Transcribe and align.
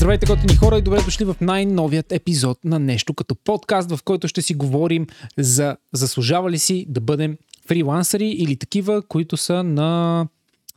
Здравейте, 0.00 0.26
готини 0.26 0.56
хора 0.56 0.78
и 0.78 0.82
добре 0.82 1.02
дошли 1.02 1.24
в 1.24 1.36
най-новият 1.40 2.12
епизод 2.12 2.64
на 2.64 2.78
нещо 2.78 3.14
като 3.14 3.34
подкаст, 3.34 3.90
в 3.90 4.02
който 4.04 4.28
ще 4.28 4.42
си 4.42 4.54
говорим 4.54 5.06
за 5.38 5.76
заслужава 5.92 6.50
ли 6.50 6.58
си 6.58 6.86
да 6.88 7.00
бъдем 7.00 7.38
фрилансъри 7.66 8.28
или 8.28 8.56
такива, 8.56 9.02
които 9.02 9.36
са 9.36 9.62
на 9.62 10.26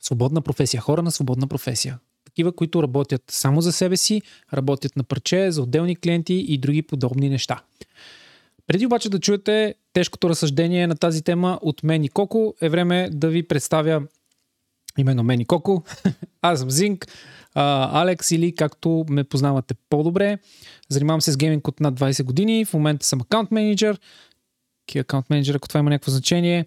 свободна 0.02 0.42
професия, 0.42 0.82
хора 0.82 1.02
на 1.02 1.12
свободна 1.12 1.48
професия. 1.48 2.00
Такива, 2.26 2.52
които 2.52 2.84
работят 2.84 3.24
само 3.32 3.62
за 3.62 3.72
себе 3.72 3.98
си, 3.98 4.22
работят 4.54 4.96
на 4.96 5.04
парче, 5.04 5.52
за 5.52 5.62
отделни 5.62 5.96
клиенти 5.96 6.46
и 6.48 6.58
други 6.58 6.82
подобни 6.82 7.30
неща. 7.30 7.62
Преди 8.68 8.86
обаче 8.86 9.10
да 9.10 9.20
чуете 9.20 9.76
тежкото 9.94 10.30
разсъждение 10.30 10.88
на 10.88 10.96
тази 10.96 11.24
тема 11.24 11.60
от 11.62 11.84
мен 11.84 12.04
и 12.04 12.10
Коко, 12.10 12.54
е 12.62 12.70
време 12.70 13.10
да 13.14 13.30
ви 13.30 13.48
представя 13.48 14.02
именно 14.98 15.24
мен 15.24 15.40
и 15.40 15.46
Коко. 15.46 15.84
Аз 16.42 16.60
съм 16.60 16.72
Зинк, 16.72 17.08
Алекс 17.56 18.32
или 18.32 18.56
както 18.56 19.06
ме 19.10 19.24
познавате 19.24 19.74
по-добре. 19.90 20.38
Занимавам 20.90 21.22
се 21.22 21.32
с 21.32 21.38
гейминг 21.38 21.68
от 21.68 21.80
над 21.80 22.00
20 22.00 22.24
години. 22.24 22.66
В 22.66 22.74
момента 22.74 23.06
съм 23.06 23.22
аккаунт 23.22 23.52
менеджер. 23.52 24.00
Ки 24.88 25.00
аккаунт 25.00 25.30
менеджер, 25.30 25.56
ако 25.56 25.68
това 25.68 25.80
има 25.80 25.90
някакво 25.90 26.12
значение. 26.12 26.66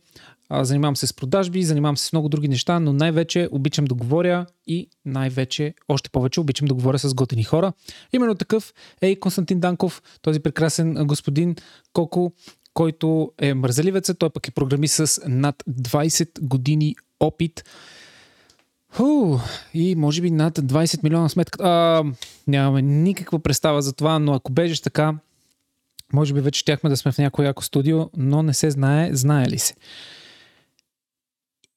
А, 0.49 0.65
занимавам 0.65 0.97
се 0.97 1.07
с 1.07 1.13
продажби, 1.13 1.63
занимавам 1.63 1.97
се 1.97 2.07
с 2.07 2.13
много 2.13 2.29
други 2.29 2.49
неща, 2.49 2.81
но 2.81 2.93
най-вече 2.93 3.49
обичам 3.53 3.85
да 3.85 3.95
говоря 3.95 4.47
и 4.67 4.89
най-вече, 5.05 5.75
още 5.89 6.11
повече, 6.11 6.41
обичам 6.41 6.69
да 6.69 6.75
говоря 6.75 6.99
с 6.99 7.15
готини 7.15 7.45
хора. 7.45 7.73
Именно 8.13 8.35
такъв 8.35 8.75
е 9.03 9.09
и 9.09 9.21
Константин 9.21 9.61
Данков, 9.61 10.03
този 10.23 10.41
прекрасен 10.41 10.95
господин 10.95 11.57
Коко, 11.93 12.33
който 12.75 13.33
е 13.39 13.55
мързеливец, 13.55 14.11
той 14.19 14.31
пък 14.31 14.49
е 14.49 14.51
програмист 14.51 14.95
с 14.95 15.21
над 15.27 15.63
20 15.71 16.41
години 16.41 16.95
опит. 17.21 17.65
Ху, 18.97 19.39
и 19.75 19.95
може 19.95 20.23
би 20.23 20.31
над 20.31 20.59
20 20.59 21.03
милиона 21.03 21.29
сметка. 21.29 21.69
А, 21.69 22.05
нямаме 22.47 22.83
никаква 22.83 23.39
представа 23.39 23.83
за 23.83 23.93
това, 23.93 24.19
но 24.19 24.35
ако 24.35 24.53
бежиш 24.53 24.81
така, 24.81 25.15
може 26.13 26.35
би 26.35 26.41
вече 26.41 26.61
щяхме 26.61 26.91
да 26.91 26.97
сме 26.97 27.13
в 27.13 27.19
някое 27.19 27.47
яко 27.47 27.63
студио, 27.63 28.11
но 28.17 28.43
не 28.43 28.55
се 28.55 28.71
знае, 28.71 29.15
знае 29.15 29.49
ли 29.49 29.59
се. 29.59 29.75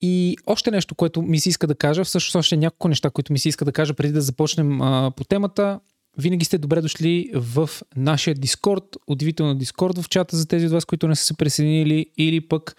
И 0.02 0.38
още 0.46 0.72
нещо, 0.72 0.96
което 0.96 1.22
ми 1.22 1.40
се 1.40 1.50
иска 1.50 1.68
да 1.68 1.76
кажа, 1.76 2.04
всъщност 2.04 2.36
още 2.36 2.58
няколко 2.58 2.88
неща, 2.88 3.10
които 3.10 3.34
ми 3.34 3.40
се 3.40 3.50
иска 3.50 3.66
да 3.66 3.72
кажа 3.72 3.94
преди 3.94 4.14
да 4.14 4.22
започнем 4.22 4.82
а, 4.82 5.12
по 5.16 5.24
темата. 5.24 5.80
Винаги 6.20 6.46
сте 6.46 6.58
добре 6.58 6.82
дошли 6.82 7.32
в 7.34 7.70
нашия 7.96 8.36
Дискорд, 8.36 8.84
удивително 9.08 9.56
Дискорд 9.56 9.98
в 9.98 10.10
чата 10.10 10.38
за 10.38 10.48
тези 10.48 10.66
от 10.66 10.72
вас, 10.72 10.86
които 10.86 11.08
не 11.08 11.16
са 11.16 11.26
се 11.26 11.34
присъединили 11.34 12.06
или 12.18 12.42
пък 12.42 12.76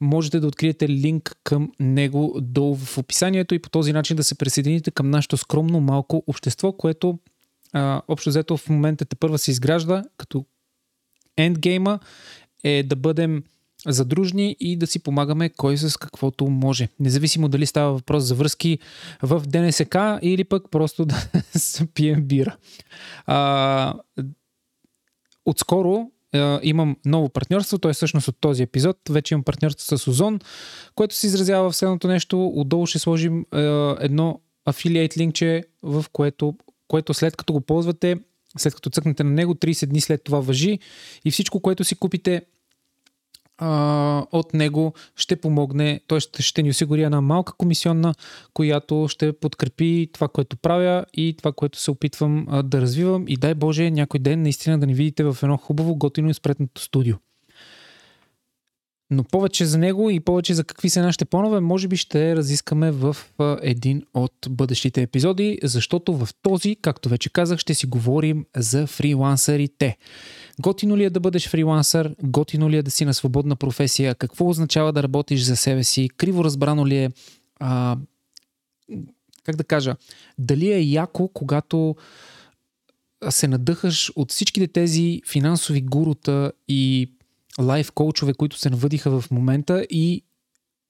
можете 0.00 0.40
да 0.40 0.46
откриете 0.46 0.88
линк 0.88 1.36
към 1.44 1.72
него 1.80 2.38
долу 2.40 2.74
в 2.76 2.98
описанието 2.98 3.54
и 3.54 3.58
по 3.58 3.70
този 3.70 3.92
начин 3.92 4.16
да 4.16 4.24
се 4.24 4.34
присъедините 4.34 4.90
към 4.90 5.10
нашето 5.10 5.36
скромно 5.36 5.80
малко 5.80 6.24
общество, 6.26 6.72
което 6.72 7.18
а, 7.72 8.02
общо 8.08 8.30
взето 8.30 8.56
в 8.56 8.68
момента 8.68 9.04
те 9.04 9.16
първа 9.16 9.38
се 9.38 9.50
изгражда 9.50 10.02
като 10.16 10.44
ендгейма 11.36 11.98
е 12.64 12.82
да 12.82 12.96
бъдем 12.96 13.42
задружни 13.86 14.56
и 14.60 14.76
да 14.76 14.86
си 14.86 14.98
помагаме 14.98 15.48
кой 15.48 15.76
с 15.76 15.96
каквото 15.96 16.46
може. 16.46 16.88
Независимо 17.00 17.48
дали 17.48 17.66
става 17.66 17.92
въпрос 17.92 18.24
за 18.24 18.34
връзки 18.34 18.78
в 19.22 19.42
ДНСК 19.46 19.96
или 20.22 20.44
пък 20.44 20.70
просто 20.70 21.04
да 21.04 21.28
се 21.58 21.86
пием 21.86 22.22
бира. 22.22 22.56
А, 23.26 23.94
отскоро 25.44 26.10
имам 26.62 26.96
ново 27.04 27.28
партньорство, 27.28 27.78
то 27.78 27.88
е 27.88 27.92
всъщност 27.92 28.28
от 28.28 28.36
този 28.40 28.62
епизод. 28.62 28.96
Вече 29.10 29.34
имам 29.34 29.44
партньорство 29.44 29.98
с 29.98 30.08
Озон, 30.08 30.40
което 30.94 31.14
се 31.14 31.26
изразява 31.26 31.70
в 31.70 31.76
следното 31.76 32.08
нещо. 32.08 32.52
Отдолу 32.54 32.86
ще 32.86 32.98
сложим 32.98 33.46
а, 33.50 33.96
едно 34.00 34.40
афилиейт 34.66 35.16
линкче, 35.16 35.64
в 35.82 36.04
което, 36.12 36.54
което 36.88 37.14
след 37.14 37.36
като 37.36 37.52
го 37.52 37.60
ползвате, 37.60 38.16
след 38.58 38.74
като 38.74 38.90
цъкнете 38.90 39.24
на 39.24 39.30
него, 39.30 39.54
30 39.54 39.86
дни 39.86 40.00
след 40.00 40.24
това 40.24 40.40
въжи 40.40 40.78
и 41.24 41.30
всичко, 41.30 41.60
което 41.60 41.84
си 41.84 41.94
купите 41.94 42.42
а, 43.58 44.26
от 44.32 44.54
него 44.54 44.94
ще 45.16 45.36
помогне, 45.36 46.00
т.е. 46.08 46.42
ще, 46.42 46.62
ни 46.62 46.70
осигури 46.70 47.02
една 47.02 47.20
малка 47.20 47.52
комисионна, 47.52 48.14
която 48.54 49.06
ще 49.08 49.32
подкрепи 49.32 50.10
това, 50.12 50.28
което 50.28 50.56
правя 50.56 51.04
и 51.14 51.34
това, 51.38 51.52
което 51.52 51.78
се 51.78 51.90
опитвам 51.90 52.46
а, 52.48 52.62
да 52.62 52.80
развивам 52.80 53.24
и 53.28 53.36
дай 53.36 53.54
Боже 53.54 53.90
някой 53.90 54.20
ден 54.20 54.42
наистина 54.42 54.78
да 54.78 54.86
ни 54.86 54.94
видите 54.94 55.24
в 55.24 55.36
едно 55.42 55.56
хубаво, 55.56 55.96
готино 55.96 56.30
и 56.30 56.34
спретното 56.34 56.80
студио. 56.80 57.16
Но 59.10 59.24
повече 59.24 59.64
за 59.66 59.78
него 59.78 60.10
и 60.10 60.20
повече 60.20 60.54
за 60.54 60.64
какви 60.64 60.90
са 60.90 61.02
нашите 61.02 61.24
планове, 61.24 61.60
може 61.60 61.88
би 61.88 61.96
ще 61.96 62.36
разискаме 62.36 62.90
в 62.90 63.16
един 63.62 64.02
от 64.14 64.32
бъдещите 64.50 65.02
епизоди, 65.02 65.58
защото 65.62 66.16
в 66.16 66.28
този, 66.42 66.76
както 66.82 67.08
вече 67.08 67.32
казах, 67.32 67.58
ще 67.58 67.74
си 67.74 67.86
говорим 67.86 68.46
за 68.56 68.86
фрилансърите. 68.86 69.96
Готино 70.60 70.96
ли 70.96 71.04
е 71.04 71.10
да 71.10 71.20
бъдеш 71.20 71.48
фрилансър? 71.48 72.14
Готино 72.22 72.70
ли 72.70 72.76
е 72.76 72.82
да 72.82 72.90
си 72.90 73.04
на 73.04 73.14
свободна 73.14 73.56
професия? 73.56 74.14
Какво 74.14 74.48
означава 74.48 74.92
да 74.92 75.02
работиш 75.02 75.42
за 75.42 75.56
себе 75.56 75.84
си? 75.84 76.08
Криво 76.16 76.44
разбрано 76.44 76.86
ли 76.86 76.96
е? 76.96 77.10
А, 77.60 77.96
как 79.42 79.56
да 79.56 79.64
кажа? 79.64 79.96
Дали 80.38 80.72
е 80.72 80.80
яко, 80.80 81.28
когато 81.28 81.96
се 83.30 83.48
надъхаш 83.48 84.12
от 84.16 84.32
всичките 84.32 84.66
тези 84.66 85.20
финансови 85.26 85.80
гурута 85.80 86.52
и 86.68 87.10
лайф 87.60 87.92
коучове, 87.92 88.34
които 88.34 88.58
се 88.58 88.70
навъдиха 88.70 89.20
в 89.20 89.30
момента 89.30 89.86
и 89.90 90.24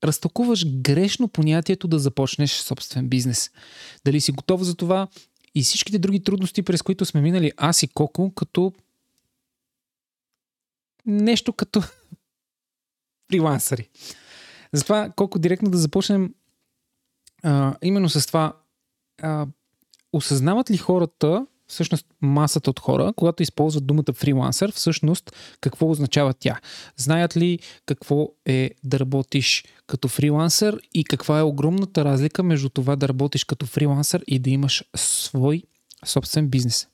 разтълкуваш 0.04 0.66
грешно 0.66 1.28
понятието 1.28 1.88
да 1.88 1.98
започнеш 1.98 2.52
собствен 2.52 3.08
бизнес. 3.08 3.50
Дали 4.04 4.20
си 4.20 4.32
готов 4.32 4.62
за 4.62 4.74
това 4.74 5.08
и 5.54 5.62
всичките 5.62 5.98
други 5.98 6.22
трудности, 6.22 6.62
през 6.62 6.82
които 6.82 7.04
сме 7.04 7.20
минали 7.20 7.52
аз 7.56 7.82
и 7.82 7.88
Коко, 7.88 8.30
като 8.34 8.72
нещо 11.06 11.52
като 11.52 11.82
фрилансъри. 13.30 13.88
Затова 14.72 15.10
колко 15.16 15.38
директно 15.38 15.70
да 15.70 15.78
започнем 15.78 16.34
а, 17.42 17.76
именно 17.82 18.08
с 18.08 18.26
това. 18.26 18.56
А, 19.22 19.46
осъзнават 20.12 20.70
ли 20.70 20.76
хората, 20.76 21.46
всъщност 21.66 22.06
масата 22.20 22.70
от 22.70 22.80
хора, 22.80 23.12
когато 23.16 23.42
използват 23.42 23.86
думата 23.86 24.12
фрилансър, 24.14 24.72
всъщност 24.72 25.36
какво 25.60 25.90
означава 25.90 26.34
тя? 26.34 26.60
Знаят 26.96 27.36
ли 27.36 27.58
какво 27.86 28.28
е 28.46 28.70
да 28.84 28.98
работиш 28.98 29.64
като 29.86 30.08
фрилансър 30.08 30.80
и 30.94 31.04
каква 31.04 31.38
е 31.38 31.42
огромната 31.42 32.04
разлика 32.04 32.42
между 32.42 32.68
това 32.68 32.96
да 32.96 33.08
работиш 33.08 33.44
като 33.44 33.66
фрилансър 33.66 34.24
и 34.26 34.38
да 34.38 34.50
имаш 34.50 34.84
свой 34.96 35.62
собствен 36.04 36.48
бизнес? 36.48 36.88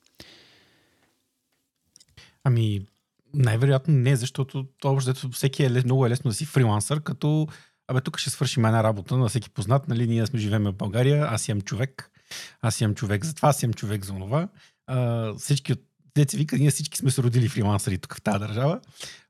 Ами, 2.44 2.86
най-вероятно 3.34 3.94
не, 3.94 4.16
защото 4.16 4.66
общо 4.84 5.30
всеки 5.30 5.64
е 5.64 5.68
много 5.68 6.06
е 6.06 6.10
лесно 6.10 6.30
да 6.30 6.34
си 6.34 6.44
фрилансър, 6.44 7.02
като 7.02 7.48
абе 7.88 8.00
тук 8.00 8.18
ще 8.18 8.30
свършим 8.30 8.64
една 8.64 8.84
работа 8.84 9.16
на 9.16 9.28
всеки 9.28 9.50
познат, 9.50 9.88
нали, 9.88 10.06
ние 10.06 10.26
сме 10.26 10.38
живеем 10.38 10.64
в 10.64 10.72
България, 10.72 11.26
аз 11.30 11.48
имам 11.48 11.60
човек, 11.60 12.09
аз 12.60 12.80
имам 12.80 12.94
човек 12.94 13.24
за 13.24 13.34
това, 13.34 13.48
аз 13.48 13.62
имам 13.62 13.74
човек 13.74 14.04
за 14.04 14.12
това. 14.12 14.48
А, 14.86 15.34
всички 15.34 15.72
от 15.72 15.80
деца 16.14 16.36
вика, 16.36 16.58
ние 16.58 16.70
всички 16.70 16.98
сме 16.98 17.10
се 17.10 17.22
родили 17.22 17.48
фрилансъри 17.48 17.98
тук 17.98 18.14
в 18.14 18.22
тази 18.22 18.38
държава. 18.38 18.80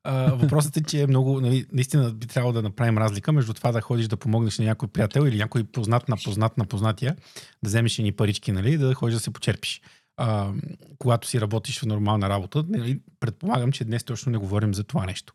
А, 0.04 0.32
въпросът 0.32 0.76
е, 0.76 0.82
че 0.82 1.02
е 1.02 1.06
много, 1.06 1.40
нали, 1.40 1.66
наистина 1.72 2.10
би 2.10 2.26
трябвало 2.26 2.52
да 2.52 2.62
направим 2.62 2.98
разлика 2.98 3.32
между 3.32 3.54
това 3.54 3.72
да 3.72 3.80
ходиш 3.80 4.08
да 4.08 4.16
помогнеш 4.16 4.58
на 4.58 4.64
някой 4.64 4.88
приятел 4.88 5.20
или 5.20 5.36
някой 5.36 5.64
познат 5.64 6.08
на 6.08 6.16
познат 6.16 6.58
на 6.58 6.64
познатия, 6.64 7.16
да 7.62 7.68
вземеш 7.68 7.98
ни 7.98 8.12
парички, 8.12 8.52
нали, 8.52 8.78
да 8.78 8.94
ходиш 8.94 9.14
да 9.14 9.20
се 9.20 9.30
почерпиш 9.30 9.80
а, 10.20 10.52
когато 10.98 11.28
си 11.28 11.40
работиш 11.40 11.80
в 11.80 11.86
нормална 11.86 12.28
работа. 12.28 12.64
Нали, 12.68 13.00
предполагам, 13.20 13.72
че 13.72 13.84
днес 13.84 14.04
точно 14.04 14.32
не 14.32 14.38
говорим 14.38 14.74
за 14.74 14.84
това 14.84 15.06
нещо. 15.06 15.34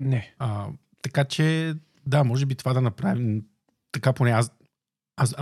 Не. 0.00 0.34
А, 0.38 0.66
така 1.02 1.24
че, 1.24 1.74
да, 2.06 2.24
може 2.24 2.46
би 2.46 2.54
това 2.54 2.72
да 2.72 2.80
направим 2.80 3.42
така 3.92 4.12
поне 4.12 4.30
аз, 4.30 4.52
аз, 5.16 5.34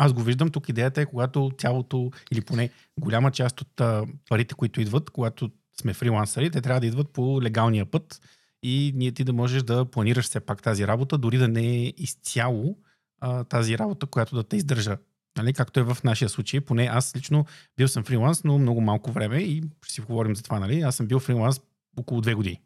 аз 0.00 0.12
го 0.12 0.22
виждам. 0.22 0.50
Тук 0.50 0.68
идеята 0.68 1.00
е, 1.00 1.06
когато 1.06 1.50
цялото, 1.58 2.10
или 2.32 2.40
поне 2.40 2.70
голяма 3.00 3.30
част 3.30 3.60
от 3.60 3.80
а, 3.80 4.06
парите, 4.28 4.54
които 4.54 4.80
идват, 4.80 5.10
когато 5.10 5.50
сме 5.80 5.94
фрилансъри, 5.94 6.50
те 6.50 6.60
трябва 6.60 6.80
да 6.80 6.86
идват 6.86 7.10
по 7.10 7.42
легалния 7.42 7.86
път 7.86 8.20
и 8.62 8.92
ние 8.94 9.12
ти 9.12 9.24
да 9.24 9.32
можеш 9.32 9.62
да 9.62 9.84
планираш 9.84 10.24
все 10.24 10.40
пак 10.40 10.62
тази 10.62 10.86
работа, 10.86 11.18
дори 11.18 11.38
да 11.38 11.48
не 11.48 11.76
е 11.76 11.92
изцяло 11.96 12.78
а, 13.20 13.44
тази 13.44 13.78
работа, 13.78 14.06
която 14.06 14.36
да 14.36 14.44
те 14.44 14.56
издържа 14.56 14.96
Нали, 15.38 15.52
както 15.52 15.80
е 15.80 15.82
в 15.82 15.96
нашия 16.04 16.28
случай, 16.28 16.60
поне 16.60 16.88
аз 16.92 17.16
лично 17.16 17.46
бил 17.76 17.88
съм 17.88 18.04
фриланс, 18.04 18.44
но 18.44 18.58
много 18.58 18.80
малко 18.80 19.12
време 19.12 19.38
и 19.38 19.62
ще 19.82 19.94
си 19.94 20.00
говорим 20.00 20.36
за 20.36 20.42
това. 20.42 20.58
Нали? 20.60 20.80
Аз 20.80 20.96
съм 20.96 21.06
бил 21.06 21.18
фриланс 21.20 21.60
около 21.96 22.20
две 22.20 22.34
години. 22.34 22.60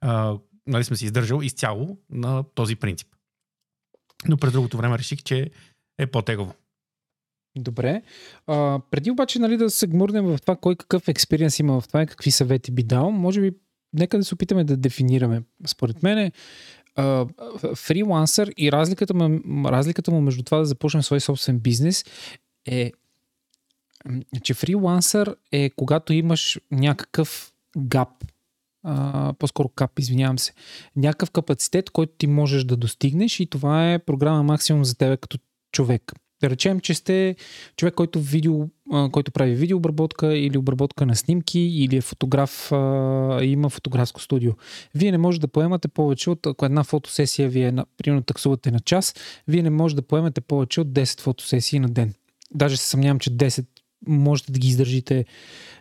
А, 0.00 0.36
нали, 0.66 0.84
съм 0.84 0.96
се 0.96 1.04
издържал 1.04 1.40
изцяло 1.42 1.98
на 2.10 2.44
този 2.54 2.76
принцип. 2.76 3.08
Но 4.28 4.36
през 4.36 4.52
другото 4.52 4.76
време 4.76 4.98
реших, 4.98 5.22
че 5.22 5.50
е 5.98 6.06
по-тегаво. 6.06 6.54
Добре. 7.56 8.02
А, 8.46 8.80
преди 8.90 9.10
обаче 9.10 9.38
нали, 9.38 9.56
да 9.56 9.70
се 9.70 9.86
гмурнем 9.86 10.24
в 10.24 10.38
това 10.42 10.56
кой 10.56 10.76
какъв 10.76 11.08
експириенс 11.08 11.58
има 11.58 11.80
в 11.80 11.88
това 11.88 12.02
и 12.02 12.06
какви 12.06 12.30
съвети 12.30 12.70
би 12.70 12.82
дал, 12.82 13.10
може 13.10 13.40
би 13.40 13.50
нека 13.92 14.18
да 14.18 14.24
се 14.24 14.34
опитаме 14.34 14.64
да 14.64 14.76
дефинираме. 14.76 15.42
Според 15.66 16.02
мен 16.02 16.32
фрилансър 17.74 18.52
и 18.56 18.72
разликата 18.72 19.14
му, 19.14 19.40
разликата 19.68 20.10
му 20.10 20.20
между 20.20 20.42
това 20.42 20.58
да 20.58 20.64
започнем 20.64 21.02
свой 21.02 21.20
собствен 21.20 21.58
бизнес 21.58 22.04
е 22.66 22.92
че 24.42 24.54
фрилансър 24.54 25.36
е 25.52 25.70
когато 25.70 26.12
имаш 26.12 26.58
някакъв 26.70 27.52
гап, 27.78 28.24
а, 28.82 29.32
по-скоро 29.38 29.68
кап, 29.68 29.98
извинявам 29.98 30.38
се, 30.38 30.52
някакъв 30.96 31.30
капацитет, 31.30 31.90
който 31.90 32.12
ти 32.18 32.26
можеш 32.26 32.64
да 32.64 32.76
достигнеш 32.76 33.40
и 33.40 33.46
това 33.46 33.92
е 33.92 33.98
програма 33.98 34.42
максимум 34.42 34.84
за 34.84 34.94
тебе 34.94 35.16
като 35.16 35.38
човек. 35.72 36.12
Да 36.40 36.50
речем, 36.50 36.80
че 36.80 36.94
сте 36.94 37.36
човек, 37.76 37.94
който, 37.94 38.20
видео, 38.20 38.68
който 39.12 39.32
прави 39.32 39.54
видеообработка 39.54 40.36
или 40.36 40.58
обработка 40.58 41.06
на 41.06 41.16
снимки 41.16 41.60
или 41.60 41.96
е 41.96 42.00
фотограф, 42.00 42.68
има 43.42 43.68
фотографско 43.70 44.20
студио. 44.20 44.52
Вие 44.94 45.10
не 45.10 45.18
можете 45.18 45.40
да 45.40 45.48
поемате 45.48 45.88
повече 45.88 46.30
от, 46.30 46.46
ако 46.46 46.64
една 46.64 46.84
фотосесия 46.84 47.48
вие, 47.48 47.74
примерно, 47.96 48.22
таксувате 48.22 48.70
на 48.70 48.80
час, 48.80 49.14
вие 49.48 49.62
не 49.62 49.70
можете 49.70 50.00
да 50.00 50.06
поемете 50.06 50.40
повече 50.40 50.80
от 50.80 50.88
10 50.88 51.20
фотосесии 51.20 51.78
на 51.78 51.88
ден. 51.88 52.14
Даже 52.54 52.76
се 52.76 52.88
съмнявам, 52.88 53.18
че 53.18 53.30
10 53.30 53.66
можете 54.06 54.52
да 54.52 54.58
ги 54.58 54.68
издържите 54.68 55.24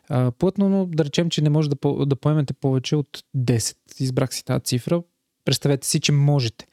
а, 0.10 0.32
плътно, 0.32 0.70
но 0.70 0.86
да 0.86 1.06
речем, 1.06 1.30
че 1.30 1.42
не 1.42 1.50
може 1.50 1.70
да 2.06 2.16
поемете 2.16 2.54
повече 2.54 2.96
от 2.96 3.24
10. 3.38 3.76
Избрах 4.00 4.34
си 4.34 4.46
тази 4.46 4.64
цифра. 4.64 5.04
Представете 5.46 5.88
си, 5.88 6.00
че 6.00 6.12
можете. 6.12 6.66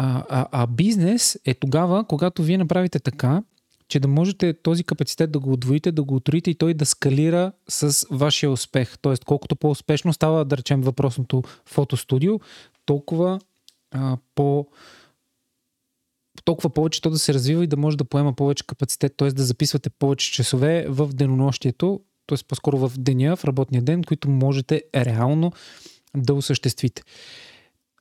А, 0.00 0.24
а, 0.28 0.46
а 0.52 0.66
бизнес 0.66 1.38
е 1.44 1.54
тогава, 1.54 2.04
когато 2.04 2.42
вие 2.42 2.58
направите 2.58 3.00
така, 3.00 3.42
че 3.88 4.00
да 4.00 4.08
можете 4.08 4.54
този 4.54 4.84
капацитет 4.84 5.32
да 5.32 5.38
го 5.38 5.52
отвоите, 5.52 5.92
да 5.92 6.02
го 6.02 6.14
отроите 6.14 6.50
и 6.50 6.54
той 6.54 6.74
да 6.74 6.86
скалира 6.86 7.52
с 7.68 8.06
вашия 8.10 8.50
успех. 8.50 8.98
Тоест, 8.98 9.24
колкото 9.24 9.56
по-успешно 9.56 10.12
става, 10.12 10.44
да 10.44 10.56
речем, 10.56 10.82
въпросното 10.82 11.42
фотостудио, 11.66 12.40
толкова 12.86 13.40
а, 13.90 14.16
по 14.34 14.66
толкова 16.44 16.70
повече 16.70 17.02
то 17.02 17.10
да 17.10 17.18
се 17.18 17.34
развива 17.34 17.64
и 17.64 17.66
да 17.66 17.76
може 17.76 17.96
да 17.96 18.04
поема 18.04 18.32
повече 18.32 18.66
капацитет, 18.66 19.14
т.е. 19.16 19.28
да 19.28 19.42
записвате 19.42 19.90
повече 19.90 20.32
часове 20.32 20.86
в 20.88 21.08
денонощието, 21.08 22.00
т.е. 22.26 22.38
по-скоро 22.48 22.78
в 22.78 22.92
деня, 22.98 23.36
в 23.36 23.44
работния 23.44 23.82
ден, 23.82 24.04
които 24.04 24.30
можете 24.30 24.82
реално 24.96 25.52
да 26.16 26.34
осъществите. 26.34 27.02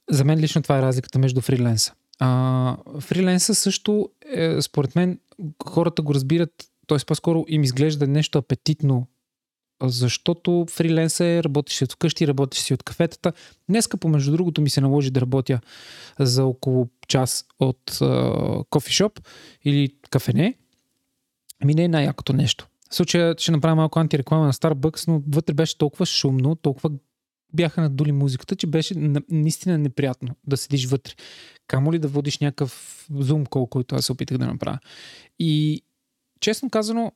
За 0.10 0.24
мен 0.24 0.40
лично 0.40 0.62
това 0.62 0.78
е 0.78 0.82
разликата 0.82 1.20
между 1.20 1.42
фриленса. 1.42 1.94
А, 2.20 2.78
фриленса 3.00 3.56
също, 3.56 4.10
е, 4.34 4.62
според 4.62 4.96
мен, 4.96 5.20
хората 5.68 6.02
го 6.02 6.14
разбират, 6.14 6.52
т.е. 6.88 6.98
по-скоро 7.08 7.46
им 7.48 7.64
изглежда 7.64 8.08
нещо 8.08 8.38
апетитно, 8.38 9.08
защото 9.84 10.66
фриленса 10.70 11.26
е 11.26 11.44
работиш 11.44 11.76
си 11.76 11.84
от 11.84 11.92
вкъщи, 11.92 12.28
работиш 12.28 12.60
си 12.60 12.74
от 12.74 12.84
кафетата. 12.84 13.34
Днеска, 13.70 13.98
помежду 13.98 14.32
другото, 14.32 14.62
ми 14.62 14.70
се 14.70 14.82
наложи 14.82 15.12
да 15.12 15.22
работя 15.22 15.60
за 16.20 16.46
около 16.46 16.88
час 17.08 17.46
от 17.60 18.00
кофишоп 18.70 19.20
или 19.66 19.96
кафене. 20.10 20.58
Ами 21.64 21.74
не 21.74 21.84
е 21.84 21.88
най-якото 21.88 22.34
нещо. 22.34 22.68
В 22.90 22.96
случая 22.96 23.36
ще 23.38 23.52
направя 23.52 23.76
малко 23.76 24.00
антиреклама 24.00 24.46
на 24.46 24.54
Starbucks, 24.54 25.08
но 25.08 25.22
вътре 25.28 25.54
беше 25.54 25.78
толкова 25.78 26.06
шумно, 26.06 26.56
толкова 26.56 26.90
бяха 27.54 27.82
надули 27.82 28.12
музиката, 28.12 28.56
че 28.56 28.68
беше 28.68 28.96
на- 28.96 29.22
наистина 29.30 29.78
неприятно 29.78 30.36
да 30.48 30.58
седиш 30.58 30.88
вътре. 30.88 31.14
Камо 31.68 31.94
ли 31.94 32.00
да 32.00 32.08
водиш 32.08 32.40
някакъв 32.40 33.06
зум 33.16 33.46
кол, 33.46 33.68
който 33.68 33.96
аз 33.96 34.06
се 34.06 34.12
опитах 34.12 34.38
да 34.38 34.48
направя. 34.48 34.80
И 35.40 35.82
честно 36.40 36.70
казано, 36.70 37.12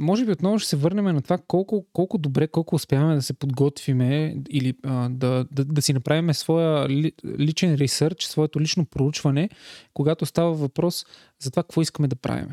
може 0.00 0.24
би 0.24 0.32
отново 0.32 0.58
ще 0.58 0.68
се 0.68 0.76
върнем 0.76 1.04
на 1.04 1.22
това 1.22 1.38
колко, 1.38 1.86
колко 1.92 2.18
добре, 2.18 2.48
колко 2.48 2.74
успяваме 2.74 3.14
да 3.14 3.22
се 3.22 3.32
подготвиме 3.32 4.36
или 4.50 4.74
а, 4.82 5.08
да, 5.08 5.46
да, 5.52 5.64
да 5.64 5.82
си 5.82 5.92
направим 5.92 6.34
своя 6.34 6.88
ли, 6.88 7.12
личен 7.38 7.74
ресърч, 7.74 8.24
своето 8.24 8.60
лично 8.60 8.86
проучване, 8.86 9.48
когато 9.94 10.26
става 10.26 10.52
въпрос 10.52 11.06
за 11.42 11.50
това 11.50 11.62
какво 11.62 11.82
искаме 11.82 12.08
да 12.08 12.16
правим. 12.16 12.48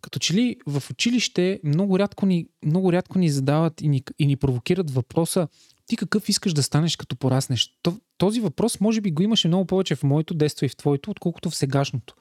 Като 0.00 0.18
че 0.18 0.34
ли 0.34 0.56
в 0.66 0.82
училище 0.90 1.60
много 1.64 1.98
рядко 1.98 2.26
ни, 2.26 2.48
много 2.64 2.92
рядко 2.92 3.18
ни 3.18 3.30
задават 3.30 3.80
и 3.80 3.88
ни, 3.88 4.04
и 4.18 4.26
ни 4.26 4.36
провокират 4.36 4.90
въпроса 4.90 5.48
ти 5.86 5.96
какъв 5.96 6.28
искаш 6.28 6.52
да 6.52 6.62
станеш 6.62 6.96
като 6.96 7.16
пораснеш? 7.16 7.78
То- 7.82 8.00
Този 8.18 8.40
въпрос 8.40 8.80
може 8.80 9.00
би 9.00 9.10
го 9.10 9.22
имаше 9.22 9.48
много 9.48 9.64
повече 9.64 9.96
в 9.96 10.02
моето 10.02 10.34
детство 10.34 10.66
и 10.66 10.68
в 10.68 10.76
твоето, 10.76 11.10
отколкото 11.10 11.50
в 11.50 11.56
сегашното. 11.56 12.14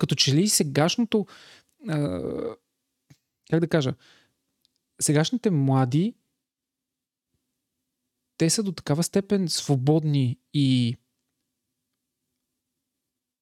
Като 0.00 0.14
че 0.14 0.34
ли 0.34 0.48
сегашното 0.48 1.26
а, 1.88 2.20
как 3.50 3.60
да 3.60 3.68
кажа, 3.68 3.94
сегашните 5.00 5.50
млади 5.50 6.14
те 8.36 8.50
са 8.50 8.62
до 8.62 8.72
такава 8.72 9.02
степен 9.02 9.48
свободни 9.48 10.38
и 10.54 10.96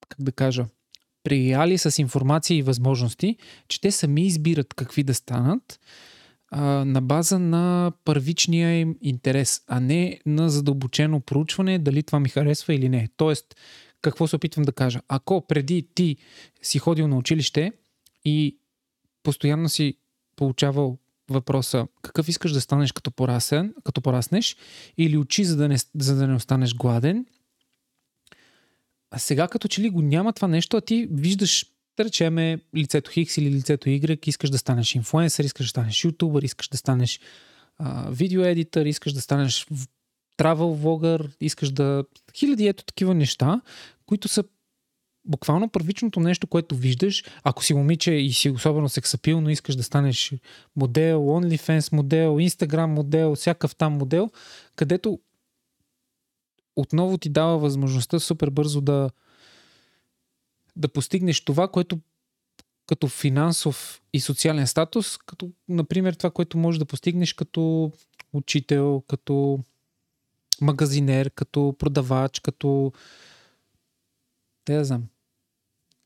как 0.09 0.23
да 0.23 0.33
кажа, 0.33 0.67
прияли 1.25 1.79
с 1.79 1.99
информация 1.99 2.57
и 2.57 2.63
възможности, 2.63 3.37
че 3.69 3.81
те 3.81 3.91
сами 3.91 4.27
избират 4.27 4.75
какви 4.75 5.03
да 5.03 5.15
станат 5.15 5.81
а, 6.51 6.63
на 6.85 7.03
база 7.03 7.39
на 7.39 7.93
първичния 8.05 8.81
им 8.81 8.97
интерес, 9.03 9.63
а 9.67 9.81
не 9.81 10.21
на 10.27 10.51
задълбочено 10.51 11.21
проучване 11.21 11.79
дали 11.79 12.03
това 12.03 12.21
ми 12.21 12.29
харесва 12.29 12.75
или 12.75 12.89
не. 12.89 13.09
Тоест, 13.17 13.57
какво 14.03 14.27
се 14.27 14.37
опитвам 14.37 14.65
да 14.65 14.73
кажа? 14.73 15.01
Ако 15.09 15.47
преди 15.47 15.89
ти 15.95 16.17
си 16.63 16.79
ходил 16.79 17.09
на 17.09 17.17
училище 17.17 17.73
и 18.25 18.59
постоянно 19.23 19.69
си 19.69 19.95
получавал 20.37 20.99
въпроса 21.31 21.87
какъв 22.03 22.29
искаш 22.29 22.53
да 22.53 22.61
станеш 22.61 22.93
като, 22.93 23.11
порасен, 23.11 23.75
като 23.85 24.01
пораснеш 24.01 24.57
или 24.99 25.17
учи 25.17 25.45
за 25.45 25.57
да, 25.57 25.69
не, 25.69 25.77
за 25.95 26.17
да 26.17 26.27
не 26.27 26.35
останеш 26.35 26.75
гладен. 26.75 27.27
А 29.11 29.19
сега 29.19 29.49
като 29.49 29.69
че 29.69 29.81
ли 29.83 29.91
го 29.91 30.03
няма 30.03 30.33
това 30.33 30.49
нещо, 30.49 30.77
а 30.77 30.81
ти 30.81 31.09
виждаш, 31.12 31.67
да 31.97 32.05
речеме, 32.05 32.59
лицето 32.77 33.11
Хикс 33.11 33.37
или 33.37 33.51
лицето 33.51 33.89
Y, 33.89 34.29
искаш 34.29 34.51
да 34.51 34.59
станеш 34.59 34.95
инфлуенсър, 34.95 35.45
искаш 35.45 35.67
да 35.67 35.71
станеш 35.71 36.05
ютубър, 36.05 36.43
искаш 36.43 36.69
да 36.69 36.77
станеш 36.77 37.21
а, 37.79 38.11
видеоедитър, 38.11 38.87
искаш 38.87 39.12
да 39.12 39.21
станеш 39.21 39.67
travel 40.39 40.75
влогър, 40.75 41.31
искаш 41.41 41.71
да... 41.71 42.05
Хиляди 42.37 42.67
ето 42.67 42.85
такива 42.85 43.15
неща, 43.15 43.61
които 44.07 44.29
са 44.29 44.45
буквално 45.25 45.69
първичното 45.69 46.21
нещо, 46.21 46.47
което 46.47 46.75
виждаш, 46.75 47.25
ако 47.43 47.65
си 47.65 47.75
момиче 47.75 48.12
и 48.12 48.33
си 48.33 48.51
особено 48.51 48.89
сексапилно, 48.89 49.51
искаш 49.51 49.77
да 49.77 49.83
станеш 49.83 50.33
модел, 50.77 51.21
OnlyFans 51.21 51.93
модел, 51.93 52.37
Instagram 52.37 52.87
модел, 52.87 53.35
всякакъв 53.35 53.77
там 53.77 53.93
модел, 53.93 54.31
където 54.77 55.19
отново 56.77 57.19
ти 57.19 57.29
дава 57.29 57.59
възможността 57.59 58.19
супер 58.19 58.51
бързо 58.51 58.81
да, 58.81 59.11
да 60.77 60.89
постигнеш 60.89 61.45
това, 61.45 61.69
което 61.69 61.99
като 62.87 63.09
финансов 63.09 64.03
и 64.12 64.21
социален 64.21 64.67
статус, 64.67 65.19
като, 65.19 65.50
например, 65.69 66.15
това, 66.15 66.31
което 66.31 66.59
можеш 66.59 66.79
да 66.79 66.85
постигнеш 66.85 67.33
като 67.33 67.93
учител, 68.33 69.03
като 69.09 69.59
магазинер, 70.61 71.31
като 71.31 71.75
продавач, 71.79 72.41
като 72.41 72.93
те 74.65 74.75
да 74.77 74.85
знам. 74.85 75.09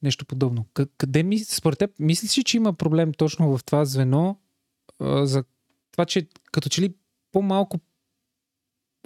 Нещо 0.02 0.25
подобно. 0.25 0.66
Къде 0.99 1.23
ми, 1.23 1.38
според 1.38 1.78
теб, 1.78 1.90
мислиш 1.99 2.38
ли, 2.38 2.44
че 2.44 2.56
има 2.56 2.73
проблем 2.73 3.12
точно 3.12 3.59
в 3.59 3.64
това 3.64 3.85
звено 3.85 4.37
за 5.00 5.44
това, 5.92 6.04
че 6.04 6.28
като 6.52 6.68
че 6.68 6.83
ли 6.83 6.94
по-малко 7.33 7.78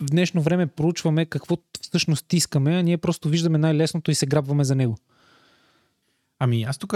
в 0.00 0.04
днешно 0.04 0.42
време 0.42 0.66
проучваме 0.66 1.26
какво 1.26 1.56
всъщност 1.80 2.32
искаме, 2.32 2.70
а 2.72 2.82
ние 2.82 2.98
просто 2.98 3.28
виждаме 3.28 3.58
най-лесното 3.58 4.10
и 4.10 4.14
се 4.14 4.26
грабваме 4.26 4.64
за 4.64 4.74
него. 4.74 4.98
Ами 6.38 6.62
аз 6.62 6.78
тук 6.78 6.92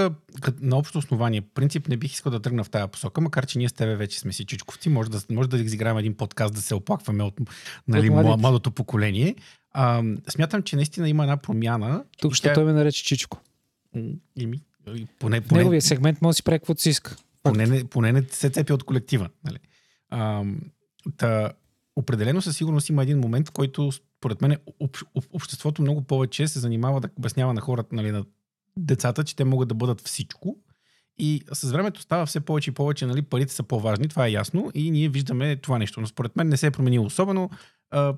на 0.61 0.77
общо 0.77 0.99
основание, 0.99 1.41
принцип 1.41 1.89
не 1.89 1.97
бих 1.97 2.13
искал 2.13 2.33
да 2.33 2.41
тръгна 2.41 2.65
в 2.65 2.71
тази 2.71 2.91
посока, 2.91 3.21
макар 3.21 3.47
че 3.47 3.59
ние 3.59 3.69
с 3.69 3.73
тебе 3.73 3.97
вече 3.97 4.21
сме 4.21 4.33
си 4.33 4.45
чичковци, 4.45 4.89
може 4.89 5.11
да, 5.11 5.21
може 5.31 5.49
да 5.49 5.59
изиграем 5.59 5.99
един 5.99 6.15
подкаст, 6.15 6.55
да 6.55 6.63
се 6.63 6.75
оплакваме 6.75 7.25
от 7.25 7.41
нали, 7.89 8.09
От 8.09 8.15
младите. 8.15 8.37
младото 8.37 8.71
поколение. 8.71 9.35
А, 9.73 10.03
смятам, 10.29 10.63
че 10.63 10.77
наистина 10.77 11.09
има 11.09 11.23
една 11.23 11.37
промяна. 11.37 12.05
Тук 12.19 12.35
ще 12.35 12.49
тя- 12.49 12.55
той 12.55 12.65
ме 12.65 12.73
нарече 12.73 13.05
Чичко. 13.05 13.41
М, 13.95 14.03
и 14.37 14.47
ми- 14.47 14.61
и 14.89 15.07
поне, 15.19 15.41
поне, 15.41 15.59
неговия 15.59 15.83
сегмент 15.83 16.23
може 16.23 16.31
да 16.31 16.37
си 16.37 16.43
прави 16.43 16.59
каквото 16.59 16.81
си 16.81 16.91
иска. 16.91 17.17
поне, 17.43 17.67
не, 17.67 17.85
поне 17.85 18.13
не 18.13 18.23
се 18.31 18.51
цепи 18.51 18.73
от 18.73 18.85
колектива. 18.85 19.29
Нали? 19.45 19.59
А, 20.11 20.45
та, 21.17 21.53
определено 21.97 22.43
със 22.43 22.57
сигурност 22.57 22.89
има 22.89 23.03
един 23.03 23.19
момент, 23.19 23.49
в 23.49 23.53
който, 23.53 23.93
според 23.93 24.43
мен, 24.43 24.57
об, 24.81 24.97
об, 25.15 25.25
обществото 25.33 25.83
много 25.83 26.03
повече 26.03 26.49
се 26.49 26.59
занимава 26.59 27.01
да 27.01 27.09
обяснява 27.17 27.55
на 27.55 27.61
хората, 27.61 27.95
нали, 27.95 28.11
на 28.11 28.25
децата, 28.77 29.25
че 29.25 29.37
те 29.37 29.45
могат 29.45 29.69
да 29.69 29.75
бъдат 29.75 30.01
всичко. 30.01 30.57
И 31.19 31.43
с 31.53 31.71
времето 31.71 32.01
става 32.01 32.27
все 32.27 32.41
повече 32.41 32.71
и 32.71 32.75
повече, 32.75 33.07
нали, 33.07 33.23
парите 33.23 33.53
са 33.53 33.63
по-важни, 33.63 34.09
това 34.09 34.27
е 34.27 34.31
ясно, 34.31 34.71
и 34.75 34.91
ние 34.91 35.09
виждаме 35.09 35.57
това 35.57 35.79
нещо. 35.79 36.01
Но 36.01 36.07
според 36.07 36.37
мен 36.37 36.49
не 36.49 36.57
се 36.57 36.67
е 36.67 36.71
променило 36.71 37.07
особено. 37.07 37.51
А, 37.91 38.15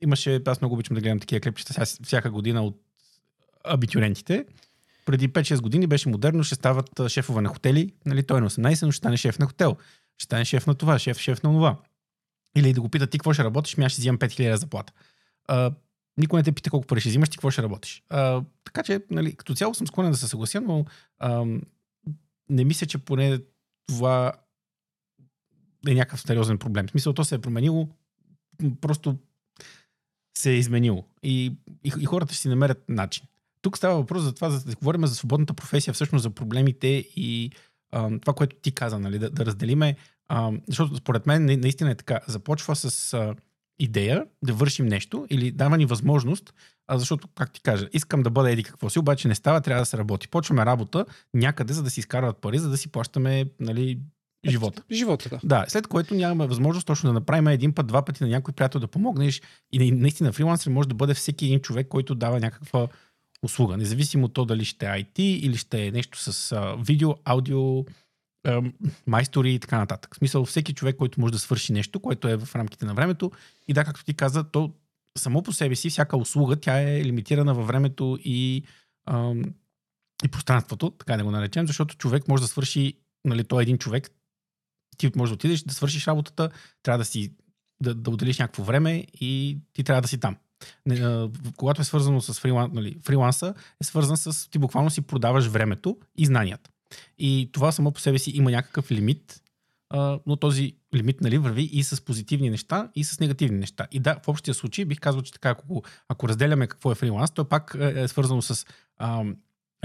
имаше, 0.00 0.40
аз 0.46 0.60
много 0.60 0.74
обичам 0.74 0.94
да 0.94 1.00
гледам 1.00 1.20
такива 1.20 1.40
клипчета 1.40 1.72
ся- 1.72 2.04
всяка 2.04 2.30
година 2.30 2.62
от 2.62 2.80
абитюрентите. 3.64 4.44
Преди 5.06 5.28
5-6 5.28 5.60
години 5.60 5.86
беше 5.86 6.08
модерно, 6.08 6.44
ще 6.44 6.54
стават 6.54 7.08
шефове 7.08 7.40
на 7.40 7.48
хотели. 7.48 7.92
Нали, 8.06 8.22
той 8.22 8.38
е 8.38 8.40
на 8.40 8.50
18, 8.50 8.86
но 8.86 8.92
ще 8.92 8.98
стане 8.98 9.16
шеф 9.16 9.38
на 9.38 9.46
хотел. 9.46 9.76
Ще 10.18 10.24
стане 10.24 10.44
шеф 10.44 10.66
на 10.66 10.74
това, 10.74 10.98
шеф, 10.98 11.18
шеф 11.18 11.42
на 11.42 11.50
това. 11.50 11.76
Или 12.56 12.72
да 12.72 12.80
го 12.80 12.88
питат 12.88 13.10
ти 13.10 13.18
какво 13.18 13.32
ще 13.32 13.44
работиш, 13.44 13.76
ми 13.76 13.84
аз 13.84 13.92
ще 13.92 14.00
взимам 14.00 14.18
5000 14.18 14.54
заплата. 14.54 14.92
А, 15.48 15.72
никой 16.16 16.40
не 16.40 16.44
те 16.44 16.52
пита 16.52 16.70
колко 16.70 16.86
пари 16.86 17.00
ще 17.00 17.08
взимаш, 17.08 17.28
ти 17.28 17.36
какво 17.36 17.50
ще 17.50 17.62
работиш. 17.62 18.02
А, 18.08 18.42
така 18.64 18.82
че, 18.82 19.00
нали, 19.10 19.36
като 19.36 19.54
цяло 19.54 19.74
съм 19.74 19.86
склонен 19.86 20.12
да 20.12 20.18
се 20.18 20.28
съглася, 20.28 20.60
но 20.60 20.84
а, 21.18 21.44
не 22.48 22.64
мисля, 22.64 22.86
че 22.86 22.98
поне 22.98 23.40
това 23.86 24.32
е 25.88 25.94
някакъв 25.94 26.20
сериозен 26.20 26.58
проблем. 26.58 26.86
В 26.86 26.90
смисъл, 26.90 27.12
то 27.12 27.24
се 27.24 27.34
е 27.34 27.40
променило, 27.40 27.88
просто 28.80 29.18
се 30.38 30.50
е 30.50 30.56
изменило. 30.56 31.04
И, 31.22 31.52
и, 31.84 31.92
и 32.00 32.04
хората 32.04 32.34
ще 32.34 32.42
си 32.42 32.48
намерят 32.48 32.84
начин. 32.88 33.24
Тук 33.62 33.76
става 33.76 33.94
въпрос 33.94 34.22
за 34.22 34.34
това, 34.34 34.50
за 34.50 34.64
да 34.64 34.76
говорим 34.76 35.06
за 35.06 35.14
свободната 35.14 35.54
професия, 35.54 35.94
всъщност 35.94 36.22
за 36.22 36.30
проблемите 36.30 36.88
и 37.16 37.50
а, 37.92 38.20
това, 38.20 38.34
което 38.34 38.56
ти 38.56 38.72
каза, 38.72 38.98
нали, 38.98 39.18
да, 39.18 39.30
да 39.30 39.46
разделиме. 39.46 39.96
А, 40.28 40.52
защото 40.68 40.96
според 40.96 41.26
мен 41.26 41.44
наистина 41.44 41.90
е 41.90 41.94
така. 41.94 42.20
Започва 42.26 42.76
с 42.76 43.14
а, 43.14 43.34
идея 43.78 44.26
да 44.44 44.52
вършим 44.52 44.86
нещо 44.86 45.26
или 45.30 45.50
дава 45.50 45.78
ни 45.78 45.86
възможност, 45.86 46.54
а 46.86 46.98
защото, 46.98 47.28
как 47.34 47.52
ти 47.52 47.62
кажа, 47.62 47.88
искам 47.92 48.22
да 48.22 48.30
бъда 48.30 48.50
еди 48.50 48.62
какво 48.62 48.90
си, 48.90 48.98
обаче 48.98 49.28
не 49.28 49.34
става, 49.34 49.60
трябва 49.60 49.82
да 49.82 49.86
се 49.86 49.98
работи. 49.98 50.28
Почваме 50.28 50.66
работа 50.66 51.06
някъде, 51.34 51.72
за 51.72 51.82
да 51.82 51.90
си 51.90 52.00
изкарват 52.00 52.36
пари, 52.38 52.58
за 52.58 52.70
да 52.70 52.76
си 52.76 52.88
плащаме 52.88 53.44
нали, 53.60 53.98
живота. 54.46 54.82
Живота, 54.92 55.28
да. 55.28 55.40
Да, 55.44 55.64
след 55.68 55.86
което 55.86 56.14
нямаме 56.14 56.46
възможност 56.46 56.86
точно 56.86 57.06
да 57.06 57.12
направим 57.12 57.48
един 57.48 57.72
път, 57.72 57.86
два 57.86 58.04
пъти 58.04 58.24
на 58.24 58.30
някой 58.30 58.54
приятел 58.54 58.80
да 58.80 58.88
помогнеш. 58.88 59.42
И 59.72 59.92
наистина 59.92 60.32
фрилансър 60.32 60.70
може 60.70 60.88
да 60.88 60.94
бъде 60.94 61.14
всеки 61.14 61.46
един 61.46 61.60
човек, 61.60 61.88
който 61.88 62.14
дава 62.14 62.40
някаква 62.40 62.88
услуга. 63.42 63.76
Независимо 63.76 64.24
от 64.24 64.34
то 64.34 64.44
дали 64.44 64.64
ще 64.64 64.86
е 64.86 64.88
IT 64.88 65.20
или 65.20 65.56
ще 65.56 65.86
е 65.86 65.90
нещо 65.90 66.18
с 66.18 66.52
а, 66.52 66.76
видео, 66.86 67.14
аудио, 67.24 67.84
майстори 69.06 69.54
и 69.54 69.58
така 69.58 69.78
нататък. 69.78 70.14
В 70.14 70.18
смисъл 70.18 70.44
всеки 70.44 70.74
човек, 70.74 70.96
който 70.96 71.20
може 71.20 71.32
да 71.32 71.38
свърши 71.38 71.72
нещо, 71.72 72.00
което 72.00 72.28
е 72.28 72.36
в 72.36 72.54
рамките 72.54 72.86
на 72.86 72.94
времето. 72.94 73.30
И 73.68 73.72
да, 73.72 73.84
както 73.84 74.04
ти 74.04 74.14
каза, 74.14 74.44
то 74.44 74.72
само 75.18 75.42
по 75.42 75.52
себе 75.52 75.76
си, 75.76 75.90
всяка 75.90 76.16
услуга, 76.16 76.56
тя 76.56 76.80
е 76.80 77.04
лимитирана 77.04 77.54
във 77.54 77.66
времето 77.66 78.18
и, 78.24 78.62
а, 79.06 79.34
и 80.24 80.28
пространството, 80.28 80.90
така 80.90 81.16
да 81.16 81.24
го 81.24 81.30
наречем, 81.30 81.66
защото 81.66 81.96
човек 81.96 82.28
може 82.28 82.42
да 82.42 82.48
свърши, 82.48 82.94
нали, 83.24 83.44
той 83.44 83.62
е 83.62 83.64
един 83.64 83.78
човек, 83.78 84.10
ти 84.96 85.10
може 85.16 85.30
да 85.30 85.34
отидеш 85.34 85.62
да 85.62 85.74
свършиш 85.74 86.06
работата, 86.06 86.50
трябва 86.82 86.98
да 86.98 87.04
си 87.04 87.32
да, 87.82 87.94
да 87.94 88.10
отделиш 88.10 88.38
някакво 88.38 88.62
време 88.62 89.06
и 89.20 89.58
ти 89.72 89.84
трябва 89.84 90.02
да 90.02 90.08
си 90.08 90.20
там. 90.20 90.36
Когато 91.56 91.80
е 91.80 91.84
свързано 91.84 92.20
с 92.20 92.40
фрилан, 92.40 92.70
нали, 92.74 92.96
фриланса, 93.04 93.54
е 93.80 93.84
свързан 93.84 94.16
с 94.16 94.50
ти 94.50 94.58
буквално 94.58 94.90
си 94.90 95.00
продаваш 95.00 95.46
времето 95.46 95.98
и 96.16 96.26
знанията. 96.26 96.70
И 97.18 97.50
това 97.52 97.72
само 97.72 97.92
по 97.92 98.00
себе 98.00 98.18
си 98.18 98.30
има 98.30 98.50
някакъв 98.50 98.90
лимит, 98.90 99.40
но 100.26 100.36
този 100.36 100.72
лимит 100.94 101.20
нали, 101.20 101.38
върви 101.38 101.62
и 101.72 101.82
с 101.82 102.04
позитивни 102.04 102.50
неща, 102.50 102.90
и 102.94 103.04
с 103.04 103.20
негативни 103.20 103.58
неща. 103.58 103.86
И 103.92 103.98
да, 103.98 104.16
в 104.24 104.28
общия 104.28 104.54
случай 104.54 104.84
бих 104.84 105.00
казал, 105.00 105.22
че 105.22 105.32
така, 105.32 105.50
ако, 105.50 105.82
ако 106.08 106.28
разделяме 106.28 106.66
какво 106.66 106.92
е 106.92 106.94
фриланс, 106.94 107.30
то 107.30 107.44
пак 107.44 107.76
е, 107.80 108.02
е 108.02 108.08
свързано 108.08 108.42
с 108.42 108.66
а, 108.96 109.24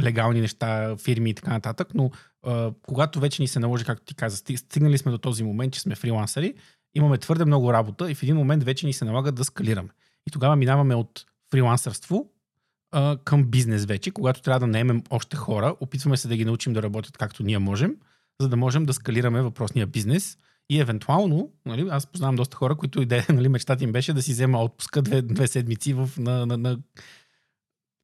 легални 0.01 0.41
неща, 0.41 0.96
фирми 0.98 1.29
и 1.29 1.34
така 1.34 1.51
нататък, 1.51 1.88
но 1.94 2.12
а, 2.44 2.72
когато 2.82 3.20
вече 3.20 3.41
ни 3.41 3.48
се 3.48 3.60
наложи, 3.60 3.86
както 3.86 4.06
ти 4.06 4.15
каза, 4.15 4.38
стигнали 4.38 4.98
сме 4.98 5.12
до 5.12 5.18
този 5.18 5.44
момент, 5.44 5.74
че 5.74 5.79
сме 5.79 5.96
фрилансери, 5.96 6.53
имаме 6.96 7.18
твърде 7.18 7.46
много 7.46 7.74
работа 7.74 8.12
и 8.12 8.15
в 8.15 8.24
един 8.24 8.36
момент 8.36 8.63
вече 8.63 8.86
ни 8.86 8.94
се 8.94 9.06
налага 9.06 9.32
да 9.32 9.44
скалираме. 9.44 9.89
И 10.27 10.32
тогава 10.32 10.56
минаваме 10.56 10.96
от 10.96 11.25
фрилансърство 11.51 12.29
а, 12.91 13.17
към 13.24 13.43
бизнес 13.43 13.86
вече, 13.86 14.12
когато 14.12 14.41
трябва 14.41 14.60
да 14.60 14.67
наемем 14.67 15.03
още 15.10 15.38
хора, 15.38 15.75
опитваме 15.79 16.17
се 16.17 16.27
да 16.27 16.38
ги 16.38 16.46
научим 16.46 16.74
да 16.74 16.84
работят 16.84 17.17
както 17.17 17.43
ние 17.43 17.60
можем, 17.60 17.96
за 18.41 18.50
да 18.50 18.58
можем 18.58 18.86
да 18.86 18.93
скалираме 18.93 19.41
въпросния 19.41 19.88
бизнес 19.88 20.38
и 20.69 20.79
евентуално, 20.79 21.51
нали, 21.65 21.88
аз 21.91 22.08
познавам 22.08 22.36
доста 22.36 22.58
хора, 22.58 22.75
които 22.75 23.01
идея, 23.01 23.25
нали, 23.34 23.50
мечтата 23.50 23.84
им 23.84 23.91
беше 23.91 24.13
да 24.13 24.22
си 24.22 24.31
взема 24.31 24.63
отпуска 24.63 25.01
две, 25.01 25.22
две 25.22 25.48
седмици 25.48 25.93
в, 25.93 26.10
на, 26.17 26.46
на, 26.46 26.58
на, 26.58 26.79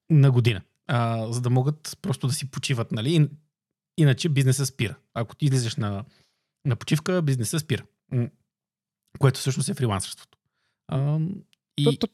на 0.09 0.31
година, 0.31 0.61
а, 0.87 1.31
за 1.31 1.41
да 1.41 1.49
могат 1.49 1.97
просто 2.01 2.27
да 2.27 2.33
си 2.33 2.51
почиват. 2.51 2.91
Нали? 2.91 3.29
Иначе 3.97 4.29
бизнеса 4.29 4.65
спира. 4.65 4.95
Ако 5.13 5.35
ти 5.35 5.45
излизаш 5.45 5.75
на, 5.75 6.05
на 6.65 6.75
почивка, 6.75 7.21
бизнеса 7.21 7.59
спира. 7.59 7.83
Което 9.19 9.39
всъщност 9.39 9.69
е 9.69 9.73
фрилансърството. 9.73 10.37
А, 10.87 11.19
и... 11.77 11.83
То, 11.83 11.97
то, 11.97 12.07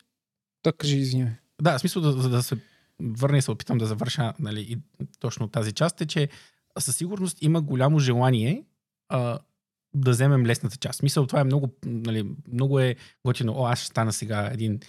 то, 0.61 0.73
кажи, 0.73 0.97
извинявай. 0.97 1.33
Да, 1.61 1.77
в 1.77 1.79
смисъл 1.79 2.01
да, 2.01 2.29
да, 2.29 2.43
се 2.43 2.57
върна 3.01 3.37
и 3.37 3.41
се 3.41 3.51
опитам 3.51 3.77
да 3.77 3.85
завърша 3.85 4.33
нали, 4.39 4.61
и 4.61 4.77
точно 5.19 5.47
тази 5.47 5.71
част 5.71 6.01
е, 6.01 6.05
че 6.05 6.29
със 6.79 6.95
сигурност 6.95 7.37
има 7.41 7.61
голямо 7.61 7.99
желание 7.99 8.63
а, 9.09 9.39
да 9.93 10.11
вземем 10.11 10.45
лесната 10.45 10.77
част. 10.77 11.03
Мисъл, 11.03 11.27
това 11.27 11.39
е 11.39 11.43
много, 11.43 11.69
нали, 11.85 12.27
много 12.51 12.79
е 12.79 12.95
готино. 13.25 13.53
О, 13.55 13.65
аз 13.65 13.79
ще 13.79 13.87
стана 13.87 14.13
сега 14.13 14.49
един 14.53 14.79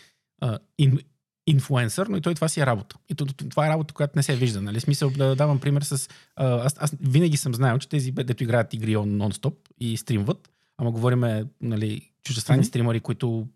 а, 0.40 0.58
ин, 0.78 0.98
инфуенсър, 1.46 2.06
но 2.06 2.16
и 2.16 2.20
той 2.20 2.34
това 2.34 2.48
си 2.48 2.60
е 2.60 2.66
работа. 2.66 2.96
И 3.08 3.14
това 3.50 3.66
е 3.66 3.70
работа, 3.70 3.94
която 3.94 4.12
не 4.16 4.22
се 4.22 4.36
вижда. 4.36 4.62
Нали? 4.62 4.80
Смисъл 4.80 5.10
да 5.10 5.36
давам 5.36 5.60
пример 5.60 5.82
с... 5.82 6.08
А, 6.36 6.66
аз, 6.66 6.74
аз 6.78 6.94
винаги 7.00 7.36
съм 7.36 7.54
знаел, 7.54 7.78
че 7.78 7.88
тези, 7.88 8.12
дето 8.12 8.42
играят 8.42 8.74
игри 8.74 8.94
нон-стоп 8.96 9.54
и 9.80 9.96
стримват, 9.96 10.50
ама 10.78 10.90
говориме 10.90 11.44
нали, 11.60 12.10
чуждестранни 12.24 12.64
mm-hmm. 12.64 12.68
стримари, 12.68 13.00
които 13.00 13.48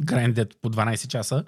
грендят 0.00 0.56
по 0.62 0.70
12 0.70 1.06
часа, 1.06 1.44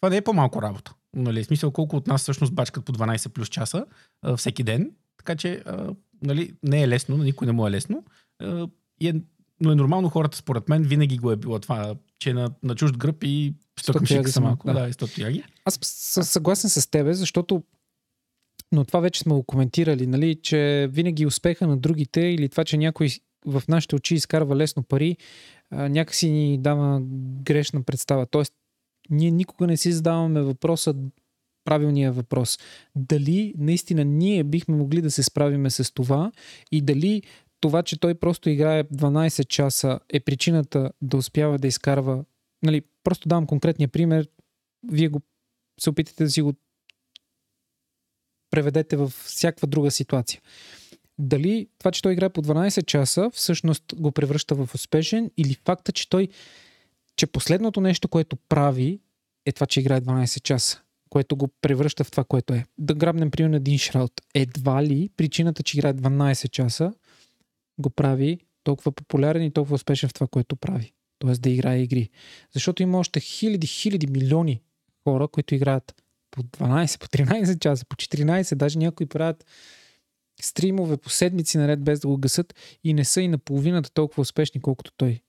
това 0.00 0.10
не 0.10 0.16
е 0.16 0.22
по-малко 0.22 0.62
работа. 0.62 0.94
Нали, 1.16 1.44
смисъл 1.44 1.70
колко 1.70 1.96
от 1.96 2.06
нас 2.06 2.22
всъщност 2.22 2.54
бачкат 2.54 2.84
по 2.84 2.92
12 2.92 3.28
плюс 3.28 3.48
часа 3.48 3.84
а, 4.22 4.36
всеки 4.36 4.62
ден. 4.62 4.90
Така 5.16 5.36
че 5.36 5.62
а, 5.66 5.94
нали, 6.22 6.52
не 6.62 6.82
е 6.82 6.88
лесно, 6.88 7.16
на 7.16 7.24
никой 7.24 7.46
не 7.46 7.52
му 7.52 7.66
е 7.66 7.70
лесно. 7.70 8.04
А, 8.42 8.68
и 9.00 9.08
е, 9.08 9.14
но 9.60 9.72
е 9.72 9.74
нормално 9.74 10.08
хората, 10.08 10.36
според 10.36 10.68
мен, 10.68 10.82
винаги 10.82 11.18
го 11.18 11.32
е 11.32 11.36
било 11.36 11.58
това, 11.58 11.94
че 12.18 12.30
е 12.30 12.34
на, 12.34 12.50
на 12.62 12.74
чужд 12.74 12.96
гръб 12.96 13.24
и 13.24 13.54
стокам 13.80 14.06
са 14.06 14.40
малко. 14.40 14.66
Да, 14.66 14.72
да 14.72 14.88
и 14.88 14.92
сто 14.92 15.08
яги. 15.18 15.44
Аз 15.64 15.78
съм 15.82 16.22
съгласен 16.22 16.70
с 16.70 16.90
тебе, 16.90 17.14
защото 17.14 17.62
но 18.72 18.84
това 18.84 19.00
вече 19.00 19.20
сме 19.20 19.34
го 19.34 19.42
коментирали, 19.42 20.06
нали, 20.06 20.34
че 20.42 20.88
винаги 20.92 21.26
успеха 21.26 21.66
на 21.66 21.76
другите 21.76 22.20
или 22.20 22.48
това, 22.48 22.64
че 22.64 22.76
някой 22.76 23.08
в 23.46 23.62
нашите 23.68 23.96
очи 23.96 24.14
изкарва 24.14 24.56
лесно 24.56 24.82
пари, 24.82 25.16
някакси 25.72 26.30
ни 26.30 26.58
дава 26.58 27.00
грешна 27.42 27.82
представа. 27.82 28.26
Тоест, 28.26 28.52
ние 29.10 29.30
никога 29.30 29.66
не 29.66 29.76
си 29.76 29.92
задаваме 29.92 30.42
въпроса, 30.42 30.94
правилния 31.64 32.12
въпрос. 32.12 32.58
Дали 32.96 33.54
наистина 33.58 34.04
ние 34.04 34.44
бихме 34.44 34.76
могли 34.76 35.02
да 35.02 35.10
се 35.10 35.22
справиме 35.22 35.70
с 35.70 35.94
това 35.94 36.32
и 36.72 36.80
дали 36.80 37.22
това, 37.60 37.82
че 37.82 38.00
той 38.00 38.14
просто 38.14 38.50
играе 38.50 38.84
12 38.84 39.46
часа 39.46 40.00
е 40.08 40.20
причината 40.20 40.90
да 41.02 41.16
успява 41.16 41.58
да 41.58 41.68
изкарва. 41.68 42.24
Нали, 42.62 42.82
просто 43.04 43.28
давам 43.28 43.46
конкретния 43.46 43.88
пример. 43.88 44.28
Вие 44.90 45.08
го 45.08 45.20
се 45.80 45.90
опитате 45.90 46.24
да 46.24 46.30
си 46.30 46.42
го 46.42 46.54
преведете 48.50 48.96
в 48.96 49.08
всякаква 49.08 49.66
друга 49.66 49.90
ситуация 49.90 50.40
дали 51.18 51.68
това, 51.78 51.90
че 51.90 52.02
той 52.02 52.12
играе 52.12 52.28
по 52.28 52.42
12 52.42 52.86
часа, 52.86 53.30
всъщност 53.34 53.82
го 53.96 54.12
превръща 54.12 54.54
в 54.54 54.74
успешен 54.74 55.30
или 55.36 55.54
факта, 55.64 55.92
че 55.92 56.08
той, 56.08 56.28
че 57.18 57.26
последното 57.26 57.80
нещо, 57.80 58.08
което 58.08 58.36
прави, 58.36 59.00
е 59.46 59.52
това, 59.52 59.66
че 59.66 59.80
играе 59.80 60.00
12 60.00 60.42
часа, 60.42 60.80
което 61.10 61.36
го 61.36 61.48
превръща 61.62 62.04
в 62.04 62.10
това, 62.10 62.24
което 62.24 62.54
е. 62.54 62.64
Да 62.78 62.94
грабнем 62.94 63.30
пример 63.30 63.50
на 63.50 63.60
Дин 63.60 63.78
Шраут. 63.78 64.12
Едва 64.34 64.84
ли 64.84 65.10
причината, 65.16 65.62
че 65.62 65.78
играе 65.78 65.94
12 65.94 66.50
часа, 66.50 66.92
го 67.78 67.90
прави 67.90 68.38
толкова 68.64 68.92
популярен 68.92 69.42
и 69.42 69.52
толкова 69.52 69.74
успешен 69.74 70.08
в 70.08 70.14
това, 70.14 70.26
което 70.26 70.56
прави. 70.56 70.92
Тоест 71.18 71.42
да 71.42 71.50
играе 71.50 71.82
игри. 71.82 72.10
Защото 72.54 72.82
има 72.82 72.98
още 72.98 73.20
хиляди, 73.20 73.66
хиляди 73.66 74.06
милиони 74.06 74.60
хора, 75.04 75.28
които 75.28 75.54
играят 75.54 76.02
по 76.30 76.42
12, 76.42 77.00
по 77.00 77.06
13 77.06 77.58
часа, 77.58 77.84
по 77.84 77.96
14, 77.96 78.54
даже 78.54 78.78
някои 78.78 79.06
правят 79.06 79.46
стримове 80.42 80.96
по 80.96 81.10
седмици 81.10 81.58
наред 81.58 81.80
без 81.80 82.00
да 82.00 82.08
го 82.08 82.16
гасат 82.16 82.54
и 82.84 82.94
не 82.94 83.04
са 83.04 83.20
и 83.20 83.28
наполовината 83.28 83.90
толкова 83.90 84.20
успешни, 84.20 84.60
колкото 84.60 84.92
той. 84.96 85.20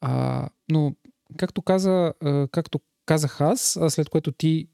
А, 0.00 0.48
но, 0.70 0.94
както, 1.36 1.62
каза, 1.62 2.12
както 2.50 2.80
казах 3.06 3.40
аз, 3.40 3.78
след 3.88 4.08
което 4.08 4.32
ти 4.32 4.68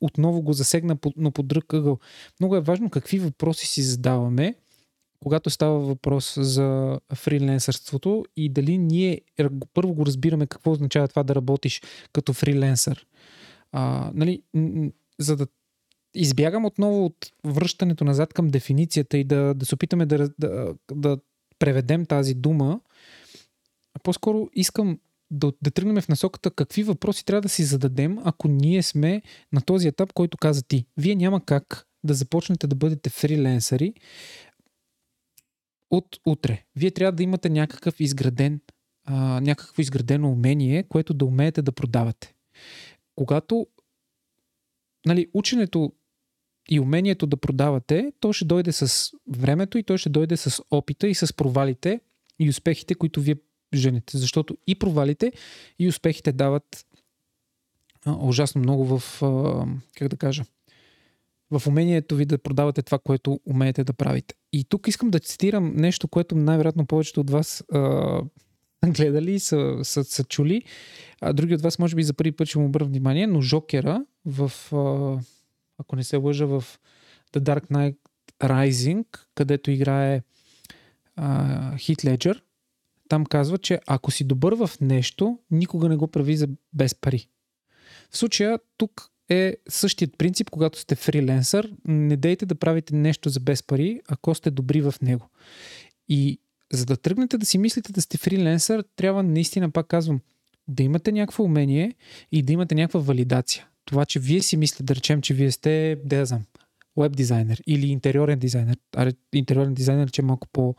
отново 0.00 0.42
го 0.42 0.52
засегна, 0.52 0.96
но 1.16 1.30
по 1.30 1.42
друг 1.42 1.72
ъгъл. 1.72 1.98
Много 2.40 2.56
е 2.56 2.60
важно 2.60 2.90
какви 2.90 3.18
въпроси 3.18 3.66
си 3.66 3.82
задаваме, 3.82 4.54
когато 5.22 5.50
става 5.50 5.78
въпрос 5.78 6.34
за 6.40 7.00
фриленсърството 7.14 8.24
и 8.36 8.48
дали 8.48 8.78
ние 8.78 9.20
първо 9.74 9.94
го 9.94 10.06
разбираме 10.06 10.46
какво 10.46 10.70
означава 10.70 11.08
това 11.08 11.22
да 11.22 11.34
работиш 11.34 11.82
като 12.12 12.32
фриленсър. 12.32 13.06
А, 13.72 14.10
нали, 14.14 14.42
за 15.18 15.36
да 15.36 15.46
избягам 16.14 16.64
отново 16.64 17.04
от 17.04 17.32
връщането 17.44 18.04
назад 18.04 18.32
към 18.32 18.48
дефиницията 18.48 19.18
и 19.18 19.24
да, 19.24 19.54
да 19.54 19.66
се 19.66 19.74
опитаме 19.74 20.06
да, 20.06 20.30
да, 20.38 20.74
да 20.92 21.18
преведем 21.58 22.06
тази 22.06 22.34
дума. 22.34 22.80
По-скоро 24.02 24.48
искам 24.54 24.98
да, 25.30 25.52
да 25.62 25.70
тръгнем 25.70 26.02
в 26.02 26.08
насоката 26.08 26.50
какви 26.50 26.82
въпроси 26.82 27.24
трябва 27.24 27.40
да 27.40 27.48
си 27.48 27.64
зададем, 27.64 28.18
ако 28.24 28.48
ние 28.48 28.82
сме 28.82 29.22
на 29.52 29.60
този 29.60 29.88
етап, 29.88 30.12
който 30.12 30.38
каза 30.38 30.62
ти. 30.62 30.86
Вие 30.96 31.14
няма 31.14 31.44
как 31.44 31.86
да 32.04 32.14
започнете 32.14 32.66
да 32.66 32.76
бъдете 32.76 33.10
фриленсъри 33.10 33.94
от 35.90 36.20
утре. 36.26 36.64
Вие 36.76 36.90
трябва 36.90 37.12
да 37.12 37.22
имате 37.22 37.50
някакъв 37.50 38.00
изграден, 38.00 38.60
а, 39.04 39.40
някакво 39.40 39.82
изградено 39.82 40.30
умение, 40.30 40.82
което 40.82 41.14
да 41.14 41.24
умеете 41.24 41.62
да 41.62 41.72
продавате. 41.72 42.34
Когато 43.14 43.66
нали, 45.06 45.28
ученето 45.34 45.92
и 46.70 46.80
умението 46.80 47.26
да 47.26 47.36
продавате, 47.36 48.12
то 48.20 48.32
ще 48.32 48.44
дойде 48.44 48.72
с 48.72 49.10
времето 49.28 49.78
и 49.78 49.82
то 49.82 49.98
ще 49.98 50.08
дойде 50.08 50.36
с 50.36 50.62
опита 50.70 51.08
и 51.08 51.14
с 51.14 51.36
провалите 51.36 52.00
и 52.38 52.48
успехите, 52.48 52.94
които 52.94 53.20
вие 53.20 53.34
жените. 53.74 54.18
Защото 54.18 54.56
и 54.66 54.78
провалите, 54.78 55.32
и 55.78 55.88
успехите 55.88 56.32
дават 56.32 56.86
а, 58.04 58.16
ужасно 58.20 58.60
много 58.60 58.98
в, 58.98 59.22
а, 59.22 59.66
как 59.98 60.08
да 60.08 60.16
кажа, 60.16 60.44
в 61.50 61.62
умението 61.66 62.16
ви 62.16 62.24
да 62.24 62.38
продавате 62.38 62.82
това, 62.82 62.98
което 62.98 63.40
умеете 63.46 63.84
да 63.84 63.92
правите. 63.92 64.34
И 64.52 64.64
тук 64.64 64.88
искам 64.88 65.10
да 65.10 65.20
цитирам 65.20 65.76
нещо, 65.76 66.08
което 66.08 66.36
най-вероятно 66.36 66.86
повечето 66.86 67.20
от 67.20 67.30
вас 67.30 67.64
а, 67.72 68.22
гледали 68.86 69.40
са, 69.40 69.78
са, 69.82 70.04
са 70.04 70.24
чули. 70.24 70.62
А 71.20 71.32
други 71.32 71.54
от 71.54 71.62
вас, 71.62 71.78
може 71.78 71.96
би, 71.96 72.02
за 72.02 72.14
първи 72.14 72.32
път 72.32 72.48
ще 72.48 72.58
му 72.58 72.66
обърна 72.66 72.86
внимание, 72.86 73.26
но 73.26 73.40
Жокера 73.40 74.04
в, 74.24 74.52
а, 74.72 75.18
ако 75.78 75.96
не 75.96 76.04
се 76.04 76.16
лъжа, 76.16 76.46
в 76.46 76.64
The 77.32 77.40
Dark 77.40 77.70
Knight 77.70 77.96
Rising, 78.40 79.06
където 79.34 79.70
играе 79.70 80.22
Хит 81.78 82.04
Леджер, 82.04 82.42
там 83.08 83.26
казва, 83.26 83.58
че 83.58 83.80
ако 83.86 84.10
си 84.10 84.24
добър 84.24 84.54
в 84.54 84.70
нещо, 84.80 85.38
никога 85.50 85.88
не 85.88 85.96
го 85.96 86.08
прави 86.08 86.36
за 86.36 86.48
без 86.72 86.94
пари. 86.94 87.28
В 88.10 88.18
случая 88.18 88.58
тук 88.76 89.10
е 89.28 89.56
същият 89.68 90.18
принцип, 90.18 90.50
когато 90.50 90.78
сте 90.78 90.94
фриленсър. 90.94 91.72
Не 91.84 92.16
дейте 92.16 92.46
да 92.46 92.54
правите 92.54 92.94
нещо 92.94 93.28
за 93.28 93.40
без 93.40 93.62
пари, 93.62 94.00
ако 94.08 94.34
сте 94.34 94.50
добри 94.50 94.80
в 94.80 94.94
него. 95.02 95.30
И 96.08 96.40
за 96.72 96.86
да 96.86 96.96
тръгнете 96.96 97.38
да 97.38 97.46
си 97.46 97.58
мислите 97.58 97.92
да 97.92 98.02
сте 98.02 98.18
фриленсър, 98.18 98.84
трябва 98.96 99.22
наистина, 99.22 99.70
пак 99.70 99.86
казвам, 99.86 100.20
да 100.68 100.82
имате 100.82 101.12
някакво 101.12 101.44
умение 101.44 101.94
и 102.32 102.42
да 102.42 102.52
имате 102.52 102.74
някаква 102.74 103.00
валидация. 103.00 103.66
Това, 103.84 104.04
че 104.04 104.20
вие 104.20 104.42
си 104.42 104.56
мислите, 104.56 104.82
да 104.82 104.94
речем, 104.94 105.22
че 105.22 105.34
вие 105.34 105.50
сте, 105.50 106.00
да 106.04 106.16
я 106.16 106.26
знам, 106.26 106.44
веб 106.96 107.16
дизайнер 107.16 107.62
или 107.66 107.86
интериорен 107.86 108.38
дизайнер. 108.38 108.76
Аре, 108.96 109.12
интериорен 109.32 109.74
дизайнер, 109.74 110.10
че 110.10 110.22
е 110.22 110.24
малко 110.24 110.48
по, 110.52 110.74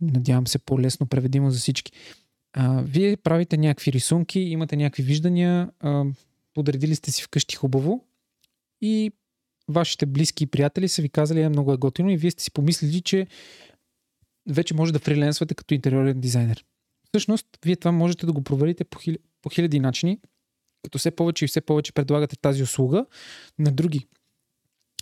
надявам 0.00 0.46
се, 0.46 0.58
по-лесно 0.58 1.06
преведимо 1.06 1.50
за 1.50 1.58
всички. 1.58 1.92
А, 2.52 2.82
вие 2.82 3.16
правите 3.16 3.56
някакви 3.56 3.92
рисунки, 3.92 4.40
имате 4.40 4.76
някакви 4.76 5.02
виждания, 5.02 5.70
а, 5.80 6.04
подредили 6.54 6.94
сте 6.94 7.10
си 7.10 7.22
вкъщи 7.22 7.56
хубаво 7.56 8.04
и 8.80 9.12
вашите 9.68 10.06
близки 10.06 10.44
и 10.44 10.46
приятели 10.46 10.88
са 10.88 11.02
ви 11.02 11.08
казали, 11.08 11.40
е 11.40 11.48
много 11.48 11.72
е 11.72 11.76
готино 11.76 12.10
и 12.10 12.16
вие 12.16 12.30
сте 12.30 12.42
си 12.42 12.50
помислили, 12.50 13.00
че 13.00 13.26
вече 14.48 14.74
може 14.74 14.92
да 14.92 14.98
фриленсвате 14.98 15.54
като 15.54 15.74
интериорен 15.74 16.20
дизайнер. 16.20 16.64
Всъщност, 17.08 17.46
вие 17.64 17.76
това 17.76 17.92
можете 17.92 18.26
да 18.26 18.32
го 18.32 18.42
проверите 18.42 18.84
по, 18.84 18.98
хил... 18.98 19.14
по 19.42 19.50
хиляди 19.50 19.80
начини, 19.80 20.18
като 20.82 20.98
все 20.98 21.10
повече 21.10 21.44
и 21.44 21.48
все 21.48 21.60
повече 21.60 21.92
предлагате 21.92 22.36
тази 22.36 22.62
услуга 22.62 23.06
на 23.58 23.72
други 23.72 24.06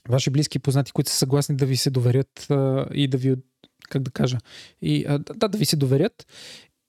ваши 0.09 0.31
близки 0.31 0.59
познати, 0.59 0.93
които 0.93 1.11
са 1.11 1.17
съгласни 1.17 1.57
да 1.57 1.67
ви 1.67 1.77
се 1.77 1.91
доверят 1.91 2.51
а, 2.51 2.87
и 2.95 3.09
да 3.09 3.17
ви, 3.17 3.35
как 3.89 4.03
да 4.03 4.11
кажа, 4.11 4.39
и, 4.83 5.05
да, 5.35 5.49
да 5.49 5.59
ви 5.59 5.65
се 5.65 5.77
доверят 5.77 6.27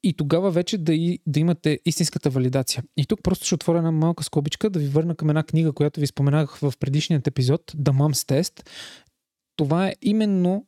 и 0.04 0.14
тогава 0.14 0.52
вече 0.52 0.78
да, 0.78 0.94
и, 0.94 1.20
да 1.26 1.40
имате 1.40 1.80
истинската 1.86 2.30
валидация. 2.30 2.84
И 2.98 3.06
тук 3.06 3.24
просто 3.24 3.46
ще 3.46 3.56
отворя 3.56 3.78
една 3.78 3.92
малка 3.92 4.24
скобичка 4.24 4.70
да 4.70 4.80
ви 4.80 4.88
върна 4.88 5.16
към 5.16 5.30
една 5.30 5.44
книга, 5.44 5.74
която 5.74 6.00
ви 6.00 6.08
споменах 6.08 6.58
в 6.58 6.74
предишният 6.80 7.28
епизод, 7.28 7.72
The 7.72 7.92
Mom's 7.92 8.42
Test. 8.42 8.70
Това 9.56 9.88
е 9.88 9.96
именно 10.02 10.66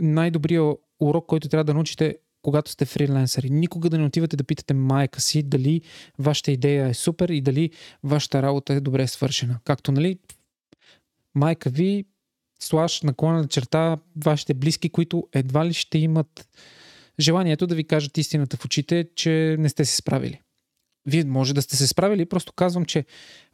най-добрият 0.00 0.76
урок, 1.00 1.26
който 1.26 1.48
трябва 1.48 1.64
да 1.64 1.74
научите 1.74 2.16
когато 2.42 2.70
сте 2.70 2.84
фриленсъри. 2.84 3.50
Никога 3.50 3.90
да 3.90 3.98
не 3.98 4.04
отивате 4.04 4.36
да 4.36 4.44
питате 4.44 4.74
майка 4.74 5.20
си 5.20 5.42
дали 5.42 5.82
вашата 6.18 6.52
идея 6.52 6.88
е 6.88 6.94
супер 6.94 7.28
и 7.28 7.40
дали 7.40 7.70
вашата 8.02 8.42
работа 8.42 8.74
е 8.74 8.80
добре 8.80 9.06
свършена. 9.06 9.58
Както, 9.64 9.92
нали, 9.92 10.18
майка 11.34 11.70
ви, 11.70 12.04
слаш, 12.58 13.02
наклона 13.02 13.48
черта, 13.48 13.98
вашите 14.24 14.54
близки, 14.54 14.88
които 14.88 15.28
едва 15.32 15.66
ли 15.66 15.72
ще 15.72 15.98
имат 15.98 16.48
желанието 17.20 17.66
да 17.66 17.74
ви 17.74 17.84
кажат 17.84 18.18
истината 18.18 18.56
в 18.56 18.64
очите, 18.64 19.08
че 19.14 19.56
не 19.58 19.68
сте 19.68 19.84
се 19.84 19.96
справили. 19.96 20.40
Вие 21.06 21.24
може 21.24 21.54
да 21.54 21.62
сте 21.62 21.76
се 21.76 21.86
справили, 21.86 22.26
просто 22.26 22.52
казвам, 22.52 22.84
че 22.84 23.04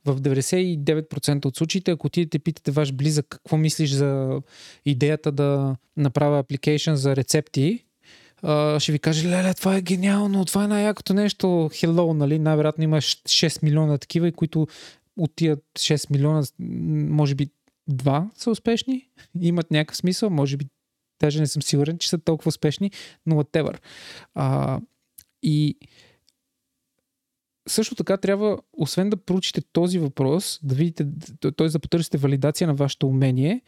в 0.04 0.20
99% 0.20 1.44
от 1.44 1.56
случаите, 1.56 1.90
ако 1.90 2.06
отидете 2.06 2.38
питате 2.38 2.70
ваш 2.70 2.92
близък 2.92 3.26
какво 3.28 3.56
мислиш 3.56 3.90
за 3.90 4.40
идеята 4.84 5.32
да 5.32 5.76
направя 5.96 6.38
апликейшн 6.38 6.94
за 6.94 7.16
рецепти, 7.16 7.84
ще 8.78 8.92
ви 8.92 8.98
каже, 8.98 9.28
леле, 9.28 9.54
това 9.54 9.76
е 9.76 9.82
гениално, 9.82 10.44
това 10.44 10.64
е 10.64 10.68
най-якото 10.68 11.14
нещо, 11.14 11.46
hello, 11.46 12.12
нали, 12.12 12.38
най-вероятно 12.38 12.84
има 12.84 12.96
6 12.96 13.62
милиона 13.62 13.98
такива, 13.98 14.32
които 14.32 14.66
от 15.16 15.32
тия 15.36 15.56
6 15.56 16.10
милиона, 16.10 16.42
може 17.10 17.34
би 17.34 17.48
два 17.88 18.30
са 18.34 18.50
успешни, 18.50 19.08
имат 19.40 19.70
някакъв 19.70 19.96
смисъл, 19.96 20.30
може 20.30 20.56
би 20.56 20.66
даже 21.20 21.40
не 21.40 21.46
съм 21.46 21.62
сигурен, 21.62 21.98
че 21.98 22.08
са 22.08 22.18
толкова 22.18 22.48
успешни, 22.48 22.90
но 23.26 23.34
whatever. 23.34 23.78
А, 24.34 24.80
и 25.42 25.76
също 27.68 27.94
така 27.94 28.16
трябва, 28.16 28.58
освен 28.72 29.10
да 29.10 29.16
проучите 29.16 29.60
този 29.72 29.98
въпрос, 29.98 30.60
да 30.62 30.74
видите, 30.74 31.06
т.е. 31.56 31.68
да 31.68 31.78
потърсите 31.78 32.18
валидация 32.18 32.66
на 32.66 32.74
вашето 32.74 33.08
умение, 33.08 33.62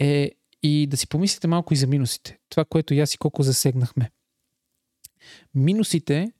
е 0.00 0.32
и 0.62 0.86
да 0.86 0.96
си 0.96 1.08
помислите 1.08 1.48
малко 1.48 1.74
и 1.74 1.76
за 1.76 1.86
минусите. 1.86 2.38
Това, 2.48 2.64
което 2.64 2.94
и 2.94 3.00
аз 3.00 3.14
и 3.14 3.18
колко 3.18 3.42
засегнахме. 3.42 4.10
Минусите, 5.54 6.32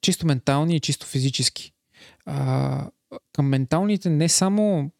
чисто 0.00 0.26
ментални 0.26 0.76
и 0.76 0.80
чисто 0.80 1.06
физически. 1.06 1.72
А, 2.24 2.90
към 3.32 3.48
менталните 3.48 4.10
не 4.10 4.28
само 4.28 4.90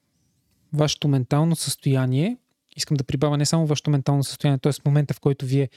вашето 0.72 1.08
ментално 1.08 1.56
състояние, 1.56 2.36
искам 2.76 2.96
да 2.96 3.04
прибавя 3.04 3.36
не 3.36 3.46
само 3.46 3.66
вашето 3.66 3.90
ментално 3.90 4.24
състояние, 4.24 4.58
т.е. 4.58 4.72
момента, 4.84 5.14
в 5.14 5.20
който 5.20 5.46
вие 5.46 5.68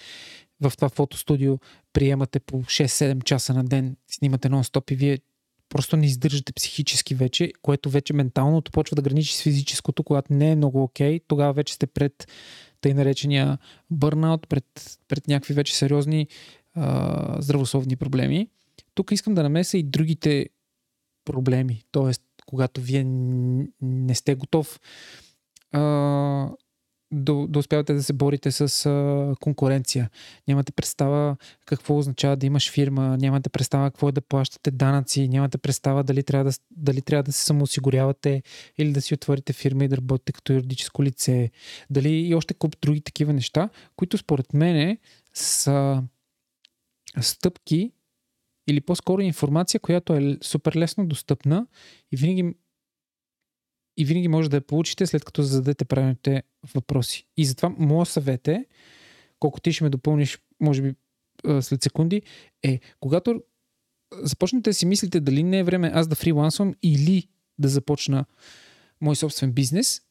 в 0.61 0.73
това 0.75 0.89
фотостудио 0.89 1.57
приемате 1.93 2.39
по 2.39 2.63
6-7 2.63 3.23
часа 3.23 3.53
на 3.53 3.63
ден, 3.63 3.95
снимате 4.07 4.49
нон-стоп 4.49 4.91
и 4.91 4.95
вие 4.95 5.19
просто 5.69 5.97
не 5.97 6.05
издържате 6.05 6.53
психически 6.53 7.15
вече, 7.15 7.51
което 7.61 7.89
вече 7.89 8.13
менталното 8.13 8.71
почва 8.71 8.95
да 8.95 9.01
граничи 9.01 9.35
с 9.35 9.41
физическото, 9.41 10.03
когато 10.03 10.33
не 10.33 10.51
е 10.51 10.55
много 10.55 10.83
окей, 10.83 11.19
okay, 11.19 11.23
тогава 11.27 11.53
вече 11.53 11.73
сте 11.73 11.87
пред 11.87 12.27
тъй 12.81 12.93
наречения 12.93 13.57
бърнаут, 13.91 14.47
пред, 14.47 14.65
пред 15.07 15.27
някакви 15.27 15.53
вече 15.53 15.75
сериозни 15.75 16.27
а, 16.73 17.41
здравословни 17.41 17.95
проблеми. 17.95 18.49
Тук 18.93 19.11
искам 19.11 19.33
да 19.33 19.43
намеся 19.43 19.77
и 19.77 19.83
другите 19.83 20.49
проблеми, 21.25 21.81
т.е. 21.91 22.11
когато 22.51 22.81
вие 22.81 23.03
не 23.81 24.15
сте 24.15 24.35
готов 24.35 24.79
а, 25.71 25.79
да, 27.11 27.47
да 27.47 27.59
успявате 27.59 27.93
да 27.93 28.03
се 28.03 28.13
борите 28.13 28.51
с 28.51 28.85
а, 28.85 29.35
конкуренция. 29.39 30.09
Нямате 30.47 30.71
представа 30.71 31.37
какво 31.65 31.97
означава 31.97 32.35
да 32.35 32.45
имаш 32.45 32.71
фирма, 32.71 33.17
нямате 33.17 33.49
представа 33.49 33.91
какво 33.91 34.09
е 34.09 34.11
да 34.11 34.21
плащате 34.21 34.71
данъци, 34.71 35.27
нямате 35.27 35.57
представа 35.57 36.03
дали 36.03 36.23
трябва 36.23 36.51
да, 36.51 36.57
дали 36.71 37.01
трябва 37.01 37.23
да 37.23 37.31
се 37.31 37.43
самоосигурявате 37.43 38.43
или 38.77 38.91
да 38.91 39.01
си 39.01 39.13
отворите 39.13 39.53
фирма 39.53 39.85
и 39.85 39.87
да 39.87 39.97
работите 39.97 40.33
като 40.33 40.53
юридическо 40.53 41.03
лице, 41.03 41.51
дали 41.89 42.09
и 42.09 42.35
още 42.35 42.53
куп 42.53 42.75
други 42.81 43.01
такива 43.01 43.33
неща, 43.33 43.69
които 43.95 44.17
според 44.17 44.53
мен 44.53 44.97
са 45.33 46.03
стъпки 47.21 47.91
или 48.71 48.81
по-скоро 48.81 49.21
информация, 49.21 49.79
която 49.79 50.13
е 50.13 50.37
супер 50.41 50.75
лесно 50.75 51.07
достъпна 51.07 51.67
и 52.11 52.17
винаги 52.17 52.55
и 53.97 54.05
винаги 54.05 54.27
може 54.27 54.49
да 54.49 54.57
я 54.57 54.61
получите 54.61 55.07
след 55.07 55.25
като 55.25 55.43
зададете 55.43 55.85
правилните 55.85 56.43
въпроси. 56.73 57.27
И 57.37 57.45
затова 57.45 57.75
моят 57.77 58.09
съвет 58.09 58.47
е, 58.47 58.65
колко 59.39 59.61
ти 59.61 59.73
ще 59.73 59.83
ме 59.83 59.89
допълниш, 59.89 60.39
може 60.59 60.81
би 60.81 60.93
след 61.61 61.83
секунди, 61.83 62.21
е 62.63 62.79
когато 62.99 63.41
започнете 64.21 64.69
да 64.69 64.73
си 64.73 64.85
мислите 64.85 65.19
дали 65.19 65.43
не 65.43 65.59
е 65.59 65.63
време 65.63 65.91
аз 65.93 66.07
да 66.07 66.15
фрилансвам 66.15 66.75
или 66.83 67.27
да 67.59 67.67
започна 67.67 68.25
мой 69.01 69.15
собствен 69.15 69.51
бизнес, 69.51 70.01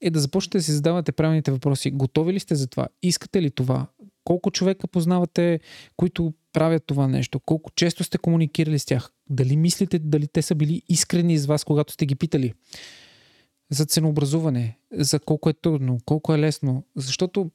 е 0.00 0.10
да 0.10 0.20
започнете 0.20 0.58
да 0.58 0.64
си 0.64 0.72
задавате 0.72 1.12
правилните 1.12 1.50
въпроси. 1.50 1.90
Готови 1.90 2.32
ли 2.32 2.40
сте 2.40 2.54
за 2.54 2.66
това? 2.66 2.88
Искате 3.02 3.42
ли 3.42 3.50
това? 3.50 3.86
Колко 4.24 4.50
човека 4.50 4.88
познавате, 4.88 5.60
които 5.96 6.32
правят 6.52 6.84
това 6.86 7.08
нещо? 7.08 7.40
Колко 7.40 7.70
често 7.70 8.04
сте 8.04 8.18
комуникирали 8.18 8.78
с 8.78 8.84
тях? 8.84 9.10
Дали 9.30 9.56
мислите, 9.56 9.98
дали 9.98 10.28
те 10.28 10.42
са 10.42 10.54
били 10.54 10.82
искрени 10.88 11.38
с 11.38 11.46
вас, 11.46 11.64
когато 11.64 11.92
сте 11.92 12.06
ги 12.06 12.14
питали? 12.14 12.54
за 13.70 13.86
ценообразуване, 13.86 14.78
за 14.92 15.20
колко 15.20 15.48
е 15.48 15.52
трудно, 15.52 15.98
колко 16.04 16.34
е 16.34 16.38
лесно. 16.38 16.86
Защото 16.96 17.50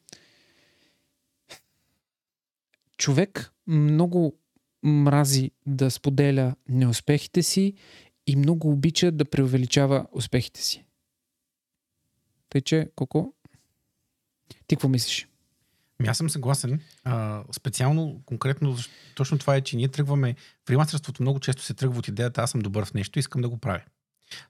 човек 2.98 3.54
много 3.68 4.36
мрази 4.84 5.52
да 5.66 5.92
споделя 5.92 6.56
неуспехите 6.70 7.44
си 7.44 7.74
и 8.28 8.36
много 8.36 8.72
обича 8.72 9.12
да 9.12 9.26
преувеличава 9.26 10.08
успехите 10.12 10.62
си. 10.62 10.86
Тъй, 12.50 12.62
че, 12.62 12.90
Коко, 12.96 13.34
ти 14.68 14.76
какво 14.76 14.88
мислиш? 14.88 15.29
Ами 16.00 16.10
аз 16.10 16.18
съм 16.18 16.30
съгласен. 16.30 16.82
А, 17.04 17.44
специално, 17.52 18.22
конкретно, 18.26 18.78
точно 19.16 19.38
това 19.38 19.56
е, 19.56 19.62
че 19.62 19.76
ние 19.76 19.88
тръгваме. 19.88 20.36
Фрилансерството 20.68 21.24
много 21.24 21.40
често 21.40 21.62
се 21.62 21.74
тръгва 21.74 22.00
от 22.00 22.08
идеята, 22.08 22.42
аз 22.42 22.52
съм 22.52 22.62
добър 22.62 22.86
в 22.86 22.94
нещо, 22.94 23.20
искам 23.20 23.42
да 23.42 23.50
го 23.50 23.58
правя. 23.58 23.82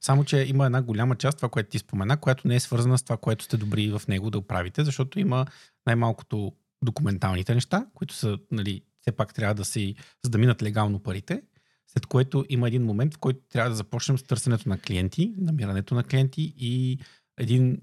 Само, 0.02 0.24
че 0.24 0.38
има 0.38 0.66
една 0.66 0.82
голяма 0.82 1.16
част, 1.16 1.38
това, 1.38 1.50
което 1.50 1.70
ти 1.70 1.80
спомена, 1.80 2.18
която 2.18 2.48
не 2.48 2.56
е 2.56 2.60
свързана 2.60 2.98
с 2.98 3.04
това, 3.04 3.18
което 3.18 3.44
сте 3.44 3.58
добри 3.58 3.92
в 3.92 4.02
него 4.08 4.30
да 4.30 4.48
правите, 4.48 4.84
защото 4.84 5.20
има 5.20 5.46
най-малкото 5.86 6.54
документалните 6.84 7.56
неща, 7.56 7.86
които 7.94 8.14
са, 8.14 8.38
нали, 8.52 8.82
все 9.02 9.12
пак 9.12 9.34
трябва 9.34 9.56
да 9.56 9.66
си, 9.66 9.96
за 10.24 10.30
да 10.30 10.38
минат 10.38 10.64
легално 10.64 11.00
парите, 11.00 11.42
след 11.88 12.06
което 12.06 12.46
има 12.50 12.68
един 12.68 12.84
момент, 12.84 13.14
в 13.14 13.18
който 13.18 13.40
трябва 13.50 13.70
да 13.70 13.76
започнем 13.76 14.18
с 14.18 14.24
търсенето 14.24 14.70
на 14.70 14.80
клиенти, 14.80 15.34
намирането 15.38 15.96
на 15.96 16.04
клиенти 16.04 16.54
и 16.58 17.00
един 17.38 17.82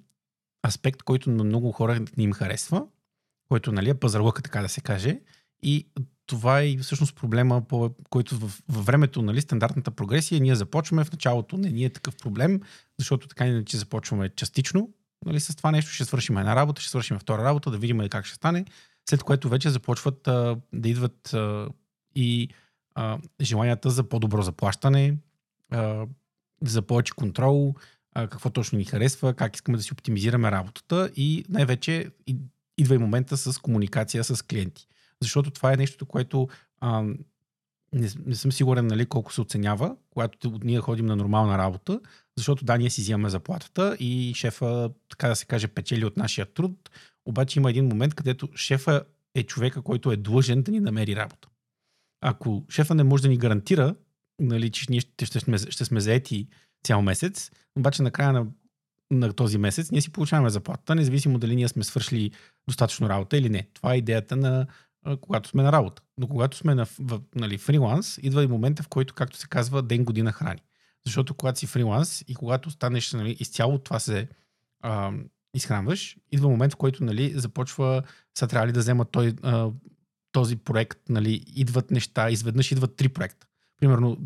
аспект, 0.66 1.02
който 1.02 1.30
на 1.30 1.44
много 1.44 1.72
хора 1.72 2.00
не 2.16 2.24
им 2.24 2.32
харесва, 2.32 2.86
който 3.48 3.72
нали, 3.72 3.90
е 3.90 3.94
пазарлъка, 3.94 4.42
така 4.42 4.62
да 4.62 4.68
се 4.68 4.80
каже. 4.80 5.20
И 5.62 5.86
това 6.26 6.60
е 6.60 6.76
всъщност 6.76 7.16
проблема, 7.16 7.62
по, 7.62 7.94
който 8.10 8.36
в, 8.36 8.62
във 8.68 8.86
времето, 8.86 9.22
нали, 9.22 9.40
стандартната 9.40 9.90
прогресия, 9.90 10.40
ние 10.40 10.54
започваме 10.54 11.04
в 11.04 11.12
началото, 11.12 11.56
не 11.56 11.70
ни 11.70 11.84
е 11.84 11.90
такъв 11.90 12.16
проблем, 12.16 12.60
защото 12.98 13.28
така 13.28 13.46
иначе 13.46 13.76
започваме 13.76 14.28
частично, 14.28 14.90
нали, 15.26 15.40
с 15.40 15.56
това 15.56 15.70
нещо 15.70 15.90
ще 15.90 16.04
свършим 16.04 16.38
една 16.38 16.56
работа, 16.56 16.80
ще 16.80 16.90
свършим 16.90 17.18
втора 17.18 17.44
работа, 17.44 17.70
да 17.70 17.78
видим 17.78 18.08
как 18.08 18.26
ще 18.26 18.34
стане, 18.34 18.64
след 19.08 19.22
което 19.22 19.48
вече 19.48 19.70
започват 19.70 20.28
а, 20.28 20.56
да 20.72 20.88
идват 20.88 21.34
а, 21.34 21.68
и 22.14 22.48
а, 22.94 23.18
желанията 23.40 23.90
за 23.90 24.08
по-добро 24.08 24.42
заплащане, 24.42 25.16
а, 25.70 26.06
за 26.62 26.82
повече 26.82 27.12
контрол, 27.12 27.74
а, 28.14 28.28
какво 28.28 28.50
точно 28.50 28.78
ни 28.78 28.84
харесва, 28.84 29.34
как 29.34 29.54
искаме 29.54 29.76
да 29.76 29.82
си 29.82 29.92
оптимизираме 29.92 30.50
работата 30.50 31.10
и 31.16 31.44
най-вече 31.48 32.10
идва 32.78 32.94
и 32.94 32.98
момента 32.98 33.36
с 33.36 33.58
комуникация 33.58 34.24
с 34.24 34.42
клиенти. 34.42 34.86
Защото 35.22 35.50
това 35.50 35.72
е 35.72 35.76
нещо, 35.76 36.06
което 36.06 36.48
а, 36.80 37.02
не, 37.92 38.08
не 38.26 38.34
съм 38.34 38.52
сигурен 38.52 38.86
нали, 38.86 39.06
колко 39.06 39.32
се 39.32 39.40
оценява, 39.40 39.96
когато 40.10 40.58
ние 40.64 40.80
ходим 40.80 41.06
на 41.06 41.16
нормална 41.16 41.58
работа, 41.58 42.00
защото 42.36 42.64
да, 42.64 42.78
ние 42.78 42.90
си 42.90 43.00
взимаме 43.00 43.28
заплатата 43.28 43.96
и 44.00 44.32
шефа, 44.34 44.90
така 45.08 45.28
да 45.28 45.36
се 45.36 45.46
каже, 45.46 45.68
печели 45.68 46.04
от 46.04 46.16
нашия 46.16 46.46
труд, 46.46 46.90
обаче 47.26 47.58
има 47.58 47.70
един 47.70 47.88
момент, 47.88 48.14
където 48.14 48.48
шефа 48.56 49.04
е 49.34 49.42
човека, 49.42 49.82
който 49.82 50.12
е 50.12 50.16
длъжен 50.16 50.62
да 50.62 50.72
ни 50.72 50.80
намери 50.80 51.16
работа. 51.16 51.48
Ако 52.20 52.64
шефа 52.68 52.94
не 52.94 53.04
може 53.04 53.22
да 53.22 53.28
ни 53.28 53.38
гарантира, 53.38 53.94
нали, 54.40 54.70
че 54.70 54.86
ние 54.90 55.00
ще, 55.00 55.26
ще, 55.26 55.40
сме, 55.40 55.58
ще 55.58 55.84
сме 55.84 56.00
заети 56.00 56.48
цял 56.84 57.02
месец, 57.02 57.50
обаче 57.78 58.02
на 58.02 58.10
края 58.10 58.32
на, 58.32 58.46
на 59.10 59.32
този 59.32 59.58
месец 59.58 59.90
ние 59.90 60.00
си 60.00 60.12
получаваме 60.12 60.50
заплата, 60.50 60.94
независимо 60.94 61.38
дали 61.38 61.56
ние 61.56 61.68
сме 61.68 61.84
свършили 61.84 62.30
достатъчно 62.68 63.08
работа 63.08 63.36
или 63.36 63.48
не. 63.48 63.68
Това 63.74 63.94
е 63.94 63.98
идеята 63.98 64.36
на 64.36 64.66
когато 65.20 65.48
сме 65.48 65.62
на 65.62 65.72
работа. 65.72 66.02
Но 66.18 66.28
когато 66.28 66.56
сме 66.56 66.74
на 66.74 66.86
в, 66.98 67.20
нали, 67.34 67.58
фриланс, 67.58 68.18
идва 68.22 68.44
и 68.44 68.46
момента, 68.46 68.82
в 68.82 68.88
който, 68.88 69.14
както 69.14 69.36
се 69.36 69.48
казва, 69.48 69.82
ден 69.82 70.04
година 70.04 70.32
храни. 70.32 70.60
Защото 71.04 71.34
когато 71.34 71.58
си 71.58 71.66
фриланс 71.66 72.24
и 72.28 72.34
когато 72.34 72.70
станеш 72.70 73.12
нали, 73.12 73.36
изцяло 73.40 73.78
това 73.78 73.98
се 73.98 74.28
а, 74.82 75.12
изхранваш, 75.54 76.16
идва 76.32 76.48
момент, 76.48 76.72
в 76.72 76.76
който 76.76 77.04
нали, 77.04 77.32
започва, 77.34 78.02
са 78.38 78.46
трябва 78.46 78.72
да 78.72 78.80
взема 78.80 79.04
той, 79.04 79.34
а, 79.42 79.70
този 80.32 80.56
проект, 80.56 80.98
нали, 81.08 81.44
идват 81.46 81.90
неща, 81.90 82.30
изведнъж 82.30 82.72
идват 82.72 82.96
три 82.96 83.08
проекта. 83.08 83.46
Примерно, 83.80 84.18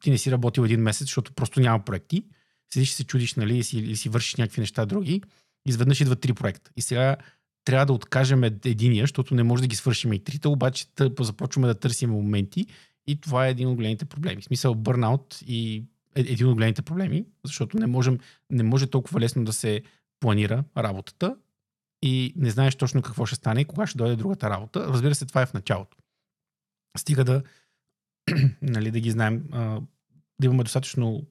ти 0.00 0.10
не 0.10 0.18
си 0.18 0.30
работил 0.32 0.62
един 0.62 0.80
месец, 0.80 1.06
защото 1.06 1.32
просто 1.32 1.60
няма 1.60 1.84
проекти. 1.84 2.24
Седиш 2.72 2.90
и 2.90 2.94
се 2.94 3.04
чудиш, 3.04 3.34
нали, 3.34 3.64
си, 3.64 3.78
или 3.78 3.96
си 3.96 4.08
вършиш 4.08 4.34
някакви 4.34 4.60
неща 4.60 4.86
други. 4.86 5.22
Изведнъж 5.66 6.00
идват 6.00 6.20
три 6.20 6.32
проекта. 6.32 6.70
И 6.76 6.82
сега 6.82 7.16
трябва 7.64 7.86
да 7.86 7.92
откажем 7.92 8.44
единия, 8.44 9.02
защото 9.02 9.34
не 9.34 9.42
може 9.42 9.62
да 9.62 9.68
ги 9.68 9.76
свършим 9.76 10.12
и 10.12 10.24
трите, 10.24 10.48
обаче 10.48 10.94
тъпо 10.94 11.24
започваме 11.24 11.66
да 11.66 11.74
търсим 11.74 12.10
моменти 12.10 12.66
и 13.06 13.20
това 13.20 13.46
е 13.46 13.50
един 13.50 13.68
от 13.68 13.76
големите 13.76 14.04
проблеми. 14.04 14.42
В 14.42 14.44
смисъл 14.44 14.74
бърнаут 14.74 15.38
и 15.46 15.84
е 16.16 16.20
един 16.20 16.46
от 16.46 16.54
големите 16.54 16.82
проблеми, 16.82 17.24
защото 17.44 17.78
не, 17.78 17.86
можем, 17.86 18.18
не 18.50 18.62
може 18.62 18.86
толкова 18.86 19.20
лесно 19.20 19.44
да 19.44 19.52
се 19.52 19.82
планира 20.20 20.64
работата 20.76 21.36
и 22.02 22.32
не 22.36 22.50
знаеш 22.50 22.74
точно 22.74 23.02
какво 23.02 23.26
ще 23.26 23.36
стане 23.36 23.60
и 23.60 23.64
кога 23.64 23.86
ще 23.86 23.98
дойде 23.98 24.16
другата 24.16 24.50
работа. 24.50 24.86
Разбира 24.88 25.14
се, 25.14 25.26
това 25.26 25.42
е 25.42 25.46
в 25.46 25.54
началото. 25.54 25.96
Стига 26.98 27.24
да, 27.24 27.42
нали, 28.62 28.90
да 28.90 29.00
ги 29.00 29.10
знаем, 29.10 29.44
да 30.40 30.46
имаме 30.46 30.62
достатъчно 30.62 31.26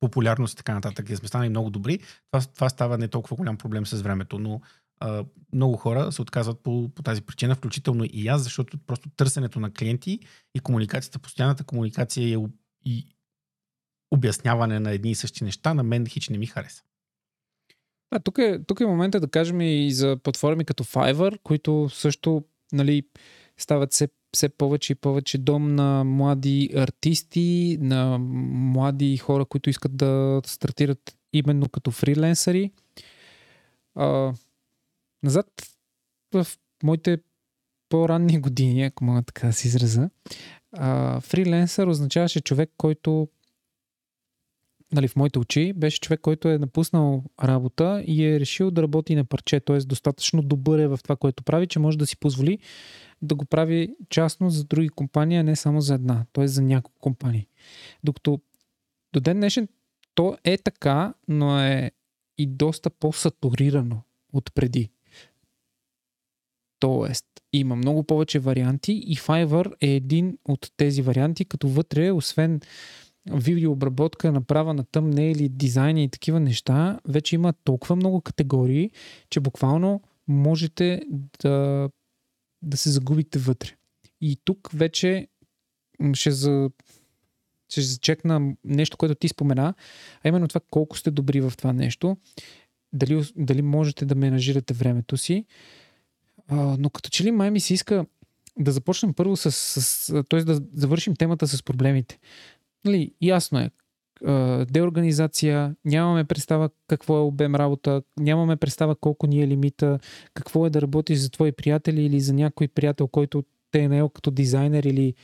популярност 0.00 0.52
и 0.52 0.56
така 0.56 0.74
нататък, 0.74 1.06
да 1.06 1.16
сме 1.16 1.28
станали 1.28 1.48
много 1.48 1.70
добри, 1.70 1.98
това, 2.30 2.46
това 2.54 2.68
става 2.68 2.98
не 2.98 3.08
толкова 3.08 3.36
голям 3.36 3.56
проблем 3.56 3.86
с 3.86 4.02
времето, 4.02 4.38
но 4.38 4.60
а, 5.00 5.24
много 5.52 5.76
хора 5.76 6.12
се 6.12 6.22
отказват 6.22 6.60
по, 6.62 6.88
по 6.94 7.02
тази 7.02 7.22
причина, 7.22 7.54
включително 7.54 8.04
и 8.12 8.28
аз, 8.28 8.42
защото 8.42 8.78
просто 8.78 9.10
търсенето 9.16 9.60
на 9.60 9.72
клиенти 9.72 10.20
и 10.54 10.60
комуникацията, 10.60 11.18
постоянната 11.18 11.64
комуникация 11.64 12.28
и, 12.28 12.38
и 12.84 13.06
обясняване 14.10 14.80
на 14.80 14.90
едни 14.90 15.10
и 15.10 15.14
същи 15.14 15.44
неща, 15.44 15.74
на 15.74 15.82
мен 15.82 16.06
хич 16.06 16.28
не 16.28 16.38
ми 16.38 16.46
хареса. 16.46 16.82
А, 18.10 18.18
тук, 18.20 18.38
е, 18.38 18.64
тук 18.64 18.80
е 18.80 18.86
момента 18.86 19.20
да 19.20 19.28
кажем 19.28 19.60
и 19.60 19.92
за 19.92 20.16
платформи 20.22 20.64
като 20.64 20.84
Fiverr, 20.84 21.38
които 21.42 21.88
също 21.88 22.44
нали, 22.72 23.02
стават 23.58 23.92
все, 23.92 24.08
все 24.32 24.48
повече 24.48 24.92
и 24.92 24.96
повече 24.96 25.38
дом 25.38 25.74
на 25.74 26.04
млади 26.04 26.70
артисти, 26.76 27.78
на 27.80 28.18
млади 28.18 29.16
хора, 29.16 29.44
които 29.44 29.70
искат 29.70 29.96
да 29.96 30.42
стартират 30.46 31.16
именно 31.32 31.68
като 31.68 31.90
фриленсъри. 31.90 32.72
А, 33.94 34.32
назад 35.22 35.46
в 36.34 36.46
моите 36.82 37.18
по-ранни 37.88 38.40
години, 38.40 38.84
ако 38.84 39.04
мога 39.04 39.22
така 39.22 39.46
да 39.46 39.52
се 39.52 39.68
израза, 39.68 40.10
а, 40.72 41.20
фриленсър 41.20 41.86
означаваше 41.86 42.40
човек, 42.40 42.70
който 42.76 43.28
нали, 44.92 45.08
в 45.08 45.16
моите 45.16 45.38
очи 45.38 45.72
беше 45.72 46.00
човек, 46.00 46.20
който 46.20 46.48
е 46.48 46.58
напуснал 46.58 47.24
работа 47.44 48.02
и 48.06 48.26
е 48.26 48.40
решил 48.40 48.70
да 48.70 48.82
работи 48.82 49.14
на 49.14 49.24
парче, 49.24 49.60
т.е. 49.60 49.78
достатъчно 49.78 50.42
добър 50.42 50.78
е 50.78 50.88
в 50.88 50.98
това, 51.02 51.16
което 51.16 51.42
прави, 51.42 51.66
че 51.66 51.78
може 51.78 51.98
да 51.98 52.06
си 52.06 52.16
позволи 52.16 52.58
да 53.22 53.34
го 53.34 53.44
прави 53.44 53.94
частно 54.10 54.50
за 54.50 54.64
други 54.64 54.88
компании, 54.88 55.38
а 55.38 55.42
не 55.42 55.56
само 55.56 55.80
за 55.80 55.94
една, 55.94 56.24
т.е. 56.32 56.48
за 56.48 56.62
няколко 56.62 57.00
компании. 57.00 57.46
Докато 58.04 58.40
до 59.12 59.20
ден 59.20 59.36
днешен 59.36 59.68
то 60.14 60.36
е 60.44 60.58
така, 60.58 61.14
но 61.28 61.60
е 61.60 61.90
и 62.38 62.46
доста 62.46 62.90
по-сатурирано 62.90 64.02
от 64.32 64.54
преди. 64.54 64.90
Тоест, 66.78 67.26
има 67.52 67.76
много 67.76 68.04
повече 68.04 68.38
варианти 68.38 68.92
и 68.92 69.16
Fiverr 69.16 69.72
е 69.80 69.86
един 69.86 70.38
от 70.44 70.72
тези 70.76 71.02
варианти, 71.02 71.44
като 71.44 71.68
вътре, 71.68 72.12
освен 72.12 72.60
видеообработка, 73.32 74.32
направа 74.32 74.74
на 74.74 74.84
тъмне 74.84 75.30
или 75.30 75.48
дизайни 75.48 76.04
и 76.04 76.08
такива 76.08 76.40
неща, 76.40 76.98
вече 77.08 77.34
има 77.34 77.52
толкова 77.52 77.96
много 77.96 78.20
категории, 78.20 78.90
че 79.30 79.40
буквално 79.40 80.02
можете 80.28 81.02
да, 81.42 81.88
да 82.62 82.76
се 82.76 82.90
загубите 82.90 83.38
вътре. 83.38 83.70
И 84.20 84.38
тук 84.44 84.70
вече 84.74 85.28
ще, 86.12 86.30
за, 86.30 86.70
ще 87.68 87.80
зачекна 87.80 88.54
нещо, 88.64 88.96
което 88.96 89.14
ти 89.14 89.28
спомена, 89.28 89.74
а 90.24 90.28
именно 90.28 90.48
това 90.48 90.60
колко 90.70 90.98
сте 90.98 91.10
добри 91.10 91.40
в 91.40 91.52
това 91.58 91.72
нещо, 91.72 92.16
дали, 92.92 93.24
дали 93.36 93.62
можете 93.62 94.04
да 94.04 94.14
менажирате 94.14 94.74
времето 94.74 95.16
си. 95.16 95.44
А, 96.48 96.76
но 96.78 96.90
като 96.90 97.10
че 97.10 97.24
ли 97.24 97.30
май 97.30 97.50
ми 97.50 97.60
се 97.60 97.74
иска 97.74 98.06
да 98.58 98.72
започнем 98.72 99.14
първо 99.14 99.36
с, 99.36 99.52
с 99.52 100.24
т.е. 100.28 100.44
да 100.44 100.60
завършим 100.74 101.16
темата 101.16 101.48
с 101.48 101.62
проблемите. 101.62 102.18
Нали, 102.84 103.14
ясно 103.22 103.58
е, 103.58 103.70
деорганизация, 104.70 105.76
нямаме 105.84 106.24
представа 106.24 106.70
какво 106.88 107.16
е 107.16 107.20
обем 107.20 107.54
работа, 107.54 108.02
нямаме 108.20 108.56
представа 108.56 108.96
колко 108.96 109.26
ни 109.26 109.42
е 109.42 109.48
лимита, 109.48 109.98
какво 110.34 110.66
е 110.66 110.70
да 110.70 110.82
работиш 110.82 111.18
за 111.18 111.30
твои 111.30 111.52
приятели 111.52 112.04
или 112.04 112.20
за 112.20 112.34
някой 112.34 112.68
приятел, 112.68 113.08
който 113.08 113.44
те 113.70 113.80
е 113.80 113.88
наел 113.88 114.08
като 114.08 114.30
дизайнер 114.30 114.84
или 114.84 115.14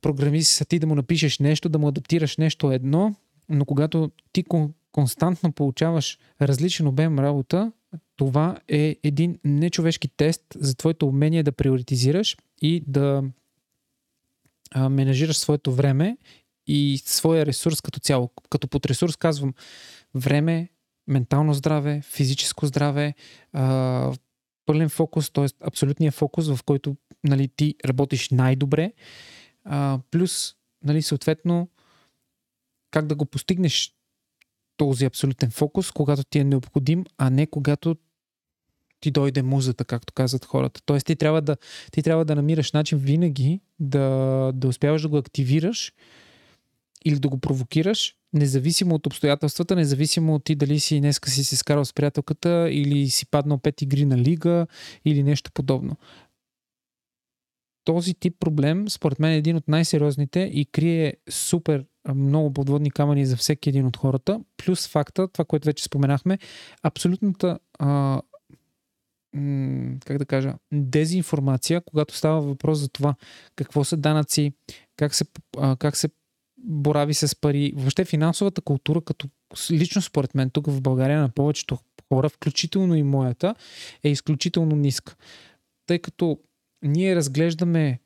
програмист, 0.00 0.60
а 0.60 0.64
ти 0.64 0.78
да 0.78 0.86
му 0.86 0.94
напишеш 0.94 1.38
нещо, 1.38 1.68
да 1.68 1.78
му 1.78 1.88
адаптираш 1.88 2.36
нещо 2.36 2.72
едно, 2.72 3.14
но 3.48 3.64
когато 3.64 4.10
ти 4.32 4.44
константно 4.92 5.52
получаваш 5.52 6.18
различен 6.42 6.86
обем 6.86 7.18
работа, 7.18 7.72
това 8.16 8.58
е 8.68 8.96
един 9.02 9.38
нечовешки 9.44 10.08
тест 10.08 10.42
за 10.54 10.74
твоето 10.74 11.08
умение 11.08 11.42
да 11.42 11.52
приоритизираш 11.52 12.36
и 12.62 12.82
да 12.86 13.24
а, 14.70 14.88
менажираш 14.88 15.38
своето 15.38 15.72
време 15.72 16.16
и 16.66 17.02
своя 17.04 17.46
ресурс 17.46 17.80
като 17.80 18.00
цяло. 18.00 18.30
Като 18.50 18.68
под 18.68 18.86
ресурс 18.86 19.16
казвам 19.16 19.54
време, 20.14 20.68
ментално 21.06 21.54
здраве, 21.54 22.02
физическо 22.04 22.66
здраве, 22.66 23.14
а, 23.52 24.12
пълен 24.66 24.88
фокус, 24.88 25.30
т.е. 25.30 25.46
абсолютния 25.60 26.12
фокус, 26.12 26.48
в 26.48 26.62
който 26.64 26.96
нали, 27.24 27.48
ти 27.56 27.74
работиш 27.84 28.30
най-добре, 28.30 28.92
а, 29.64 29.98
плюс 30.10 30.54
нали, 30.84 31.02
съответно 31.02 31.68
как 32.90 33.06
да 33.06 33.14
го 33.14 33.26
постигнеш 33.26 33.94
този 34.76 35.04
абсолютен 35.04 35.50
фокус, 35.50 35.90
когато 35.90 36.24
ти 36.24 36.38
е 36.38 36.44
необходим, 36.44 37.04
а 37.18 37.30
не 37.30 37.46
когато 37.46 37.96
ти 39.00 39.10
дойде 39.10 39.42
музата, 39.42 39.84
както 39.84 40.12
казват 40.12 40.44
хората. 40.44 40.80
Тоест 40.86 41.06
ти 41.06 41.16
трябва 41.16 41.42
да, 41.42 41.56
ти 41.92 42.02
трябва 42.02 42.24
да 42.24 42.36
намираш 42.36 42.72
начин 42.72 42.98
винаги 42.98 43.60
да, 43.80 44.06
да 44.54 44.68
успяваш 44.68 45.02
да 45.02 45.08
го 45.08 45.16
активираш 45.16 45.92
или 47.04 47.18
да 47.18 47.28
го 47.28 47.38
провокираш, 47.38 48.14
независимо 48.32 48.94
от 48.94 49.06
обстоятелствата, 49.06 49.76
независимо 49.76 50.34
от 50.34 50.44
ти 50.44 50.54
дали 50.54 50.80
си 50.80 51.00
днеска 51.00 51.30
си 51.30 51.44
се 51.44 51.56
скарал 51.56 51.84
с 51.84 51.92
приятелката 51.92 52.68
или 52.70 53.10
си 53.10 53.26
паднал 53.26 53.58
пет 53.58 53.82
игри 53.82 54.04
на 54.04 54.18
лига 54.18 54.66
или 55.04 55.22
нещо 55.22 55.52
подобно. 55.52 55.96
Този 57.84 58.14
тип 58.14 58.34
проблем, 58.40 58.88
според 58.88 59.18
мен, 59.18 59.32
е 59.32 59.36
един 59.36 59.56
от 59.56 59.68
най-сериозните 59.68 60.40
и 60.40 60.64
крие 60.64 61.14
супер 61.30 61.84
много 62.14 62.52
подводни 62.52 62.90
камъни 62.90 63.26
за 63.26 63.36
всеки 63.36 63.68
един 63.68 63.86
от 63.86 63.96
хората. 63.96 64.40
Плюс 64.56 64.88
факта, 64.88 65.28
това, 65.28 65.44
което 65.44 65.66
вече 65.66 65.84
споменахме, 65.84 66.38
абсолютната 66.82 67.58
а, 67.78 68.20
как 70.04 70.18
да 70.18 70.26
кажа, 70.26 70.54
дезинформация, 70.72 71.80
когато 71.80 72.14
става 72.14 72.40
въпрос 72.40 72.78
за 72.78 72.88
това 72.88 73.14
какво 73.56 73.84
са 73.84 73.96
данъци, 73.96 74.52
как 74.96 75.14
се, 75.14 75.24
как 75.78 75.96
се 75.96 76.08
борави 76.58 77.14
с 77.14 77.40
пари. 77.40 77.72
Въобще 77.76 78.04
финансовата 78.04 78.60
култура, 78.60 79.00
като 79.00 79.28
лично 79.70 80.02
според 80.02 80.34
мен 80.34 80.50
тук 80.50 80.66
в 80.66 80.80
България 80.80 81.20
на 81.20 81.28
повечето 81.28 81.78
хора, 82.12 82.28
включително 82.28 82.94
и 82.94 83.02
моята, 83.02 83.54
е 84.04 84.08
изключително 84.08 84.76
ниска. 84.76 85.16
Тъй 85.86 85.98
като 85.98 86.38
ние 86.82 87.16
разглеждаме 87.16 88.00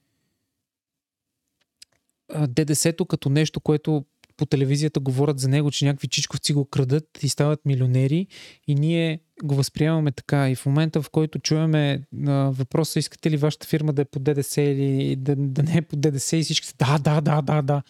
ДДС-то 2.49 3.07
като 3.07 3.29
нещо, 3.29 3.61
което 3.61 4.05
по 4.37 4.47
телевизията 4.47 5.01
говорят 5.01 5.39
за 5.39 5.49
него, 5.49 5.71
че 5.71 5.85
някакви 5.85 6.09
чичковци 6.09 6.53
го 6.53 6.65
крадат 6.65 7.23
и 7.23 7.29
стават 7.29 7.61
милионери 7.65 8.27
и 8.69 8.75
ние 8.75 9.21
го 9.45 9.55
възприемаме 9.55 10.13
така. 10.13 10.51
И 10.51 10.55
в 10.55 10.67
момента, 10.67 11.03
в 11.03 11.11
който 11.11 11.39
чуваме 11.39 12.03
въпроса, 12.49 12.99
искате 12.99 13.31
ли 13.31 13.37
вашата 13.37 13.67
фирма 13.67 13.93
да 13.93 14.03
е 14.03 14.05
по 14.05 14.19
ДДС 14.19 14.63
или 14.63 15.17
да, 15.17 15.37
да 15.37 15.63
не 15.63 15.77
е 15.77 15.83
по 15.83 15.97
ДДС 15.97 16.37
и 16.37 16.43
всички 16.43 16.67
са 16.67 16.75
да, 16.79 16.99
да, 16.99 17.21
да, 17.21 17.43
да, 17.43 17.63
да. 17.63 17.83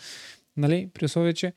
Нали? 0.57 0.91
При 0.95 1.05
условие, 1.05 1.33
че 1.33 1.53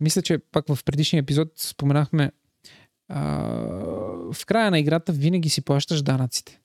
мисля, 0.00 0.22
че 0.22 0.38
пак 0.38 0.74
в 0.74 0.84
предишния 0.84 1.20
епизод 1.20 1.48
споменахме 1.56 2.32
а, 3.08 3.22
в 4.32 4.46
края 4.46 4.70
на 4.70 4.78
играта 4.78 5.12
винаги 5.12 5.48
си 5.48 5.62
плащаш 5.62 6.02
данъците. 6.02 6.60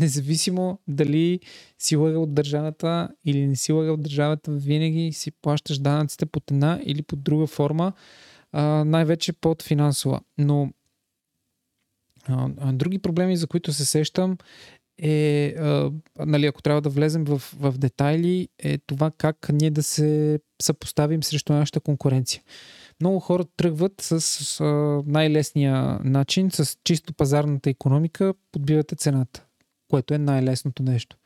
Независимо 0.00 0.78
дали 0.88 1.40
си 1.78 1.96
лъгал 1.96 2.22
от 2.22 2.34
държавата 2.34 3.08
или 3.24 3.46
не 3.46 3.56
си 3.56 3.72
лъгал 3.72 3.94
от 3.94 4.02
държавата, 4.02 4.52
винаги 4.52 5.12
си 5.12 5.30
плащаш 5.30 5.78
данъците 5.78 6.26
под 6.26 6.50
една 6.50 6.80
или 6.84 7.02
под 7.02 7.22
друга 7.22 7.46
форма, 7.46 7.92
а, 8.52 8.62
най-вече 8.84 9.32
под 9.32 9.62
финансова. 9.62 10.20
Но 10.38 10.72
а, 12.28 12.50
а, 12.58 12.72
други 12.72 12.98
проблеми, 12.98 13.36
за 13.36 13.46
които 13.46 13.72
се 13.72 13.84
сещам, 13.84 14.38
е, 14.98 15.54
а, 15.58 15.92
нали, 16.18 16.46
ако 16.46 16.62
трябва 16.62 16.80
да 16.80 16.88
влезем 16.88 17.24
в, 17.24 17.38
в 17.38 17.78
детайли, 17.78 18.48
е 18.58 18.78
това 18.78 19.10
как 19.10 19.48
ние 19.52 19.70
да 19.70 19.82
се 19.82 20.40
съпоставим 20.62 21.22
срещу 21.22 21.52
нашата 21.52 21.80
конкуренция. 21.80 22.42
Много 23.00 23.20
хора 23.20 23.44
тръгват 23.56 24.00
с, 24.00 24.20
с 24.20 24.60
най-лесния 25.06 25.98
начин, 26.04 26.50
с 26.50 26.78
чисто 26.84 27.14
пазарната 27.14 27.70
економика, 27.70 28.34
подбивате 28.52 28.96
цената, 28.96 29.44
което 29.88 30.14
е 30.14 30.18
най-лесното 30.18 30.82
нещо. 30.82 31.16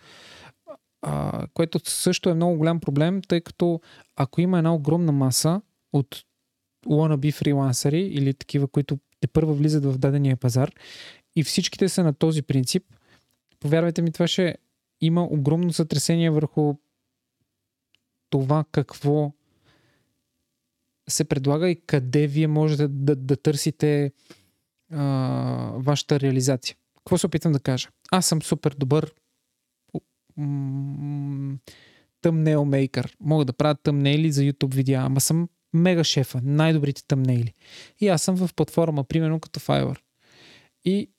А, 1.03 1.47
което 1.55 1.81
също 1.85 2.31
е 2.31 2.35
много 2.35 2.57
голям 2.57 2.81
проблем, 2.81 3.23
тъй 3.29 3.41
като 3.41 3.81
ако 4.17 4.41
има 4.41 4.59
една 4.59 4.75
огромна 4.75 5.13
маса 5.13 5.61
от 5.93 6.25
wannabe 6.87 7.33
фрилансъри 7.33 8.01
или 8.01 8.35
такива, 8.35 8.69
които 8.69 8.99
те 9.21 9.29
първа 9.29 9.55
влизат 9.55 9.85
в 9.85 9.99
дадения 9.99 10.37
пазар 10.37 10.73
и 11.37 11.45
всичките 11.45 11.89
са 11.89 12.05
на 12.05 12.15
този 12.15 12.43
принцип– 12.43 12.85
повярвайте 13.63 14.03
ми, 14.03 14.13
това 14.13 14.27
ще 14.27 14.57
има 15.01 15.25
огромно 15.25 15.73
сътресение 15.73 16.31
върху 16.31 16.75
това 18.31 18.65
какво 18.73 19.33
се 21.09 21.25
предлага 21.25 21.71
и 21.71 21.81
къде 21.87 22.27
вие 22.27 22.47
можете 22.47 22.89
да, 22.89 23.17
да 23.17 23.37
търсите 23.37 24.13
а, 24.91 25.73
вашата 25.77 26.21
реализация. 26.21 26.77
Какво 27.05 27.19
се 27.19 27.27
опитам 27.27 27.53
да 27.53 27.61
кажа? 27.61 27.89
Аз 28.11 28.27
съм 28.27 28.43
супер 28.43 28.75
добър 28.79 29.13
тъмнейл 32.23 32.65
мейкър. 32.65 33.17
Мога 33.21 33.45
да 33.45 33.53
правя 33.53 33.75
тъмнейли 33.75 34.33
за 34.33 34.43
YouTube 34.43 34.75
видеа, 34.75 35.01
ама 35.01 35.21
съм 35.21 35.49
мега 35.73 36.05
шефа, 36.05 36.41
най-добрите 36.45 37.05
тъмнейли. 37.07 37.55
И 38.01 38.09
аз 38.09 38.23
съм 38.23 38.37
в 38.37 38.55
платформа, 38.55 39.05
примерно 39.05 39.41
като 39.41 39.61
Fiverr. 39.61 39.99
И 40.85 41.11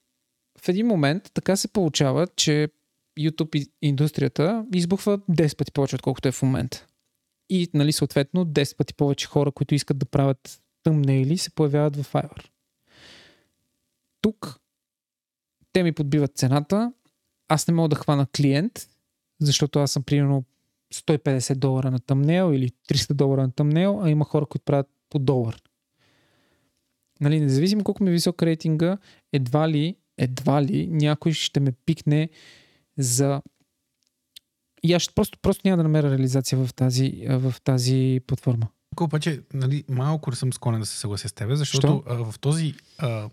в 0.61 0.69
един 0.69 0.87
момент 0.87 1.31
така 1.33 1.55
се 1.55 1.67
получава, 1.67 2.27
че 2.35 2.69
YouTube 3.19 3.69
индустрията 3.81 4.65
избухва 4.73 5.19
10 5.19 5.57
пъти 5.57 5.71
повече, 5.71 5.95
отколкото 5.95 6.27
е 6.27 6.31
в 6.31 6.41
момента. 6.41 6.87
И, 7.49 7.69
нали, 7.73 7.91
съответно, 7.91 8.45
10 8.45 8.77
пъти 8.77 8.93
повече 8.93 9.27
хора, 9.27 9.51
които 9.51 9.75
искат 9.75 9.97
да 9.97 10.05
правят 10.05 10.61
тъмнейли, 10.83 11.37
се 11.37 11.49
появяват 11.49 11.95
в 11.95 12.13
Fiverr. 12.13 12.45
Тук 14.21 14.59
те 15.73 15.83
ми 15.83 15.91
подбиват 15.91 16.37
цената, 16.37 16.93
аз 17.47 17.67
не 17.67 17.73
мога 17.73 17.89
да 17.89 17.95
хвана 17.95 18.27
клиент, 18.37 18.87
защото 19.41 19.79
аз 19.79 19.91
съм 19.91 20.03
примерно 20.03 20.43
150 20.93 21.55
долара 21.55 21.91
на 21.91 21.99
тъмнел 21.99 22.53
или 22.53 22.69
300 22.69 23.13
долара 23.13 23.41
на 23.41 23.51
тъмнел, 23.51 24.01
а 24.03 24.09
има 24.09 24.25
хора, 24.25 24.45
които 24.45 24.65
правят 24.65 24.89
по 25.09 25.19
долар. 25.19 25.61
Нали, 27.21 27.39
независимо 27.39 27.83
колко 27.83 28.03
ми 28.03 28.09
е 28.09 28.13
висок 28.13 28.43
рейтинга, 28.43 28.97
едва 29.33 29.69
ли 29.69 29.95
едва 30.17 30.63
ли 30.63 30.87
някой 30.87 31.33
ще 31.33 31.59
ме 31.59 31.71
пикне 31.71 32.29
за 32.97 33.41
и 34.83 34.93
аз 34.93 35.09
просто, 35.15 35.37
просто 35.41 35.61
няма 35.65 35.77
да 35.77 35.83
намеря 35.83 36.11
реализация 36.11 36.65
в 36.65 36.73
тази, 36.73 37.25
в 37.29 37.55
тази 37.63 38.21
платформа. 38.27 38.67
Тук 38.89 39.01
обаче, 39.01 39.41
нали, 39.53 39.83
малко 39.89 40.35
съм 40.35 40.53
склонен 40.53 40.79
да 40.79 40.85
се 40.85 40.97
съглася 40.97 41.29
с 41.29 41.33
теб, 41.33 41.49
защото 41.53 42.03
а, 42.07 42.31
в 42.31 42.39
този 42.39 42.73
а, 42.97 43.29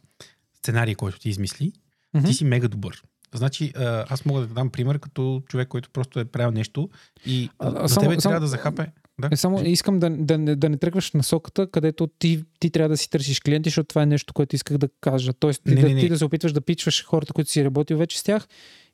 сценарий, 0.57 0.94
който 0.94 1.18
ти 1.18 1.29
измисли, 1.29 1.72
mm-hmm. 2.16 2.26
ти 2.26 2.34
си 2.34 2.44
мега 2.44 2.68
добър. 2.68 3.02
Значи, 3.34 3.72
аз 4.08 4.24
мога 4.24 4.40
да 4.40 4.46
дам 4.46 4.70
пример 4.70 4.98
като 4.98 5.42
човек, 5.48 5.68
който 5.68 5.90
просто 5.90 6.20
е 6.20 6.24
правил 6.24 6.50
нещо 6.50 6.88
и 7.26 7.50
а, 7.58 7.88
за 7.88 7.94
само, 7.94 8.08
тебе 8.08 8.20
само, 8.20 8.30
трябва 8.32 8.40
да 8.40 8.46
захапе. 8.46 8.92
Да? 9.20 9.28
Е, 9.32 9.36
само 9.36 9.62
искам 9.64 9.98
да, 9.98 10.10
да, 10.10 10.38
да, 10.38 10.56
да 10.56 10.68
не 10.68 10.76
тръгваш 10.76 11.12
насоката, 11.12 11.70
където 11.70 12.06
ти, 12.18 12.44
ти 12.60 12.70
трябва 12.70 12.88
да 12.88 12.96
си 12.96 13.10
търсиш 13.10 13.40
клиенти, 13.40 13.70
защото 13.70 13.88
това 13.88 14.02
е 14.02 14.06
нещо, 14.06 14.34
което 14.34 14.56
исках 14.56 14.78
да 14.78 14.88
кажа. 15.00 15.32
Тоест, 15.32 15.62
ти, 15.64 15.74
не, 15.74 15.80
да, 15.80 15.88
не, 15.88 15.94
не. 15.94 16.00
ти 16.00 16.08
да 16.08 16.18
се 16.18 16.24
опитваш 16.24 16.52
да 16.52 16.60
пичваш 16.60 17.04
хората, 17.04 17.32
които 17.32 17.50
си 17.50 17.64
работил 17.64 17.98
вече 17.98 18.18
с 18.18 18.22
тях 18.22 18.48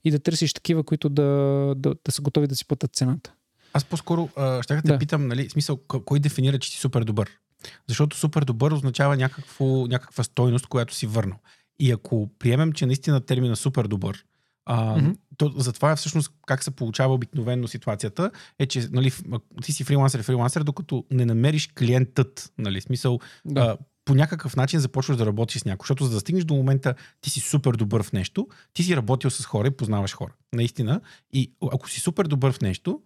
и 0.04 0.10
да 0.10 0.18
търсиш 0.18 0.54
такива, 0.54 0.84
които 0.84 1.08
да, 1.08 1.22
да, 1.76 1.94
да 2.04 2.12
са 2.12 2.22
готови 2.22 2.46
да 2.46 2.56
си 2.56 2.66
платят 2.66 2.96
цената. 2.96 3.32
Аз 3.72 3.84
по-скоро 3.84 4.28
ще 4.62 4.74
да 4.74 4.82
те 4.82 4.88
да. 4.88 4.98
питам, 4.98 5.28
нали, 5.28 5.50
смисъл, 5.50 5.76
кой 5.86 6.20
дефинира, 6.20 6.58
че 6.58 6.70
си 6.70 6.78
супер 6.78 7.04
добър? 7.04 7.30
Защото 7.88 8.16
супер 8.16 8.44
добър 8.44 8.72
означава 8.72 9.16
някакво, 9.16 9.86
някаква 9.86 10.24
стойност, 10.24 10.66
която 10.66 10.94
си 10.94 11.06
върнал. 11.06 11.38
И 11.78 11.92
ако 11.92 12.30
приемем, 12.38 12.72
че 12.72 12.86
наистина 12.86 13.20
термина 13.20 13.56
супер 13.56 13.86
добър 13.86 14.24
а, 14.66 14.96
mm-hmm. 14.96 15.16
то, 15.36 15.52
затова 15.56 15.92
е 15.92 15.96
всъщност 15.96 16.32
как 16.46 16.64
се 16.64 16.70
получава 16.70 17.14
обикновено 17.14 17.68
ситуацията, 17.68 18.30
е, 18.58 18.66
че 18.66 18.88
нали, 18.92 19.12
ти 19.62 19.72
си 19.72 19.84
фрилансър 19.84 20.18
и 20.18 20.22
фрилансър, 20.22 20.62
докато 20.62 21.04
не 21.10 21.24
намериш 21.24 21.68
клиентът, 21.78 22.52
нали, 22.58 22.80
смисъл, 22.80 23.20
да. 23.44 23.60
а, 23.60 23.76
по 24.04 24.14
някакъв 24.14 24.56
начин 24.56 24.80
започваш 24.80 25.16
да 25.16 25.26
работиш 25.26 25.62
с 25.62 25.64
някой. 25.64 25.84
Защото 25.84 26.04
за 26.04 26.10
да 26.10 26.20
стигнеш 26.20 26.44
до 26.44 26.54
момента 26.54 26.94
ти 27.20 27.30
си 27.30 27.40
супер 27.40 27.72
добър 27.72 28.02
в 28.02 28.12
нещо, 28.12 28.48
ти 28.72 28.82
си 28.82 28.96
работил 28.96 29.30
с 29.30 29.44
хора 29.44 29.68
и 29.68 29.70
познаваш 29.70 30.14
хора. 30.14 30.32
Наистина. 30.54 31.00
И 31.32 31.52
ако 31.72 31.90
си 31.90 32.00
супер 32.00 32.26
добър 32.26 32.52
в 32.52 32.60
нещо, 32.60 33.00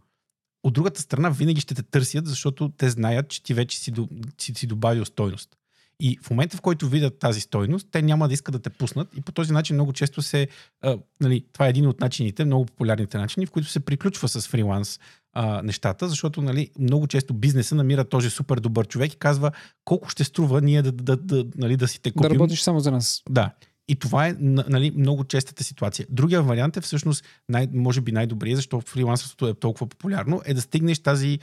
от 0.63 0.75
другата 0.75 1.01
страна 1.01 1.31
винаги 1.31 1.61
ще 1.61 1.75
те 1.75 1.83
търсят, 1.83 2.27
защото 2.27 2.69
те 2.69 2.91
знаят, 2.91 3.29
че 3.29 3.43
ти 3.43 3.55
вече 3.55 3.79
си, 3.79 3.93
си, 4.39 4.55
си 4.55 4.67
добавил 4.67 5.05
стойност. 5.05 5.57
И 6.01 6.19
в 6.23 6.31
момента, 6.31 6.57
в 6.57 6.61
който 6.61 6.89
видят 6.89 7.19
тази 7.19 7.41
стойност, 7.41 7.89
те 7.91 8.03
няма 8.03 8.29
да 8.29 8.35
искат 8.35 8.53
да 8.53 8.59
те 8.59 8.71
пуснат 8.71 9.09
и 9.17 9.21
по 9.21 9.33
този 9.33 9.53
начин 9.53 9.77
много 9.77 9.93
често 9.93 10.23
се... 10.23 10.49
А, 10.83 10.99
нали, 11.21 11.45
това 11.53 11.67
е 11.67 11.71
един 11.71 11.87
от 11.87 12.01
начините, 12.01 12.45
много 12.45 12.67
популярните 12.67 13.19
начини, 13.19 13.47
в 13.47 13.51
които 13.51 13.69
се 13.69 13.81
приключва 13.81 14.29
с 14.29 14.49
фриланс 14.49 14.99
а, 15.33 15.63
нещата, 15.63 16.09
защото 16.09 16.43
нали, 16.43 16.71
много 16.79 17.07
често 17.07 17.35
бизнеса 17.35 17.75
намира 17.75 18.05
този 18.05 18.31
супер 18.31 18.57
добър 18.57 18.87
човек 18.87 19.13
и 19.13 19.17
казва 19.17 19.51
колко 19.85 20.09
ще 20.09 20.25
струва 20.25 20.61
ние 20.61 20.83
да, 20.83 20.93
да, 20.93 21.17
да, 21.17 21.45
нали, 21.57 21.77
да 21.77 21.89
си 21.89 22.03
те 22.03 22.11
купим. 22.11 22.29
Да 22.29 22.35
работиш 22.35 22.61
само 22.61 22.81
за 22.81 22.91
нас. 22.91 23.23
Да. 23.29 23.51
И 23.91 23.97
това 23.97 24.27
е 24.27 24.37
нали, 24.39 24.93
много 24.97 25.25
честата 25.25 25.65
ситуация. 25.65 26.07
Другия 26.11 26.43
вариант 26.43 26.77
е 26.77 26.81
всъщност, 26.81 27.25
най- 27.49 27.69
може 27.73 28.01
би 28.01 28.13
най-добрият, 28.13 28.57
защото 28.57 28.87
фрилансърството 28.87 29.49
е 29.49 29.55
толкова 29.55 29.87
популярно, 29.87 30.43
е 30.45 30.55
да 30.55 30.61
стигнеш 30.61 30.99
тази, 30.99 31.39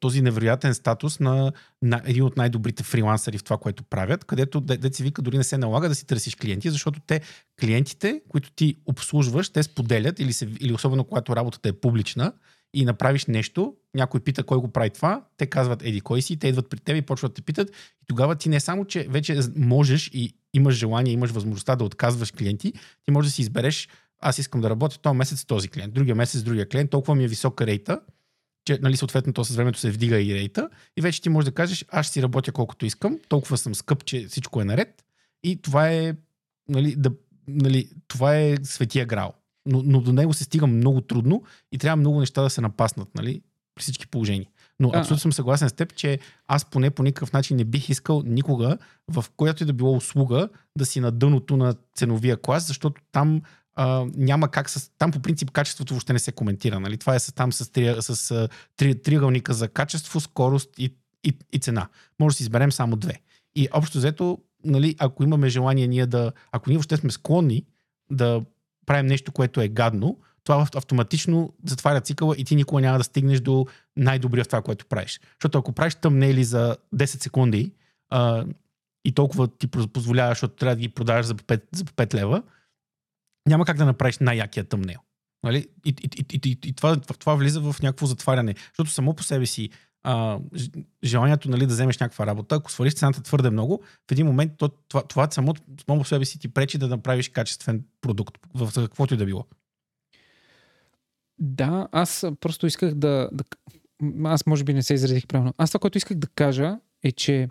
този 0.00 0.22
невероятен 0.22 0.74
статус 0.74 1.20
на, 1.20 1.52
на 1.82 2.00
един 2.04 2.22
от 2.22 2.36
най-добрите 2.36 2.82
фрилансъри 2.82 3.38
в 3.38 3.44
това, 3.44 3.56
което 3.56 3.84
правят, 3.84 4.24
където 4.24 4.60
деца 4.60 4.96
си 4.96 5.02
вика, 5.02 5.22
дори 5.22 5.36
не 5.36 5.44
се 5.44 5.58
налага 5.58 5.88
да 5.88 5.94
си 5.94 6.06
търсиш 6.06 6.34
клиенти, 6.34 6.70
защото 6.70 7.00
те, 7.06 7.20
клиентите, 7.60 8.20
които 8.28 8.50
ти 8.50 8.76
обслужваш, 8.86 9.50
те 9.50 9.62
споделят 9.62 10.20
или, 10.20 10.32
се, 10.32 10.48
или 10.60 10.72
особено 10.72 11.04
когато 11.04 11.36
работата 11.36 11.68
е 11.68 11.72
публична, 11.72 12.32
и 12.74 12.84
направиш 12.84 13.26
нещо, 13.26 13.74
някой 13.94 14.20
пита 14.20 14.42
кой 14.42 14.58
го 14.58 14.68
прави 14.68 14.90
това, 14.90 15.24
те 15.36 15.46
казват 15.46 15.82
еди 15.82 16.00
кой 16.00 16.22
си, 16.22 16.36
те 16.36 16.48
идват 16.48 16.68
при 16.68 16.78
теб 16.78 16.96
и 16.96 17.02
почват 17.02 17.32
да 17.32 17.34
те 17.34 17.42
питат 17.42 17.70
и 17.70 18.06
тогава 18.06 18.34
ти 18.34 18.48
не 18.48 18.60
само, 18.60 18.84
че 18.84 19.06
вече 19.08 19.40
можеш 19.56 20.10
и 20.14 20.34
имаш 20.54 20.74
желание, 20.74 21.12
имаш 21.12 21.30
възможността 21.30 21.76
да 21.76 21.84
отказваш 21.84 22.32
клиенти, 22.32 22.72
ти 23.04 23.10
можеш 23.10 23.30
да 23.30 23.34
си 23.34 23.42
избереш 23.42 23.88
аз 24.20 24.38
искам 24.38 24.60
да 24.60 24.70
работя 24.70 24.98
този 24.98 25.16
месец 25.16 25.40
с 25.40 25.44
този 25.44 25.68
клиент, 25.68 25.94
другия 25.94 26.14
месец 26.14 26.40
с 26.40 26.44
другия 26.44 26.68
клиент, 26.68 26.90
толкова 26.90 27.14
ми 27.14 27.24
е 27.24 27.28
висока 27.28 27.66
рейта, 27.66 28.00
че 28.64 28.78
нали, 28.82 28.96
съответно 28.96 29.32
то 29.32 29.44
с 29.44 29.56
времето 29.56 29.78
се 29.78 29.90
вдига 29.90 30.20
и 30.20 30.34
рейта 30.34 30.70
и 30.96 31.00
вече 31.00 31.22
ти 31.22 31.28
можеш 31.28 31.44
да 31.44 31.54
кажеш, 31.54 31.84
аз 31.88 32.08
си 32.08 32.22
работя 32.22 32.52
колкото 32.52 32.86
искам, 32.86 33.18
толкова 33.28 33.58
съм 33.58 33.74
скъп, 33.74 34.04
че 34.04 34.26
всичко 34.28 34.60
е 34.60 34.64
наред 34.64 35.04
и 35.42 35.62
това 35.62 35.90
е, 35.90 36.14
нали, 36.68 36.94
да, 36.96 37.10
нали, 37.48 37.88
това 38.08 38.36
е 38.36 38.56
светия 38.62 39.06
грал. 39.06 39.32
Но, 39.66 39.82
но 39.84 40.00
до 40.00 40.12
него 40.12 40.34
се 40.34 40.44
стига 40.44 40.66
много 40.66 41.00
трудно 41.00 41.42
и 41.72 41.78
трябва 41.78 41.96
много 41.96 42.20
неща 42.20 42.42
да 42.42 42.50
се 42.50 42.60
напаснат, 42.60 43.08
нали, 43.14 43.40
при 43.74 43.82
всички 43.82 44.06
положения. 44.06 44.48
Но 44.80 44.90
А. 44.94 44.98
абсолютно 44.98 45.20
съм 45.20 45.32
съгласен 45.32 45.68
с 45.68 45.72
теб, 45.72 45.94
че 45.94 46.18
аз 46.46 46.64
поне 46.64 46.90
по 46.90 47.02
никакъв 47.02 47.32
начин 47.32 47.56
не 47.56 47.64
бих 47.64 47.88
искал 47.88 48.22
никога 48.26 48.78
в 49.08 49.24
която 49.36 49.62
и 49.62 49.66
да 49.66 49.72
било 49.72 49.96
услуга 49.96 50.48
да 50.78 50.86
си 50.86 51.00
на 51.00 51.10
дъното 51.10 51.56
на 51.56 51.74
ценовия 51.94 52.36
клас, 52.36 52.66
защото 52.66 53.02
там 53.12 53.42
а, 53.74 54.06
няма 54.16 54.50
как 54.50 54.70
с... 54.70 54.90
Там 54.98 55.10
по 55.10 55.20
принцип 55.20 55.50
качеството 55.50 55.94
въобще 55.94 56.12
не 56.12 56.18
се 56.18 56.32
коментира. 56.32 56.80
Нали? 56.80 56.96
Това 56.96 57.14
е 57.14 57.18
с, 57.18 57.34
там 57.34 57.52
с, 57.52 57.72
три, 57.72 57.94
с 58.00 58.48
три, 58.76 59.02
триъгълника 59.02 59.54
за 59.54 59.68
качество, 59.68 60.20
скорост 60.20 60.70
и, 60.78 60.94
и, 61.24 61.38
и 61.52 61.58
цена. 61.58 61.88
Може 62.20 62.34
да 62.34 62.36
си 62.36 62.42
изберем 62.42 62.72
само 62.72 62.96
две. 62.96 63.20
И 63.54 63.68
общо 63.72 63.98
взето, 63.98 64.38
нали, 64.64 64.96
ако 64.98 65.22
имаме 65.22 65.48
желание 65.48 65.86
ние 65.86 66.06
да... 66.06 66.32
Ако 66.52 66.70
ние 66.70 66.76
въобще 66.76 66.96
сме 66.96 67.10
склонни 67.10 67.64
да 68.10 68.42
правим 68.86 69.06
нещо, 69.06 69.32
което 69.32 69.60
е 69.60 69.68
гадно, 69.68 70.18
това 70.48 70.62
ав- 70.62 70.76
автоматично 70.76 71.52
затваря 71.64 72.00
цикъла 72.00 72.34
и 72.38 72.44
ти 72.44 72.56
никога 72.56 72.80
няма 72.80 72.98
да 72.98 73.04
стигнеш 73.04 73.40
до 73.40 73.66
най-добрия 73.96 74.44
в 74.44 74.48
това, 74.48 74.62
което 74.62 74.86
правиш. 74.86 75.20
Защото 75.40 75.58
ако 75.58 75.72
правиш 75.72 75.94
тъмнели 75.94 76.44
за 76.44 76.76
10 76.94 77.04
секунди 77.04 77.72
а, 78.10 78.44
и 79.04 79.12
толкова 79.12 79.48
ти 79.48 79.68
поз- 79.68 79.92
позволява, 79.92 80.30
защото 80.30 80.54
трябва 80.54 80.76
да 80.76 80.80
ги 80.80 80.88
продаваш 80.88 81.26
за 81.26 81.34
по 81.34 81.44
5, 81.44 81.62
за 81.72 81.84
по 81.84 81.92
5 81.92 82.14
лева, 82.14 82.42
няма 83.48 83.64
как 83.64 83.76
да 83.76 83.86
направиш 83.86 84.18
най-якия 84.18 84.64
тъмнел. 84.64 84.98
Нали? 85.44 85.66
И, 85.84 85.94
и, 86.02 86.24
и, 86.32 86.40
и, 86.44 86.58
и, 86.64 86.72
това, 86.72 86.96
това 86.96 87.34
влиза 87.34 87.60
в 87.60 87.82
някакво 87.82 88.06
затваряне. 88.06 88.54
Защото 88.68 88.90
само 88.90 89.14
по 89.14 89.22
себе 89.22 89.46
си 89.46 89.70
а, 90.02 90.38
желанието 91.04 91.50
нали, 91.50 91.66
да 91.66 91.74
вземеш 91.74 91.98
някаква 91.98 92.26
работа, 92.26 92.54
ако 92.54 92.72
свалиш 92.72 92.94
цената 92.94 93.22
твърде 93.22 93.50
много, 93.50 93.82
в 94.08 94.12
един 94.12 94.26
момент 94.26 94.52
то, 94.58 94.68
това, 94.68 95.02
това 95.02 95.30
само, 95.30 95.54
само 95.86 96.00
по 96.00 96.08
себе 96.08 96.24
си 96.24 96.38
ти 96.38 96.48
пречи 96.48 96.78
да 96.78 96.88
направиш 96.88 97.28
качествен 97.28 97.84
продукт 98.00 98.38
в 98.54 98.72
каквото 98.74 99.14
и 99.14 99.16
да 99.16 99.26
било. 99.26 99.46
Да, 101.38 101.88
аз 101.92 102.26
просто 102.40 102.66
исках 102.66 102.94
да, 102.94 103.28
да. 103.32 103.44
Аз 104.24 104.46
може 104.46 104.64
би 104.64 104.74
не 104.74 104.82
се 104.82 104.94
изразих 104.94 105.26
правилно. 105.26 105.54
Аз 105.58 105.70
това, 105.70 105.80
което 105.80 105.98
исках 105.98 106.16
да 106.16 106.26
кажа 106.26 106.78
е, 107.02 107.12
че 107.12 107.48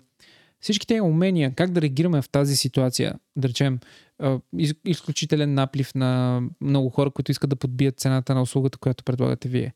всички 0.60 0.88
тези 0.88 1.02
умения, 1.02 1.54
как 1.56 1.72
да 1.72 1.82
реагираме 1.82 2.22
в 2.22 2.30
тази 2.30 2.56
ситуация, 2.56 3.16
да 3.36 3.50
речем, 3.50 3.80
изключителен 4.86 5.54
наплив 5.54 5.96
на 5.96 6.42
много 6.62 6.90
хора, 6.90 7.12
които 7.12 7.32
искат 7.32 7.50
да 7.50 7.56
подбият 7.56 8.00
цената 8.00 8.36
на 8.36 8.42
услугата, 8.42 8.78
която 8.78 9.04
предлагате 9.04 9.50
вие. 9.50 9.74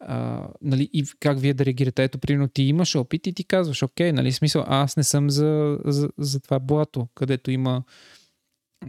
А, 0.00 0.48
нали, 0.62 0.90
и 0.92 1.04
как 1.20 1.40
вие 1.40 1.54
да 1.54 1.64
реагирате. 1.64 2.04
Ето, 2.04 2.18
примерно, 2.18 2.48
ти 2.48 2.62
имаш 2.62 2.96
опит 2.96 3.26
и 3.26 3.32
ти 3.32 3.44
казваш, 3.44 3.82
окей, 3.82 4.12
нали, 4.12 4.32
смисъл, 4.32 4.64
аз 4.66 4.96
не 4.96 5.04
съм 5.04 5.30
за, 5.30 5.78
за, 5.84 6.08
за 6.18 6.40
това 6.40 6.58
блато, 6.58 7.08
където 7.14 7.50
има 7.50 7.82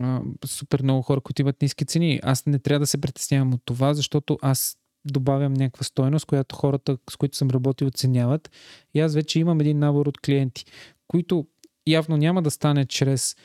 а, 0.02 0.22
супер 0.46 0.84
много 0.84 1.02
хора, 1.02 1.22
които 1.22 1.42
имат 1.42 1.62
ниски 1.62 1.86
цени. 1.86 2.20
Аз 2.24 2.46
не 2.46 2.60
трябва 2.60 2.80
да 2.80 2.88
се 2.88 3.02
притеснявам 3.02 3.54
от 3.54 3.62
това, 3.66 3.94
защото 3.94 4.38
аз 4.42 4.78
добавям 5.06 5.54
някаква 5.54 5.84
стойност, 5.84 6.26
която 6.26 6.56
хората, 6.56 6.98
с 7.10 7.16
които 7.16 7.38
съм 7.38 7.50
работил, 7.50 7.88
оценяват. 7.88 8.52
И 8.94 9.00
аз 9.00 9.14
вече 9.14 9.40
имам 9.40 9.60
един 9.60 9.80
набор 9.80 10.06
от 10.06 10.18
клиенти, 10.18 10.66
които 11.08 11.48
явно 11.88 12.18
няма 12.18 12.42
да 12.42 12.52
стане 12.52 12.86
чрез 12.86 13.36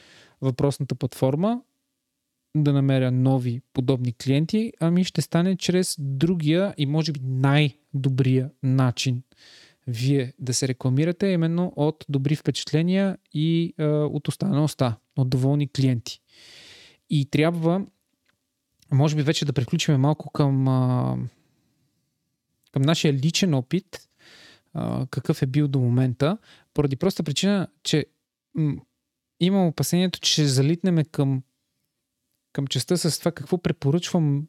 въпросната 0.40 0.94
платформа 0.94 1.60
да 2.56 2.72
намеря 2.72 3.10
нови 3.10 3.60
подобни 3.72 4.12
клиенти, 4.12 4.72
ами 4.80 5.04
ще 5.04 5.22
стане 5.22 5.56
чрез 5.56 5.96
другия 5.98 6.74
и 6.76 6.86
може 6.86 7.12
би 7.12 7.20
най-добрия 7.24 8.50
начин 8.62 9.22
вие 9.86 10.32
да 10.38 10.54
се 10.54 10.68
рекламирате 10.68 11.26
именно 11.26 11.72
от 11.76 12.04
добри 12.08 12.36
впечатления 12.36 13.18
и 13.34 13.74
а, 13.78 13.84
от 13.84 14.28
уста 14.28 14.48
на 14.48 14.64
уста, 14.64 14.96
от 15.16 15.30
доволни 15.30 15.68
клиенти. 15.68 16.20
И 17.10 17.30
трябва, 17.30 17.86
може 18.92 19.16
би 19.16 19.22
вече 19.22 19.44
да 19.44 19.52
приключим 19.52 20.00
малко 20.00 20.30
към, 20.30 20.64
към 22.72 22.82
нашия 22.82 23.12
личен 23.12 23.54
опит, 23.54 24.08
какъв 25.10 25.42
е 25.42 25.46
бил 25.46 25.68
до 25.68 25.78
момента, 25.78 26.38
поради 26.74 26.96
проста 26.96 27.22
причина, 27.22 27.68
че 27.82 28.06
имам 29.40 29.66
опасението, 29.66 30.20
че 30.20 30.32
ще 30.32 30.46
залитнем 30.46 31.04
към, 31.12 31.42
към 32.52 32.66
частта 32.66 32.96
с 32.96 33.18
това 33.18 33.32
какво 33.32 33.58
препоръчвам 33.58 34.48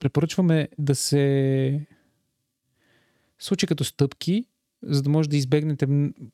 препоръчваме 0.00 0.68
да 0.78 0.94
се 0.94 1.86
случи 3.38 3.66
като 3.66 3.84
стъпки, 3.84 4.46
за 4.82 5.02
да 5.02 5.10
може 5.10 5.28
да 5.28 5.36
избегнете 5.36 5.86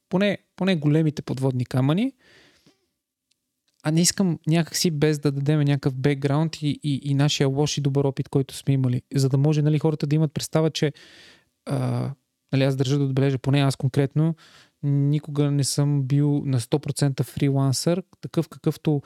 поне, 0.08 0.38
поне 0.56 0.76
големите 0.76 1.22
подводни 1.22 1.64
камъни, 1.66 2.12
а 3.86 3.90
не 3.90 4.00
искам 4.00 4.38
някакси 4.46 4.90
без 4.90 5.18
да 5.18 5.32
дадем 5.32 5.60
някакъв 5.60 5.94
бекграунд 5.94 6.56
и, 6.56 6.80
и, 6.82 7.00
и 7.02 7.14
нашия 7.14 7.48
лош 7.48 7.78
и 7.78 7.80
добър 7.80 8.04
опит, 8.04 8.28
който 8.28 8.54
сме 8.54 8.74
имали, 8.74 9.02
за 9.14 9.28
да 9.28 9.38
може 9.38 9.62
нали, 9.62 9.78
хората 9.78 10.06
да 10.06 10.16
имат 10.16 10.34
представа, 10.34 10.70
че 10.70 10.92
а, 11.66 12.10
нали, 12.52 12.64
аз 12.64 12.76
държа 12.76 12.98
да 12.98 13.04
отбележа, 13.04 13.38
поне 13.38 13.60
аз 13.60 13.76
конкретно, 13.76 14.34
никога 14.82 15.50
не 15.50 15.64
съм 15.64 16.02
бил 16.02 16.42
на 16.44 16.60
100% 16.60 17.22
фрилансър, 17.22 18.02
такъв 18.20 18.48
какъвто 18.48 19.02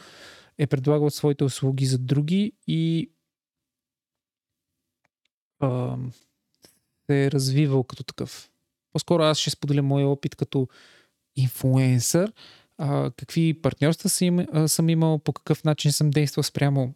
е 0.59 0.67
предлагал 0.67 1.11
своите 1.11 1.45
услуги 1.45 1.87
за 1.87 1.99
други 1.99 2.53
и 2.67 3.11
се 7.07 7.25
е 7.25 7.31
развивал 7.31 7.85
като 7.85 8.05
такъв. 8.05 8.51
По-скоро 8.93 9.23
аз 9.23 9.39
ще 9.39 9.51
споделя 9.51 9.83
моя 9.83 10.09
опит 10.09 10.37
като 10.37 10.69
инфлуенсър, 11.37 12.33
какви 13.17 13.63
партньорства 13.63 14.09
съм, 14.69 14.89
имал, 14.89 15.19
по 15.19 15.33
какъв 15.33 15.65
начин 15.65 15.93
съм 15.93 16.11
действал 16.11 16.43
спрямо 16.43 16.95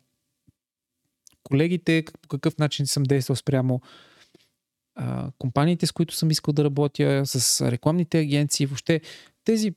колегите, 1.43 2.05
по 2.23 2.29
какъв 2.29 2.59
начин 2.59 2.87
съм 2.87 3.03
действал 3.03 3.37
спрямо 3.37 3.81
компаниите, 5.39 5.87
с 5.87 5.93
които 5.93 6.15
съм 6.15 6.31
искал 6.31 6.55
да 6.55 6.65
работя, 6.65 7.23
с 7.27 7.71
рекламните 7.71 8.19
агенции, 8.19 8.67
въобще 8.67 9.01
тези 9.45 9.75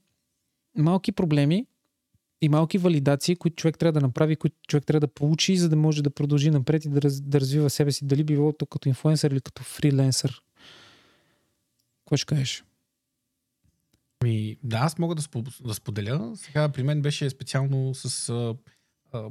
малки 0.77 1.11
проблеми 1.11 1.65
и 2.41 2.49
малки 2.49 2.77
валидации, 2.77 3.35
които 3.35 3.55
човек 3.55 3.77
трябва 3.77 3.99
да 3.99 4.05
направи, 4.05 4.35
които 4.35 4.55
човек 4.67 4.85
трябва 4.85 4.99
да 4.99 5.07
получи, 5.07 5.57
за 5.57 5.69
да 5.69 5.75
може 5.75 6.03
да 6.03 6.09
продължи 6.09 6.49
напред 6.49 6.85
и 6.85 6.89
да, 6.89 6.99
да 7.21 7.41
развива 7.41 7.69
себе 7.69 7.91
си, 7.91 8.05
дали 8.05 8.23
било 8.23 8.53
то 8.53 8.65
като 8.65 8.89
инфлуенсър 8.89 9.31
или 9.31 9.41
като 9.41 9.63
фриленсър. 9.63 10.41
Какво 12.05 12.17
ще 12.17 12.25
кажеш? 12.25 12.63
Ами, 14.23 14.57
да, 14.63 14.77
аз 14.77 14.97
мога 14.97 15.15
да, 15.15 15.23
да 15.65 15.73
споделя. 15.73 16.31
Сега 16.35 16.69
при 16.69 16.83
мен 16.83 17.01
беше 17.01 17.29
специално 17.29 17.93
с... 17.93 18.29
А, 18.29 18.55
а, 19.13 19.29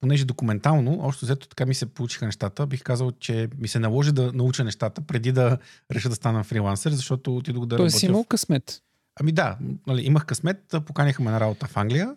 понеже 0.00 0.24
документално, 0.24 0.98
още 1.02 1.26
взето 1.26 1.48
така 1.48 1.66
ми 1.66 1.74
се 1.74 1.86
получиха 1.86 2.24
нещата, 2.26 2.66
бих 2.66 2.82
казал, 2.82 3.12
че 3.12 3.48
ми 3.58 3.68
се 3.68 3.78
наложи 3.78 4.12
да 4.12 4.32
науча 4.32 4.64
нещата 4.64 5.00
преди 5.00 5.32
да 5.32 5.58
реша 5.92 6.08
да 6.08 6.14
стана 6.14 6.44
фрилансър, 6.44 6.92
защото 6.92 7.36
отидох 7.36 7.66
да 7.66 7.76
си 7.76 7.82
работя... 7.82 8.06
имал 8.06 8.22
в- 8.22 8.26
късмет. 8.26 8.82
Ами 9.20 9.32
да, 9.32 9.58
нали, 9.86 10.02
имах 10.02 10.24
късмет, 10.24 10.74
поканяха 10.86 11.22
ме 11.22 11.30
на 11.30 11.40
работа 11.40 11.66
в 11.66 11.76
Англия 11.76 12.16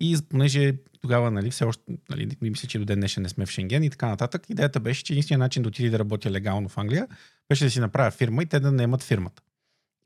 и 0.00 0.18
понеже 0.28 0.74
тогава 1.00 1.30
нали, 1.30 1.50
все 1.50 1.64
още, 1.64 1.82
нали, 2.10 2.36
мисля, 2.40 2.68
че 2.68 2.78
до 2.78 2.84
ден 2.84 3.00
днешен 3.00 3.22
не 3.22 3.28
сме 3.28 3.46
в 3.46 3.50
Шенген 3.50 3.82
и 3.82 3.90
така 3.90 4.08
нататък, 4.08 4.50
идеята 4.50 4.80
беше, 4.80 5.04
че 5.04 5.12
единственият 5.12 5.40
начин 5.40 5.62
да 5.62 5.68
отида 5.68 5.90
да 5.90 5.98
работя 5.98 6.30
легално 6.30 6.68
в 6.68 6.78
Англия 6.78 7.08
беше 7.48 7.64
да 7.64 7.70
си 7.70 7.80
направя 7.80 8.10
фирма 8.10 8.42
и 8.42 8.46
те 8.46 8.60
да 8.60 8.72
наемат 8.72 9.02
фирмата. 9.02 9.42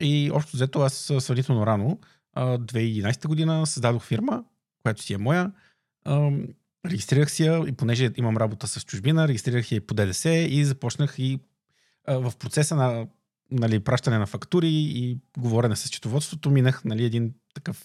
И 0.00 0.30
общо 0.34 0.56
взето 0.56 0.80
аз 0.80 1.12
сравнително 1.20 1.66
рано, 1.66 1.98
а, 2.32 2.58
2011 2.58 3.28
година, 3.28 3.66
създадох 3.66 4.04
фирма, 4.04 4.44
която 4.82 5.02
си 5.02 5.14
е 5.14 5.18
моя. 5.18 5.52
Регистрирах 6.86 7.30
си 7.30 7.44
я 7.44 7.64
и 7.68 7.72
понеже 7.72 8.10
имам 8.16 8.36
работа 8.36 8.66
с 8.66 8.84
чужбина, 8.84 9.28
регистрирах 9.28 9.72
я 9.72 9.76
и 9.76 9.80
по 9.80 9.94
ДДС 9.94 10.30
и 10.30 10.64
започнах 10.64 11.18
и 11.18 11.40
в 12.08 12.32
процеса 12.38 12.76
на 12.76 13.06
нали, 13.50 13.80
пращане 13.80 14.18
на 14.18 14.26
фактури 14.26 14.68
и 14.70 15.18
говорене 15.38 15.76
с 15.76 15.88
счетоводството, 15.88 16.50
минах 16.50 16.84
нали, 16.84 17.04
един 17.04 17.34
такъв 17.54 17.84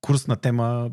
курс 0.00 0.26
на 0.26 0.36
тема 0.36 0.90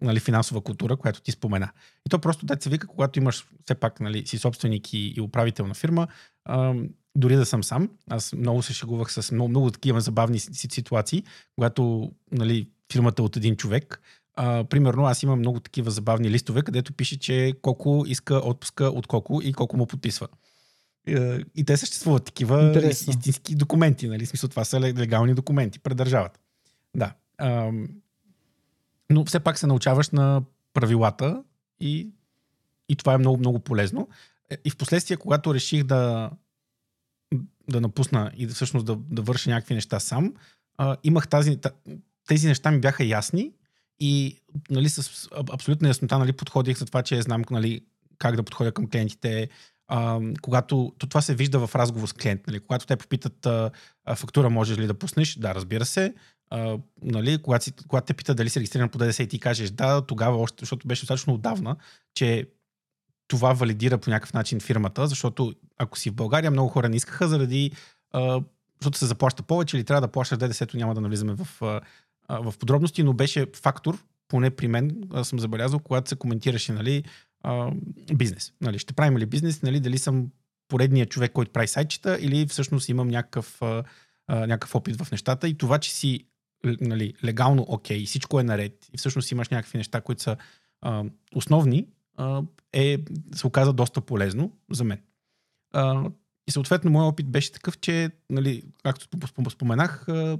нали, 0.00 0.20
финансова 0.20 0.60
култура, 0.60 0.96
която 0.96 1.20
ти 1.20 1.32
спомена. 1.32 1.72
И 2.06 2.10
то 2.10 2.18
просто 2.18 2.46
деца 2.46 2.70
вика, 2.70 2.86
когато 2.86 3.18
имаш 3.18 3.46
все 3.64 3.74
пак 3.74 4.00
нали, 4.00 4.26
си 4.26 4.38
собственик 4.38 4.92
и, 4.92 5.14
и 5.16 5.20
управител 5.20 5.66
на 5.66 5.74
фирма, 5.74 6.08
дори 7.16 7.36
да 7.36 7.46
съм 7.46 7.64
сам, 7.64 7.88
аз 8.10 8.32
много 8.32 8.62
се 8.62 8.72
шегувах 8.72 9.12
с 9.12 9.32
много, 9.32 9.48
много 9.48 9.70
такива 9.70 10.00
забавни 10.00 10.38
си- 10.38 10.54
си- 10.54 10.68
ситуации, 10.70 11.22
когато 11.54 12.12
нали, 12.32 12.68
фирмата 12.92 13.22
е 13.22 13.24
от 13.24 13.36
един 13.36 13.56
човек. 13.56 14.00
А, 14.34 14.64
примерно 14.64 15.04
аз 15.04 15.22
имам 15.22 15.38
много 15.38 15.60
такива 15.60 15.90
забавни 15.90 16.30
листове, 16.30 16.62
където 16.62 16.92
пише, 16.92 17.18
че 17.18 17.54
колко 17.62 18.04
иска 18.06 18.34
отпуска 18.34 18.84
от 18.84 19.06
колко 19.06 19.40
и 19.42 19.52
колко 19.52 19.76
му 19.76 19.86
подписва. 19.86 20.28
Е, 21.06 21.38
И 21.56 21.64
те 21.64 21.76
съществуват 21.76 22.24
такива 22.24 22.62
Интересно. 22.66 23.12
ис- 23.12 23.18
истински 23.18 23.54
документи, 23.54 24.08
нали? 24.08 24.26
В 24.26 24.28
смисъл, 24.28 24.48
това 24.48 24.64
са 24.64 24.80
ле- 24.80 24.98
легални 24.98 25.34
документи 25.34 25.78
пред 25.78 25.96
държавата. 25.96 26.40
Да. 26.96 27.14
Ам, 27.38 27.88
но 29.10 29.24
все 29.24 29.40
пак 29.40 29.58
се 29.58 29.66
научаваш 29.66 30.10
на 30.10 30.42
правилата 30.74 31.42
и, 31.80 32.08
и 32.88 32.96
това 32.96 33.14
е 33.14 33.18
много, 33.18 33.38
много 33.38 33.58
полезно. 33.58 34.08
Е, 34.50 34.56
И 34.64 34.70
в 34.70 34.76
последствие, 34.76 35.16
когато 35.16 35.54
реших 35.54 35.84
да, 35.84 36.30
да 37.70 37.80
напусна 37.80 38.32
и 38.36 38.46
да, 38.46 38.54
всъщност 38.54 38.86
да, 38.86 38.98
да 39.10 39.22
върша 39.22 39.50
някакви 39.50 39.74
неща 39.74 40.00
сам, 40.00 40.34
а, 40.78 40.96
имах 41.04 41.28
тази, 41.28 41.58
тези 42.28 42.48
неща 42.48 42.70
ми 42.70 42.80
бяха 42.80 43.04
ясни 43.04 43.52
и 44.00 44.40
нали, 44.70 44.88
с 44.88 45.28
абсолютна 45.52 45.88
яснота 45.88 46.18
нали, 46.18 46.32
подходих 46.32 46.78
за 46.78 46.86
това, 46.86 47.02
че 47.02 47.22
знам 47.22 47.44
нали, 47.50 47.80
как 48.18 48.36
да 48.36 48.42
подходя 48.42 48.72
към 48.72 48.90
клиентите, 48.90 49.48
а, 49.88 50.20
когато 50.42 50.92
то 50.98 51.06
това 51.06 51.20
се 51.20 51.34
вижда 51.34 51.66
в 51.66 51.74
разговор 51.74 52.08
с 52.08 52.12
клиент. 52.12 52.46
Нали, 52.46 52.60
когато 52.60 52.86
те 52.86 52.96
попитат 52.96 53.46
а, 53.46 53.70
а, 54.04 54.14
фактура 54.14 54.50
можеш 54.50 54.78
ли 54.78 54.86
да 54.86 54.94
пуснеш, 54.94 55.34
да, 55.34 55.54
разбира 55.54 55.84
се. 55.84 56.14
А, 56.50 56.78
нали, 57.02 57.42
когато, 57.42 57.64
си, 57.64 57.72
когато 57.88 58.06
те 58.06 58.14
питат 58.14 58.36
дали 58.36 58.48
си 58.48 58.58
регистриран 58.58 58.88
по 58.88 58.98
ДДС 58.98 59.22
и 59.22 59.28
ти 59.28 59.38
кажеш 59.38 59.70
да, 59.70 60.06
тогава 60.06 60.36
още, 60.36 60.56
защото 60.60 60.88
беше 60.88 61.02
достатъчно 61.02 61.34
отдавна, 61.34 61.76
че 62.14 62.46
това 63.32 63.52
валидира 63.52 63.98
по 63.98 64.10
някакъв 64.10 64.32
начин 64.32 64.60
фирмата, 64.60 65.06
защото 65.06 65.52
ако 65.78 65.98
си 65.98 66.10
в 66.10 66.14
България, 66.14 66.50
много 66.50 66.68
хора 66.68 66.88
не 66.88 66.96
искаха 66.96 67.28
заради 67.28 67.72
защото 68.80 68.98
се 68.98 69.06
заплаща 69.06 69.42
повече 69.42 69.76
или 69.76 69.84
трябва 69.84 70.00
да 70.00 70.12
плащаш 70.12 70.38
ДДС-то, 70.38 70.76
няма 70.76 70.94
да 70.94 71.00
навлизаме 71.00 71.34
в, 71.34 71.48
в 72.30 72.54
подробности, 72.58 73.02
но 73.02 73.12
беше 73.12 73.46
фактор, 73.62 74.04
поне 74.28 74.50
при 74.50 74.68
мен 74.68 75.08
аз 75.14 75.28
съм 75.28 75.38
забелязал, 75.38 75.78
когато 75.78 76.08
се 76.08 76.16
коментираше 76.16 76.72
нали, 76.72 77.04
бизнес. 78.14 78.52
Нали, 78.60 78.78
ще 78.78 78.92
правим 78.92 79.18
ли 79.18 79.26
бизнес, 79.26 79.62
нали, 79.62 79.80
дали 79.80 79.98
съм 79.98 80.26
поредният 80.68 81.10
човек, 81.10 81.32
който 81.32 81.52
прави 81.52 81.68
сайтчета 81.68 82.18
или 82.20 82.46
всъщност 82.46 82.88
имам 82.88 83.08
някакъв, 83.08 83.60
някакъв 84.28 84.74
опит 84.74 85.02
в 85.02 85.10
нещата 85.10 85.48
и 85.48 85.58
това, 85.58 85.78
че 85.78 85.92
си 85.92 86.26
нали, 86.80 87.14
легално 87.24 87.64
окей, 87.68 88.02
okay, 88.02 88.06
всичко 88.06 88.40
е 88.40 88.44
наред 88.44 88.88
и 88.92 88.98
всъщност 88.98 89.30
имаш 89.30 89.48
някакви 89.48 89.78
неща, 89.78 90.00
които 90.00 90.22
са 90.22 90.36
основни, 91.34 91.86
е, 92.72 92.98
се 93.34 93.46
оказа 93.46 93.72
доста 93.72 94.00
полезно 94.00 94.52
за 94.70 94.84
мен. 94.84 95.00
А, 95.74 96.04
и 96.48 96.50
съответно 96.50 96.90
моят 96.90 97.12
опит 97.12 97.30
беше 97.30 97.52
такъв, 97.52 97.78
че, 97.78 98.10
нали, 98.30 98.62
както 98.82 99.06
споменах, 99.50 100.08
а, 100.08 100.38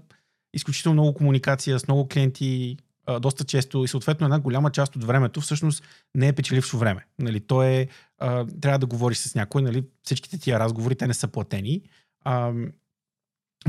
изключително 0.54 0.94
много 0.94 1.14
комуникация 1.14 1.78
с 1.78 1.88
много 1.88 2.08
клиенти, 2.08 2.76
а, 3.06 3.20
доста 3.20 3.44
често 3.44 3.84
и 3.84 3.88
съответно 3.88 4.26
една 4.26 4.40
голяма 4.40 4.70
част 4.70 4.96
от 4.96 5.04
времето 5.04 5.40
всъщност 5.40 5.84
не 6.14 6.28
е 6.28 6.32
печелившо 6.32 6.78
време. 6.78 7.06
Нали, 7.18 7.40
то 7.40 7.62
е, 7.62 7.88
а, 8.18 8.46
трябва 8.60 8.78
да 8.78 8.86
говориш 8.86 9.18
с 9.18 9.34
някой, 9.34 9.62
нали, 9.62 9.84
всичките 10.02 10.38
тия 10.38 10.58
разговори, 10.58 10.94
те 10.94 11.06
не 11.06 11.14
са 11.14 11.28
платени. 11.28 11.82
А, 12.24 12.52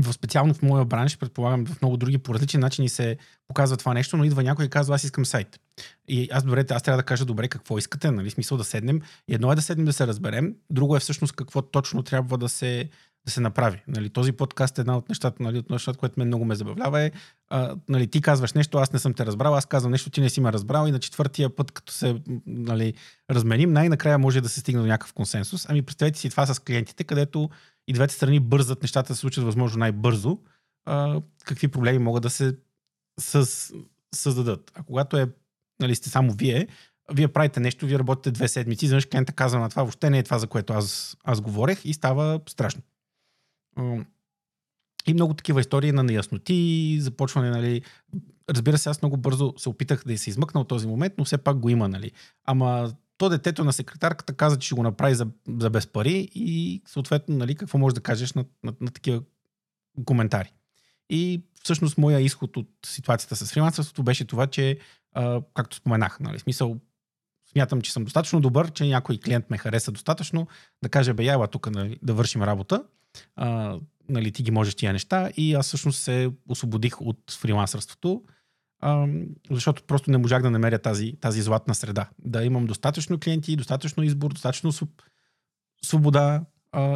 в 0.00 0.12
специално 0.12 0.54
в 0.54 0.62
моя 0.62 0.84
бранш, 0.84 1.18
предполагам 1.18 1.66
в 1.66 1.82
много 1.82 1.96
други 1.96 2.18
по 2.18 2.34
различни 2.34 2.60
начини 2.60 2.88
се 2.88 3.16
показва 3.48 3.76
това 3.76 3.94
нещо, 3.94 4.16
но 4.16 4.24
идва 4.24 4.42
някой 4.42 4.64
и 4.64 4.68
казва, 4.68 4.94
аз 4.94 5.04
искам 5.04 5.26
сайт. 5.26 5.60
И 6.08 6.28
аз 6.32 6.44
добре, 6.44 6.64
аз 6.70 6.82
трябва 6.82 6.96
да 6.96 7.06
кажа 7.06 7.24
добре 7.24 7.48
какво 7.48 7.78
искате, 7.78 8.10
нали, 8.10 8.30
смисъл 8.30 8.58
да 8.58 8.64
седнем. 8.64 9.00
Едно 9.28 9.52
е 9.52 9.54
да 9.54 9.62
седнем 9.62 9.86
да 9.86 9.92
се 9.92 10.06
разберем, 10.06 10.54
друго 10.70 10.96
е 10.96 11.00
всъщност 11.00 11.36
какво 11.36 11.62
точно 11.62 12.02
трябва 12.02 12.38
да 12.38 12.48
се, 12.48 12.88
да 13.26 13.32
се 13.32 13.40
направи. 13.40 13.82
Нали, 13.88 14.10
този 14.10 14.32
подкаст 14.32 14.78
е 14.78 14.80
една 14.80 14.96
от 14.96 15.08
нещата, 15.08 15.42
нали, 15.42 15.58
от 15.58 15.70
нещата, 15.70 15.98
което 15.98 16.20
мен 16.20 16.28
много 16.28 16.44
ме 16.44 16.54
забавлява 16.54 17.00
е, 17.00 17.10
а, 17.48 17.76
нали, 17.88 18.06
ти 18.06 18.20
казваш 18.20 18.52
нещо, 18.52 18.78
аз 18.78 18.92
не 18.92 18.98
съм 18.98 19.14
те 19.14 19.26
разбрал, 19.26 19.54
аз 19.54 19.66
казвам 19.66 19.92
нещо, 19.92 20.10
ти 20.10 20.20
не 20.20 20.30
си 20.30 20.40
ме 20.40 20.52
разбрал 20.52 20.86
и 20.86 20.90
на 20.90 20.98
четвъртия 20.98 21.56
път, 21.56 21.72
като 21.72 21.92
се 21.92 22.20
нали, 22.46 22.94
разменим, 23.30 23.72
най-накрая 23.72 24.18
може 24.18 24.40
да 24.40 24.48
се 24.48 24.60
стигне 24.60 24.80
до 24.80 24.86
някакъв 24.86 25.12
консенсус. 25.12 25.66
Ами 25.68 25.82
представете 25.82 26.18
си 26.18 26.30
това 26.30 26.46
с 26.46 26.60
клиентите, 26.60 27.04
където 27.04 27.50
и 27.88 27.92
двете 27.92 28.14
страни 28.14 28.40
бързат 28.40 28.82
нещата 28.82 29.08
да 29.08 29.14
се 29.14 29.20
случат 29.20 29.44
възможно 29.44 29.78
най-бързо, 29.78 30.38
а, 30.86 31.20
какви 31.44 31.68
проблеми 31.68 31.98
могат 31.98 32.22
да 32.22 32.30
се 32.30 32.56
със, 33.20 33.72
създадат. 34.14 34.72
А 34.74 34.82
когато 34.82 35.16
е, 35.16 35.28
нали, 35.80 35.94
сте 35.94 36.08
само 36.08 36.32
вие, 36.32 36.68
вие 37.12 37.28
правите 37.28 37.60
нещо, 37.60 37.86
вие 37.86 37.98
работите 37.98 38.30
две 38.30 38.48
седмици, 38.48 38.84
изведнъж 38.84 39.06
клиента 39.06 39.32
казва 39.32 39.60
на 39.60 39.70
това, 39.70 39.82
въобще 39.82 40.10
не 40.10 40.18
е 40.18 40.22
това, 40.22 40.38
за 40.38 40.46
което 40.46 40.72
аз, 40.72 41.16
аз 41.24 41.40
говорех 41.40 41.84
и 41.84 41.94
става 41.94 42.40
страшно. 42.48 42.82
И 45.06 45.14
много 45.14 45.34
такива 45.34 45.60
истории 45.60 45.92
на 45.92 46.02
неясноти, 46.02 46.98
започване, 47.00 47.50
нали. 47.50 47.82
Разбира 48.50 48.78
се, 48.78 48.88
аз 48.88 49.02
много 49.02 49.16
бързо 49.16 49.54
се 49.56 49.68
опитах 49.68 50.02
да 50.06 50.18
се 50.18 50.30
измъкна 50.30 50.60
от 50.60 50.68
този 50.68 50.86
момент, 50.86 51.14
но 51.18 51.24
все 51.24 51.38
пак 51.38 51.58
го 51.58 51.68
има, 51.68 51.88
нали. 51.88 52.12
Ама 52.44 52.92
то 53.24 53.28
детето 53.28 53.64
на 53.64 53.72
секретарката 53.72 54.32
каза, 54.32 54.58
че 54.58 54.66
ще 54.66 54.74
го 54.74 54.82
направи 54.82 55.14
за, 55.14 55.26
за 55.48 55.70
без 55.70 55.86
пари 55.86 56.28
и 56.34 56.82
съответно, 56.86 57.36
нали, 57.36 57.54
какво 57.54 57.78
можеш 57.78 57.94
да 57.94 58.00
кажеш 58.00 58.32
на, 58.32 58.44
на, 58.64 58.74
на 58.80 58.90
такива 58.90 59.22
коментари. 60.04 60.52
И 61.10 61.42
всъщност 61.62 61.98
моя 61.98 62.20
изход 62.20 62.56
от 62.56 62.68
ситуацията 62.86 63.36
с 63.36 63.52
фрилансърството 63.52 64.02
беше 64.02 64.24
това, 64.24 64.46
че, 64.46 64.78
а, 65.12 65.40
както 65.54 65.76
споменах, 65.76 66.20
нали, 66.20 66.38
смисъл, 66.38 66.80
смятам, 67.52 67.80
че 67.80 67.92
съм 67.92 68.04
достатъчно 68.04 68.40
добър, 68.40 68.70
че 68.70 68.84
някой 68.84 69.18
клиент 69.18 69.50
ме 69.50 69.58
хареса 69.58 69.92
достатъчно, 69.92 70.46
да 70.82 70.88
каже, 70.88 71.12
бе, 71.12 71.24
яла 71.24 71.46
тук 71.46 71.70
нали, 71.70 71.98
да 72.02 72.14
вършим 72.14 72.42
работа, 72.42 72.84
а, 73.36 73.78
нали, 74.08 74.32
ти 74.32 74.42
ги 74.42 74.50
можеш 74.50 74.74
тия 74.74 74.92
неща 74.92 75.30
и 75.36 75.54
аз 75.54 75.66
всъщност 75.66 76.02
се 76.02 76.30
освободих 76.48 77.00
от 77.00 77.38
фрилансърството 77.40 78.22
защото 79.50 79.82
просто 79.82 80.10
не 80.10 80.18
можах 80.18 80.42
да 80.42 80.50
намеря 80.50 80.78
тази, 80.78 81.16
тази 81.20 81.42
златна 81.42 81.74
среда. 81.74 82.08
Да 82.18 82.44
имам 82.44 82.66
достатъчно 82.66 83.20
клиенти, 83.20 83.56
достатъчно 83.56 84.02
избор, 84.02 84.32
достатъчно 84.32 84.72
свобода 85.84 86.44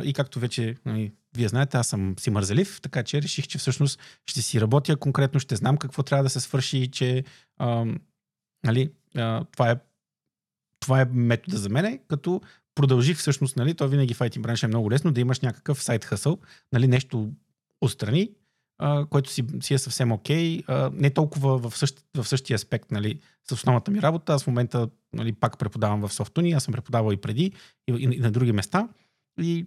и 0.05 0.13
както 0.13 0.41
вече 0.41 0.77
нали, 0.87 1.13
вие 1.37 1.49
знаете, 1.49 1.77
аз 1.77 1.89
съм 1.89 2.15
си 2.19 2.31
мързелив, 2.31 2.81
така 2.81 3.03
че 3.03 3.23
реших, 3.23 3.47
че 3.47 3.59
всъщност 3.59 4.01
ще 4.27 4.43
си 4.43 4.61
работя 4.61 4.97
конкретно, 4.97 5.41
ще 5.41 5.57
знам 5.57 5.77
какво 5.77 6.03
трябва 6.03 6.23
да 6.23 6.31
се 6.31 6.41
свърши, 6.41 6.91
че 6.91 7.25
нали, 8.65 8.93
това, 9.53 9.71
е, 9.71 9.77
това 10.81 11.01
е 11.01 11.05
метода 11.05 11.57
за 11.57 11.69
мене, 11.69 12.01
като 12.09 12.41
продължих 12.75 13.19
всъщност, 13.19 13.57
нали, 13.57 13.75
то 13.75 13.89
винаги 13.89 14.15
в 14.15 14.19
IT 14.19 14.41
бранша 14.41 14.67
е 14.67 14.69
много 14.69 14.91
лесно 14.91 15.13
да 15.13 15.21
имаш 15.21 15.41
някакъв 15.41 15.83
сайт 15.83 16.05
хъсъл, 16.05 16.39
нали, 16.73 16.89
нещо 16.89 17.31
отстрани, 17.81 18.31
а, 18.79 19.07
който 19.07 19.31
си, 19.31 19.45
си 19.61 19.75
е 19.75 19.79
съвсем 19.79 20.13
окей. 20.13 20.63
Okay. 20.63 20.91
не 20.93 21.11
толкова 21.11 21.59
в, 21.59 21.79
същ, 21.79 22.05
в 22.17 22.25
същия 22.25 22.55
аспект 22.55 22.91
нали, 22.91 23.21
с 23.49 23.53
основната 23.53 23.91
ми 23.91 24.03
работа. 24.03 24.35
Аз 24.35 24.45
в 24.45 24.47
момента 24.47 24.89
нали, 25.13 25.33
пак 25.33 25.59
преподавам 25.59 26.01
в 26.01 26.13
Софтуни, 26.13 26.53
аз 26.53 26.65
съм 26.65 26.73
преподавал 26.73 27.13
и 27.13 27.17
преди, 27.17 27.53
и, 27.89 27.93
и, 27.93 28.09
и 28.17 28.21
на 28.21 28.31
други 28.31 28.53
места. 28.53 28.89
И 29.41 29.67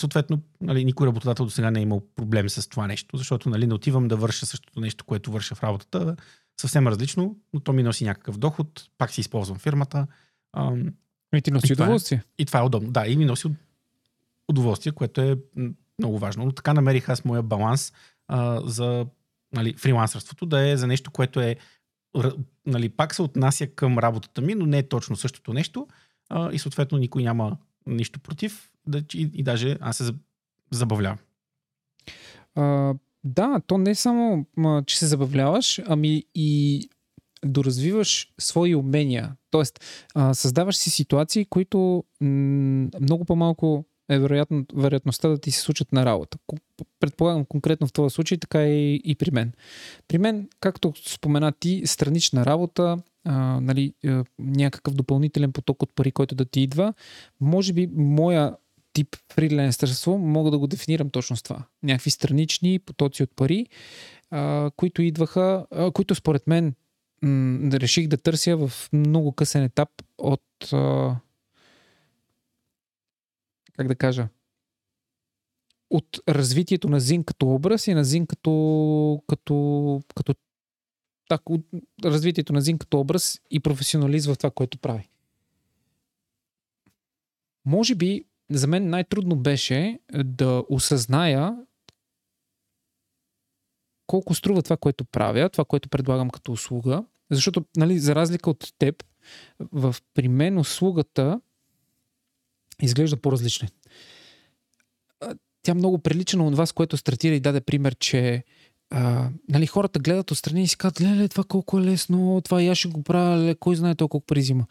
съответно 0.00 0.42
нали, 0.60 0.84
никой 0.84 1.06
работодател 1.06 1.44
до 1.44 1.50
сега 1.50 1.70
не 1.70 1.78
е 1.78 1.82
имал 1.82 2.02
проблем 2.16 2.48
с 2.48 2.68
това 2.68 2.86
нещо, 2.86 3.16
защото 3.16 3.48
нали, 3.48 3.66
не 3.66 3.74
отивам 3.74 4.08
да 4.08 4.16
върша 4.16 4.46
същото 4.46 4.80
нещо, 4.80 5.04
което 5.04 5.32
върша 5.32 5.54
в 5.54 5.62
работата. 5.62 6.16
Съвсем 6.60 6.88
различно, 6.88 7.36
но 7.52 7.60
то 7.60 7.72
ми 7.72 7.82
носи 7.82 8.04
някакъв 8.04 8.38
доход, 8.38 8.88
пак 8.98 9.10
си 9.10 9.20
използвам 9.20 9.58
фирмата. 9.58 10.06
и 11.36 11.42
ти 11.42 11.50
носи 11.50 11.66
и 11.70 11.72
удоволствие. 11.72 12.18
Е, 12.18 12.42
и 12.42 12.46
това 12.46 12.60
е 12.60 12.62
удобно. 12.62 12.90
Да, 12.90 13.06
и 13.06 13.16
ми 13.16 13.24
носи 13.24 13.48
удоволствие, 14.48 14.92
което 14.92 15.20
е 15.20 15.36
много 15.98 16.18
важно. 16.18 16.44
Но 16.44 16.52
така 16.52 16.74
намерих 16.74 17.08
аз 17.08 17.24
моя 17.24 17.42
баланс 17.42 17.92
а, 18.30 18.60
за 18.64 19.06
нали, 19.52 19.74
фрилансърството, 19.74 20.46
да 20.46 20.68
е 20.68 20.76
за 20.76 20.86
нещо, 20.86 21.10
което 21.10 21.40
е 21.40 21.56
нали, 22.66 22.88
пак 22.88 23.14
се 23.14 23.22
отнася 23.22 23.66
към 23.66 23.98
работата 23.98 24.40
ми, 24.40 24.54
но 24.54 24.66
не 24.66 24.78
е 24.78 24.88
точно 24.88 25.16
същото 25.16 25.52
нещо 25.52 25.88
а, 26.28 26.52
и 26.52 26.58
съответно 26.58 26.98
никой 26.98 27.22
няма 27.22 27.56
нищо 27.86 28.20
против 28.20 28.70
да, 28.86 28.98
и, 29.14 29.30
и 29.34 29.42
даже 29.42 29.78
аз 29.80 29.96
се 29.96 30.12
забавлявам. 30.70 31.18
А, 32.54 32.94
да, 33.24 33.60
то 33.66 33.78
не 33.78 33.90
е 33.90 33.94
само, 33.94 34.46
че 34.86 34.98
се 34.98 35.06
забавляваш, 35.06 35.80
ами 35.86 36.24
и 36.34 36.88
доразвиваш 37.44 38.32
свои 38.40 38.74
умения. 38.74 39.36
Тоест, 39.50 39.84
а, 40.14 40.34
създаваш 40.34 40.76
си 40.76 40.90
ситуации, 40.90 41.44
които 41.44 42.04
м- 42.20 42.88
много 43.00 43.24
по-малко 43.24 43.84
е 44.10 44.18
вероятно, 44.18 44.64
вероятността 44.74 45.28
да 45.28 45.38
ти 45.38 45.50
се 45.50 45.60
случат 45.60 45.92
на 45.92 46.06
работа. 46.06 46.38
Предполагам 47.00 47.44
конкретно 47.44 47.86
в 47.86 47.92
този 47.92 48.14
случай, 48.14 48.38
така 48.38 48.66
и, 48.66 49.00
и 49.04 49.14
при 49.14 49.30
мен. 49.30 49.52
При 50.08 50.18
мен, 50.18 50.48
както 50.60 50.92
спомена 51.06 51.52
ти, 51.52 51.82
странична 51.84 52.46
работа, 52.46 52.98
а, 53.24 53.60
нали, 53.60 53.94
а, 54.06 54.24
някакъв 54.38 54.94
допълнителен 54.94 55.52
поток 55.52 55.82
от 55.82 55.94
пари, 55.94 56.12
който 56.12 56.34
да 56.34 56.44
ти 56.44 56.60
идва, 56.60 56.94
може 57.40 57.72
би 57.72 57.88
моя 57.94 58.56
тип 58.92 59.16
фриленсърство 59.32 60.18
мога 60.18 60.50
да 60.50 60.58
го 60.58 60.66
дефинирам 60.66 61.10
точно 61.10 61.36
с 61.36 61.42
това. 61.42 61.64
Някакви 61.82 62.10
странични 62.10 62.78
потоци 62.78 63.22
от 63.22 63.30
пари, 63.36 63.66
а, 64.30 64.70
които 64.76 65.02
идваха, 65.02 65.66
а, 65.70 65.90
които 65.90 66.14
според 66.14 66.46
мен 66.46 66.74
м- 67.22 67.70
реших 67.72 68.08
да 68.08 68.16
търся 68.16 68.56
в 68.56 68.72
много 68.92 69.32
късен 69.32 69.62
етап 69.62 69.88
от 70.18 70.72
а, 70.72 71.16
как 73.76 73.88
да 73.88 73.94
кажа, 73.94 74.28
от 75.90 76.20
развитието 76.28 76.88
на 76.88 77.00
Зин 77.00 77.24
като 77.24 77.54
образ 77.54 77.86
и 77.86 77.94
на 77.94 78.04
Зин 78.04 78.26
като, 78.26 79.22
като, 79.26 80.02
като 80.14 80.34
так, 81.28 81.42
развитието 82.04 82.52
на 82.52 82.60
Зин 82.60 82.78
като 82.78 83.00
образ 83.00 83.40
и 83.50 83.60
професионализм 83.60 84.32
в 84.32 84.38
това, 84.38 84.50
което 84.50 84.78
прави. 84.78 85.08
Може 87.64 87.94
би 87.94 88.24
за 88.50 88.66
мен 88.66 88.90
най-трудно 88.90 89.36
беше 89.36 89.98
да 90.24 90.64
осъзная 90.68 91.56
колко 94.06 94.34
струва 94.34 94.62
това, 94.62 94.76
което 94.76 95.04
правя, 95.04 95.48
това, 95.48 95.64
което 95.64 95.88
предлагам 95.88 96.30
като 96.30 96.52
услуга. 96.52 97.04
Защото, 97.30 97.64
нали, 97.76 97.98
за 97.98 98.14
разлика 98.14 98.50
от 98.50 98.72
теб, 98.78 99.04
в, 99.60 99.96
при 100.14 100.28
мен 100.28 100.58
услугата 100.58 101.40
изглежда 102.82 103.16
по-различен. 103.16 103.68
Тя 105.62 105.74
много 105.74 105.98
прилича 105.98 106.36
на 106.36 106.50
това, 106.50 106.66
с 106.66 106.72
което 106.72 106.96
стартира 106.96 107.34
и 107.34 107.40
даде 107.40 107.60
пример, 107.60 107.94
че 107.94 108.44
а, 108.90 109.30
нали, 109.48 109.66
хората 109.66 109.98
гледат 109.98 110.30
отстрани 110.30 110.62
и 110.62 110.68
си 110.68 110.76
казват, 110.76 111.00
леле, 111.00 111.28
това 111.28 111.44
колко 111.44 111.78
е 111.78 111.82
лесно, 111.82 112.40
това 112.44 112.62
аз 112.62 112.78
ще 112.78 112.88
го 112.88 113.02
правя, 113.02 113.36
леле, 113.36 113.54
кой 113.54 113.76
знае 113.76 113.94
толкова 113.94 114.20
колко 114.20 114.26
призима. 114.26 114.66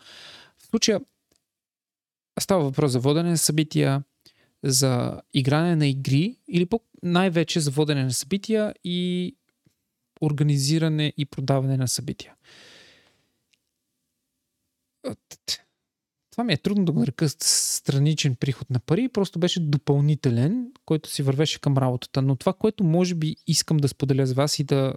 В 0.57 0.65
случая 0.65 1.01
става 2.39 2.63
въпрос 2.63 2.91
за 2.91 2.99
водене 2.99 3.29
на 3.29 3.37
събития, 3.37 4.03
за 4.63 5.21
игране 5.33 5.75
на 5.75 5.87
игри 5.87 6.35
или 6.47 6.65
по 6.65 6.79
най-вече 7.03 7.59
за 7.59 7.71
водене 7.71 8.03
на 8.03 8.13
събития 8.13 8.73
и 8.83 9.35
организиране 10.21 11.13
и 11.17 11.25
продаване 11.25 11.77
на 11.77 11.87
събития. 11.87 12.35
Това 16.39 16.45
ми 16.45 16.53
е 16.53 16.57
трудно 16.57 16.85
да 16.85 16.91
го 16.91 16.99
нарека 16.99 17.29
страничен 17.29 18.35
приход 18.35 18.69
на 18.69 18.79
пари, 18.79 19.09
просто 19.09 19.39
беше 19.39 19.59
допълнителен, 19.59 20.71
който 20.85 21.09
си 21.09 21.23
вървеше 21.23 21.61
към 21.61 21.77
работата. 21.77 22.21
Но 22.21 22.35
това, 22.35 22.53
което 22.53 22.83
може 22.83 23.15
би 23.15 23.35
искам 23.47 23.77
да 23.77 23.87
споделя 23.87 24.25
с 24.25 24.33
вас 24.33 24.59
и 24.59 24.63
да, 24.63 24.93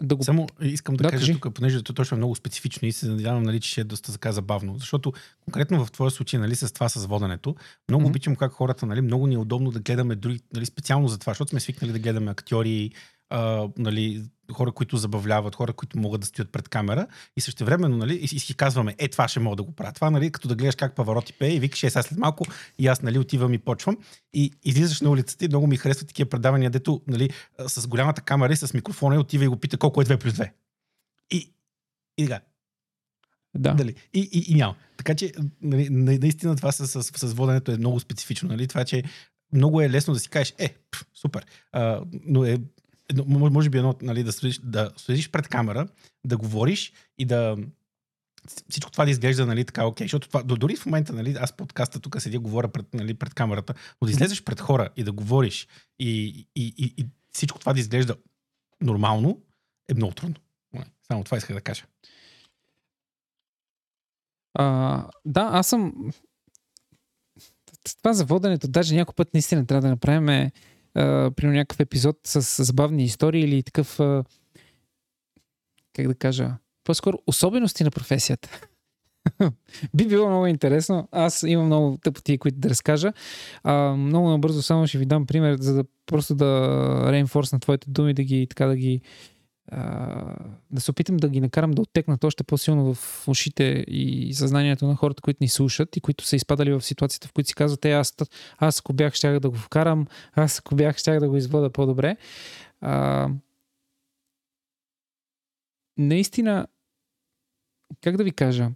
да 0.00 0.16
го... 0.16 0.24
Само 0.24 0.46
искам 0.60 0.96
да, 0.96 1.02
да 1.02 1.10
кажа 1.10 1.20
кажи. 1.20 1.40
тук, 1.40 1.54
понеже 1.54 1.82
това 1.82 1.94
точно 1.94 2.14
е 2.14 2.18
много 2.18 2.34
специфично 2.34 2.88
и 2.88 2.92
се 2.92 3.08
надявам, 3.08 3.42
нали, 3.42 3.60
че 3.60 3.70
ще 3.70 3.80
е 3.80 3.84
доста 3.84 4.12
така 4.12 4.32
забавно. 4.32 4.78
Защото 4.78 5.12
конкретно 5.44 5.84
в 5.84 5.92
твоя 5.92 6.10
случай, 6.10 6.40
нали, 6.40 6.56
с 6.56 6.74
това 6.74 6.88
с 6.88 7.06
воденето, 7.06 7.54
много 7.88 8.04
mm-hmm. 8.04 8.08
обичам 8.08 8.36
как 8.36 8.52
хората, 8.52 8.86
нали, 8.86 9.00
много 9.00 9.26
ни 9.26 9.34
е 9.34 9.38
удобно 9.38 9.70
да 9.70 9.80
гледаме 9.80 10.16
други, 10.16 10.40
нали, 10.54 10.66
специално 10.66 11.08
за 11.08 11.18
това, 11.18 11.30
защото 11.30 11.50
сме 11.50 11.60
свикнали 11.60 11.92
да 11.92 11.98
гледаме 11.98 12.30
актьори, 12.30 12.90
а, 13.30 13.68
нали, 13.78 14.24
хора, 14.52 14.72
които 14.72 14.96
забавляват, 14.96 15.54
хора, 15.54 15.72
които 15.72 15.98
могат 15.98 16.20
да 16.20 16.26
стоят 16.26 16.52
пред 16.52 16.68
камера 16.68 17.06
и 17.36 17.40
също 17.40 17.64
времено, 17.64 17.96
нали, 17.96 18.14
и, 18.14 18.24
и 18.24 18.38
си 18.38 18.56
казваме, 18.56 18.94
е, 18.98 19.08
това 19.08 19.28
ще 19.28 19.40
мога 19.40 19.56
да 19.56 19.62
го 19.62 19.72
правя. 19.72 19.92
Това, 19.92 20.10
нали, 20.10 20.32
като 20.32 20.48
да 20.48 20.54
гледаш 20.54 20.74
как 20.74 20.94
Павароти 20.94 21.32
пее 21.32 21.54
и 21.54 21.60
викаш, 21.60 21.82
е, 21.82 21.90
сега 21.90 22.02
след 22.02 22.18
малко 22.18 22.44
и 22.78 22.86
аз, 22.86 23.02
нали, 23.02 23.18
отивам 23.18 23.54
и 23.54 23.58
почвам. 23.58 23.96
И 24.32 24.52
излизаш 24.64 25.00
на 25.00 25.10
улицата 25.10 25.44
и 25.44 25.48
много 25.48 25.66
ми 25.66 25.76
харесват 25.76 26.08
такива 26.08 26.30
предавания, 26.30 26.70
дето, 26.70 27.02
нали, 27.06 27.30
с 27.66 27.86
голямата 27.86 28.22
камера 28.22 28.52
и 28.52 28.56
с 28.56 28.74
микрофона 28.74 29.14
и 29.14 29.18
отива 29.18 29.44
и 29.44 29.48
го 29.48 29.56
пита 29.56 29.76
колко 29.76 30.02
е 30.02 30.04
2 30.04 30.20
плюс 30.20 30.32
2. 30.32 30.50
И, 31.30 31.52
и 32.18 32.26
така. 32.26 32.40
Да. 33.54 33.74
Дали? 33.74 33.94
И, 34.14 34.20
и, 34.32 34.52
и 34.52 34.54
няма. 34.54 34.74
Така 34.96 35.14
че, 35.14 35.32
нали, 35.62 35.88
наистина 35.90 36.56
това 36.56 36.72
с, 36.72 37.02
с, 37.02 37.02
с 37.02 37.34
воденето 37.34 37.72
е 37.72 37.76
много 37.76 38.00
специфично. 38.00 38.48
Нали? 38.48 38.68
Това, 38.68 38.84
че 38.84 39.02
много 39.52 39.80
е 39.80 39.90
лесно 39.90 40.14
да 40.14 40.20
си 40.20 40.28
кажеш, 40.28 40.54
е, 40.58 40.74
пф, 40.90 41.04
супер, 41.14 41.46
а, 41.72 42.02
но 42.24 42.44
е 42.44 42.58
може 43.26 43.70
би 43.70 43.78
едно, 43.78 43.94
нали, 44.02 44.22
да, 44.22 44.32
стоиш, 44.32 44.60
да 44.62 44.90
стоиш 44.96 45.30
пред 45.30 45.48
камера, 45.48 45.88
да 46.24 46.36
говориш 46.36 46.92
и 47.18 47.24
да 47.24 47.56
всичко 48.68 48.90
това 48.90 49.04
да 49.04 49.10
изглежда 49.10 49.46
нали, 49.46 49.64
така 49.64 49.86
окей, 49.86 50.04
защото 50.04 50.28
това, 50.28 50.42
дори 50.42 50.76
в 50.76 50.86
момента, 50.86 51.12
нали, 51.12 51.36
аз 51.40 51.52
подкаста 51.52 52.00
тук 52.00 52.22
седя, 52.22 52.40
говоря 52.40 52.68
пред, 52.68 52.94
нали, 52.94 53.14
пред 53.14 53.34
камерата, 53.34 53.74
но 54.00 54.06
да 54.06 54.12
излезеш 54.12 54.44
пред 54.44 54.60
хора 54.60 54.88
и 54.96 55.04
да 55.04 55.12
говориш 55.12 55.68
и, 55.98 56.28
и, 56.56 56.74
и, 56.76 56.94
и 56.96 57.06
всичко 57.32 57.58
това 57.58 57.72
да 57.72 57.80
изглежда 57.80 58.16
нормално, 58.80 59.42
е 59.88 59.94
много 59.94 60.14
трудно. 60.14 60.36
Само 61.06 61.24
това 61.24 61.36
исках 61.36 61.56
да 61.56 61.60
кажа. 61.60 61.84
А, 64.54 65.04
да, 65.24 65.48
аз 65.52 65.68
съм 65.68 66.12
това 67.96 68.12
за 68.12 68.24
воденето, 68.24 68.68
даже 68.68 68.94
някой 68.94 69.14
път 69.14 69.34
наистина 69.34 69.66
трябва 69.66 69.82
да 69.82 69.88
направим 69.88 70.28
е, 70.28 70.52
при 70.94 71.46
някакъв 71.46 71.80
епизод 71.80 72.16
с 72.24 72.64
забавни 72.64 73.04
истории 73.04 73.42
или 73.42 73.62
такъв, 73.62 74.00
а, 74.00 74.24
как 75.96 76.08
да 76.08 76.14
кажа, 76.14 76.50
по-скоро 76.84 77.18
особености 77.26 77.84
на 77.84 77.90
професията. 77.90 78.60
Би 79.94 80.06
било 80.06 80.28
много 80.28 80.46
интересно. 80.46 81.08
Аз 81.12 81.42
имам 81.42 81.66
много 81.66 81.98
тъпоти, 82.02 82.38
които 82.38 82.58
да 82.58 82.70
разкажа. 82.70 83.12
А, 83.62 83.74
много 83.96 84.28
набързо 84.28 84.62
само 84.62 84.86
ще 84.86 84.98
ви 84.98 85.06
дам 85.06 85.26
пример, 85.26 85.56
за 85.60 85.74
да 85.74 85.84
просто 86.06 86.34
да 86.34 87.12
реинфорс 87.12 87.52
на 87.52 87.60
твоите 87.60 87.90
думи, 87.90 88.14
да 88.14 88.22
ги 88.22 88.46
така 88.46 88.66
да 88.66 88.76
ги 88.76 89.00
да 90.70 90.80
се 90.80 90.90
опитам 90.90 91.16
да 91.16 91.28
ги 91.28 91.40
накарам 91.40 91.70
да 91.70 91.82
оттекнат 91.82 92.24
още 92.24 92.44
по-силно 92.44 92.94
в 92.94 93.28
ушите 93.28 93.84
и 93.88 94.34
съзнанието 94.34 94.86
на 94.86 94.96
хората, 94.96 95.22
които 95.22 95.38
ни 95.40 95.48
слушат 95.48 95.96
и 95.96 96.00
които 96.00 96.24
са 96.24 96.36
изпадали 96.36 96.72
в 96.72 96.80
ситуацията, 96.80 97.28
в 97.28 97.32
които 97.32 97.48
си 97.48 97.54
казват, 97.54 97.84
е, 97.84 97.92
аз, 97.92 98.14
аз 98.58 98.78
ако 98.78 98.92
бях, 98.92 99.14
щях 99.14 99.40
да 99.40 99.50
го 99.50 99.56
вкарам, 99.56 100.06
аз 100.32 100.58
ако 100.58 100.74
бях, 100.74 100.98
щях 100.98 101.20
да 101.20 101.28
го 101.28 101.36
извода 101.36 101.70
по-добре. 101.70 102.16
А, 102.80 103.28
наистина, 105.98 106.66
как 108.00 108.16
да 108.16 108.24
ви 108.24 108.32
кажа, 108.32 108.70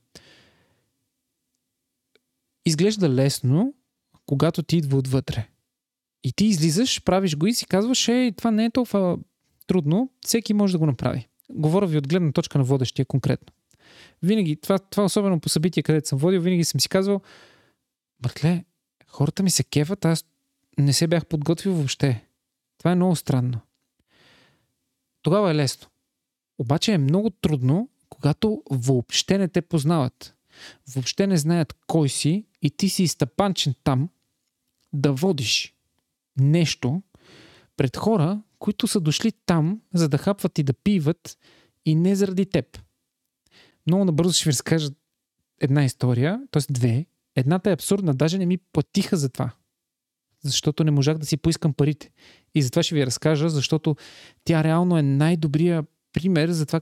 изглежда 2.64 3.08
лесно, 3.08 3.74
когато 4.26 4.62
ти 4.62 4.76
идва 4.76 4.98
отвътре. 4.98 5.48
И 6.24 6.32
ти 6.32 6.44
излизаш, 6.44 7.02
правиш 7.04 7.36
го 7.36 7.46
и 7.46 7.54
си 7.54 7.66
казваш, 7.66 8.08
е, 8.08 8.32
това 8.36 8.50
не 8.50 8.64
е 8.64 8.70
толкова 8.70 9.18
трудно, 9.66 10.10
всеки 10.20 10.54
може 10.54 10.72
да 10.72 10.78
го 10.78 10.86
направи. 10.86 11.28
Говоря 11.50 11.86
ви 11.86 11.98
от 11.98 12.08
гледна 12.08 12.32
точка 12.32 12.58
на 12.58 12.64
водещия 12.64 13.06
конкретно. 13.06 13.52
Винаги, 14.22 14.56
това, 14.56 14.78
това 14.78 15.04
особено 15.04 15.40
по 15.40 15.48
събития, 15.48 15.82
където 15.82 16.08
съм 16.08 16.18
водил, 16.18 16.40
винаги 16.40 16.64
съм 16.64 16.80
си 16.80 16.88
казвал, 16.88 17.20
братле, 18.20 18.64
хората 19.06 19.42
ми 19.42 19.50
се 19.50 19.64
кефат, 19.64 20.04
аз 20.04 20.24
не 20.78 20.92
се 20.92 21.06
бях 21.06 21.26
подготвил 21.26 21.74
въобще. 21.74 22.26
Това 22.78 22.92
е 22.92 22.94
много 22.94 23.16
странно. 23.16 23.60
Тогава 25.22 25.50
е 25.50 25.54
лесно. 25.54 25.88
Обаче 26.58 26.92
е 26.92 26.98
много 26.98 27.30
трудно, 27.30 27.88
когато 28.08 28.62
въобще 28.70 29.38
не 29.38 29.48
те 29.48 29.62
познават. 29.62 30.34
Въобще 30.94 31.26
не 31.26 31.36
знаят 31.36 31.76
кой 31.86 32.08
си 32.08 32.46
и 32.62 32.70
ти 32.70 32.88
си 32.88 33.02
изтъпанчен 33.02 33.74
там 33.84 34.08
да 34.92 35.12
водиш 35.12 35.74
нещо 36.36 37.02
пред 37.76 37.96
хора, 37.96 38.42
които 38.58 38.86
са 38.86 39.00
дошли 39.00 39.32
там, 39.46 39.80
за 39.94 40.08
да 40.08 40.18
хапват 40.18 40.58
и 40.58 40.62
да 40.62 40.72
пиват 40.72 41.38
и 41.84 41.94
не 41.94 42.16
заради 42.16 42.46
теб. 42.46 42.78
Много 43.86 44.04
набързо 44.04 44.32
ще 44.32 44.44
ви 44.44 44.52
разкажа 44.52 44.88
една 45.60 45.84
история, 45.84 46.40
т.е. 46.50 46.72
две. 46.72 47.06
Едната 47.36 47.70
е 47.70 47.72
абсурдна, 47.72 48.14
даже 48.14 48.38
не 48.38 48.46
ми 48.46 48.58
платиха 48.58 49.16
за 49.16 49.28
това. 49.28 49.50
Защото 50.44 50.84
не 50.84 50.90
можах 50.90 51.18
да 51.18 51.26
си 51.26 51.36
поискам 51.36 51.74
парите. 51.74 52.10
И 52.54 52.62
затова 52.62 52.82
ще 52.82 52.94
ви 52.94 53.06
разкажа, 53.06 53.48
защото 53.48 53.96
тя 54.44 54.64
реално 54.64 54.98
е 54.98 55.02
най-добрия 55.02 55.84
пример 56.12 56.50
за 56.50 56.66
това 56.66 56.80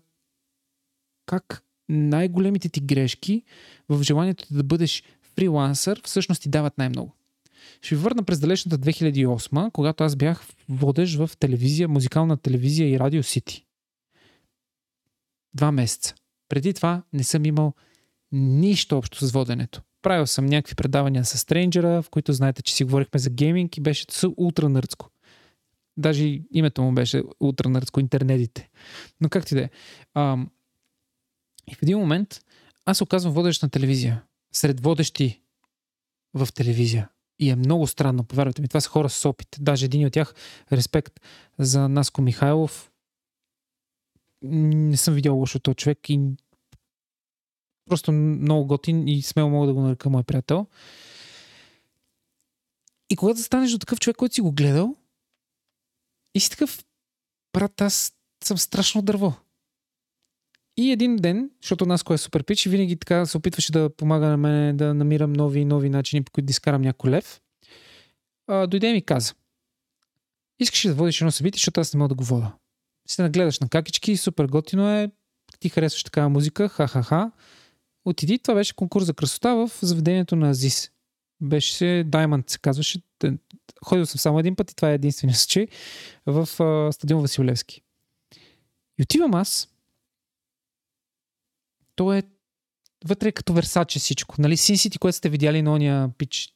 как 1.27 1.65
най-големите 1.89 2.69
ти 2.69 2.81
грешки 2.81 3.43
в 3.89 4.03
желанието 4.03 4.55
да 4.55 4.63
бъдеш 4.63 5.03
фрилансър 5.37 6.01
всъщност 6.05 6.43
ти 6.43 6.49
дават 6.49 6.79
най-много. 6.79 7.17
Ще 7.83 7.95
ви 7.95 8.01
върна 8.01 8.23
през 8.23 8.41
далечната 8.41 8.79
2008, 8.79 9.73
когато 9.73 10.05
аз 10.05 10.17
бях 10.17 10.47
водещ 10.69 11.17
в 11.17 11.31
телевизия, 11.39 11.89
музикална 11.89 12.37
телевизия 12.37 12.91
и 12.91 12.99
радио 12.99 13.23
Сити. 13.23 13.67
Два 15.55 15.73
месеца. 15.73 16.15
Преди 16.49 16.75
това 16.75 17.03
не 17.13 17.25
съм 17.25 17.45
имал 17.45 17.75
нищо 18.33 18.99
общо 18.99 19.27
с 19.27 19.33
воденето. 19.33 19.83
Правил 20.03 20.27
съм 20.27 20.47
някакви 20.47 20.75
предавания 20.75 21.25
с 21.25 21.39
Стрейнджера, 21.39 22.03
в 22.03 22.11
които 22.11 22.33
знаете, 22.33 22.63
че 22.63 22.75
си 22.75 22.85
говорихме 22.85 23.21
за 23.21 23.31
гейминг 23.31 23.77
и 23.77 23.81
беше 23.81 24.07
ултра 24.37 24.69
нърдско. 24.69 25.11
Даже 25.97 26.41
името 26.51 26.83
му 26.83 26.93
беше 26.93 27.23
ултра 27.41 27.69
нърдско, 27.69 28.01
интернетите. 28.01 28.69
Но 29.21 29.29
както 29.29 29.55
и 29.55 29.57
да 29.57 29.63
е. 29.63 29.71
И 31.71 31.75
в 31.75 31.83
един 31.83 31.99
момент 31.99 32.41
аз 32.85 33.01
оказвам 33.01 33.35
водещ 33.35 33.63
на 33.63 33.71
телевизия. 33.71 34.23
Сред 34.53 34.81
водещи 34.81 35.43
в 36.35 36.49
телевизия. 36.55 37.09
И 37.41 37.51
е 37.51 37.57
много 37.57 37.87
странно, 37.87 38.25
повярвайте 38.25 38.63
ми. 38.63 38.69
Това 38.69 38.81
са 38.81 38.89
хора 38.89 39.09
с 39.09 39.29
опит. 39.29 39.57
Даже 39.61 39.85
един 39.85 40.07
от 40.07 40.13
тях, 40.13 40.35
респект 40.73 41.21
за 41.59 41.89
Наско 41.89 42.23
Михайлов. 42.23 42.93
Не 44.43 44.97
съм 44.97 45.15
видял 45.15 45.37
лошо 45.37 45.59
този 45.59 45.77
човек 45.77 46.11
и 46.11 46.21
просто 47.87 48.13
много 48.13 48.67
готин 48.67 49.09
и 49.09 49.23
смело 49.23 49.51
мога 49.51 49.67
да 49.67 49.75
го 49.75 49.81
нарека 49.81 50.11
мой 50.11 50.23
приятел. 50.23 50.67
И 53.11 53.17
когато 53.17 53.43
станеш 53.43 53.71
до 53.71 53.79
такъв 53.79 54.01
човек, 54.01 54.17
който 54.17 54.35
си 54.35 54.41
го 54.41 54.53
гледал, 54.53 54.97
и 56.35 56.41
си 56.41 56.51
такъв, 56.51 56.85
брат, 57.53 57.81
аз 57.81 58.13
съм 58.45 58.59
страшно 58.59 59.03
дърво. 59.03 59.35
И 60.81 60.91
един 60.91 61.17
ден, 61.17 61.51
защото 61.63 61.87
нас 61.87 62.03
кой 62.03 62.15
е 62.15 62.19
супер 62.19 62.45
пич, 62.45 62.67
винаги 62.67 62.97
така 62.97 63.27
се 63.27 63.37
опитваше 63.37 63.73
да 63.73 63.91
помага 63.97 64.27
на 64.27 64.37
мен 64.37 64.77
да 64.77 64.95
намирам 64.95 65.33
нови 65.33 65.61
и 65.61 65.65
нови 65.65 65.91
начини, 65.91 66.23
по 66.23 66.33
които 66.33 66.47
да 66.47 66.51
изкарам 66.51 66.83
някой 66.83 67.11
лев. 67.11 67.41
А, 68.47 68.67
дойде 68.67 68.87
и 68.87 68.93
ми 68.93 69.03
каза. 69.03 69.35
Искаш 70.61 70.85
ли 70.85 70.89
да 70.89 70.95
водиш 70.95 71.21
едно 71.21 71.31
събитие, 71.31 71.57
защото 71.57 71.81
аз 71.81 71.95
не 71.95 71.99
мога 71.99 72.09
да 72.09 72.15
го 72.15 72.25
вода. 72.25 72.55
Си 73.09 73.23
нагледаш 73.23 73.61
на 73.61 73.69
какички, 73.69 74.17
супер 74.17 74.47
готино 74.47 74.91
е, 74.91 75.11
ти 75.59 75.69
харесваш 75.69 76.05
такава 76.05 76.29
музика, 76.29 76.69
ха-ха-ха. 76.69 77.31
Отиди, 78.05 78.39
това 78.39 78.55
беше 78.55 78.77
конкурс 78.77 79.05
за 79.05 79.15
красота 79.15 79.55
в 79.55 79.71
заведението 79.83 80.37
на 80.37 80.51
Азис. 80.51 80.91
Беше 81.43 81.75
се 81.75 82.05
Diamond, 82.07 82.51
се 82.51 82.59
казваше. 82.59 83.03
Ходил 83.85 84.07
съм 84.07 84.19
само 84.19 84.39
един 84.39 84.57
път 84.57 84.71
и 84.71 84.77
това 84.77 84.91
е 84.91 84.95
единствения 84.95 85.37
случай 85.37 85.69
в 86.27 86.63
а, 86.63 86.93
стадион 86.93 87.23
Василевски. 87.23 87.83
И 88.99 89.03
отивам 89.03 89.35
аз, 89.35 89.69
то 92.01 92.13
е 92.13 92.23
вътре 93.05 93.29
е 93.29 93.33
като 93.33 93.53
Версаче 93.53 93.99
всичко. 93.99 94.35
Нали, 94.39 94.57
Sin 94.57 94.75
City, 94.75 94.99
което 94.99 95.17
сте 95.17 95.29
видяли 95.29 95.63
на 95.63 95.73
ония 95.73 96.11
пич 96.19 96.55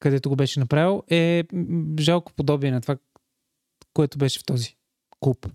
където 0.00 0.28
го 0.28 0.36
беше 0.36 0.60
направил, 0.60 1.02
е 1.10 1.44
жалко 2.00 2.32
подобие 2.32 2.70
на 2.70 2.80
това, 2.80 2.96
което 3.94 4.18
беше 4.18 4.38
в 4.38 4.44
този 4.44 4.76
клуб. 5.20 5.48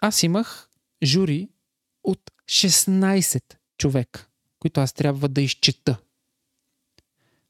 Аз 0.00 0.22
имах 0.22 0.68
жури 1.04 1.48
от 2.04 2.30
16 2.46 3.42
човека, 3.78 4.28
които 4.58 4.80
аз 4.80 4.92
трябва 4.92 5.28
да 5.28 5.40
изчета. 5.40 5.98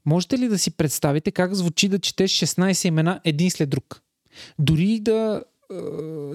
Можете 0.05 0.39
ли 0.39 0.49
да 0.49 0.59
си 0.59 0.71
представите 0.71 1.31
как 1.31 1.55
звучи 1.55 1.89
да 1.89 1.99
четеш 1.99 2.33
16 2.33 2.89
имена 2.89 3.21
един 3.25 3.51
след 3.51 3.71
друг? 3.71 4.03
Дори 4.59 5.01
да 5.01 5.45
е, 5.73 5.75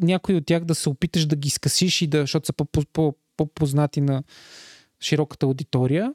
някой 0.02 0.36
от 0.36 0.46
тях 0.46 0.66
да 0.66 0.76
се 0.76 0.90
опиташ 0.90 1.26
да 1.26 1.36
ги 1.36 1.50
скъсиш 1.50 2.02
и 2.02 2.08
да, 2.08 2.22
защото 2.22 2.46
са 2.46 2.54
по- 2.54 2.66
по- 2.66 2.86
по- 2.94 3.16
по-познати 3.38 4.02
на 4.02 4.24
широката 5.02 5.46
аудитория, 5.46 6.14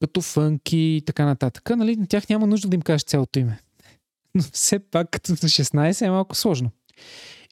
като 0.00 0.20
фънки 0.20 0.76
и 0.76 1.02
така 1.06 1.24
нататък, 1.24 1.70
нали, 1.76 1.96
на 1.96 2.06
тях 2.06 2.28
няма 2.28 2.46
нужда 2.46 2.68
да 2.68 2.74
им 2.74 2.82
кажеш 2.82 3.04
цялото 3.04 3.38
име. 3.38 3.60
Но 4.34 4.42
все 4.52 4.78
пак, 4.78 5.10
като 5.10 5.32
на 5.32 5.36
16 5.36 6.06
е 6.06 6.10
малко 6.10 6.34
сложно. 6.34 6.70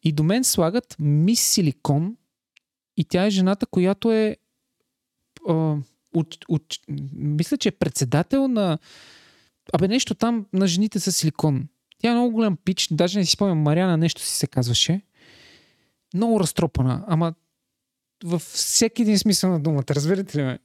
И 0.03 0.13
до 0.13 0.23
мен 0.23 0.45
слагат 0.45 0.97
мис 0.99 1.41
Силикон 1.41 2.17
и 2.97 3.05
тя 3.05 3.27
е 3.27 3.31
жената, 3.31 3.67
която 3.67 4.13
е 4.13 4.37
а, 5.49 5.77
уч, 6.15 6.39
уч, 6.49 6.81
мисля, 7.13 7.57
че 7.57 7.69
е 7.69 7.73
председател 7.73 8.49
на 8.49 8.79
абе 9.73 9.89
нещо 9.89 10.15
там 10.15 10.47
на 10.53 10.67
жените 10.67 11.01
с 11.01 11.13
силикон. 11.13 11.69
Тя 12.03 12.11
е 12.11 12.15
много 12.15 12.31
голям 12.31 12.57
пич, 12.65 12.89
даже 12.91 13.19
не 13.19 13.25
си 13.25 13.33
спомням, 13.33 13.59
Мариана 13.59 13.97
нещо 13.97 14.23
си 14.23 14.37
се 14.37 14.47
казваше. 14.47 15.01
Много 16.15 16.41
разтропана, 16.41 17.05
ама 17.09 17.35
във 18.25 18.43
всеки 18.43 19.03
един 19.03 19.19
смисъл 19.19 19.51
на 19.51 19.61
думата, 19.61 19.85
разбирате 19.91 20.39
ли 20.39 20.43
ме? 20.43 20.59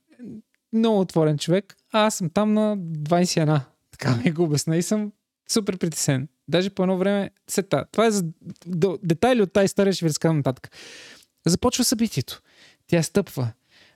Много 0.74 1.00
отворен 1.00 1.38
човек, 1.38 1.76
а 1.94 2.06
аз 2.06 2.16
съм 2.16 2.30
там 2.30 2.54
на 2.54 2.78
21. 2.78 3.62
Така 3.92 4.16
ми 4.16 4.32
го 4.32 4.44
обясна 4.44 4.78
и 4.78 4.84
съм 4.84 5.12
супер 5.50 5.78
притесен. 5.78 6.28
Даже 6.48 6.70
по 6.70 6.84
едно 6.84 6.98
време, 6.98 7.30
сета. 7.48 7.86
Това 7.92 8.06
е 8.06 8.12
за 8.12 8.24
детайли 9.04 9.42
от 9.42 9.54
тази 9.54 9.66
история, 9.66 9.94
ще 9.94 10.06
ви 10.06 10.10
разказвам 10.10 10.38
нататък. 10.38 10.72
Започва 11.46 11.84
събитието. 11.84 12.42
Тя 12.88 13.04
стъпва, 13.04 13.52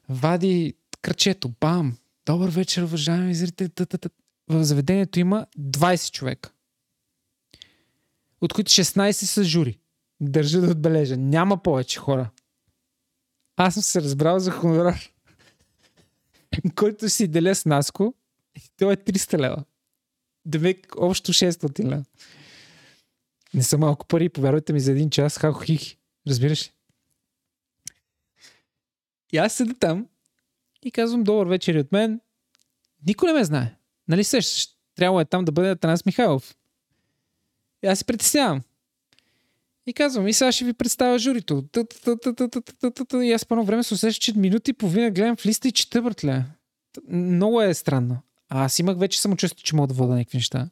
вади 0.10 0.74
кръчето, 1.02 1.52
бам, 1.60 1.98
добър 2.26 2.50
вечер, 2.50 2.84
уважаеми 2.84 3.36
зрители. 3.36 3.70
В 4.48 4.64
заведението 4.64 5.20
има 5.20 5.46
20 5.60 6.12
човека, 6.12 6.52
от 8.42 8.54
които 8.54 8.72
16 8.72 9.12
са 9.12 9.44
жури. 9.44 9.80
Държа 10.22 10.62
да 10.62 10.72
отбележа. 10.72 11.18
Няма 11.18 11.64
повече 11.64 12.00
хора. 12.00 12.30
Аз 13.58 13.74
съм 13.74 13.84
се 13.84 14.02
разбрал 14.02 14.40
за 14.40 14.52
хонорар, 14.52 15.10
който 16.76 17.10
си 17.10 17.28
деля 17.28 17.56
с 17.56 17.66
Наско. 17.66 18.14
И 18.56 18.62
той 18.78 18.94
е 18.94 18.98
300 18.98 19.38
лева. 19.38 19.64
Демек 20.46 20.94
общо 20.98 21.34
600 21.34 21.84
лева. 21.84 22.04
Не 23.54 23.64
са 23.64 23.78
малко 23.78 24.08
пари, 24.08 24.30
повярвайте 24.30 24.74
ми, 24.74 24.80
за 24.80 24.92
един 24.92 25.10
час 25.10 25.38
хако 25.38 25.60
хихи. 25.60 25.98
Разбираш 26.28 26.68
ли? 26.68 26.72
И 29.34 29.38
аз 29.38 29.54
седа 29.54 29.74
там 29.74 30.08
и 30.84 30.92
казвам 30.92 31.24
добър 31.24 31.48
вечер 31.48 31.76
от 31.76 31.92
мен. 31.92 32.22
Никой 33.08 33.28
не 33.28 33.34
ме 33.34 33.44
знае. 33.44 33.76
Нали 34.08 34.24
сещаш? 34.24 34.68
Трябва 34.96 35.22
е 35.22 35.26
там 35.26 35.46
да 35.46 35.52
бъде 35.52 35.70
Атанас 35.70 36.06
Михайлов. 36.06 36.56
Аз 37.86 38.00
се 38.00 38.06
притеснявам. 38.06 38.62
И 39.88 39.94
казвам, 39.94 40.28
и 40.28 40.34
сега 40.34 40.52
ще 40.52 40.66
ви 40.66 40.74
представя 40.74 41.20
журито. 41.20 41.64
И 43.14 43.32
аз 43.32 43.46
по 43.46 43.64
време 43.64 43.84
се 43.84 43.94
усещам, 43.94 44.20
че 44.22 44.40
минути 44.40 44.72
и 44.72 44.74
половина 44.74 45.12
гледам 45.12 45.36
в 45.36 45.46
листа 45.46 45.68
и 45.68 45.72
чета, 45.72 46.02
братле. 46.02 46.46
Много 47.10 47.62
е 47.62 47.74
странно. 47.74 48.18
А 48.50 48.66
аз 48.66 48.80
имах 48.80 48.98
вече 48.98 49.22
самочувствие, 49.22 49.64
че 49.64 49.76
мога 49.76 49.88
да 49.88 49.94
вода 49.94 50.16
някакви 50.16 50.38
неща. 50.38 50.70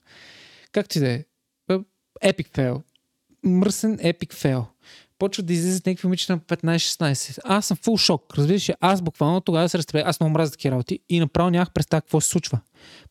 Както 0.71 0.97
и 0.97 1.01
да 1.01 1.09
е. 1.09 1.25
Епик 2.21 2.49
фейл. 2.55 2.83
Мръсен 3.43 3.99
епик 4.01 4.33
фейл. 4.33 4.65
Почват 5.19 5.45
да 5.45 5.53
излизат 5.53 5.85
някакви 5.85 6.07
момичета 6.07 6.33
на 6.33 6.39
15-16. 6.39 7.39
Аз 7.43 7.65
съм 7.65 7.77
фул 7.77 7.97
шок. 7.97 8.33
Разбираш 8.37 8.69
ли? 8.69 8.73
Аз 8.79 9.01
буквално 9.01 9.41
тогава 9.41 9.69
се 9.69 9.77
разтребя. 9.77 10.03
Аз 10.07 10.19
много 10.19 10.33
мразя 10.33 10.51
такива 10.51 10.71
работи 10.71 10.99
и 11.09 11.19
направо 11.19 11.49
нямах 11.49 11.71
представа 11.71 12.01
какво 12.01 12.21
се 12.21 12.29
случва. 12.29 12.59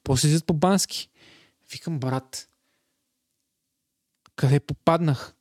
После 0.05 0.29
излизат 0.29 0.47
по 0.47 0.55
бански. 0.55 1.09
Викам, 1.73 1.99
брат, 1.99 2.49
къде 4.39 4.61
попаднах? 4.61 5.35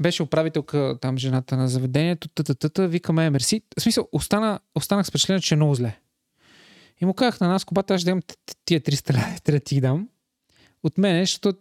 Беше 0.00 0.22
управителка 0.22 0.98
там 1.00 1.18
жената 1.18 1.56
на 1.56 1.68
заведението, 1.68 2.28
тата, 2.28 2.88
викаме 2.88 3.30
мерси. 3.30 3.62
В 3.78 3.82
смисъл, 3.82 4.08
остана, 4.12 4.60
останах 4.74 5.06
с 5.06 5.08
впечатление, 5.08 5.40
че 5.40 5.54
е 5.54 5.56
много 5.56 5.74
зле. 5.74 5.98
И 7.00 7.04
му 7.06 7.14
казах 7.14 7.40
на 7.40 7.48
нас, 7.48 7.64
кобата, 7.64 7.94
аз 7.94 8.00
ще 8.00 8.10
дам 8.10 8.20
тия 8.64 8.80
300 8.80 9.14
лева, 9.14 9.60
ти 9.60 9.80
дам. 9.80 10.08
От 10.82 10.98
мене, 10.98 11.22
защото 11.22 11.58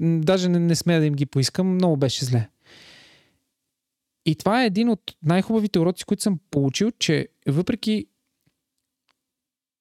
даже 0.00 0.48
не, 0.48 0.58
не 0.58 0.76
смея 0.76 1.00
да 1.00 1.06
им 1.06 1.14
ги 1.14 1.26
поискам, 1.26 1.74
много 1.74 1.96
беше 1.96 2.24
зле. 2.24 2.48
И 4.26 4.34
това 4.34 4.62
е 4.62 4.66
един 4.66 4.88
от 4.88 5.16
най-хубавите 5.22 5.78
уроци, 5.78 6.04
които 6.04 6.22
съм 6.22 6.38
получил, 6.50 6.90
че 6.98 7.28
въпреки 7.48 8.06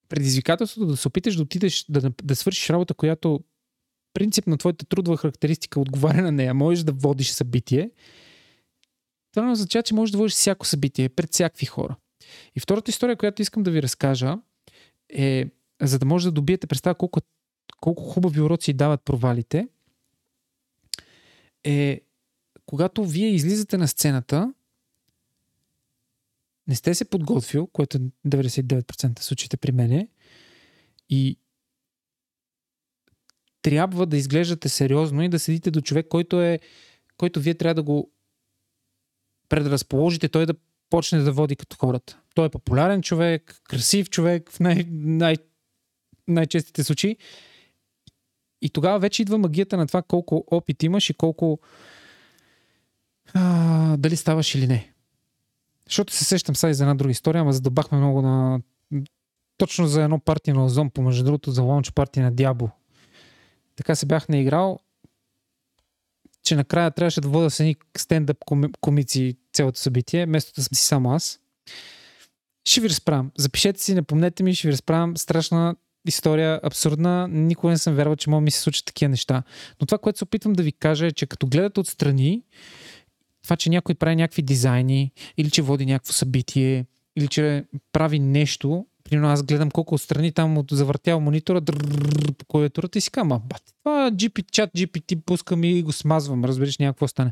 предизвикателството 0.10 0.88
да 0.88 0.98
се 0.98 1.08
опиташ 1.08 1.36
да 1.36 1.42
отидеш 1.42 1.86
да, 1.90 2.12
да 2.24 2.36
свършиш 2.36 2.70
работа, 2.70 2.94
която 2.94 3.44
принцип 4.14 4.48
на 4.48 4.58
твоята 4.58 4.86
трудова 4.86 5.18
характеристика 5.18 5.80
отговаря 5.80 6.22
на 6.22 6.32
нея, 6.32 6.54
можеш 6.54 6.84
да 6.84 6.92
водиш 6.92 7.32
събитие, 7.32 7.90
това 9.34 9.46
не 9.46 9.52
означава, 9.52 9.84
че 9.84 9.94
можеш 9.94 10.12
да 10.12 10.18
водиш 10.18 10.34
всяко 10.34 10.66
събитие 10.66 11.10
пред 11.10 11.34
всякакви 11.34 11.66
хора. 11.66 11.96
И 12.56 12.60
втората 12.60 12.92
история, 12.92 13.16
която 13.16 13.42
искам 13.42 13.64
да 13.64 13.72
ви 13.72 13.82
разкажа, 13.82 14.38
е, 15.10 15.50
за 15.82 16.00
да 16.00 16.06
може 16.06 16.28
да 16.28 16.32
добиете 16.32 16.68
представа 16.68 16.96
колко, 16.96 17.20
колко 17.82 18.04
хубави 18.04 18.42
уроци 18.42 18.74
дават 18.74 19.02
провалите, 19.02 19.68
е 21.64 22.02
когато 22.66 23.06
вие 23.06 23.30
излизате 23.30 23.78
на 23.78 23.88
сцената, 23.88 24.54
не 26.68 26.76
сте 26.76 26.96
се 26.96 27.06
подготвил, 27.06 27.68
което 27.68 27.98
е 27.98 28.28
99% 28.28 29.20
в 29.20 29.24
случаите 29.24 29.58
при 29.58 29.72
мене, 29.72 30.08
и 31.10 31.38
трябва 33.64 34.06
да 34.06 34.18
изглеждате 34.18 34.70
сериозно 34.70 35.24
и 35.24 35.30
да 35.30 35.40
седите 35.40 35.72
до 35.72 35.82
човек, 35.82 36.08
който 36.08 36.42
е 36.42 36.60
който 37.18 37.40
вие 37.40 37.54
трябва 37.54 37.74
да 37.74 37.84
го 37.84 38.12
предразположите, 39.50 40.30
той 40.30 40.46
да 40.46 40.54
почне 40.90 41.20
да 41.20 41.32
води 41.32 41.56
като 41.56 41.78
хората. 41.78 42.20
Той 42.36 42.46
е 42.46 42.50
популярен 42.50 43.02
човек, 43.02 43.62
красив 43.64 44.10
човек 44.10 44.52
в 44.52 44.60
най- 44.60 44.86
най- 44.92 45.38
най-честите 46.28 46.84
случаи. 46.84 47.18
И 48.62 48.70
тогава 48.70 49.00
вече 49.00 49.22
идва 49.22 49.38
магията 49.38 49.78
на 49.78 49.88
това 49.88 50.02
колко 50.02 50.44
опит 50.52 50.84
имаш 50.84 51.10
и 51.10 51.14
колко 51.14 51.60
а, 53.34 53.98
дали 53.98 54.16
ставаш 54.16 54.56
или 54.56 54.68
не. 54.68 54.94
Защото 55.86 56.14
се 56.14 56.26
сещам 56.26 56.56
сега 56.56 56.72
и 56.72 56.74
за 56.74 56.84
една 56.84 56.96
друга 56.96 57.12
история, 57.12 57.42
ама 57.42 57.54
задълбахме 57.54 57.98
много 57.98 58.22
на 58.22 58.62
точно 59.58 59.88
за 59.88 60.04
едно 60.04 60.20
партия 60.20 60.56
на 60.56 60.66
Озон, 60.66 60.90
помежду 60.90 61.24
другото 61.24 61.52
за 61.52 61.64
лаунч 61.64 61.92
партия 61.92 62.24
на 62.24 62.32
Дябо. 62.32 62.70
Така 63.76 63.96
се 63.96 64.06
бях 64.06 64.30
наиграл, 64.30 64.80
че 66.44 66.56
накрая 66.56 66.92
трябваше 66.92 67.22
да 67.22 67.28
вода 67.28 67.50
с 67.50 67.60
едни 67.60 67.76
стендъп 67.98 68.38
коми- 68.46 68.74
комици 68.82 69.38
цялото 69.54 69.80
събитие, 69.80 70.26
вместо 70.26 70.54
да 70.56 70.64
съм 70.64 70.76
си 70.76 70.84
само 70.84 71.12
аз. 71.12 71.40
Ще 72.66 72.82
ви 72.82 72.90
разправям. 72.90 73.32
Запишете 73.38 73.82
си, 73.82 73.94
напомнете 73.94 74.44
ми, 74.44 74.56
ще 74.56 74.68
ви 74.68 74.72
разправям 74.72 75.18
страшна 75.18 75.76
история, 76.08 76.60
абсурдна. 76.64 77.28
Никога 77.28 77.72
не 77.72 77.78
съм 77.78 77.96
вярвал, 77.96 78.16
че 78.16 78.30
може 78.30 78.42
да 78.42 78.44
ми 78.44 78.52
се 78.52 78.60
случат 78.60 78.86
такива 78.86 79.10
неща. 79.10 79.44
Но 79.82 79.86
това, 79.86 79.98
което 79.98 80.18
се 80.18 80.24
опитвам 80.24 80.54
да 80.54 80.64
ви 80.64 80.72
кажа 80.72 81.08
е, 81.08 81.12
че 81.12 81.26
като 81.26 81.48
гледате 81.48 81.80
отстрани, 81.80 82.44
това, 83.44 83.56
че 83.56 83.70
някой 83.70 83.96
прави 83.96 84.16
някакви 84.16 84.42
дизайни, 84.42 85.12
или 85.38 85.52
че 85.52 85.62
води 85.62 85.86
някакво 85.86 86.14
събитие, 86.14 86.86
или 87.16 87.28
че 87.28 87.66
прави 87.92 88.20
нещо, 88.20 88.86
примерно 89.04 89.30
аз 89.30 89.44
гледам 89.44 89.72
колко 89.72 89.96
отстрани 89.96 90.32
там 90.32 90.58
от 90.58 90.72
завъртял 90.72 91.20
монитора 91.20 91.62
дрррррр 91.62 92.34
по 92.34 92.46
клавиатурата 92.46 92.98
и 92.98 93.02
си 93.02 93.12
казвам, 93.12 93.32
«А, 93.32 93.40
бат, 93.40 93.64
това 93.80 94.12
GP, 94.12 94.52
чат 94.52 94.70
GPT 94.78 95.22
пускам 95.22 95.64
и 95.64 95.84
го 95.84 95.92
смазвам, 95.92 96.46
разбираш 96.46 96.78
някакво 96.78 97.08
стане. 97.08 97.32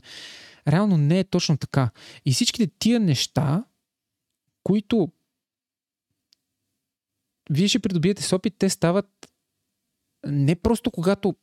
Реално 0.67 0.97
не 0.97 1.19
е 1.19 1.23
точно 1.23 1.57
така. 1.57 1.89
И 2.25 2.33
всичките 2.33 2.71
тия 2.79 2.99
неща, 2.99 3.63
които 4.63 5.09
вие 7.49 7.67
ще 7.67 7.79
придобиете 7.79 8.23
с 8.23 8.33
опит, 8.33 8.55
те 8.57 8.69
стават 8.69 9.31
не 10.27 10.55
просто 10.55 10.91
когато 10.91 11.35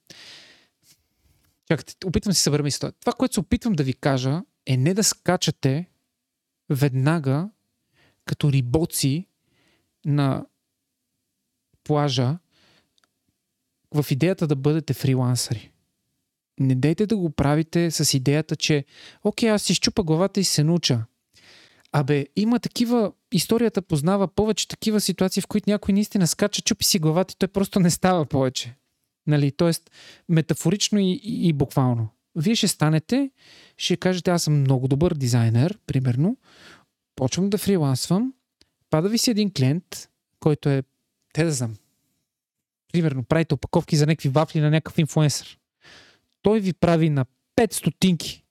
Чакайте, 1.68 2.06
опитвам 2.06 2.34
се 2.34 2.42
събера 2.42 2.62
мисълта. 2.62 2.92
Това, 3.00 3.12
което 3.12 3.34
се 3.34 3.40
опитвам 3.40 3.72
да 3.72 3.82
ви 3.82 3.94
кажа, 3.94 4.42
е 4.66 4.76
не 4.76 4.94
да 4.94 5.04
скачате 5.04 5.90
веднага 6.70 7.50
като 8.24 8.52
рибоци 8.52 9.26
на 10.04 10.46
плажа 11.84 12.38
в 13.94 14.06
идеята 14.10 14.46
да 14.46 14.56
бъдете 14.56 14.94
фрилансъри. 14.94 15.70
Не 16.60 16.74
дейте 16.74 17.06
да 17.06 17.16
го 17.16 17.30
правите 17.30 17.90
с 17.90 18.14
идеята, 18.14 18.56
че 18.56 18.84
окей, 19.24 19.50
аз 19.50 19.62
си 19.62 19.74
щупа 19.74 20.02
главата 20.02 20.40
и 20.40 20.44
се 20.44 20.64
науча. 20.64 21.04
Абе, 21.92 22.26
има 22.36 22.58
такива, 22.58 23.12
историята 23.32 23.82
познава 23.82 24.28
повече 24.28 24.68
такива 24.68 25.00
ситуации, 25.00 25.42
в 25.42 25.46
които 25.46 25.70
някой 25.70 25.94
наистина 25.94 26.26
скача, 26.26 26.62
чупи 26.62 26.84
си 26.84 26.98
главата 26.98 27.32
и 27.32 27.38
той 27.38 27.48
просто 27.48 27.80
не 27.80 27.90
става 27.90 28.26
повече. 28.26 28.74
Нали? 29.26 29.52
Тоест, 29.52 29.90
метафорично 30.28 30.98
и, 30.98 31.20
и 31.24 31.52
буквално. 31.52 32.08
Вие 32.34 32.54
ще 32.54 32.68
станете, 32.68 33.30
ще 33.76 33.96
кажете, 33.96 34.30
аз 34.30 34.42
съм 34.42 34.60
много 34.60 34.88
добър 34.88 35.14
дизайнер, 35.14 35.78
примерно, 35.86 36.36
почвам 37.16 37.50
да 37.50 37.58
фрилансвам, 37.58 38.32
пада 38.90 39.08
ви 39.08 39.18
си 39.18 39.30
един 39.30 39.52
клиент, 39.52 40.08
който 40.40 40.68
е, 40.68 40.82
те 41.32 41.44
да 41.44 41.52
знам, 41.52 41.76
примерно, 42.92 43.24
правите 43.24 43.54
опаковки 43.54 43.96
за 43.96 44.06
някакви 44.06 44.28
вафли 44.28 44.60
на 44.60 44.70
някакъв 44.70 44.98
инфуенсър. 44.98 45.58
Той 46.42 46.60
ви 46.60 46.72
прави 46.72 47.10
на 47.10 47.26
5 47.56 47.74
стотинки, 47.74 48.44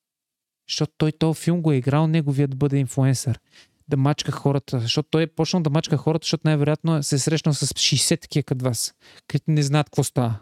защото 0.70 0.94
той 0.98 1.12
този 1.12 1.42
филм 1.42 1.62
го 1.62 1.72
е 1.72 1.76
играл 1.76 2.08
неговия 2.08 2.48
да 2.48 2.56
бъде 2.56 2.78
инфуенсър. 2.78 3.40
Да 3.88 3.98
мачка 3.98 4.32
хората, 4.32 4.80
защото 4.80 5.10
той 5.10 5.22
е 5.24 5.28
почнал 5.28 5.64
да 5.64 5.70
мачка 5.70 5.98
хората, 5.98 6.26
защото 6.26 6.42
най-вероятно 6.46 7.04
се 7.04 7.16
е 7.16 7.20
срещнал 7.20 7.54
с 7.54 7.68
60 7.68 8.22
такива 8.22 8.44
като 8.44 8.66
вас, 8.66 8.96
които 9.32 9.46
не 9.48 9.64
знаят 9.64 9.88
какво 9.88 10.04
става. 10.04 10.40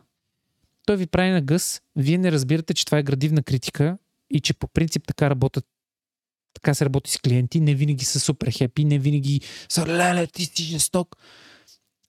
Той 0.86 0.98
ви 0.98 1.08
прави 1.08 1.30
на 1.30 1.42
гъс, 1.42 1.82
вие 1.96 2.18
не 2.18 2.32
разбирате, 2.32 2.74
че 2.74 2.86
това 2.86 2.98
е 2.98 3.04
градивна 3.04 3.44
критика 3.44 3.98
и 4.30 4.40
че 4.40 4.54
по 4.54 4.68
принцип 4.68 5.04
така 5.08 5.30
работят 5.30 5.66
така 6.56 6.74
се 6.74 6.86
работи 6.86 7.12
с 7.12 7.18
клиенти, 7.18 7.60
не 7.60 7.76
винаги 7.76 8.06
са 8.06 8.20
супер 8.20 8.52
хепи, 8.52 8.86
не 8.86 9.00
винаги 9.00 9.42
са 9.70 9.88
леле, 9.88 10.28
ти 10.28 10.46
си 10.46 10.64
жесток. 10.64 11.16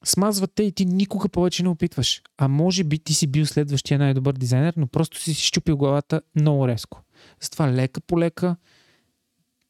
Смазвате 0.04 0.62
и 0.62 0.72
ти 0.72 0.84
никога 0.84 1.28
повече 1.28 1.62
не 1.62 1.68
опитваш. 1.68 2.22
А 2.38 2.48
може 2.48 2.84
би 2.84 2.98
ти 2.98 3.14
си 3.14 3.26
бил 3.26 3.46
следващия 3.46 3.98
най-добър 3.98 4.32
дизайнер, 4.32 4.74
но 4.76 4.86
просто 4.86 5.20
си 5.20 5.34
щупил 5.34 5.76
главата 5.76 6.20
много 6.36 6.68
резко. 6.68 7.02
Затова 7.42 7.72
лека 7.72 8.00
по 8.00 8.18
лека, 8.20 8.56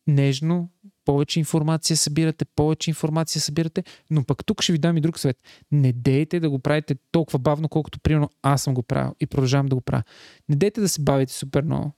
нежно, 0.07 0.71
повече 1.05 1.39
информация 1.39 1.97
събирате, 1.97 2.45
повече 2.45 2.91
информация 2.91 3.43
събирате, 3.43 3.85
но 4.11 4.25
пък 4.25 4.47
тук 4.47 4.63
ще 4.63 4.73
ви 4.73 4.79
дам 4.79 4.97
и 4.97 5.01
друг 5.01 5.19
съвет. 5.19 5.37
Не 5.73 5.93
дейте 5.93 6.41
да 6.41 6.51
го 6.51 6.59
правите 6.59 6.97
толкова 7.13 7.39
бавно, 7.39 7.69
колкото 7.69 8.01
примерно 8.01 8.31
аз 8.43 8.63
съм 8.63 8.75
го 8.75 8.83
правил 8.83 9.15
и 9.21 9.27
продължавам 9.27 9.67
да 9.67 9.75
го 9.75 9.81
правя. 9.81 10.03
Не 10.49 10.57
дейте 10.57 10.81
да 10.81 10.89
се 10.89 11.03
бавите 11.03 11.33
супер 11.33 11.63
много. 11.63 11.93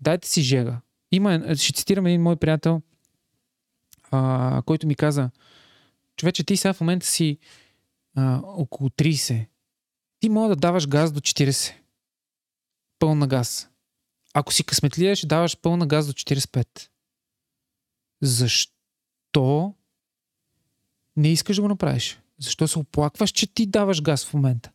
Дайте 0.00 0.28
си 0.28 0.42
жега. 0.42 0.80
Има, 1.12 1.56
ще 1.56 1.72
цитирам 1.72 2.06
един 2.06 2.22
мой 2.22 2.36
приятел, 2.36 2.82
а, 4.10 4.62
който 4.66 4.86
ми 4.86 4.94
каза, 4.94 5.30
човече, 6.16 6.44
ти 6.44 6.56
сега 6.56 6.72
в 6.72 6.80
момента 6.80 7.06
си 7.06 7.38
а, 8.16 8.40
около 8.44 8.90
30. 8.90 9.46
Ти 10.20 10.28
мога 10.28 10.48
да 10.48 10.56
даваш 10.56 10.88
газ 10.88 11.12
до 11.12 11.20
40. 11.20 11.74
Пълна 12.98 13.26
газ. 13.26 13.68
Ако 14.34 14.52
си 14.52 14.64
късметлия, 14.64 15.16
ще 15.16 15.26
даваш 15.26 15.56
пълна 15.56 15.86
газ 15.86 16.06
до 16.06 16.12
45. 16.12 16.88
Защо 18.22 19.74
не 21.16 21.28
искаш 21.28 21.56
да 21.56 21.62
го 21.62 21.68
направиш? 21.68 22.20
Защо 22.38 22.68
се 22.68 22.78
оплакваш, 22.78 23.30
че 23.30 23.54
ти 23.54 23.66
даваш 23.66 24.02
газ 24.02 24.26
в 24.26 24.34
момента? 24.34 24.70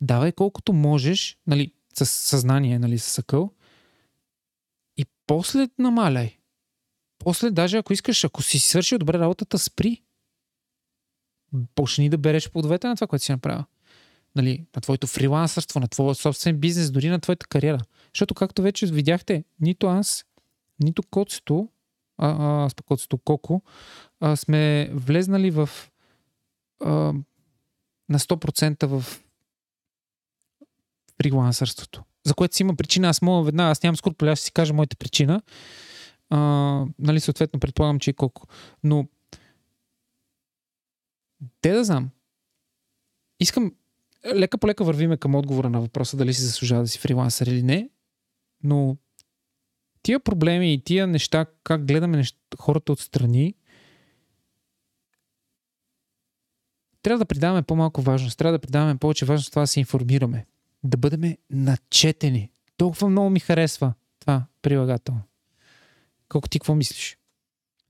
Давай 0.00 0.32
колкото 0.32 0.72
можеш, 0.72 1.38
нали, 1.46 1.72
с 1.94 2.06
съзнание, 2.06 2.78
нали, 2.78 2.98
с 2.98 3.04
съкъл, 3.04 3.50
после 5.26 5.68
намаляй. 5.78 6.38
После, 7.18 7.50
даже 7.50 7.76
ако 7.76 7.92
искаш, 7.92 8.24
ако 8.24 8.42
си 8.42 8.58
свършил 8.58 8.98
добре 8.98 9.18
работата, 9.18 9.58
спри. 9.58 10.02
Почни 11.74 12.08
да 12.08 12.18
береш 12.18 12.50
плодовете 12.50 12.88
на 12.88 12.96
това, 12.96 13.06
което 13.06 13.24
си 13.24 13.32
направил. 13.32 13.64
Нали, 14.36 14.66
на 14.76 14.82
твоето 14.82 15.06
фрилансърство, 15.06 15.80
на 15.80 15.88
твоя 15.88 16.14
собствен 16.14 16.58
бизнес, 16.58 16.90
дори 16.90 17.08
на 17.08 17.20
твоята 17.20 17.46
кариера. 17.46 17.80
Защото, 18.14 18.34
както 18.34 18.62
вече 18.62 18.86
видяхте, 18.86 19.44
нито 19.60 19.86
аз, 19.86 20.24
нито 20.80 21.02
коцето, 21.02 21.68
а, 22.18 22.66
а, 22.66 22.82
коцето 22.84 23.18
Коко, 23.18 23.62
а, 24.20 24.36
сме 24.36 24.90
влезнали 24.92 25.50
в 25.50 25.70
а, 26.84 26.90
на 28.08 28.18
100% 28.18 28.86
в 28.86 29.04
фрилансърството. 31.22 32.04
За 32.26 32.34
което 32.34 32.56
си 32.56 32.62
има 32.62 32.76
причина. 32.76 33.08
Аз 33.08 33.22
мога 33.22 33.44
веднага, 33.44 33.70
аз 33.70 33.82
нямам 33.82 33.96
скоро, 33.96 34.14
аз 34.22 34.40
си 34.40 34.52
кажа 34.52 34.74
моята 34.74 34.96
причина. 34.96 35.42
А, 36.30 36.38
нали, 36.98 37.20
съответно, 37.20 37.60
предполагам, 37.60 37.98
че 37.98 38.10
и 38.10 38.14
колко. 38.14 38.46
Но 38.84 39.08
те 41.60 41.72
да 41.72 41.84
знам. 41.84 42.10
Искам 43.40 43.72
лека 44.34 44.58
по 44.58 44.66
лека 44.66 44.84
вървиме 44.84 45.16
към 45.16 45.34
отговора 45.34 45.70
на 45.70 45.80
въпроса 45.80 46.16
дали 46.16 46.34
си 46.34 46.42
заслужава 46.42 46.82
да 46.82 46.88
си 46.88 46.98
фрилансър 46.98 47.46
или 47.46 47.62
не, 47.62 47.90
но 48.62 48.96
тия 50.02 50.20
проблеми 50.20 50.72
и 50.72 50.84
тия 50.84 51.06
неща, 51.06 51.46
как 51.64 51.86
гледаме 51.86 52.16
неща, 52.16 52.38
хората 52.58 52.92
отстрани, 52.92 53.54
трябва 57.02 57.18
да 57.18 57.24
придаваме 57.24 57.62
по-малко 57.62 58.02
важност, 58.02 58.38
трябва 58.38 58.58
да 58.58 58.62
придаваме 58.62 58.98
повече 58.98 59.24
важност 59.24 59.50
това 59.50 59.62
да 59.62 59.66
се 59.66 59.80
информираме, 59.80 60.46
да 60.86 60.96
бъдем 60.96 61.36
начетени. 61.50 62.50
Толкова 62.76 63.08
много 63.08 63.30
ми 63.30 63.40
харесва 63.40 63.94
това 64.20 64.44
прилагателно. 64.62 65.22
Колко 66.28 66.48
ти 66.48 66.58
какво 66.58 66.74
мислиш? 66.74 67.18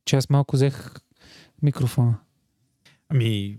Че 0.04 0.16
аз 0.16 0.30
малко 0.30 0.56
взех 0.56 0.94
микрофона. 1.62 2.18
Ами, 3.08 3.58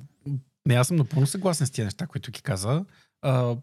не, 0.65 0.75
аз 0.75 0.87
съм 0.87 0.97
напълно 0.97 1.27
съгласен 1.27 1.67
с 1.67 1.71
тия 1.71 1.85
неща, 1.85 2.07
които 2.07 2.31
ги 2.31 2.41
каза. 2.41 2.85
А, 3.21 3.55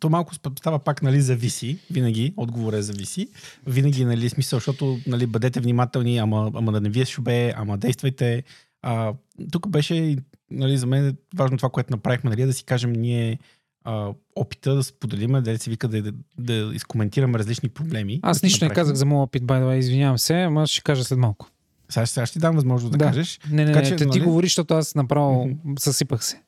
то 0.00 0.10
малко 0.10 0.34
става 0.34 0.78
пак, 0.78 1.02
нали, 1.02 1.20
зависи. 1.20 1.78
Винаги, 1.90 2.34
отговор 2.36 2.72
е 2.72 2.82
зависи. 2.82 3.28
Винаги, 3.66 4.04
нали, 4.04 4.30
смисъл, 4.30 4.56
защото, 4.56 4.98
нали, 5.06 5.26
бъдете 5.26 5.60
внимателни, 5.60 6.18
ама, 6.18 6.50
ама 6.54 6.72
да 6.72 6.80
не 6.80 6.90
вие 6.90 7.04
шубе, 7.04 7.52
ама 7.56 7.78
действайте. 7.78 8.42
А, 8.82 9.14
тук 9.52 9.68
беше, 9.68 10.16
нали, 10.50 10.78
за 10.78 10.86
мен 10.86 11.16
важно 11.34 11.56
това, 11.56 11.70
което 11.70 11.90
направихме, 11.90 12.30
нали, 12.30 12.44
да 12.44 12.52
си 12.52 12.64
кажем 12.64 12.92
ние 12.92 13.38
а, 13.84 14.12
опита 14.36 14.74
да 14.74 14.82
споделиме, 14.82 15.40
да 15.40 15.58
се 15.58 15.70
вика 15.70 15.88
да, 15.88 16.02
да, 16.02 16.12
да 16.38 16.74
изкоментираме 16.74 17.38
различни 17.38 17.68
проблеми. 17.68 18.20
Аз 18.22 18.42
нищо 18.42 18.64
не 18.64 18.70
казах 18.70 18.96
за 18.96 19.06
моят 19.06 19.28
опит, 19.28 19.42
by 19.42 19.62
the 19.62 19.64
way, 19.64 19.74
извинявам 19.74 20.18
се, 20.18 20.42
ама 20.42 20.66
ще 20.66 20.82
кажа 20.82 21.04
след 21.04 21.18
малко. 21.18 21.48
Сега, 21.88 22.06
сега 22.06 22.26
ще 22.26 22.32
ти 22.32 22.38
дам 22.38 22.54
възможност 22.54 22.92
да, 22.92 22.98
да. 22.98 23.04
кажеш. 23.04 23.40
Не, 23.50 23.64
не, 23.64 23.72
така, 23.72 23.90
не, 23.90 23.98
че, 23.98 24.04
нали... 24.04 24.18
ти 24.18 24.20
говори, 24.20 24.46
защото 24.46 24.74
аз 24.74 24.94
направо 24.94 25.46
mm-hmm. 25.46 25.78
съсипах 25.78 26.24
се. 26.24 26.42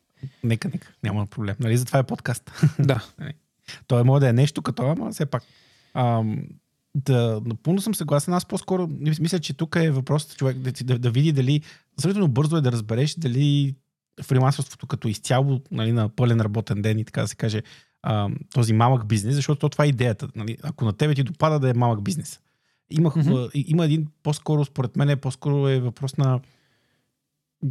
Нека, 0.45 0.68
нека, 0.68 0.89
няма 1.03 1.26
проблем. 1.26 1.57
Нали, 1.61 1.76
затова 1.76 1.99
е 1.99 2.03
подкаст. 2.03 2.51
Да. 2.78 3.05
Нали. 3.18 3.33
Той 3.87 4.05
може 4.05 4.20
да 4.20 4.28
е 4.28 4.33
нещо 4.33 4.62
като, 4.62 4.83
ама 4.83 5.11
все 5.11 5.26
пак. 5.26 5.43
Ам, 5.95 6.45
да, 6.95 7.41
напълно 7.45 7.80
съм 7.80 7.95
съгласен. 7.95 8.35
Аз 8.35 8.47
по-скоро 8.47 8.89
мисля, 9.20 9.39
че 9.39 9.55
тук 9.55 9.76
е 9.76 9.91
въпросът 9.91 10.37
човек 10.37 10.57
да, 10.57 10.72
да, 10.85 10.99
да 10.99 11.11
види 11.11 11.33
дали, 11.33 11.62
сравнително 12.01 12.28
бързо 12.28 12.57
е 12.57 12.61
да 12.61 12.72
разбереш 12.72 13.14
дали 13.14 13.74
фрилансърството 14.22 14.86
като 14.86 15.08
изцяло 15.08 15.60
нали, 15.70 15.92
на 15.92 16.08
пълен 16.08 16.40
работен 16.40 16.82
ден 16.82 16.98
и 16.98 17.04
така 17.04 17.20
да 17.20 17.28
се 17.28 17.36
каже 17.36 17.62
ам, 18.02 18.36
този 18.54 18.72
малък 18.72 19.06
бизнес, 19.06 19.34
защото 19.34 19.68
това 19.68 19.84
е 19.84 19.88
идеята. 19.88 20.28
Нали? 20.36 20.58
Ако 20.62 20.84
на 20.84 20.92
тебе 20.92 21.14
ти 21.14 21.22
допада 21.22 21.58
да 21.58 21.70
е 21.70 21.74
малък 21.74 22.02
бизнес. 22.02 22.40
Имах, 22.90 23.14
mm-hmm. 23.14 23.50
Има 23.54 23.84
един 23.84 24.06
по-скоро, 24.22 24.64
според 24.64 24.96
мен, 24.96 25.18
по-скоро 25.18 25.68
е 25.68 25.80
въпрос 25.80 26.16
на 26.16 26.40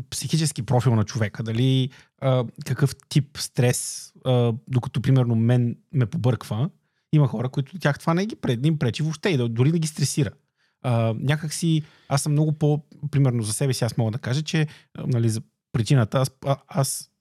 психически 0.10 0.64
профил 0.64 0.96
на 0.96 1.04
човека. 1.04 1.44
Дали 1.44 1.90
а, 2.22 2.46
какъв 2.66 2.96
тип 3.10 3.38
стрес, 3.38 4.12
а, 4.26 4.54
докато 4.68 5.02
примерно 5.02 5.36
мен 5.36 5.76
ме 5.94 6.06
побърква, 6.06 6.70
има 7.14 7.28
хора, 7.28 7.50
които 7.50 7.80
тях 7.80 8.00
това 8.00 8.14
не 8.14 8.26
ги 8.26 8.36
пред, 8.36 8.66
им 8.66 8.80
пречи 8.80 9.04
въобще 9.04 9.30
и 9.30 9.38
дори 9.50 9.72
да 9.72 9.80
ги 9.80 9.88
стресира. 9.88 10.30
А, 10.82 11.14
някак 11.20 11.54
си, 11.54 11.84
аз 12.08 12.22
съм 12.22 12.32
много 12.32 12.52
по, 12.52 12.84
примерно 13.12 13.44
за 13.44 13.54
себе 13.54 13.74
си, 13.74 13.84
аз 13.84 13.98
мога 13.98 14.12
да 14.12 14.20
кажа, 14.20 14.42
че 14.42 14.68
нали, 14.98 15.30
за 15.30 15.42
причината, 15.72 16.18
аз, 16.18 16.32
а, 16.46 16.58
аз 16.68 17.12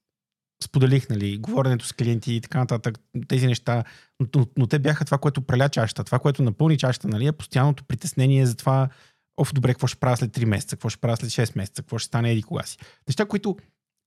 споделих, 0.64 1.09
нали, 1.09 1.38
говоренето 1.38 1.86
с 1.86 1.92
клиенти 1.92 2.34
и 2.34 2.40
така 2.40 2.59
нататък, 2.59 2.98
тези 3.28 3.46
неща, 3.46 3.84
но, 4.20 4.46
но, 4.57 4.66
те 4.66 4.78
бяха 4.78 5.05
това, 5.05 5.18
което 5.18 5.42
преля 5.42 5.68
чашата, 5.68 6.05
това, 6.05 6.18
което 6.18 6.42
напълни 6.42 6.78
чашата, 6.78 7.09
нали, 7.09 7.26
е 7.26 7.32
постоянното 7.32 7.84
притеснение 7.84 8.46
за 8.46 8.57
това, 8.57 8.88
оф, 9.36 9.55
добре, 9.55 9.72
какво 9.72 9.86
ще 9.86 10.01
правя 10.01 10.16
след 10.16 10.36
3 10.36 10.44
месеца, 10.44 10.76
какво 10.76 10.88
ще 10.88 11.01
правя 11.01 11.16
след 11.16 11.30
6 11.30 11.57
месеца, 11.57 11.82
какво 11.82 11.98
ще 11.98 12.07
стане 12.07 12.32
еди 12.32 12.42
кога 12.42 12.62
си. 12.62 12.78
Неща, 13.09 13.26
които 13.26 13.57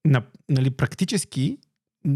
на, 0.06 0.24
нали, 0.50 0.70
практически, 0.70 1.58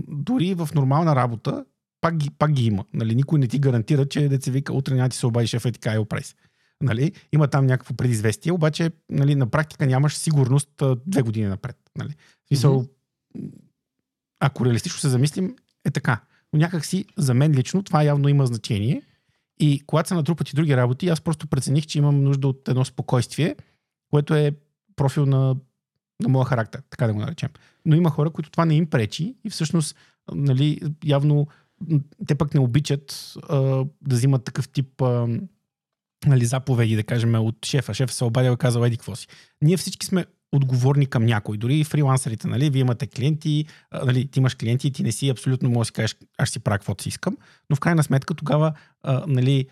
дори 0.07 0.53
в 0.53 0.69
нормална 0.75 1.15
работа, 1.15 1.65
пак 2.01 2.17
ги, 2.17 2.29
пак 2.29 2.51
ги 2.51 2.65
има. 2.65 2.85
Нали, 2.93 3.15
никой 3.15 3.39
не 3.39 3.47
ти 3.47 3.59
гарантира, 3.59 4.05
че 4.05 4.29
деца 4.29 4.51
вика, 4.51 4.73
утре 4.73 4.95
няма 4.95 5.09
ти 5.09 5.17
се 5.17 5.25
обади 5.25 5.47
шефа 5.47 5.69
и 5.69 5.71
така 5.71 5.93
е 5.93 5.99
опрес. 5.99 6.35
Нали? 6.81 7.11
Има 7.33 7.47
там 7.47 7.65
някакво 7.65 7.93
предизвестие, 7.93 8.51
обаче 8.51 8.91
нали, 9.09 9.35
на 9.35 9.47
практика 9.47 9.87
нямаш 9.87 10.15
сигурност 10.15 10.83
две 11.05 11.21
години 11.21 11.47
напред. 11.47 11.77
Нали? 11.97 12.15
Смисъл, 12.47 12.83
mm-hmm. 12.83 13.51
ако 14.39 14.65
реалистично 14.65 14.99
се 14.99 15.09
замислим, 15.09 15.55
е 15.85 15.91
така. 15.91 16.21
Но 16.53 16.59
някак 16.59 16.85
си, 16.85 17.05
за 17.17 17.33
мен 17.33 17.51
лично, 17.51 17.83
това 17.83 18.03
явно 18.03 18.29
има 18.29 18.45
значение. 18.45 19.01
И 19.59 19.83
когато 19.85 20.09
се 20.09 20.15
натрупат 20.15 20.49
и 20.49 20.55
други 20.55 20.77
работи, 20.77 21.09
аз 21.09 21.21
просто 21.21 21.47
прецених, 21.47 21.85
че 21.85 21.97
имам 21.97 22.23
нужда 22.23 22.47
от 22.47 22.67
едно 22.67 22.85
спокойствие, 22.85 23.55
което 24.11 24.35
е 24.35 24.51
профил 24.95 25.25
на, 25.25 25.55
на 26.19 26.29
моя 26.29 26.45
характер, 26.45 26.81
така 26.89 27.07
да 27.07 27.13
го 27.13 27.19
наречем. 27.19 27.49
Но 27.85 27.95
има 27.95 28.09
хора, 28.09 28.29
които 28.29 28.51
това 28.51 28.65
не 28.65 28.75
им 28.75 28.89
пречи 28.89 29.35
и 29.43 29.49
всъщност, 29.49 29.95
нали, 30.31 30.81
явно 31.05 31.47
те 32.27 32.35
пък 32.35 32.53
не 32.53 32.59
обичат 32.59 33.33
а, 33.49 33.57
да 34.01 34.15
взимат 34.15 34.43
такъв 34.43 34.69
тип 34.69 35.01
а, 35.01 35.27
нали, 36.25 36.45
заповеди, 36.45 36.95
да 36.95 37.03
кажем, 37.03 37.35
от 37.35 37.65
шефа. 37.65 37.93
Шефа 37.93 38.13
се 38.13 38.23
обадил 38.23 38.51
и 38.51 38.57
казал, 38.57 38.83
еди 38.83 38.97
какво 38.97 39.15
си. 39.15 39.27
Ние 39.61 39.77
всички 39.77 40.05
сме 40.05 40.25
отговорни 40.51 41.05
към 41.05 41.25
някой. 41.25 41.57
Дори 41.57 41.79
и 41.79 41.83
фрилансерите, 41.83 42.47
нали, 42.47 42.69
вие 42.69 42.81
имате 42.81 43.07
клиенти, 43.07 43.65
нали, 44.05 44.27
ти 44.27 44.39
имаш 44.39 44.55
клиенти 44.55 44.87
и 44.87 44.91
ти 44.91 45.03
не 45.03 45.11
си 45.11 45.29
абсолютно 45.29 45.69
може 45.69 45.79
да 45.79 45.85
си 45.85 45.93
кажеш, 45.93 46.15
аз 46.37 46.49
си 46.49 46.59
правя 46.59 46.77
каквото 46.77 47.03
си 47.03 47.09
искам, 47.09 47.37
но 47.69 47.75
в 47.75 47.79
крайна 47.79 48.03
сметка 48.03 48.33
тогава, 48.33 48.73
нали, 49.27 49.67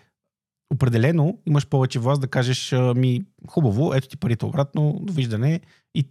определено 0.74 1.38
имаш 1.46 1.66
повече 1.66 1.98
власт 1.98 2.20
да 2.20 2.28
кажеш, 2.28 2.72
ми, 2.96 3.24
хубаво, 3.48 3.94
ето 3.94 4.08
ти 4.08 4.16
парите 4.16 4.46
обратно, 4.46 4.98
довиждане 5.02 5.60
и 5.94 6.08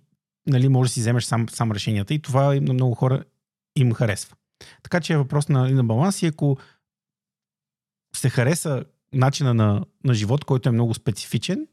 нали, 0.48 0.70
може 0.70 0.90
да 0.90 0.94
си 0.94 1.00
вземеш 1.00 1.24
сам, 1.24 1.50
сам 1.50 1.72
решенията 1.72 2.14
и 2.14 2.22
това 2.22 2.56
на 2.56 2.74
много 2.74 2.96
хора 2.96 3.24
им 3.76 3.94
харесва. 3.94 4.36
Така 4.84 5.00
че 5.00 5.14
е 5.14 5.18
въпрос 5.18 5.50
на, 5.50 5.70
на 5.70 5.84
баланс 5.84 6.22
и 6.22 6.26
ако 6.26 6.58
се 8.16 8.30
хареса 8.30 8.84
начина 9.16 9.54
на, 9.54 9.86
на 10.04 10.14
живот, 10.14 10.46
който 10.46 10.70
е 10.70 10.72
много 10.72 10.94
специфичен, 10.94 11.68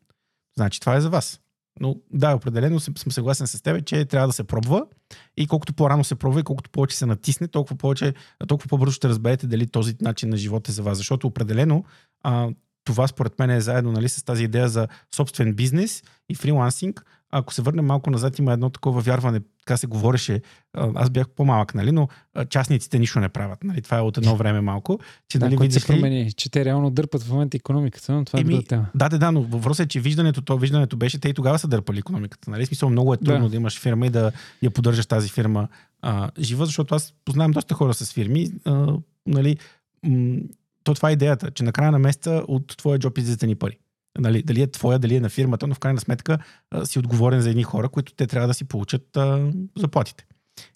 значи 0.57 0.81
това 0.81 0.97
е 0.97 1.01
за 1.01 1.11
вас. 1.11 1.41
Но 1.81 1.97
да, 2.13 2.35
определено 2.35 2.81
съм, 2.81 2.95
съгласен 2.97 3.47
с 3.47 3.63
теб, 3.63 3.85
че 3.87 4.05
трябва 4.05 4.27
да 4.27 4.33
се 4.33 4.45
пробва 4.45 4.87
и 5.37 5.47
колкото 5.47 5.75
по-рано 5.75 6.05
се 6.05 6.15
пробва 6.15 6.41
и 6.41 6.43
колкото 6.43 6.71
повече 6.71 6.97
се 6.97 7.07
натисне, 7.07 7.49
толкова, 7.49 7.77
повече, 7.77 8.15
толкова 8.49 8.69
по-бързо 8.69 8.93
ще 8.93 9.09
разберете 9.09 9.47
дали 9.47 9.67
този 9.67 9.97
начин 10.01 10.29
на 10.29 10.37
живот 10.37 10.69
е 10.69 10.73
за 10.73 10.83
вас. 10.83 10.99
Защото 10.99 11.27
определено 11.27 11.85
а, 12.25 12.49
това 12.85 13.07
според 13.07 13.39
мен 13.39 13.51
е 13.51 13.61
заедно 13.61 13.93
нали, 13.93 14.09
с 14.09 14.25
тази 14.25 14.45
идея 14.45 14.69
за 14.69 14.89
собствен 15.15 15.55
бизнес 15.55 16.03
и 16.29 16.35
фрилансинг. 16.35 17.05
Ако 17.35 17.55
се 17.55 17.63
върнем 17.63 17.87
малко 17.87 18.11
назад, 18.11 18.39
има 18.39 18.53
едно 18.53 18.71
такова 18.71 19.01
вярване, 19.01 19.41
така 19.59 19.77
се 19.77 19.87
говореше, 19.87 20.41
аз 20.75 21.11
бях 21.11 21.29
по-малък, 21.29 21.75
нали, 21.75 21.93
но 21.93 22.09
частниците 22.49 22.99
нищо 22.99 23.21
не 23.21 23.29
правят. 23.29 23.65
Нали, 23.65 23.83
това 23.83 23.99
е 23.99 24.01
от 24.01 24.19
едно 24.19 24.37
време 24.37 24.61
малко. 24.61 24.99
Че, 25.29 25.39
да, 25.39 25.51
нали, 25.51 25.73
се 25.73 25.87
промени, 25.87 26.33
че 26.33 26.51
те 26.51 26.65
реално 26.65 26.91
дърпат 26.91 27.23
в 27.23 27.31
момента 27.31 27.57
економиката, 27.57 28.13
но 28.13 28.25
това 28.25 28.41
е 28.41 28.45
друга 28.45 28.63
тема. 28.63 28.87
Да, 28.95 29.09
да, 29.09 29.19
да, 29.19 29.33
но 29.33 29.43
въпросът 29.43 29.87
е, 29.87 29.89
че 29.89 30.01
виждането, 30.01 30.43
то 30.43 30.59
виждането 30.59 30.97
беше, 30.97 31.21
те 31.21 31.29
и 31.29 31.35
тогава 31.35 31.59
са 31.59 31.69
дърпали 31.69 31.99
економиката. 31.99 32.51
Нали? 32.51 32.67
Смисъл, 32.67 32.91
много 32.91 33.15
е 33.15 33.17
трудно 33.17 33.45
да. 33.45 33.49
да 33.51 33.57
имаш 33.57 33.81
фирма 33.81 34.07
и 34.07 34.11
да 34.11 34.33
я 34.63 34.71
поддържаш 34.71 35.07
тази 35.07 35.29
фирма 35.29 35.69
а, 36.03 36.31
жива, 36.39 36.67
защото 36.67 36.95
аз 36.95 37.15
познавам 37.25 37.53
доста 37.53 37.75
хора 37.75 37.95
с 37.95 38.13
фирми. 38.13 38.51
А, 38.65 38.97
нали, 39.27 39.57
м- 40.07 40.39
то 40.85 40.95
това 40.95 41.11
е 41.11 41.13
идеята, 41.13 41.51
че 41.51 41.65
на 41.65 41.73
края 41.73 41.93
на 41.93 41.99
месеца 41.99 42.43
от 42.49 42.77
твоя 42.77 42.99
джоб 42.99 43.19
излизат 43.19 43.43
ни 43.43 43.55
пари. 43.55 43.79
Нали, 44.19 44.43
дали 44.43 44.63
е 44.63 44.71
твоя, 44.71 44.99
дали 44.99 45.15
е 45.17 45.21
на 45.21 45.29
фирмата, 45.29 45.67
но 45.67 45.75
в 45.75 45.79
крайна 45.79 46.01
сметка 46.01 46.39
а, 46.71 46.87
си 46.87 46.99
отговорен 46.99 47.41
за 47.41 47.51
едни 47.51 47.63
хора, 47.63 47.89
които 47.89 48.15
те 48.15 48.27
трябва 48.27 48.49
да 48.49 48.55
си 48.55 48.65
получат 48.65 49.17
а, 49.17 49.53
заплатите. 49.77 50.27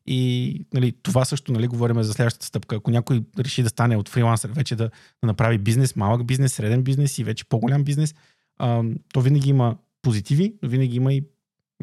И 0.07 0.67
нали, 0.75 0.93
това 1.03 1.25
също 1.25 1.53
нали, 1.53 1.67
говорим 1.67 2.03
за 2.03 2.13
следващата 2.13 2.47
стъпка. 2.47 2.77
Ако 2.77 2.91
някой 2.91 3.25
реши 3.39 3.63
да 3.63 3.69
стане 3.69 3.97
от 3.97 4.09
фрилансър, 4.09 4.51
вече 4.51 4.77
да, 4.77 4.85
да 5.23 5.27
направи 5.27 5.59
бизнес, 5.59 5.97
малък 5.97 6.27
бизнес, 6.27 6.53
среден 6.53 6.83
бизнес 6.83 7.19
и 7.19 7.25
вече 7.25 7.45
по-голям 7.45 7.85
бизнес, 7.85 8.15
а, 8.59 8.83
то 9.13 9.21
винаги 9.21 9.51
има 9.51 9.77
позитиви, 10.03 10.55
но 10.63 10.69
винаги 10.69 10.97
има 10.97 11.15
и 11.15 11.25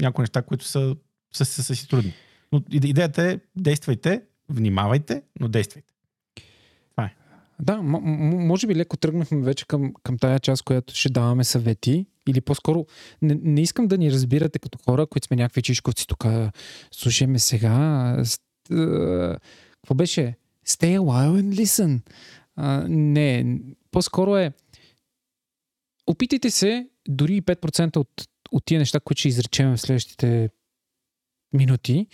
някои 0.01 0.24
неща, 0.24 0.41
които 0.41 0.66
са, 0.66 0.95
са, 1.34 1.45
са, 1.45 1.64
са 1.64 1.76
си 1.76 1.88
трудни. 1.88 2.14
Но 2.51 2.64
идеята 2.72 3.24
е 3.24 3.39
действайте, 3.56 4.22
внимавайте, 4.49 5.22
но 5.39 5.47
действайте. 5.47 5.92
Да, 7.60 7.82
м- 7.82 7.99
може 8.36 8.68
би 8.68 8.76
леко 8.76 8.97
тръгнахме 8.97 9.41
вече 9.41 9.68
към, 9.68 9.93
към 10.04 10.18
тая 10.18 10.39
част, 10.39 10.64
която 10.64 10.95
ще 10.95 11.10
даваме 11.10 11.43
съвети. 11.43 12.06
Или 12.28 12.41
по-скоро, 12.41 12.86
не, 13.22 13.39
не 13.43 13.62
искам 13.62 13.88
да 13.88 13.97
ни 13.97 14.12
разбирате 14.12 14.60
като 14.60 14.78
хора, 14.86 15.08
които 15.08 15.28
сме 15.28 15.38
някакви 15.38 15.62
чишковци 15.62 16.08
тук. 16.08 16.26
Слушаме 16.91 17.39
сега. 17.39 18.18
Какво 19.82 19.95
беше? 19.95 20.36
Stay 20.68 20.97
a 20.97 20.99
while 20.99 21.41
and 21.41 21.64
listen. 21.64 21.99
А, 22.56 22.86
не, 22.89 23.60
по-скоро 23.91 24.38
е 24.38 24.51
опитайте 26.08 26.51
се 26.51 26.88
дори 27.08 27.41
5% 27.41 27.97
от, 27.97 28.10
от 28.51 28.66
тия 28.66 28.80
неща, 28.80 28.99
които 28.99 29.20
ще 29.20 29.28
изречем 29.28 29.72
в 29.72 29.78
следващите 29.78 30.49
минути, 31.54 32.08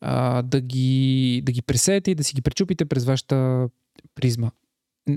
а, 0.00 0.42
да, 0.42 0.60
ги, 0.60 1.42
да 1.44 1.52
ги 1.52 1.62
пресеете 1.62 2.10
и 2.10 2.14
да 2.14 2.24
си 2.24 2.34
ги 2.34 2.42
пречупите 2.42 2.84
през 2.84 3.04
вашата 3.04 3.68
призма 4.14 4.50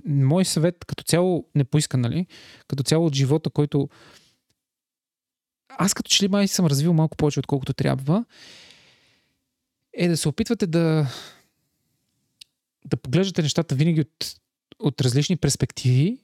мой 0.06 0.46
съвет 0.46 0.86
като 0.86 1.04
цяло 1.04 1.46
не 1.56 1.64
поиска, 1.64 1.98
нали? 1.98 2.28
Като 2.68 2.84
цяло 2.84 3.06
от 3.06 3.16
живота, 3.16 3.50
който 3.50 3.89
аз 5.70 5.94
като 5.94 6.10
че 6.10 6.24
ли 6.24 6.28
май 6.28 6.48
съм 6.48 6.66
развил 6.66 6.94
малко 6.94 7.18
повече, 7.18 7.39
отколкото 7.39 7.74
трябва, 7.74 8.26
е 9.94 10.08
да 10.08 10.18
се 10.18 10.30
опитвате 10.30 10.68
да 10.68 11.08
да 12.86 12.98
поглеждате 12.98 13.42
нещата 13.42 13.76
винаги 13.76 14.02
от, 14.02 14.36
от 14.80 15.02
различни 15.02 15.38
перспективи. 15.38 16.18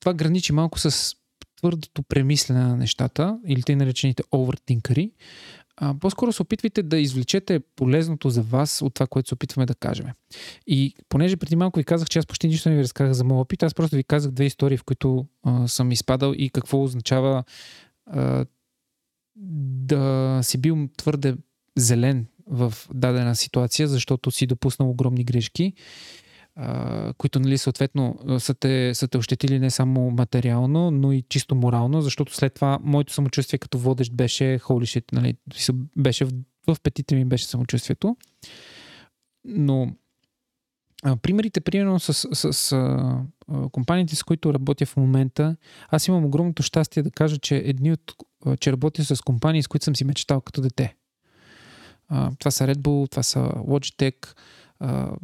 Това 0.00 0.14
граничи 0.14 0.52
малко 0.52 0.78
с 0.78 1.16
твърдото 1.56 2.02
премислене 2.02 2.60
на 2.60 2.76
нещата 2.76 3.38
или 3.46 3.62
те 3.62 3.76
наречените 3.76 4.22
овертинкъри 4.34 5.12
а, 5.76 5.94
по-скоро 6.00 6.32
се 6.32 6.42
опитвайте 6.42 6.82
да 6.82 6.98
извлечете 6.98 7.60
полезното 7.76 8.30
за 8.30 8.42
вас 8.42 8.82
от 8.82 8.94
това, 8.94 9.06
което 9.06 9.28
се 9.28 9.34
опитваме 9.34 9.66
да 9.66 9.74
кажем. 9.74 10.06
И 10.66 10.94
понеже 11.08 11.36
преди 11.36 11.56
малко 11.56 11.78
ви 11.78 11.84
казах, 11.84 12.08
че 12.08 12.18
аз 12.18 12.26
почти 12.26 12.48
нищо 12.48 12.68
не 12.68 12.76
ви 12.76 12.82
разказах 12.82 13.12
за 13.12 13.24
моят 13.24 13.44
опит, 13.44 13.62
аз 13.62 13.74
просто 13.74 13.96
ви 13.96 14.04
казах 14.04 14.32
две 14.32 14.44
истории, 14.44 14.76
в 14.76 14.84
които 14.84 15.26
а, 15.42 15.68
съм 15.68 15.92
изпадал 15.92 16.34
и 16.36 16.50
какво 16.50 16.82
означава 16.82 17.44
а, 18.06 18.46
да 19.36 20.40
си 20.42 20.58
бил 20.58 20.88
твърде 20.96 21.36
зелен 21.76 22.26
в 22.46 22.74
дадена 22.94 23.36
ситуация, 23.36 23.88
защото 23.88 24.30
си 24.30 24.46
допуснал 24.46 24.90
огромни 24.90 25.24
грешки 25.24 25.72
които 27.18 27.40
нали, 27.40 27.58
съответно 27.58 28.18
са 28.38 28.54
те, 28.54 28.94
са 28.94 29.08
те 29.08 29.18
ощетили 29.18 29.58
не 29.58 29.70
само 29.70 30.10
материално, 30.10 30.90
но 30.90 31.12
и 31.12 31.22
чисто 31.28 31.54
морално, 31.54 32.02
защото 32.02 32.34
след 32.34 32.54
това 32.54 32.78
моето 32.82 33.12
самочувствие 33.12 33.58
като 33.58 33.78
водещ 33.78 34.12
беше 34.12 34.44
holy 34.44 35.00
shit, 35.00 35.12
нали, 35.12 35.34
беше 35.96 36.24
в, 36.24 36.30
в 36.66 36.76
петите 36.82 37.14
ми 37.14 37.24
беше 37.24 37.46
самочувствието. 37.46 38.16
Но 39.44 39.92
а, 41.02 41.16
примерите, 41.16 41.60
примерно 41.60 42.00
с, 42.00 42.14
с, 42.14 42.52
с 42.52 42.72
а, 42.72 43.20
компаниите, 43.72 44.16
с 44.16 44.22
които 44.22 44.54
работя 44.54 44.86
в 44.86 44.96
момента, 44.96 45.56
аз 45.88 46.08
имам 46.08 46.24
огромното 46.24 46.62
щастие 46.62 47.02
да 47.02 47.10
кажа, 47.10 47.38
че 47.38 47.56
едни 47.56 47.92
от, 47.92 48.14
че 48.60 48.72
работя 48.72 49.04
с 49.04 49.22
компании, 49.22 49.62
с 49.62 49.68
които 49.68 49.84
съм 49.84 49.96
си 49.96 50.04
мечтал 50.04 50.40
като 50.40 50.60
дете. 50.60 50.96
А, 52.08 52.30
това 52.38 52.50
са 52.50 52.64
Red 52.66 52.76
Bull, 52.76 53.10
това 53.10 53.22
са 53.22 53.38
Logitech, 53.40 54.36
а, 54.80 55.16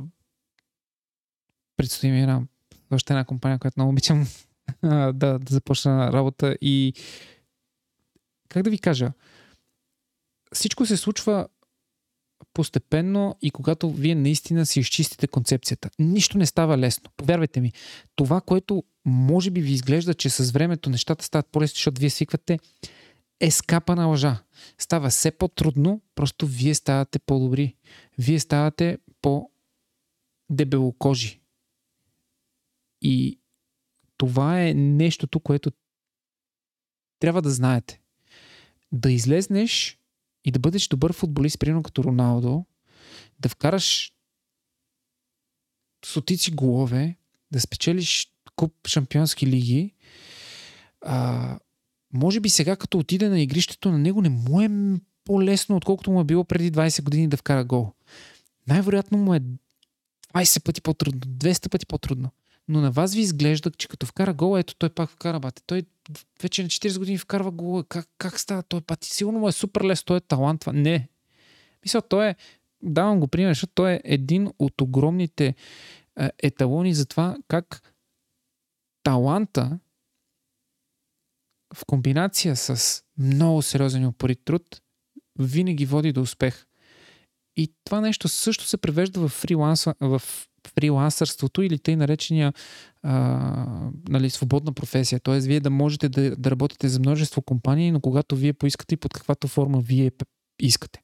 предстои 1.83 2.11
ми 2.11 2.22
една, 2.22 2.43
още 2.91 3.12
една 3.12 3.24
компания, 3.24 3.59
която 3.59 3.80
много 3.80 3.91
обичам 3.91 4.26
да, 4.83 5.12
да 5.12 5.39
започна 5.49 6.12
работа 6.12 6.57
и 6.61 6.95
как 8.49 8.62
да 8.62 8.70
ви 8.70 8.78
кажа, 8.78 9.12
всичко 10.53 10.87
се 10.87 10.97
случва 10.97 11.49
постепенно 12.55 13.37
и 13.43 13.51
когато 13.51 13.91
вие 13.91 14.14
наистина 14.14 14.66
си 14.66 14.80
изчистите 14.80 15.28
концепцията. 15.28 15.91
Нищо 15.99 16.39
не 16.39 16.47
става 16.47 16.78
лесно. 16.78 17.11
Повярвайте 17.16 17.61
ми, 17.61 17.72
това, 18.14 18.41
което 18.41 18.85
може 19.05 19.51
би 19.51 19.61
ви 19.61 19.72
изглежда, 19.72 20.14
че 20.14 20.30
с 20.30 20.51
времето 20.51 20.91
нещата 20.91 21.24
стават 21.24 21.47
по-лесни, 21.53 21.74
защото 21.74 22.01
вие 22.01 22.11
свиквате, 22.11 22.59
е 23.41 23.51
скапа 23.51 23.97
на 23.97 24.07
лъжа. 24.07 24.43
Става 24.78 25.09
все 25.09 25.30
по-трудно, 25.30 26.01
просто 26.14 26.47
вие 26.47 26.74
ставате 26.74 27.18
по-добри. 27.18 27.74
Вие 28.18 28.41
ставате 28.41 28.99
по-дебелокожи. 29.22 31.41
И 33.03 33.39
това 34.17 34.63
е 34.63 34.75
нещото, 34.75 35.41
което 35.41 35.73
трябва 37.19 37.43
да 37.43 37.51
знаете. 37.51 38.01
Да 38.93 39.13
излезнеш 39.13 39.99
и 40.45 40.51
да 40.51 40.59
бъдеш 40.59 40.89
добър 40.89 41.13
футболист, 41.13 41.59
примерно 41.59 41.83
като 41.83 42.05
Роналдо, 42.05 42.65
да 43.41 43.49
вкараш 43.49 44.13
сотици 46.05 46.51
голове, 46.51 47.17
да 47.53 47.61
спечелиш 47.61 48.33
куп 48.57 48.89
шампионски 48.89 49.47
лиги, 49.47 49.95
а, 51.01 51.59
може 52.13 52.41
би 52.41 52.49
сега 52.49 52.77
като 52.77 52.99
отиде 52.99 53.29
на 53.29 53.41
игрището 53.41 53.93
на 53.93 53.99
него 53.99 54.23
не 54.23 54.29
му 54.29 54.61
е 54.61 54.71
по-лесно, 55.25 55.77
отколкото 55.77 56.11
му 56.11 56.21
е 56.21 56.25
било 56.25 56.45
преди 56.45 56.73
20 56.73 57.03
години 57.03 57.29
да 57.29 57.37
вкара 57.37 57.65
гол. 57.65 57.93
Най-вероятно 58.69 59.19
му 59.19 59.35
е 59.35 59.41
20 60.35 60.65
пъти 60.65 60.81
по-трудно, 60.81 61.21
200 61.21 61.71
пъти 61.71 61.87
по-трудно 61.87 62.31
но 62.69 62.81
на 62.81 62.91
вас 62.91 63.15
ви 63.15 63.21
изглежда, 63.21 63.71
че 63.71 63.89
като 63.89 64.07
вкара 64.07 64.35
гол, 64.35 64.59
ето 64.59 64.75
той 64.75 64.91
пак 64.91 65.11
вкара 65.11 65.41
бате. 65.41 65.63
Той 65.67 65.83
вече 66.43 66.63
на 66.63 66.69
40 66.69 66.99
години 66.99 67.19
вкарва 67.19 67.51
гол. 67.51 67.85
Как, 67.85 68.09
как 68.19 68.41
става 68.41 68.63
той 68.63 68.81
път? 68.81 69.05
Сигурно 69.05 69.39
му 69.39 69.49
е 69.49 69.53
супер 69.53 69.81
лес, 69.85 70.05
той 70.05 70.17
е 70.17 70.21
талант. 70.21 70.61
Това. 70.61 70.73
Не. 70.73 71.09
Мисля, 71.85 72.03
той 72.03 72.29
е, 72.29 72.37
давам 72.83 73.21
го 73.21 73.29
пример, 73.29 73.51
защото 73.51 73.73
той 73.75 73.93
е 73.93 74.01
един 74.05 74.51
от 74.59 74.81
огромните 74.81 75.55
е, 76.21 76.31
еталони 76.43 76.95
за 76.95 77.07
това 77.07 77.37
как 77.49 77.95
таланта 79.03 79.79
в 81.75 81.85
комбинация 81.87 82.57
с 82.57 83.03
много 83.19 83.63
сериозен 83.63 84.07
упорит 84.07 84.41
труд 84.45 84.83
винаги 85.39 85.87
води 85.87 86.13
до 86.13 86.21
успех. 86.21 86.67
И 87.57 87.75
това 87.85 88.01
нещо 88.01 88.29
също 88.29 88.65
се 88.65 88.77
превежда 88.77 89.21
в 89.21 89.29
фриланса, 89.29 89.95
в 90.01 90.23
фрилансърството 90.69 91.63
или 91.63 91.79
тъй 91.79 91.97
наречения 91.97 92.53
а, 93.03 93.67
нали, 94.09 94.31
свободна 94.31 94.73
професия. 94.73 95.21
Т.е. 95.21 95.41
вие 95.41 95.61
да 95.61 95.71
можете 95.71 96.09
да, 96.09 96.37
да 96.37 96.51
работите 96.51 96.89
за 96.89 97.01
множество 97.01 97.43
компании, 97.43 97.93
но 97.93 98.01
когато 98.01 98.37
вие 98.37 98.53
поискате 98.53 98.95
и 98.95 98.99
под 98.99 99.13
каквато 99.13 99.49
форма 99.49 99.81
вие 99.81 100.11
искате. 100.61 101.03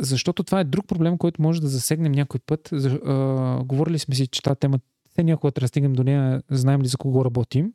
Защото 0.00 0.42
това 0.42 0.60
е 0.60 0.64
друг 0.64 0.86
проблем, 0.86 1.18
който 1.18 1.42
може 1.42 1.60
да 1.60 1.68
засегнем 1.68 2.12
някой 2.12 2.40
път. 2.46 2.68
За, 2.72 2.90
а, 2.90 3.64
говорили 3.64 3.98
сме 3.98 4.14
си, 4.14 4.26
че 4.26 4.42
тази 4.42 4.56
тема, 4.56 4.78
те 5.14 5.24
някога 5.24 5.50
да 5.50 5.68
стигнем 5.68 5.92
до 5.92 6.04
нея, 6.04 6.42
знаем 6.50 6.82
ли 6.82 6.88
за 6.88 6.96
кого 6.96 7.24
работим. 7.24 7.72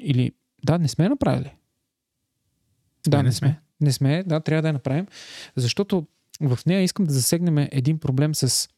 Или, 0.00 0.32
да, 0.64 0.78
не 0.78 0.88
сме 0.88 1.08
направили. 1.08 1.54
Да, 3.08 3.22
не 3.22 3.32
сме. 3.32 3.60
Не 3.80 3.92
сме, 3.92 4.22
да, 4.26 4.40
трябва 4.40 4.62
да 4.62 4.68
я 4.68 4.72
направим. 4.72 5.06
Защото 5.56 6.06
в 6.40 6.58
нея 6.66 6.82
искам 6.82 7.06
да 7.06 7.12
засегнем 7.12 7.58
един 7.58 7.98
проблем 7.98 8.34
с 8.34 8.68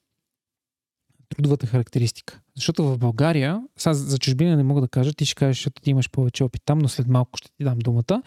трудовата 1.37 1.67
характеристика. 1.67 2.41
Защото 2.57 2.85
в 2.85 2.99
България, 2.99 3.63
сега 3.77 3.95
за 3.95 4.19
чужбина 4.19 4.57
не 4.57 4.63
мога 4.63 4.81
да 4.81 4.89
кажа, 4.89 5.13
ти 5.13 5.27
ще 5.27 5.35
кажеш, 5.35 5.57
защото 5.57 5.83
ти 5.83 5.91
имаш 5.91 6.11
повече 6.11 6.45
опит 6.45 6.63
там, 6.65 6.79
но 6.79 6.89
след 6.89 7.09
малко 7.09 7.39
ще 7.39 7.51
ти 7.57 7.65
дам 7.65 7.79
думата, 7.79 8.23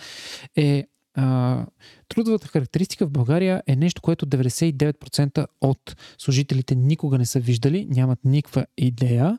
е 0.55 0.87
а, 1.13 1.65
трудовата 2.07 2.47
характеристика 2.47 3.05
в 3.05 3.11
България 3.11 3.63
е 3.67 3.75
нещо, 3.75 4.01
което 4.01 4.27
99% 4.27 5.47
от 5.61 5.95
служителите 6.17 6.75
никога 6.75 7.17
не 7.17 7.25
са 7.25 7.39
виждали, 7.39 7.85
нямат 7.85 8.19
никаква 8.25 8.65
идея. 8.77 9.37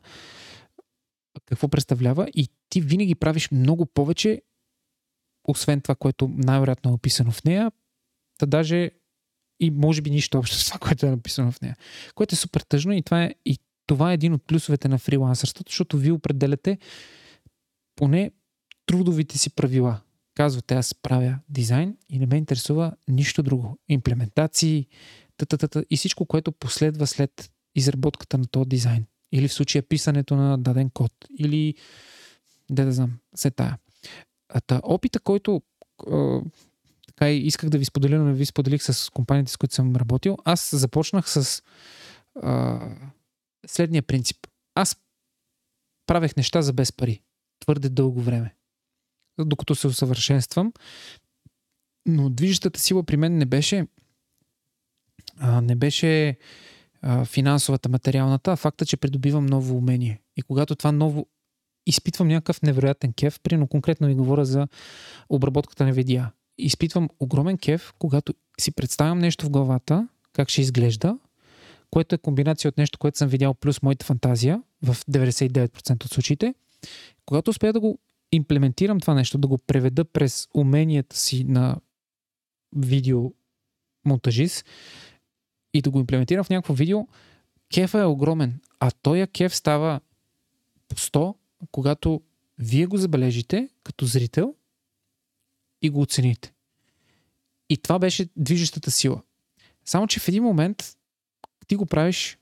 Какво 1.45 1.67
представлява? 1.67 2.27
И 2.33 2.49
ти 2.69 2.81
винаги 2.81 3.15
правиш 3.15 3.51
много 3.51 3.85
повече, 3.85 4.41
освен 5.47 5.81
това, 5.81 5.95
което 5.95 6.27
най-вероятно 6.27 6.91
е 6.91 6.93
описано 6.93 7.31
в 7.31 7.43
нея, 7.43 7.71
да 8.39 8.45
даже 8.45 8.91
и 9.59 9.71
може 9.71 10.01
би 10.01 10.09
нищо 10.09 10.37
общо 10.37 10.57
с 10.57 10.65
това, 10.65 10.79
което 10.87 11.05
е 11.05 11.09
написано 11.09 11.51
в 11.51 11.61
нея. 11.61 11.75
Което 12.15 12.35
е 12.35 12.35
супер 12.35 12.61
тъжно 12.61 12.93
и 12.93 13.01
това 13.01 13.23
е, 13.23 13.35
и 13.45 13.59
това 13.87 14.11
е 14.11 14.13
един 14.13 14.33
от 14.33 14.47
плюсовете 14.47 14.87
на 14.87 14.97
фрилансърството, 14.97 15.71
защото 15.71 15.97
вие 15.97 16.11
определяте 16.11 16.77
поне 17.95 18.31
трудовите 18.85 19.37
си 19.37 19.49
правила. 19.49 20.01
Казвате, 20.35 20.75
аз 20.75 20.93
правя 20.93 21.39
дизайн 21.49 21.97
и 22.09 22.19
не 22.19 22.25
ме 22.25 22.37
интересува 22.37 22.93
нищо 23.07 23.43
друго. 23.43 23.77
Имплементации, 23.89 24.87
тата, 25.37 25.83
и 25.89 25.97
всичко, 25.97 26.25
което 26.25 26.51
последва 26.51 27.05
след 27.05 27.51
изработката 27.75 28.37
на 28.37 28.47
този 28.47 28.69
дизайн. 28.69 29.05
Или 29.31 29.47
в 29.47 29.53
случая 29.53 29.83
писането 29.83 30.35
на 30.35 30.57
даден 30.57 30.89
код. 30.89 31.11
Или, 31.39 31.75
да 32.71 32.85
да 32.85 32.91
знам, 32.91 33.17
се 33.35 33.51
тая. 33.51 33.77
А 34.49 34.61
та, 34.61 34.81
опита, 34.83 35.19
който 35.19 35.61
така 37.15 37.31
и 37.31 37.37
исках 37.37 37.69
да 37.69 37.77
ви 37.77 37.85
споделя, 37.85 38.17
но 38.17 38.25
не 38.25 38.33
ви 38.33 38.45
споделих 38.45 38.83
с 38.83 39.09
компаниите, 39.09 39.51
с 39.51 39.57
които 39.57 39.75
съм 39.75 39.95
работил. 39.95 40.37
Аз 40.45 40.75
започнах 40.75 41.29
с 41.29 41.63
а, 42.41 42.79
следния 43.67 44.03
принцип. 44.03 44.37
Аз 44.75 44.97
правех 46.07 46.35
неща 46.35 46.61
за 46.61 46.73
без 46.73 46.91
пари. 46.91 47.21
Твърде 47.59 47.89
дълго 47.89 48.21
време. 48.21 48.55
Докато 49.39 49.75
се 49.75 49.87
усъвършенствам. 49.87 50.73
Но 52.07 52.29
движещата 52.29 52.79
сила 52.79 53.03
при 53.03 53.17
мен 53.17 53.37
не 53.37 53.45
беше 53.45 53.87
а, 55.37 55.61
не 55.61 55.75
беше 55.75 56.37
а, 57.01 57.25
финансовата, 57.25 57.89
материалната, 57.89 58.51
а 58.51 58.55
факта, 58.55 58.85
че 58.85 58.97
придобивам 58.97 59.45
ново 59.45 59.77
умение. 59.77 60.21
И 60.37 60.41
когато 60.41 60.75
това 60.75 60.91
ново 60.91 61.27
изпитвам 61.85 62.27
някакъв 62.27 62.61
невероятен 62.61 63.13
кеф, 63.13 63.39
но 63.51 63.67
конкретно 63.67 64.07
ви 64.07 64.15
говоря 64.15 64.45
за 64.45 64.67
обработката 65.29 65.85
на 65.85 65.91
видеа 65.91 66.31
изпитвам 66.57 67.09
огромен 67.19 67.57
кеф, 67.57 67.93
когато 67.99 68.33
си 68.59 68.71
представям 68.71 69.19
нещо 69.19 69.45
в 69.45 69.49
главата, 69.49 70.07
как 70.33 70.49
ще 70.49 70.61
изглежда, 70.61 71.17
което 71.91 72.15
е 72.15 72.17
комбинация 72.17 72.69
от 72.69 72.77
нещо, 72.77 72.99
което 72.99 73.17
съм 73.17 73.29
видял, 73.29 73.53
плюс 73.53 73.81
моята 73.81 74.05
фантазия 74.05 74.63
в 74.83 74.95
99% 74.95 76.05
от 76.05 76.11
случаите. 76.11 76.53
Когато 77.25 77.51
успея 77.51 77.73
да 77.73 77.79
го 77.79 77.99
имплементирам 78.31 78.99
това 78.99 79.13
нещо, 79.13 79.37
да 79.37 79.47
го 79.47 79.57
преведа 79.57 80.05
през 80.05 80.47
уменията 80.53 81.17
си 81.17 81.43
на 81.43 81.77
видео 82.75 83.33
монтажист 84.05 84.65
и 85.73 85.81
да 85.81 85.89
го 85.89 85.99
имплементирам 85.99 86.43
в 86.43 86.49
някакво 86.49 86.73
видео, 86.73 87.07
кефа 87.73 87.99
е 87.99 88.05
огромен. 88.05 88.59
А 88.79 88.91
този 88.91 89.27
кеф 89.27 89.55
става 89.55 89.99
по 90.87 90.95
100, 90.95 91.35
когато 91.71 92.21
вие 92.59 92.85
го 92.85 92.97
забележите 92.97 93.69
като 93.83 94.05
зрител 94.05 94.55
и 95.85 95.89
го 95.89 96.01
оцените. 96.01 96.53
И 97.69 97.77
това 97.77 97.99
беше 97.99 98.29
движещата 98.35 98.91
сила. 98.91 99.21
Само, 99.85 100.07
че 100.07 100.19
в 100.19 100.27
един 100.27 100.43
момент 100.43 100.95
ти 101.67 101.75
го 101.75 101.85
правиш 101.85 102.37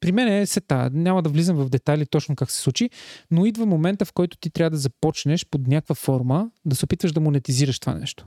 при 0.00 0.12
мен 0.12 0.28
е 0.28 0.46
сета. 0.46 0.90
Няма 0.92 1.22
да 1.22 1.28
влизам 1.28 1.56
в 1.56 1.68
детайли 1.68 2.06
точно 2.06 2.36
как 2.36 2.50
се 2.50 2.60
случи, 2.60 2.90
но 3.30 3.46
идва 3.46 3.66
момента, 3.66 4.04
в 4.04 4.12
който 4.12 4.36
ти 4.36 4.50
трябва 4.50 4.70
да 4.70 4.76
започнеш 4.76 5.46
под 5.46 5.66
някаква 5.66 5.94
форма 5.94 6.50
да 6.64 6.76
се 6.76 6.84
опитваш 6.84 7.12
да 7.12 7.20
монетизираш 7.20 7.78
това 7.78 7.94
нещо. 7.94 8.26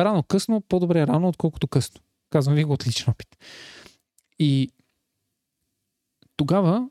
Рано-късно, 0.00 0.60
по-добре 0.60 1.06
рано, 1.06 1.28
отколкото 1.28 1.68
късно. 1.68 2.00
Казвам 2.30 2.54
ви 2.54 2.64
го 2.64 2.72
от 2.72 2.86
личен 2.86 3.10
опит. 3.10 3.36
И 4.38 4.70
тогава 6.36 6.88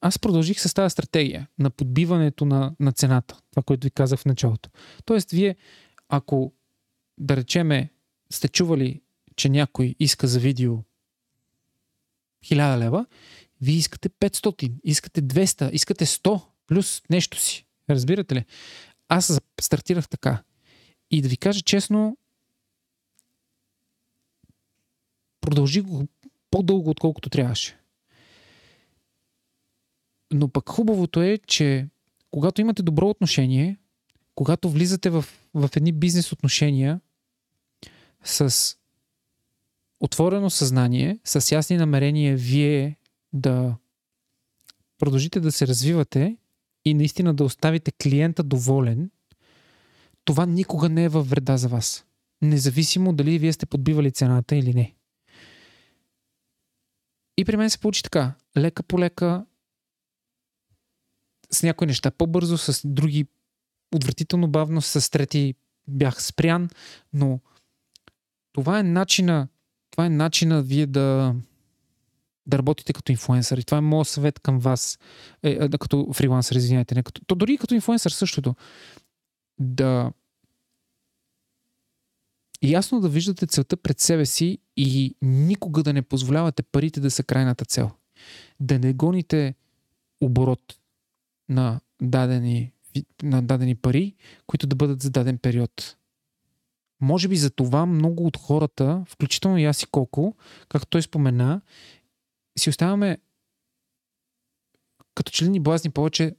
аз 0.00 0.18
продължих 0.18 0.60
с 0.60 0.74
тази 0.74 0.92
стратегия 0.92 1.48
на 1.58 1.70
подбиването 1.70 2.44
на, 2.44 2.74
на 2.80 2.92
цената. 2.92 3.40
Това, 3.50 3.62
което 3.62 3.84
ви 3.84 3.90
казах 3.90 4.20
в 4.20 4.24
началото. 4.24 4.70
Тоест, 5.04 5.30
вие, 5.30 5.56
ако 6.08 6.52
да 7.18 7.36
речеме, 7.36 7.90
сте 8.30 8.48
чували, 8.48 9.02
че 9.36 9.48
някой 9.48 9.94
иска 9.98 10.26
за 10.26 10.40
видео 10.40 10.78
1000 12.44 12.78
лева, 12.78 13.06
вие 13.60 13.74
искате 13.74 14.08
500, 14.08 14.72
искате 14.84 15.22
200, 15.22 15.70
искате 15.70 16.06
100 16.06 16.42
плюс 16.66 17.02
нещо 17.10 17.40
си. 17.40 17.66
Разбирате 17.90 18.34
ли? 18.34 18.44
Аз 19.08 19.40
стартирах 19.60 20.08
така. 20.08 20.42
И 21.10 21.22
да 21.22 21.28
ви 21.28 21.36
кажа 21.36 21.60
честно, 21.60 22.16
продължи 25.40 25.80
го 25.80 26.08
по-дълго, 26.50 26.90
отколкото 26.90 27.30
трябваше. 27.30 27.78
Но 30.32 30.48
пък 30.48 30.68
хубавото 30.68 31.22
е, 31.22 31.38
че 31.46 31.88
когато 32.30 32.60
имате 32.60 32.82
добро 32.82 33.08
отношение, 33.08 33.76
когато 34.34 34.70
влизате 34.70 35.10
в, 35.10 35.24
в 35.54 35.70
едни 35.76 35.92
бизнес 35.92 36.32
отношения 36.32 37.00
с 38.24 38.76
отворено 40.00 40.50
съзнание, 40.50 41.18
с 41.24 41.52
ясни 41.52 41.76
намерения 41.76 42.36
вие 42.36 42.96
да 43.32 43.76
продължите 44.98 45.40
да 45.40 45.52
се 45.52 45.66
развивате 45.66 46.36
и 46.84 46.94
наистина 46.94 47.34
да 47.34 47.44
оставите 47.44 47.92
клиента 47.92 48.42
доволен, 48.42 49.10
това 50.24 50.46
никога 50.46 50.88
не 50.88 51.04
е 51.04 51.08
във 51.08 51.30
вреда 51.30 51.56
за 51.56 51.68
вас. 51.68 52.04
Независимо 52.42 53.12
дали 53.12 53.38
вие 53.38 53.52
сте 53.52 53.66
подбивали 53.66 54.12
цената 54.12 54.56
или 54.56 54.74
не. 54.74 54.94
И 57.36 57.44
при 57.44 57.56
мен 57.56 57.70
се 57.70 57.78
получи 57.78 58.02
така. 58.02 58.34
Лека 58.56 58.82
по 58.82 58.98
лека 58.98 59.46
с 61.50 61.62
някои 61.62 61.86
неща 61.86 62.10
по-бързо, 62.10 62.58
с 62.58 62.88
други 62.88 63.26
отвратително 63.94 64.48
бавно, 64.48 64.82
с 64.82 65.10
трети 65.10 65.54
бях 65.88 66.22
спрян, 66.22 66.68
но 67.12 67.40
това 68.52 68.78
е 68.78 68.82
начина, 68.82 69.48
това 69.90 70.06
е 70.06 70.10
начина 70.10 70.62
вие 70.62 70.86
да, 70.86 71.34
да 72.46 72.58
работите 72.58 72.92
като 72.92 73.12
инфуенсър. 73.12 73.58
И 73.58 73.64
това 73.64 73.78
е 73.78 73.80
моят 73.80 74.08
съвет 74.08 74.38
към 74.40 74.58
вас, 74.58 74.98
е, 75.42 75.50
е, 75.50 75.68
като 75.68 76.12
фрилансър, 76.12 76.56
извинявайте. 76.56 76.94
Не, 76.94 77.02
като, 77.02 77.20
то 77.26 77.34
дори 77.34 77.58
като 77.58 77.74
инфуенсър 77.74 78.10
същото. 78.10 78.54
Да 79.58 80.12
ясно 82.62 83.00
да 83.00 83.08
виждате 83.08 83.46
целта 83.46 83.76
пред 83.76 84.00
себе 84.00 84.26
си 84.26 84.58
и 84.76 85.14
никога 85.22 85.82
да 85.82 85.92
не 85.92 86.02
позволявате 86.02 86.62
парите 86.62 87.00
да 87.00 87.10
са 87.10 87.22
крайната 87.22 87.64
цел. 87.64 87.90
Да 88.60 88.78
не 88.78 88.92
гоните 88.92 89.54
оборот 90.20 90.78
на 91.48 91.80
дадени, 92.02 92.72
на 93.22 93.42
дадени 93.42 93.74
пари, 93.74 94.14
които 94.46 94.66
да 94.66 94.76
бъдат 94.76 95.02
за 95.02 95.10
даден 95.10 95.38
период. 95.38 95.96
Може 97.00 97.28
би 97.28 97.36
за 97.36 97.50
това 97.50 97.86
много 97.86 98.26
от 98.26 98.36
хората, 98.36 99.04
включително 99.08 99.58
и 99.58 99.64
аз 99.64 99.82
и 99.82 99.86
колко, 99.86 100.36
както 100.68 100.88
той 100.88 101.02
спомена, 101.02 101.60
си 102.58 102.70
оставаме 102.70 103.18
като 105.14 105.32
че 105.32 105.44
ли 105.44 105.48
ни 105.48 105.60
блазни 105.60 105.90
повече 105.90 106.34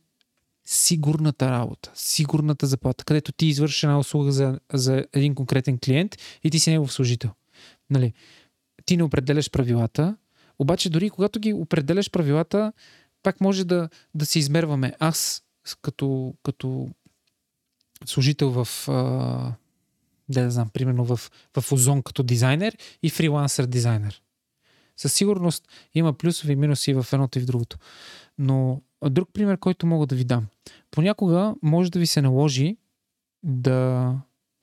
сигурната 0.65 1.51
работа, 1.51 1.91
сигурната 1.95 2.67
заплата, 2.67 3.05
където 3.05 3.31
ти 3.31 3.45
извършиш 3.45 3.83
една 3.83 3.99
услуга 3.99 4.31
за, 4.31 4.59
за 4.73 5.05
един 5.13 5.35
конкретен 5.35 5.79
клиент 5.85 6.15
и 6.43 6.49
ти 6.49 6.59
си 6.59 6.71
негов 6.71 6.93
служител. 6.93 7.31
Нали? 7.89 8.13
Ти 8.85 8.97
не 8.97 9.03
определяш 9.03 9.51
правилата, 9.51 10.17
обаче 10.59 10.89
дори 10.89 11.09
когато 11.09 11.39
ги 11.39 11.53
определяш 11.53 12.11
правилата, 12.11 12.73
пак 13.23 13.41
може 13.41 13.65
да, 13.65 13.89
да 14.15 14.25
се 14.25 14.39
измерваме. 14.39 14.95
Аз 14.99 15.43
като, 15.81 16.33
като 16.43 16.89
служител 18.05 18.63
в 18.63 18.89
а, 18.89 18.93
да, 20.29 20.43
да 20.43 20.51
знам, 20.51 20.69
примерно 20.69 21.05
в, 21.05 21.31
в 21.57 21.71
Озон 21.71 22.03
като 22.03 22.23
дизайнер 22.23 22.77
и 23.03 23.09
фрилансър 23.09 23.65
дизайнер. 23.65 24.21
със 24.97 25.13
сигурност 25.13 25.67
има 25.93 26.13
плюсови 26.13 26.53
и 26.53 26.55
минуси 26.55 26.93
в 26.93 27.05
едното 27.13 27.39
и 27.39 27.41
в 27.41 27.45
другото. 27.45 27.77
Но 28.37 28.81
друг 29.09 29.29
пример, 29.33 29.57
който 29.57 29.87
мога 29.87 30.07
да 30.07 30.15
ви 30.15 30.23
дам. 30.23 30.47
Понякога 30.91 31.55
може 31.61 31.91
да 31.91 31.99
ви 31.99 32.07
се 32.07 32.21
наложи 32.21 32.77
да 33.43 34.15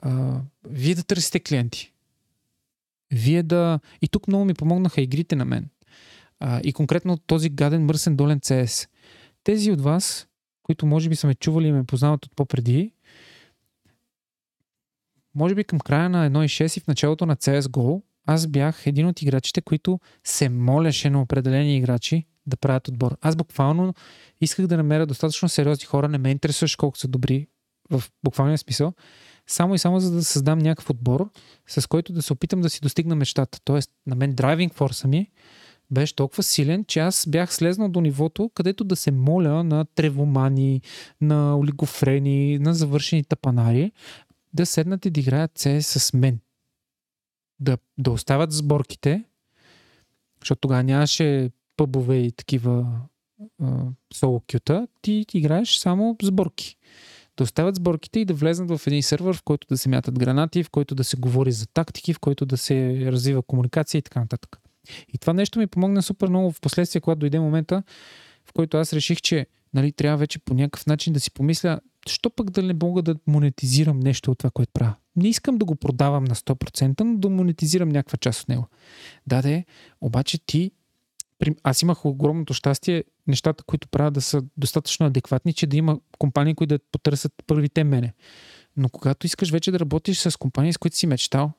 а, 0.02 0.40
вие 0.64 0.94
да 0.94 1.02
търсите 1.02 1.40
клиенти. 1.40 1.92
Вие 3.12 3.42
да... 3.42 3.80
И 4.02 4.08
тук 4.08 4.28
много 4.28 4.44
ми 4.44 4.54
помогнаха 4.54 5.00
игрите 5.00 5.36
на 5.36 5.44
мен. 5.44 5.68
А, 6.40 6.60
и 6.64 6.72
конкретно 6.72 7.16
този 7.16 7.48
гаден 7.48 7.84
мърсен 7.84 8.16
долен 8.16 8.40
CS. 8.40 8.88
Тези 9.44 9.72
от 9.72 9.80
вас, 9.80 10.28
които 10.62 10.86
може 10.86 11.08
би 11.08 11.16
са 11.16 11.26
ме 11.26 11.34
чували 11.34 11.66
и 11.66 11.72
ме 11.72 11.84
познават 11.84 12.26
от 12.26 12.36
по-преди, 12.36 12.92
може 15.34 15.54
би 15.54 15.64
към 15.64 15.80
края 15.80 16.08
на 16.08 16.30
1.6 16.30 16.76
и 16.76 16.80
в 16.80 16.86
началото 16.86 17.26
на 17.26 17.36
CSGO, 17.36 18.02
аз 18.26 18.46
бях 18.46 18.86
един 18.86 19.06
от 19.06 19.22
играчите, 19.22 19.60
които 19.60 20.00
се 20.24 20.48
молеше 20.48 21.10
на 21.10 21.22
определени 21.22 21.76
играчи 21.76 22.26
да 22.46 22.56
правят 22.56 22.88
отбор. 22.88 23.16
Аз 23.20 23.36
буквално 23.36 23.94
исках 24.40 24.66
да 24.66 24.76
намеря 24.76 25.06
достатъчно 25.06 25.48
сериозни 25.48 25.84
хора, 25.86 26.08
не 26.08 26.18
ме 26.18 26.30
интересуваш 26.30 26.76
колко 26.76 26.98
са 26.98 27.08
добри 27.08 27.46
в 27.90 28.02
буквалния 28.24 28.58
смисъл, 28.58 28.92
само 29.46 29.74
и 29.74 29.78
само 29.78 30.00
за 30.00 30.10
да 30.10 30.24
създам 30.24 30.58
някакъв 30.58 30.90
отбор, 30.90 31.30
с 31.66 31.86
който 31.86 32.12
да 32.12 32.22
се 32.22 32.32
опитам 32.32 32.60
да 32.60 32.70
си 32.70 32.80
достигна 32.82 33.16
мечтата. 33.16 33.58
Тоест, 33.64 33.90
на 34.06 34.16
мен 34.16 34.34
драйвинг 34.34 34.74
форса 34.74 35.08
ми 35.08 35.30
беше 35.90 36.16
толкова 36.16 36.42
силен, 36.42 36.84
че 36.84 37.00
аз 37.00 37.26
бях 37.28 37.54
слезнал 37.54 37.88
до 37.88 38.00
нивото, 38.00 38.50
където 38.54 38.84
да 38.84 38.96
се 38.96 39.10
моля 39.10 39.64
на 39.64 39.84
тревомани, 39.84 40.80
на 41.20 41.58
олигофрени, 41.58 42.58
на 42.58 42.74
завършени 42.74 43.24
тапанари, 43.24 43.92
да 44.52 44.66
седнат 44.66 45.06
и 45.06 45.10
да 45.10 45.20
играят 45.20 45.52
CS 45.58 45.80
с 45.80 46.12
мен. 46.12 46.38
Да, 47.60 47.78
да 47.98 48.10
остават 48.10 48.52
сборките, 48.52 49.24
защото 50.40 50.60
тогава 50.60 50.82
нямаше 50.82 51.50
пъбове 51.76 52.16
и 52.16 52.32
такива 52.32 53.00
соло 54.14 54.42
кюта, 54.52 54.88
ти, 55.02 55.26
играеш 55.34 55.76
само 55.76 56.16
сборки. 56.22 56.76
Да 57.36 57.44
оставят 57.44 57.76
сборките 57.76 58.20
и 58.20 58.24
да 58.24 58.34
влезнат 58.34 58.78
в 58.78 58.86
един 58.86 59.02
сервер, 59.02 59.36
в 59.36 59.42
който 59.42 59.66
да 59.66 59.78
се 59.78 59.88
мятат 59.88 60.18
гранати, 60.18 60.62
в 60.62 60.70
който 60.70 60.94
да 60.94 61.04
се 61.04 61.16
говори 61.16 61.52
за 61.52 61.66
тактики, 61.66 62.14
в 62.14 62.20
който 62.20 62.46
да 62.46 62.56
се 62.56 63.06
развива 63.12 63.42
комуникация 63.42 63.98
и 63.98 64.02
така 64.02 64.20
нататък. 64.20 64.60
И 65.14 65.18
това 65.18 65.32
нещо 65.32 65.58
ми 65.58 65.66
помогна 65.66 66.02
супер 66.02 66.28
много 66.28 66.52
в 66.52 66.60
последствие, 66.60 67.00
когато 67.00 67.18
дойде 67.18 67.40
момента, 67.40 67.82
в 68.44 68.52
който 68.52 68.76
аз 68.76 68.92
реших, 68.92 69.20
че 69.20 69.46
нали, 69.74 69.92
трябва 69.92 70.16
вече 70.16 70.38
по 70.38 70.54
някакъв 70.54 70.86
начин 70.86 71.12
да 71.12 71.20
си 71.20 71.30
помисля, 71.30 71.80
що 72.08 72.30
пък 72.30 72.50
да 72.50 72.62
не 72.62 72.74
мога 72.82 73.02
да 73.02 73.16
монетизирам 73.26 74.00
нещо 74.00 74.30
от 74.30 74.38
това, 74.38 74.50
което 74.50 74.72
правя. 74.72 74.94
Не 75.16 75.28
искам 75.28 75.58
да 75.58 75.64
го 75.64 75.76
продавам 75.76 76.24
на 76.24 76.34
100%, 76.34 77.00
но 77.00 77.18
да 77.18 77.28
монетизирам 77.28 77.88
някаква 77.88 78.16
част 78.16 78.42
от 78.42 78.48
него. 78.48 78.66
Да, 79.26 79.42
да, 79.42 79.64
обаче 80.00 80.38
ти 80.46 80.70
аз 81.62 81.82
имах 81.82 82.06
огромното 82.06 82.54
щастие 82.54 83.04
нещата, 83.26 83.64
които 83.64 83.88
правя 83.88 84.10
да 84.10 84.20
са 84.20 84.42
достатъчно 84.56 85.06
адекватни, 85.06 85.52
че 85.52 85.66
да 85.66 85.76
има 85.76 86.00
компании, 86.18 86.54
които 86.54 86.74
да 86.74 86.84
потърсят 86.92 87.32
първите 87.46 87.84
мене. 87.84 88.12
Но 88.76 88.88
когато 88.88 89.26
искаш 89.26 89.50
вече 89.50 89.70
да 89.70 89.80
работиш 89.80 90.18
с 90.18 90.38
компании, 90.38 90.72
с 90.72 90.78
които 90.78 90.96
си 90.96 91.06
мечтал, 91.06 91.52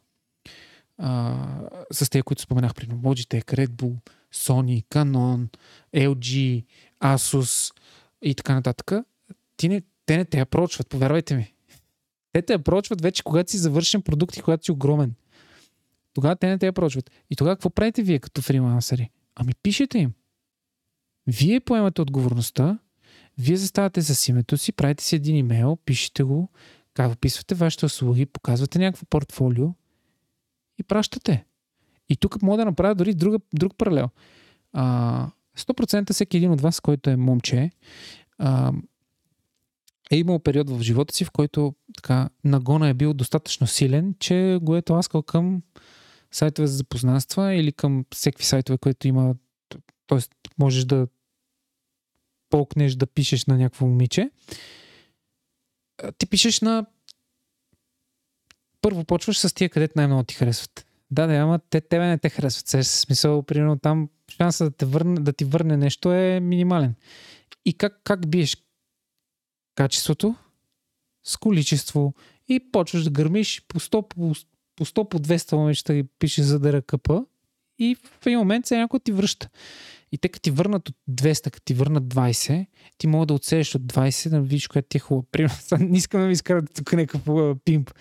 а, 0.97 1.69
с 1.91 2.09
тези, 2.09 2.21
които 2.21 2.41
споменах, 2.41 2.73
при 2.73 2.87
Logitech, 2.87 3.43
Red 3.43 3.67
Bull, 3.67 3.95
Sony, 4.33 4.85
Canon, 4.85 5.47
LG, 5.95 6.65
Asus 7.03 7.73
и 8.21 8.35
така 8.35 8.53
нататък, 8.53 8.91
ти 9.57 9.69
не, 9.69 9.81
те 10.05 10.17
не 10.17 10.25
те 10.25 10.39
апрочват, 10.39 10.89
повярвайте 10.89 11.35
ми. 11.35 11.53
Те 12.31 12.41
те 12.41 12.53
апрочват 12.53 13.01
вече, 13.01 13.23
когато 13.23 13.51
си 13.51 13.57
завършен 13.57 14.01
продукт 14.01 14.37
и 14.37 14.41
когато 14.41 14.65
си 14.65 14.71
огромен. 14.71 15.13
Тогава 16.13 16.35
те 16.35 16.47
не 16.47 16.57
те 16.57 16.67
апрочват. 16.67 17.11
И 17.29 17.35
тогава 17.35 17.55
какво 17.55 17.69
правите 17.69 18.03
вие 18.03 18.19
като 18.19 18.41
фрилансъри? 18.41 19.09
Ами 19.35 19.53
пишете 19.63 19.99
им. 19.99 20.13
Вие 21.27 21.59
поемате 21.59 22.01
отговорността, 22.01 22.79
вие 23.37 23.57
заставате 23.57 24.01
с 24.01 24.27
името 24.27 24.57
си, 24.57 24.71
правите 24.71 25.03
си 25.03 25.15
един 25.15 25.35
имейл, 25.35 25.77
пишете 25.85 26.23
го, 26.23 26.49
как 26.93 27.11
описвате 27.11 27.55
вашите 27.55 27.85
услуги, 27.85 28.25
показвате 28.25 28.79
някакво 28.79 29.05
портфолио 29.05 29.67
и 30.77 30.83
пращате. 30.83 31.45
И 32.09 32.15
тук 32.15 32.41
мога 32.41 32.57
да 32.57 32.65
направя 32.65 32.95
дори 32.95 33.13
друг, 33.13 33.43
друг 33.53 33.73
паралел. 33.77 34.09
А, 34.73 35.29
100% 35.57 36.13
всеки 36.13 36.37
един 36.37 36.51
от 36.51 36.61
вас, 36.61 36.79
който 36.79 37.09
е 37.09 37.15
момче, 37.15 37.71
а, 38.37 38.73
е 40.11 40.17
имал 40.17 40.39
период 40.39 40.69
в 40.69 40.81
живота 40.81 41.15
си, 41.15 41.25
в 41.25 41.31
който 41.31 41.75
така, 41.95 42.29
нагона 42.43 42.87
е 42.87 42.93
бил 42.93 43.13
достатъчно 43.13 43.67
силен, 43.67 44.15
че 44.19 44.59
го 44.61 44.75
е 44.75 44.81
тласкал 44.81 45.23
към 45.23 45.61
сайтове 46.31 46.67
за 46.67 46.77
запознанства 46.77 47.53
или 47.53 47.71
към 47.71 48.05
всеки 48.13 48.45
сайтове, 48.45 48.77
които 48.77 49.07
има. 49.07 49.35
т.е. 50.07 50.19
можеш 50.59 50.85
да 50.85 51.07
полкнеш 52.49 52.95
да 52.95 53.07
пишеш 53.07 53.45
на 53.45 53.57
някакво 53.57 53.85
момиче. 53.85 54.31
Ти 56.17 56.25
пишеш 56.25 56.61
на 56.61 56.85
първо 58.81 59.03
почваш 59.03 59.39
с 59.39 59.53
тия, 59.53 59.69
където 59.69 59.93
най-много 59.95 60.23
ти 60.23 60.35
харесват. 60.35 60.85
Да, 61.11 61.27
да, 61.27 61.33
ама 61.33 61.59
те 61.69 61.81
тебе 61.81 62.07
не 62.07 62.17
те 62.17 62.29
харесват. 62.29 62.67
Се, 62.67 62.83
смисъл, 62.83 63.43
примерно 63.43 63.79
там 63.79 64.09
шанса 64.37 64.63
да, 64.63 64.71
те 64.71 64.85
върне, 64.85 65.19
да 65.19 65.33
ти 65.33 65.45
върне 65.45 65.77
нещо 65.77 66.13
е 66.13 66.39
минимален. 66.39 66.95
И 67.65 67.73
как, 67.73 68.01
как 68.03 68.29
биеш 68.29 68.57
качеството 69.75 70.35
с 71.23 71.37
количество 71.37 72.13
и 72.47 72.71
почваш 72.71 73.03
да 73.03 73.09
гърмиш 73.09 73.61
по 73.67 73.79
100, 73.79 74.07
по, 74.07 74.33
по 74.75 74.85
100, 74.85 75.09
по 75.09 75.19
200 75.19 75.55
момичета 75.55 75.95
и 75.95 76.03
пише 76.19 76.43
за 76.43 76.59
да 76.59 76.71
и 77.79 77.95
в 77.95 78.25
един 78.27 78.39
момент 78.39 78.65
се 78.65 78.77
някой 78.77 78.99
ти 78.99 79.11
връща. 79.11 79.49
И 80.11 80.17
те 80.17 80.29
като 80.29 80.41
ти 80.41 80.51
върнат 80.51 80.89
от 80.89 80.95
200, 81.09 81.43
като 81.43 81.65
ти 81.65 81.73
върнат 81.73 82.03
20, 82.03 82.65
ти 82.97 83.07
мога 83.07 83.25
да 83.25 83.33
отсееш 83.33 83.75
от 83.75 83.81
20, 83.81 84.29
да 84.29 84.41
видиш 84.41 84.67
която 84.67 84.87
ти 84.87 84.97
е 84.97 84.99
хубава. 84.99 85.25
Примерно, 85.31 85.55
не 85.79 85.97
искам 85.97 86.21
да 86.21 86.27
ми 86.27 86.33
изкарате 86.33 86.73
тук 86.73 86.93
някакъв 86.93 87.55
пимп. 87.65 87.91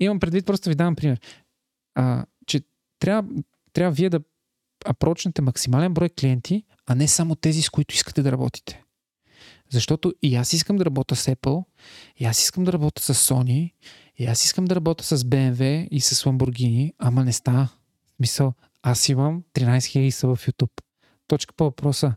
Имам 0.00 0.20
предвид, 0.20 0.46
просто 0.46 0.68
ви 0.68 0.74
давам 0.74 0.96
пример. 0.96 1.20
А, 1.94 2.24
че 2.46 2.60
трябва, 2.98 3.30
трябва 3.72 3.92
вие 3.92 4.10
да 4.10 4.20
апрочнете 4.84 5.42
максимален 5.42 5.94
брой 5.94 6.08
клиенти, 6.08 6.64
а 6.86 6.94
не 6.94 7.08
само 7.08 7.34
тези, 7.34 7.62
с 7.62 7.70
които 7.70 7.94
искате 7.94 8.22
да 8.22 8.32
работите. 8.32 8.82
Защото 9.70 10.14
и 10.22 10.36
аз 10.36 10.52
искам 10.52 10.76
да 10.76 10.84
работя 10.84 11.16
с 11.16 11.26
Apple, 11.26 11.64
и 12.16 12.24
аз 12.24 12.42
искам 12.42 12.64
да 12.64 12.72
работя 12.72 13.02
с 13.02 13.28
Sony, 13.28 13.72
и 14.16 14.26
аз 14.26 14.44
искам 14.44 14.64
да 14.64 14.74
работя 14.74 15.04
с 15.04 15.18
BMW 15.18 15.88
и 15.88 16.00
с 16.00 16.24
Lamborghini, 16.24 16.92
ама 16.98 17.24
не 17.24 17.32
става. 17.32 17.68
Мисъл, 18.20 18.54
аз 18.82 19.08
имам 19.08 19.42
13 19.54 19.78
000 19.78 20.10
са 20.10 20.26
в 20.26 20.36
YouTube. 20.46 20.80
Точка 21.28 21.54
по 21.54 21.64
въпроса. 21.64 22.14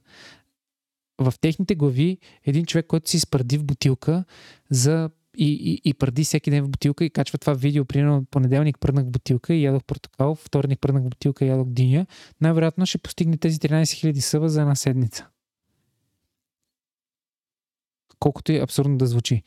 В 1.17 1.33
техните 1.41 1.75
глави 1.75 2.17
един 2.45 2.65
човек, 2.65 2.87
който 2.87 3.09
си 3.09 3.17
изпради 3.17 3.57
в 3.57 3.63
бутилка 3.63 4.23
за 4.69 5.09
и, 5.39 5.71
и, 5.73 5.81
и 5.89 5.93
пради 5.93 6.23
всеки 6.23 6.51
ден 6.51 6.65
в 6.65 6.69
бутилка 6.69 7.05
и 7.05 7.09
качва 7.09 7.37
това 7.37 7.53
видео, 7.53 7.85
примерно 7.85 8.25
понеделник 8.25 8.79
пръднах 8.79 9.05
бутилка 9.05 9.53
и 9.53 9.63
ядох 9.63 9.83
портокал, 9.83 10.35
вторник 10.35 10.79
пръднах 10.81 11.03
бутилка 11.03 11.45
и 11.45 11.47
ядох 11.47 11.67
диня, 11.69 12.05
най-вероятно 12.41 12.85
ще 12.85 12.97
постигне 12.97 13.37
тези 13.37 13.59
13 13.59 13.81
000 13.81 14.19
съва 14.19 14.49
за 14.49 14.61
една 14.61 14.75
седмица. 14.75 15.27
Колкото 18.19 18.51
и 18.51 18.57
абсурдно 18.57 18.97
да 18.97 19.07
звучи. 19.07 19.43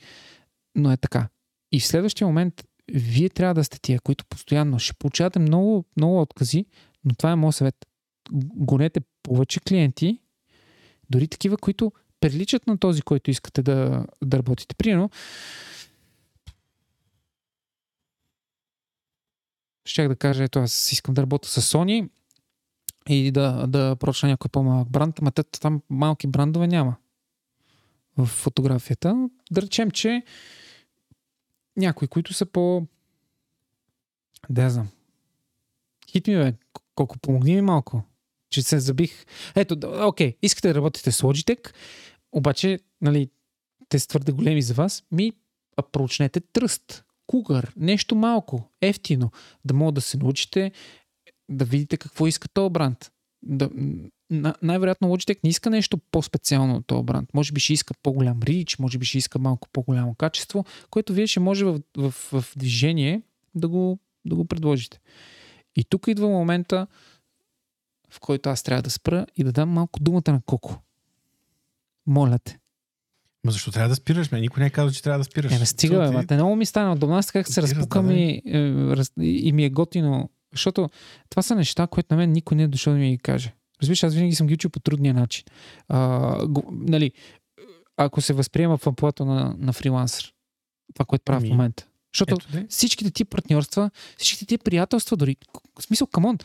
Но 0.74 0.92
е 0.92 0.96
така. 0.96 1.28
И 1.72 1.80
в 1.80 1.86
следващия 1.86 2.26
момент 2.26 2.64
вие 2.92 3.28
трябва 3.28 3.54
да 3.54 3.64
сте 3.64 3.80
тия, 3.80 4.00
които 4.00 4.24
постоянно 4.24 4.78
ще 4.78 4.94
получавате 4.94 5.38
много, 5.38 5.84
много 5.96 6.20
откази, 6.20 6.66
но 7.04 7.14
това 7.14 7.32
е 7.32 7.36
моят 7.36 7.54
съвет. 7.54 7.76
Гонете 8.56 9.00
повече 9.22 9.60
клиенти, 9.60 10.18
дори 11.10 11.28
такива, 11.28 11.56
които 11.56 11.92
приличат 12.20 12.66
на 12.66 12.78
този, 12.78 13.02
който 13.02 13.30
искате 13.30 13.62
да, 13.62 14.06
да 14.24 14.38
работите. 14.38 14.74
Примерно, 14.74 15.10
щях 19.84 20.08
да 20.08 20.16
кажа, 20.16 20.44
ето 20.44 20.58
аз 20.58 20.92
искам 20.92 21.14
да 21.14 21.22
работя 21.22 21.48
с 21.48 21.72
Sony 21.72 22.08
и 23.08 23.30
да, 23.30 23.66
да 23.66 23.96
прочна 23.96 24.28
някой 24.28 24.48
по-малък 24.48 24.90
бранд, 24.90 25.18
ама 25.18 25.32
там 25.32 25.82
малки 25.90 26.26
брандове 26.26 26.66
няма 26.66 26.96
в 28.16 28.26
фотографията. 28.26 29.28
Да 29.50 29.62
речем, 29.62 29.90
че 29.90 30.22
някои, 31.76 32.08
които 32.08 32.34
са 32.34 32.46
по... 32.46 32.86
Да 34.50 34.70
знам. 34.70 34.88
Хит 36.10 36.26
ми, 36.26 36.34
бе. 36.34 36.54
Колко 36.94 37.18
помогни 37.18 37.54
ми 37.54 37.62
малко. 37.62 38.02
Че 38.50 38.62
се 38.62 38.80
забих. 38.80 39.26
Ето, 39.54 39.76
окей, 40.08 40.36
искате 40.42 40.68
да 40.68 40.74
работите 40.74 41.12
с 41.12 41.22
Logitech, 41.22 41.74
обаче, 42.32 42.78
нали, 43.00 43.30
те 43.88 43.98
са 43.98 44.08
твърде 44.08 44.32
големи 44.32 44.62
за 44.62 44.74
вас, 44.74 45.04
ми 45.12 45.32
проучнете 45.92 46.40
тръст, 46.40 47.04
кугър, 47.32 47.72
нещо 47.76 48.14
малко, 48.14 48.70
ефтино, 48.80 49.30
да 49.64 49.74
мога 49.74 49.92
да 49.92 50.00
се 50.00 50.16
научите 50.16 50.72
да 51.48 51.64
видите 51.64 51.96
какво 51.96 52.26
иска 52.26 52.48
този 52.48 52.72
бранд. 52.72 53.12
Да, 53.42 53.70
най-вероятно 54.62 55.08
Logitech 55.08 55.38
не 55.44 55.50
иска 55.50 55.70
нещо 55.70 55.98
по-специално 55.98 56.76
от 56.76 56.86
този 56.86 57.04
бранд. 57.04 57.34
Може 57.34 57.52
би 57.52 57.60
ще 57.60 57.72
иска 57.72 57.94
по-голям 58.02 58.42
рич, 58.42 58.78
може 58.78 58.98
би 58.98 59.06
ще 59.06 59.18
иска 59.18 59.38
малко 59.38 59.68
по-голямо 59.72 60.14
качество, 60.14 60.64
което 60.90 61.12
вие 61.12 61.26
ще 61.26 61.40
може 61.40 61.64
в, 61.64 61.80
в, 61.96 62.10
в 62.10 62.44
движение 62.56 63.22
да 63.54 63.68
го, 63.68 63.98
да 64.24 64.36
го 64.36 64.44
предложите. 64.44 65.00
И 65.76 65.84
тук 65.84 66.06
идва 66.06 66.28
момента, 66.28 66.86
в 68.10 68.20
който 68.20 68.50
аз 68.50 68.62
трябва 68.62 68.82
да 68.82 68.90
спра 68.90 69.26
и 69.36 69.44
да 69.44 69.52
дам 69.52 69.68
малко 69.68 70.00
думата 70.00 70.28
на 70.28 70.40
Коко. 70.46 70.78
Моля 72.06 72.38
те. 72.38 72.58
Ма 73.44 73.52
защо 73.52 73.70
трябва 73.70 73.88
да 73.88 73.94
спираш? 73.94 74.30
Ме? 74.30 74.40
Никой 74.40 74.60
не 74.60 74.66
е 74.66 74.70
казал, 74.70 74.90
че 74.92 75.02
трябва 75.02 75.18
да 75.18 75.24
спираш. 75.24 75.52
Е, 75.52 75.58
ме 75.58 75.66
стига, 75.66 76.10
бе, 76.12 76.20
Ти- 76.20 76.26
те 76.26 76.34
много 76.34 76.56
ми 76.56 76.66
стана 76.66 76.92
удобно. 76.92 77.16
Аз 77.16 77.30
как 77.30 77.48
се 77.48 77.62
разпукам 77.62 78.10
и, 78.10 78.42
е, 78.46 78.58
и, 79.20 79.48
и 79.48 79.52
ми 79.52 79.64
е 79.64 79.70
готино. 79.70 80.30
Защото 80.52 80.90
това 81.30 81.42
са 81.42 81.54
неща, 81.54 81.86
които 81.86 82.14
на 82.14 82.16
мен 82.16 82.32
никой 82.32 82.56
не 82.56 82.62
е 82.62 82.68
дошъл 82.68 82.92
да 82.92 82.98
ми 82.98 83.10
ги 83.10 83.18
каже. 83.18 83.54
Разбираш, 83.82 84.02
аз 84.02 84.14
винаги 84.14 84.34
съм 84.34 84.46
ги 84.46 84.54
учил 84.54 84.70
по 84.70 84.80
трудния 84.80 85.14
начин. 85.14 85.44
А, 85.88 86.46
го, 86.46 86.64
нали, 86.72 87.12
ако 87.96 88.20
се 88.20 88.32
възприема 88.32 88.76
в 88.76 88.86
амплуата 88.86 89.24
на, 89.24 89.56
на 89.58 89.72
фрилансър, 89.72 90.32
това, 90.94 91.04
което 91.04 91.24
правя 91.24 91.40
в 91.40 91.42
Ами, 91.42 91.50
момента. 91.50 91.86
Защото 92.14 92.36
Ето 92.54 92.66
всичките 92.68 93.10
ти 93.10 93.24
партньорства, 93.24 93.90
всичките 94.18 94.46
ти 94.46 94.58
приятелства, 94.58 95.16
дори. 95.16 95.36
В 95.78 95.82
смисъл, 95.82 96.06
камон. 96.06 96.38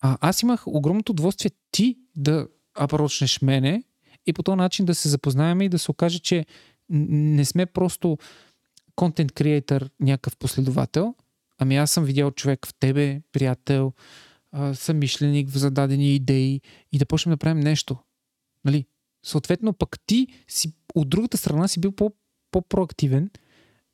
А, 0.00 0.18
аз 0.20 0.42
имах 0.42 0.66
огромното 0.66 1.12
удоволствие 1.12 1.50
ти 1.72 1.96
да 2.16 2.48
апрочнеш 2.74 3.42
мене 3.42 3.82
и 4.26 4.32
по 4.32 4.42
този 4.42 4.56
начин 4.56 4.86
да 4.86 4.94
се 4.94 5.08
запознаем 5.08 5.60
и 5.60 5.68
да 5.68 5.78
се 5.78 5.90
окаже, 5.90 6.18
че 6.18 6.46
не 6.90 7.44
сме 7.44 7.66
просто 7.66 8.18
контент 8.96 9.32
креатор, 9.32 9.90
някакъв 10.00 10.36
последовател, 10.36 11.14
ами 11.58 11.76
аз 11.76 11.90
съм 11.90 12.04
видял 12.04 12.30
човек 12.30 12.66
в 12.66 12.74
тебе, 12.80 13.20
приятел, 13.32 13.92
съмишленик 14.74 15.48
в 15.50 15.58
зададени 15.58 16.14
идеи 16.14 16.60
и 16.92 16.98
да 16.98 17.06
почнем 17.06 17.32
да 17.32 17.36
правим 17.36 17.60
нещо. 17.60 17.96
Нали? 18.64 18.86
Съответно, 19.24 19.72
пък 19.72 19.96
ти 20.06 20.26
си 20.48 20.72
от 20.94 21.08
другата 21.08 21.36
страна 21.36 21.68
си 21.68 21.80
бил 21.80 21.92
по, 21.92 22.12
по-проактивен, 22.50 23.30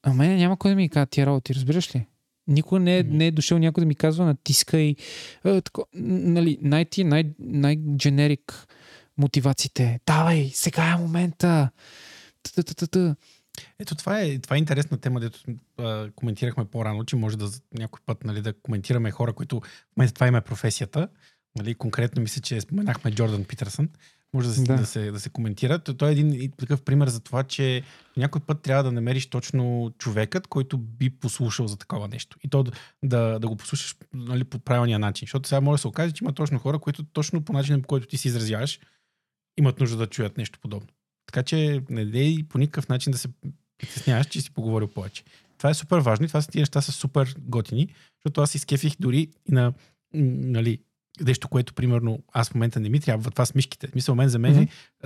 а 0.02 0.12
мене 0.12 0.36
няма 0.36 0.56
кой 0.56 0.70
да 0.70 0.76
ми 0.76 0.88
казва 0.88 1.06
тия 1.06 1.26
работи, 1.26 1.54
разбираш 1.54 1.94
ли? 1.94 2.06
Никой 2.46 2.80
не 2.80 2.98
е, 2.98 3.02
не 3.02 3.26
е 3.26 3.30
дошъл 3.30 3.58
някой 3.58 3.80
да 3.80 3.86
ми 3.86 3.94
казва 3.94 4.24
натискай. 4.24 4.94
Е, 5.44 5.60
тако, 5.60 5.86
нали, 5.94 6.58
най-ти, 6.62 7.04
най- 7.04 7.34
най-дженерик 7.38 8.66
мотивациите. 9.18 10.00
Давай, 10.06 10.50
сега 10.54 10.84
е 10.84 10.96
момента. 10.96 11.70
Та-та-та-та. 12.42 13.16
Ето 13.78 13.94
това 13.94 14.20
е, 14.20 14.38
това 14.38 14.56
е 14.56 14.58
интересна 14.58 14.98
тема, 14.98 15.20
дето 15.20 15.38
а, 15.78 16.10
коментирахме 16.10 16.64
по-рано, 16.64 17.04
че 17.04 17.16
може 17.16 17.38
да 17.38 17.50
някой 17.72 18.00
път 18.06 18.24
нали, 18.24 18.42
да 18.42 18.52
коментираме 18.52 19.10
хора, 19.10 19.32
които 19.32 19.60
в 19.60 19.64
момента 19.96 20.14
това 20.14 20.26
им 20.26 20.36
е 20.36 20.40
професията. 20.40 21.08
Нали, 21.58 21.74
конкретно 21.74 22.22
мисля, 22.22 22.40
че 22.40 22.60
споменахме 22.60 23.10
Джордан 23.10 23.44
Питърсън. 23.44 23.88
Може 24.32 24.48
да, 24.48 24.54
се- 24.54 24.62
Да. 24.62 24.76
да. 24.76 24.86
се, 24.86 25.10
да 25.10 25.20
се 25.20 25.28
коментира. 25.30 25.78
То- 25.78 25.94
Той 25.94 26.08
е 26.08 26.12
един 26.12 26.52
такъв 26.52 26.82
пример 26.82 27.08
за 27.08 27.20
това, 27.20 27.42
че 27.42 27.82
някой 28.16 28.40
път 28.40 28.62
трябва 28.62 28.82
да 28.84 28.92
намериш 28.92 29.26
точно 29.26 29.92
човекът, 29.98 30.46
който 30.46 30.78
би 30.78 31.10
послушал 31.10 31.66
за 31.66 31.76
такова 31.76 32.08
нещо. 32.08 32.36
И 32.44 32.48
то 32.48 32.62
да, 32.62 32.72
да, 33.02 33.38
да 33.38 33.48
го 33.48 33.56
послушаш 33.56 33.96
нали, 34.14 34.44
по 34.44 34.58
правилния 34.58 34.98
начин. 34.98 35.26
Защото 35.26 35.48
сега 35.48 35.60
може 35.60 35.74
да 35.74 35.80
се 35.80 35.88
окаже, 35.88 36.12
че 36.12 36.24
има 36.24 36.32
точно 36.32 36.58
хора, 36.58 36.78
които 36.78 37.04
точно 37.04 37.44
по 37.44 37.52
начина, 37.52 37.82
по 37.82 37.88
който 37.88 38.06
ти 38.06 38.16
се 38.16 38.28
изразяваш, 38.28 38.78
имат 39.58 39.80
нужда 39.80 39.96
да 39.96 40.06
чуят 40.06 40.38
нещо 40.38 40.58
подобно. 40.60 40.88
Така 41.26 41.42
че 41.42 41.82
не 41.90 42.04
дей 42.04 42.44
по 42.48 42.58
никакъв 42.58 42.88
начин 42.88 43.10
да 43.10 43.18
се 43.18 43.28
притесняваш, 43.78 44.26
че 44.26 44.40
си 44.40 44.50
поговорил 44.50 44.88
повече. 44.88 45.24
Това 45.58 45.70
е 45.70 45.74
супер 45.74 45.98
важно 45.98 46.24
и 46.24 46.28
това 46.28 46.42
са 46.42 46.50
тия 46.50 46.60
неща 46.60 46.80
са 46.80 46.92
супер 46.92 47.34
готини, 47.38 47.88
защото 48.18 48.40
аз 48.40 48.54
изкефих 48.54 48.96
дори 49.00 49.18
и 49.18 49.28
на 49.48 49.72
нали, 50.14 50.78
нещо, 51.20 51.48
което 51.48 51.74
примерно 51.74 52.18
аз 52.32 52.48
в 52.48 52.54
момента 52.54 52.80
не 52.80 52.88
ми 52.88 53.00
трябва, 53.00 53.30
това 53.30 53.46
с 53.46 53.54
мишките. 53.54 53.88
Мисля, 53.94 54.14
мен 54.14 54.28
за 54.28 54.38
мен 54.38 54.52
Мгм. 54.52 54.62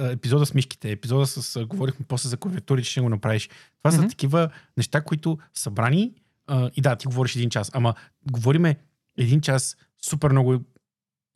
е 0.08 0.12
епизода 0.12 0.46
с 0.46 0.54
мишките, 0.54 0.90
епизода 0.90 1.26
с, 1.26 1.66
говорихме 1.66 2.06
после 2.08 2.28
за 2.28 2.36
клавиатури, 2.36 2.84
че 2.84 2.90
ще 2.90 3.00
го 3.00 3.08
направиш. 3.08 3.48
Това 3.82 3.96
Мгм. 3.96 4.02
са 4.02 4.08
такива 4.08 4.50
неща, 4.76 5.00
които 5.00 5.38
са 5.54 5.70
брани 5.70 6.12
а, 6.46 6.70
и 6.76 6.80
да, 6.80 6.96
ти 6.96 7.06
говориш 7.06 7.36
един 7.36 7.50
час, 7.50 7.70
ама 7.74 7.94
говориме 8.30 8.76
един 9.18 9.40
час 9.40 9.76
супер 10.02 10.30
много 10.30 10.64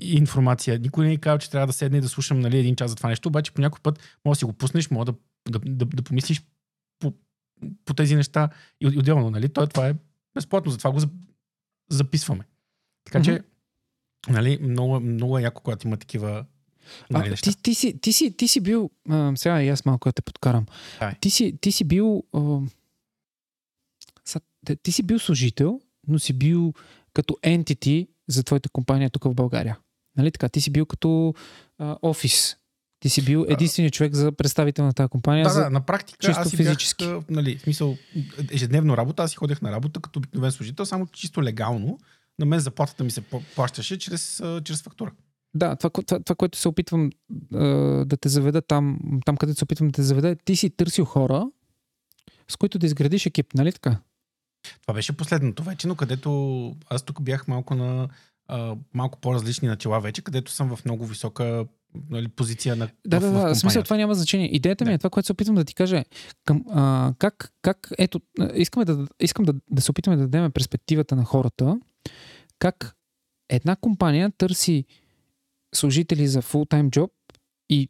информация. 0.03 0.79
Никой 0.79 1.05
не 1.05 1.11
ни 1.11 1.19
казва, 1.19 1.39
че 1.39 1.51
трябва 1.51 1.67
да 1.67 1.73
седне 1.73 1.99
и 1.99 2.01
да 2.01 2.09
слушам 2.09 2.41
нали, 2.41 2.59
един 2.59 2.77
час 2.77 2.91
за 2.91 2.97
това 2.97 3.09
нещо, 3.09 3.29
обаче 3.29 3.53
по 3.53 3.61
някой 3.61 3.81
път 3.83 4.01
може 4.25 4.37
да 4.37 4.39
си 4.39 4.45
го 4.45 4.53
пуснеш, 4.53 4.91
може 4.91 5.07
да, 5.07 5.15
да, 5.51 5.59
да, 5.59 5.85
да 5.87 6.03
помислиш 6.03 6.43
по, 6.99 7.13
по 7.85 7.95
тези 7.95 8.17
неща 8.17 8.49
и 8.81 8.87
от- 8.87 8.97
отделно. 8.97 9.31
Нали? 9.31 9.49
То, 9.49 9.67
това 9.67 9.89
е 9.89 9.95
безплатно, 10.35 10.73
затова 10.73 10.93
го 10.93 10.99
за- 10.99 11.09
записваме. 11.91 12.45
Така 13.05 13.23
че, 13.23 13.41
нали, 14.29 14.59
много, 14.63 15.01
много 15.01 15.39
е 15.39 15.43
яко, 15.43 15.63
когато 15.63 15.87
има 15.87 15.97
такива 15.97 16.45
нали, 17.11 17.27
А, 17.27 17.31
неща. 17.31 17.51
ти, 17.53 17.63
ти, 17.63 17.75
си, 17.75 18.01
ти, 18.01 18.13
си, 18.13 18.37
ти 18.37 18.49
си 18.49 18.61
бил, 18.61 18.91
а, 19.09 19.33
сега 19.37 19.63
и 19.63 19.69
аз 19.69 19.85
малко 19.85 20.09
да 20.09 20.13
те 20.13 20.23
подкарам. 20.23 20.67
Ти 21.21 21.31
си, 21.31 21.59
ти 21.61 21.73
си 21.73 21.85
бил, 21.85 22.23
а, 22.33 22.59
са, 24.25 24.41
ти 24.83 24.93
си 24.93 25.03
бил 25.03 25.19
служител, 25.19 25.81
но 26.09 26.19
си 26.19 26.33
бил 26.33 26.73
като 27.13 27.35
entity 27.43 28.09
за 28.29 28.43
твоята 28.43 28.69
компания 28.69 29.11
тук 29.11 29.25
в 29.25 29.35
България. 29.35 29.79
Нали 30.17 30.33
така? 30.33 30.49
Ти 30.49 30.61
си 30.61 30.71
бил 30.71 30.87
като 30.87 31.35
а, 31.79 31.97
офис. 32.03 32.57
Ти 33.01 33.09
си 33.09 33.25
бил 33.25 33.47
единственият 33.49 33.95
човек 33.95 34.15
за 34.15 34.33
представител 34.33 34.85
на 34.85 34.93
тази 34.93 35.09
компания. 35.09 35.45
Да, 35.45 35.51
за... 35.51 35.61
да, 35.61 35.71
на 35.71 35.81
практика 35.81 36.19
чисто 36.27 36.41
аз 36.41 36.51
си 36.51 36.57
физически. 36.57 37.05
бях, 37.05 37.23
нали, 37.31 37.59
в 37.59 37.63
смисъл, 37.63 37.97
ежедневно 38.51 38.97
работа, 38.97 39.23
аз 39.23 39.31
си 39.31 39.37
ходех 39.37 39.63
на 39.63 39.73
работа 39.73 40.01
като 40.01 40.19
обикновен 40.19 40.53
служител, 40.53 40.87
само 40.87 41.07
чисто 41.07 41.43
легално. 41.43 41.99
На 42.39 42.47
мен 42.47 42.61
заплатата 42.61 43.05
ми 43.05 43.11
се 43.11 43.21
плащаше 43.55 43.99
чрез, 43.99 44.43
чрез 44.65 44.83
фактура. 44.83 45.13
Да, 45.55 45.77
това, 45.77 45.91
това, 45.91 46.21
това, 46.21 46.37
което 46.37 46.59
се 46.59 46.69
опитвам 46.69 47.11
а, 47.55 47.65
да 48.05 48.17
те 48.17 48.29
заведа 48.29 48.63
там, 48.63 48.99
там 49.25 49.37
където 49.37 49.59
се 49.59 49.65
опитвам 49.65 49.89
да 49.89 49.93
те 49.93 50.03
заведа, 50.03 50.29
е, 50.29 50.37
ти 50.37 50.57
си 50.57 50.71
търсил 50.71 51.05
хора, 51.05 51.51
с 52.51 52.57
които 52.57 52.79
да 52.79 52.87
изградиш 52.87 53.27
екип, 53.27 53.55
нали 53.55 53.73
така? 53.73 53.99
Това 54.83 54.95
беше 54.95 55.17
последното 55.17 55.63
вече, 55.63 55.89
но 55.89 55.95
където 55.95 56.75
аз 56.91 57.03
тук 57.03 57.23
бях 57.23 57.49
малко 57.49 57.75
на 57.75 58.09
а, 58.53 58.77
малко 58.95 59.19
по-различни 59.19 59.69
начала 59.69 60.01
вече, 60.01 60.23
където 60.23 60.51
съм 60.51 60.77
в 60.77 60.85
много 60.85 61.07
висока 61.07 61.67
нали, 62.11 62.29
позиция 62.29 62.77
на 62.77 62.89
Да, 63.07 63.21
в, 63.21 63.21
да, 63.21 63.31
да. 63.31 63.55
В 63.55 63.59
смисъл, 63.59 63.83
това 63.83 63.97
няма 63.97 64.15
значение. 64.15 64.55
Идеята 64.55 64.85
ми 64.85 64.91
Да. 64.91 64.95
е 64.95 64.99
това, 64.99 65.11
което 65.11 65.27
се 65.27 65.33
опитвам 65.33 65.57
да 65.57 65.65
ти 65.65 65.75
кажа. 65.75 65.99
е 65.99 66.05
Към, 66.45 66.65
а, 66.71 67.15
как, 67.19 67.53
как, 67.63 67.91
ето, 67.99 68.21
искаме 68.55 68.85
да, 68.85 69.07
искам 69.21 69.45
да, 69.45 69.55
да 69.71 69.83
се 69.83 69.91
опитаме 69.91 70.17
да 70.17 70.23
дадем 70.23 70.53
перспективата 70.53 71.17
на 71.17 71.25
хората, 71.25 71.81
как 72.59 72.97
една 73.49 73.77
компания 73.77 74.33
търси 74.39 74.85
служители 75.75 76.29
за 76.29 76.43
фултайм 76.43 76.91
джоб 76.91 77.11
и 77.71 77.89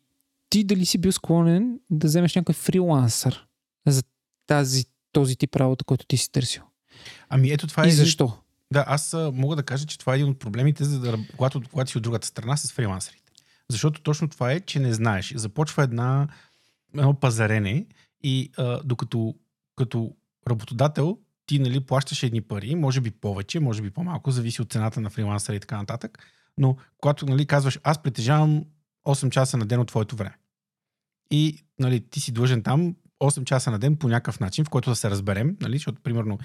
ти 0.50 0.64
дали 0.64 0.86
си 0.86 0.98
бил 0.98 1.12
склонен 1.12 1.80
да 1.90 2.06
вземеш 2.06 2.34
някой 2.34 2.54
фрилансър 2.54 3.46
за 3.86 4.02
тази, 4.46 4.84
този 5.12 5.36
тип 5.36 5.56
работа, 5.56 5.84
който 5.84 6.06
ти 6.06 6.16
си 6.16 6.32
търсил. 6.32 6.62
Ами 7.28 7.50
ето 7.50 7.66
това 7.66 7.84
е... 7.84 7.88
И 7.88 7.92
защо? 7.92 8.32
Да, 8.72 8.84
аз 8.86 9.16
мога 9.32 9.56
да 9.56 9.62
кажа, 9.62 9.86
че 9.86 9.98
това 9.98 10.12
е 10.12 10.16
един 10.16 10.28
от 10.28 10.38
проблемите, 10.38 10.84
за 10.84 11.00
да, 11.00 11.18
когато, 11.36 11.62
когато 11.70 11.90
си 11.90 11.98
от 11.98 12.02
другата 12.02 12.26
страна 12.26 12.56
с 12.56 12.72
фрилансерите. 12.72 13.32
Защото 13.68 14.02
точно 14.02 14.28
това 14.28 14.52
е, 14.52 14.60
че 14.60 14.80
не 14.80 14.92
знаеш. 14.92 15.34
Започва 15.36 15.82
една, 15.82 16.28
едно 16.94 17.14
пазарене 17.14 17.86
и 18.22 18.50
а, 18.56 18.80
докато 18.84 19.34
като 19.76 20.16
работодател 20.48 21.18
ти 21.46 21.58
нали, 21.58 21.80
плащаш 21.80 22.22
едни 22.22 22.40
пари, 22.40 22.74
може 22.74 23.00
би 23.00 23.10
повече, 23.10 23.60
може 23.60 23.82
би 23.82 23.90
по-малко, 23.90 24.30
зависи 24.30 24.62
от 24.62 24.72
цената 24.72 25.00
на 25.00 25.10
фрилансера 25.10 25.56
и 25.56 25.60
така 25.60 25.76
нататък. 25.76 26.18
Но 26.58 26.76
когато 26.98 27.26
нали, 27.26 27.46
казваш, 27.46 27.78
аз 27.82 28.02
притежавам 28.02 28.64
8 29.06 29.30
часа 29.30 29.56
на 29.56 29.66
ден 29.66 29.80
от 29.80 29.88
твоето 29.88 30.16
време. 30.16 30.36
И 31.30 31.64
нали, 31.78 32.00
ти 32.10 32.20
си 32.20 32.32
длъжен 32.32 32.62
там 32.62 32.94
8 33.20 33.44
часа 33.44 33.70
на 33.70 33.78
ден 33.78 33.96
по 33.96 34.08
някакъв 34.08 34.40
начин, 34.40 34.64
в 34.64 34.70
който 34.70 34.90
да 34.90 34.96
се 34.96 35.10
разберем, 35.10 35.56
нали, 35.60 35.76
защото 35.76 36.02
примерно 36.02 36.38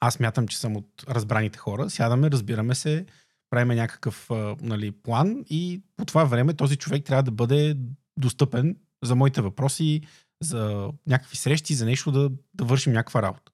аз 0.00 0.20
мятам, 0.20 0.48
че 0.48 0.58
съм 0.58 0.76
от 0.76 0.88
разбраните 1.08 1.58
хора, 1.58 1.90
сядаме, 1.90 2.30
разбираме 2.30 2.74
се, 2.74 3.06
правиме 3.50 3.74
някакъв 3.74 4.30
нали, 4.60 4.90
план 4.90 5.44
и 5.50 5.82
по 5.96 6.04
това 6.04 6.24
време 6.24 6.54
този 6.54 6.76
човек 6.76 7.04
трябва 7.04 7.22
да 7.22 7.30
бъде 7.30 7.76
достъпен 8.16 8.76
за 9.04 9.14
моите 9.14 9.40
въпроси, 9.40 10.00
за 10.42 10.90
някакви 11.06 11.36
срещи, 11.36 11.74
за 11.74 11.84
нещо 11.84 12.12
да, 12.12 12.30
да 12.54 12.64
вършим 12.64 12.92
някаква 12.92 13.22
работа. 13.22 13.52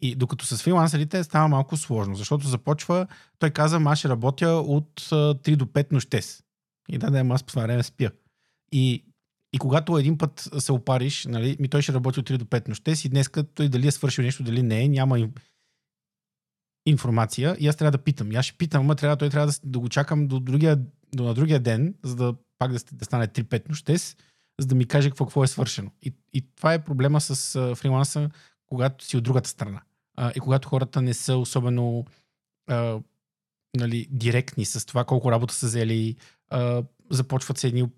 И 0.00 0.14
докато 0.14 0.46
с 0.46 0.62
фрилансерите 0.62 1.24
става 1.24 1.48
малко 1.48 1.76
сложно, 1.76 2.14
защото 2.14 2.46
започва, 2.46 3.06
той 3.38 3.50
каза, 3.50 3.80
аз 3.84 3.98
ще 3.98 4.08
работя 4.08 4.48
от 4.48 5.08
а, 5.12 5.34
3 5.34 5.56
до 5.56 5.66
5 5.66 5.92
нощес. 5.92 6.42
И 6.88 6.98
да, 6.98 7.10
да, 7.10 7.18
аз 7.30 7.42
по 7.42 7.48
това 7.48 7.62
време 7.62 7.82
спя. 7.82 8.10
И, 8.72 9.04
и 9.52 9.58
когато 9.58 9.98
един 9.98 10.18
път 10.18 10.48
се 10.58 10.72
опариш, 10.72 11.24
нали, 11.24 11.56
ми 11.60 11.68
той 11.68 11.82
ще 11.82 11.92
работи 11.92 12.20
от 12.20 12.30
3 12.30 12.36
до 12.36 12.44
5 12.44 12.68
нощес 12.68 13.04
и 13.04 13.08
днес 13.08 13.30
той 13.54 13.68
дали 13.68 13.86
е 13.86 13.90
свършил 13.90 14.24
нещо, 14.24 14.42
дали 14.42 14.62
не 14.62 14.82
е, 14.82 14.88
няма 14.88 15.28
информация 16.88 17.56
и 17.60 17.68
аз 17.68 17.76
трябва 17.76 17.90
да 17.90 18.04
питам. 18.04 18.32
И 18.32 18.36
аз 18.36 18.44
ще 18.46 18.58
питам, 18.58 18.80
ама 18.82 18.96
трябва, 18.96 19.16
той 19.16 19.30
трябва 19.30 19.46
да, 19.46 19.52
с- 19.52 19.60
да 19.64 19.78
го 19.78 19.88
чакам 19.88 20.28
до, 20.28 20.40
другия, 20.40 20.76
до 21.14 21.24
на 21.24 21.34
другия 21.34 21.60
ден, 21.60 21.94
за 22.02 22.16
да 22.16 22.34
пак 22.58 22.72
да, 22.72 22.78
да 22.92 23.04
стане 23.04 23.28
3-5 23.28 23.68
нощес, 23.68 24.16
за 24.60 24.66
да 24.66 24.74
ми 24.74 24.86
каже 24.86 25.10
какво, 25.10 25.26
какво 25.26 25.44
е 25.44 25.48
свършено. 25.48 25.90
И, 26.02 26.14
и 26.32 26.54
това 26.56 26.74
е 26.74 26.84
проблема 26.84 27.20
с 27.20 27.74
фриланса, 27.76 28.30
когато 28.66 29.04
си 29.04 29.16
от 29.16 29.24
другата 29.24 29.48
страна. 29.48 29.82
А, 30.16 30.32
и 30.36 30.40
когато 30.40 30.68
хората 30.68 31.02
не 31.02 31.14
са 31.14 31.36
особено 31.36 32.04
а, 32.66 33.00
нали, 33.76 34.06
директни 34.10 34.64
с 34.64 34.86
това 34.86 35.04
колко 35.04 35.32
работа 35.32 35.54
са 35.54 35.66
взели, 35.66 36.16
а, 36.50 36.82
започват 37.10 37.58
се 37.58 37.66
едни 37.66 37.88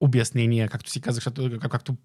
обяснения, 0.00 0.68
както 0.68 0.90
си 0.90 1.00
казах, 1.00 1.14
защото, 1.14 1.58
как- 1.60 1.70
както 1.70 1.96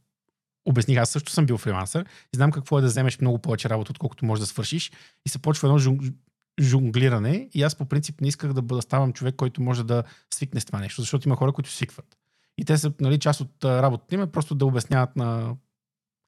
обясних, 0.68 0.98
аз 0.98 1.10
също 1.10 1.31
съм 1.31 1.45
бил 1.45 1.57
фрилансър 1.57 2.06
и 2.34 2.35
знам 2.35 2.52
какво 2.52 2.77
е 2.77 2.81
да 2.81 2.88
вземеш 2.88 3.19
много 3.19 3.39
повече 3.39 3.69
работа, 3.69 3.91
отколкото 3.91 4.26
можеш 4.26 4.39
да 4.39 4.45
свършиш 4.45 4.91
и 5.26 5.30
се 5.30 5.39
почва 5.39 5.68
едно 5.68 5.80
жон- 5.80 6.14
жонглиране 6.60 7.49
и 7.53 7.64
аз 7.64 7.76
по 7.76 7.85
принцип 7.85 8.22
не 8.22 8.27
исках 8.27 8.53
да 8.53 8.61
бъда 8.61 8.81
ставам 8.81 9.14
човек, 9.14 9.35
който 9.35 9.61
може 9.61 9.84
да 9.84 10.03
свикне 10.34 10.61
с 10.61 10.65
това 10.65 10.80
нещо, 10.80 11.02
защото 11.02 11.27
има 11.27 11.35
хора, 11.35 11.53
които 11.53 11.72
свикват. 11.72 12.18
И 12.57 12.65
те 12.65 12.77
са, 12.77 12.94
нали, 12.99 13.19
част 13.19 13.41
от 13.41 13.65
работата 13.65 14.15
им 14.15 14.22
е 14.22 14.31
просто 14.31 14.56
да 14.56 14.65
обясняват 14.65 15.15
на 15.15 15.56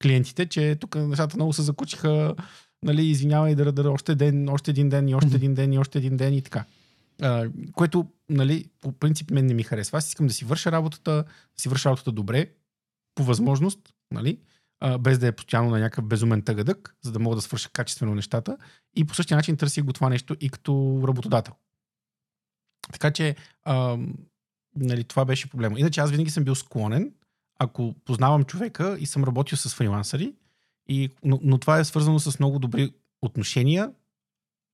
клиентите, 0.03 0.45
че 0.45 0.75
тук 0.75 0.95
нещата 0.95 1.37
много 1.37 1.53
се 1.53 1.61
закучиха, 1.61 2.35
нали, 2.83 3.05
извинявай, 3.05 3.55
да, 3.55 3.71
да, 3.71 3.91
още, 3.91 4.15
ден, 4.15 4.49
още 4.49 4.71
един 4.71 4.89
ден 4.89 5.07
и 5.07 5.15
още 5.15 5.35
един 5.35 5.53
ден 5.53 5.73
и 5.73 5.77
още 5.77 5.97
един 5.97 6.17
ден 6.17 6.33
и 6.33 6.41
така. 6.41 6.65
А, 7.21 7.49
което, 7.73 8.07
нали, 8.29 8.69
по 8.81 8.91
принцип 8.91 9.31
мен 9.31 9.45
не 9.45 9.53
ми 9.53 9.63
харесва. 9.63 9.97
Аз 9.97 10.07
искам 10.07 10.27
да 10.27 10.33
си 10.33 10.45
върша 10.45 10.71
работата, 10.71 11.11
да 11.55 11.61
си 11.61 11.69
върша 11.69 11.89
работата 11.89 12.11
добре, 12.11 12.49
по 13.15 13.23
възможност, 13.23 13.79
нали, 14.11 14.39
а, 14.79 14.97
без 14.97 15.19
да 15.19 15.27
е 15.27 15.31
постоянно 15.31 15.69
на 15.69 15.79
някакъв 15.79 16.05
безумен 16.05 16.41
тъгъдък, 16.41 16.95
за 17.01 17.11
да 17.11 17.19
мога 17.19 17.35
да 17.35 17.41
свърша 17.41 17.69
качествено 17.69 18.15
нещата. 18.15 18.57
И 18.95 19.05
по 19.05 19.15
същия 19.15 19.35
начин 19.35 19.57
търсих 19.57 19.83
го 19.83 19.93
това 19.93 20.09
нещо 20.09 20.35
и 20.39 20.49
като 20.49 21.03
работодател. 21.07 21.53
Така 22.91 23.11
че, 23.11 23.35
а, 23.63 23.97
нали, 24.75 25.03
това 25.03 25.25
беше 25.25 25.49
проблема. 25.49 25.79
Иначе 25.79 26.01
аз 26.01 26.11
винаги 26.11 26.29
съм 26.29 26.43
бил 26.43 26.55
склонен, 26.55 27.13
ако 27.59 27.95
познавам 28.05 28.43
човека 28.43 28.97
и 28.99 29.05
съм 29.05 29.23
работил 29.23 29.57
с 29.57 29.75
фрилансъри, 29.75 30.33
и, 30.89 31.09
но, 31.23 31.39
но 31.43 31.57
това 31.57 31.79
е 31.79 31.85
свързано 31.85 32.19
с 32.19 32.39
много 32.39 32.59
добри 32.59 32.93
отношения, 33.21 33.91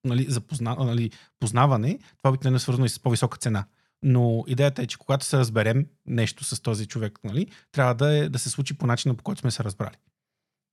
нали, 0.03 0.26
за 0.30 0.41
нали, 0.62 1.12
познаване, 1.40 1.99
това 2.18 2.30
обикновено 2.30 2.56
е 2.56 2.60
свързано 2.60 2.86
и 2.86 2.90
с 2.90 2.99
по-висока 2.99 3.38
цена. 3.38 3.66
Но 4.07 4.44
идеята 4.48 4.82
е, 4.82 4.88
че 4.88 4.98
когато 4.98 5.26
се 5.26 5.38
разберем 5.38 5.88
нещо 6.06 6.44
с 6.44 6.61
този 6.61 6.88
човек, 6.88 7.19
нали, 7.23 7.52
трябва 7.72 7.95
да, 7.95 8.18
е, 8.18 8.30
да 8.30 8.40
се 8.40 8.49
случи 8.49 8.77
по 8.77 8.88
начина, 8.88 9.15
по 9.15 9.23
който 9.23 9.41
сме 9.41 9.52
се 9.52 9.64
разбрали. 9.64 9.95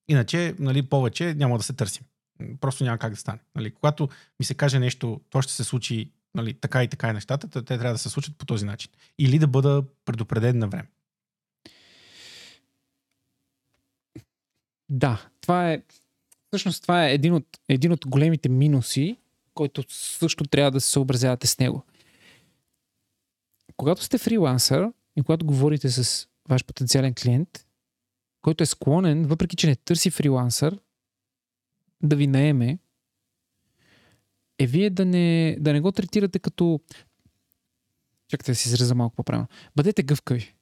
Иначе, 0.08 0.54
нали, 0.58 0.82
повече 0.82 1.34
няма 1.34 1.56
да 1.56 1.62
се 1.62 1.72
търсим. 1.72 2.04
Просто 2.60 2.84
няма 2.84 2.98
как 2.98 3.10
да 3.10 3.16
стане. 3.16 3.38
Нали, 3.54 3.74
когато 3.74 4.08
ми 4.40 4.44
се 4.44 4.54
каже 4.54 4.78
нещо, 4.78 5.20
то 5.30 5.42
ще 5.42 5.52
се 5.52 5.64
случи 5.64 6.12
нали, 6.34 6.54
така 6.54 6.82
и 6.84 6.88
така 6.88 7.08
и 7.08 7.12
нещата, 7.12 7.48
те 7.48 7.62
трябва 7.62 7.92
да 7.92 7.98
се 7.98 8.10
случат 8.10 8.38
по 8.38 8.46
този 8.46 8.64
начин. 8.64 8.90
Или 9.18 9.38
да 9.38 9.46
бъда 9.46 9.84
предупреден 10.04 10.58
на 10.58 10.68
време. 10.68 10.88
Да, 14.88 15.28
това 15.40 15.72
е. 15.72 15.82
Всъщност 16.46 16.82
това 16.82 17.06
е 17.06 17.14
един 17.14 17.34
от, 17.34 17.46
един 17.68 17.92
от 17.92 18.06
големите 18.06 18.48
минуси, 18.48 19.16
който 19.54 19.84
също 19.88 20.44
трябва 20.44 20.70
да 20.70 20.80
се 20.80 20.90
съобразявате 20.90 21.46
с 21.46 21.58
него. 21.58 21.84
Когато 23.82 24.02
сте 24.02 24.18
фрилансър 24.18 24.92
и 25.16 25.22
когато 25.22 25.46
говорите 25.46 25.88
с 25.88 26.28
ваш 26.48 26.64
потенциален 26.64 27.14
клиент, 27.14 27.66
който 28.42 28.62
е 28.62 28.66
склонен, 28.66 29.26
въпреки 29.26 29.56
че 29.56 29.66
не 29.66 29.76
търси 29.76 30.10
фрилансър, 30.10 30.78
да 32.02 32.16
ви 32.16 32.26
наеме, 32.26 32.78
е 34.58 34.66
вие 34.66 34.90
да 34.90 35.04
не, 35.04 35.56
да 35.60 35.72
не 35.72 35.80
го 35.80 35.92
третирате 35.92 36.38
като... 36.38 36.80
Чакайте 38.28 38.52
да 38.52 38.56
си 38.56 38.68
израза 38.68 38.94
малко 38.94 39.16
по-правилно. 39.16 39.48
Бъдете 39.76 40.02
гъвкави. 40.02 40.54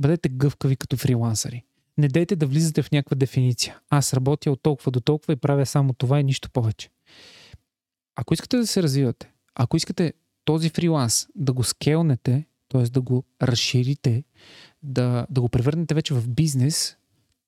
Бъдете 0.00 0.28
гъвкави 0.28 0.76
като 0.76 0.96
фрилансъри. 0.96 1.64
Не 1.98 2.08
дейте 2.08 2.36
да 2.36 2.46
влизате 2.46 2.82
в 2.82 2.90
някаква 2.90 3.14
дефиниция. 3.14 3.80
Аз 3.90 4.14
работя 4.14 4.50
от 4.50 4.62
толкова 4.62 4.90
до 4.90 5.00
толкова 5.00 5.32
и 5.32 5.36
правя 5.36 5.66
само 5.66 5.92
това 5.92 6.20
и 6.20 6.24
нищо 6.24 6.50
повече. 6.50 6.90
Ако 8.16 8.34
искате 8.34 8.56
да 8.56 8.66
се 8.66 8.82
развивате, 8.82 9.32
ако 9.54 9.76
искате 9.76 10.12
този 10.44 10.68
фриланс 10.68 11.26
да 11.34 11.52
го 11.52 11.64
скелнете, 11.64 12.46
т.е. 12.68 12.82
да 12.82 13.00
го 13.00 13.24
разширите, 13.42 14.24
да, 14.82 15.26
да 15.30 15.40
го 15.40 15.48
превърнете 15.48 15.94
вече 15.94 16.14
в 16.14 16.28
бизнес, 16.28 16.96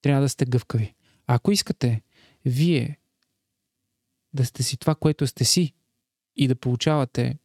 трябва 0.03 0.23
да 0.23 0.29
сте 0.29 0.45
гъвкави. 0.45 0.95
А 1.27 1.35
ако 1.35 1.53
искате 1.53 2.03
вие 2.45 2.99
да 4.33 4.45
сте 4.45 4.63
си 4.63 4.77
това, 4.77 4.95
което 4.95 5.27
сте 5.27 5.45
си 5.45 5.75
и 6.37 6.49
да 6.49 6.57
получавате 6.57 7.39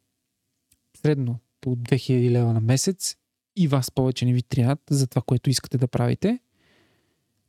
средно 0.96 1.38
по 1.60 1.76
2000 1.76 2.30
лева 2.30 2.52
на 2.52 2.60
месец 2.60 3.16
и 3.56 3.68
вас 3.68 3.90
повече 3.90 4.24
не 4.24 4.32
ви 4.32 4.42
трябват 4.42 4.80
за 4.90 5.06
това, 5.06 5.22
което 5.22 5.50
искате 5.50 5.78
да 5.78 5.88
правите, 5.88 6.38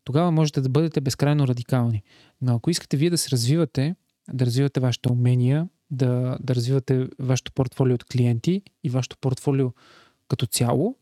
тогава 0.03 0.31
можете 0.31 0.61
да 0.61 0.69
бъдете 0.69 1.01
безкрайно 1.01 1.47
радикални. 1.47 2.03
Но 2.41 2.55
ако 2.55 2.69
искате 2.69 2.97
вие 2.97 3.09
да 3.09 3.17
се 3.17 3.29
развивате, 3.31 3.95
да 4.33 4.45
развивате 4.45 4.79
вашите 4.79 5.11
умения, 5.11 5.69
да, 5.91 6.37
да 6.41 6.55
развивате 6.55 7.07
вашето 7.19 7.51
портфолио 7.51 7.95
от 7.95 8.03
клиенти 8.03 8.61
и 8.83 8.89
вашето 8.89 9.17
портфолио 9.17 9.71
като 10.33 10.45
цяло, 10.45 10.95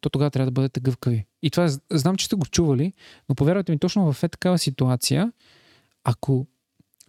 то 0.00 0.10
тогава 0.10 0.30
трябва 0.30 0.46
да 0.46 0.50
бъдете 0.50 0.80
гъвкави. 0.80 1.26
И 1.42 1.50
това 1.50 1.68
знам, 1.92 2.16
че 2.16 2.26
сте 2.26 2.36
го 2.36 2.46
чували, 2.46 2.92
но 3.28 3.34
повярвайте 3.34 3.72
ми, 3.72 3.78
точно 3.78 4.12
в 4.12 4.22
е 4.22 4.28
такава 4.28 4.58
ситуация, 4.58 5.32
ако 6.04 6.46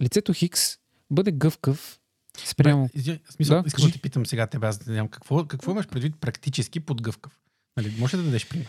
лицето 0.02 0.34
Хикс 0.34 0.78
бъде 1.12 1.32
гъвкав 1.32 2.00
спрямо... 2.46 2.90
Бе, 2.96 3.20
смисъл, 3.30 3.62
да, 3.62 3.68
искам 3.68 3.86
да 3.86 3.92
те 3.92 4.00
питам 4.00 4.26
сега 4.26 4.48
тебе, 4.48 4.68
аз 4.68 4.78
да 4.78 5.08
какво, 5.10 5.46
какво 5.46 5.72
имаш 5.72 5.88
предвид 5.88 6.16
практически 6.20 6.80
под 6.80 7.02
гъвкав? 7.02 7.40
Нали, 7.78 7.96
може 8.00 8.18
да 8.18 8.24
дадеш 8.24 8.50
пример? 8.50 8.68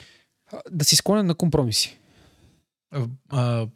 Да 0.70 0.84
си 0.84 0.96
склонен 0.96 1.26
на 1.26 1.34
компромиси. 1.34 1.98
А, 2.90 3.06
а, 3.28 3.66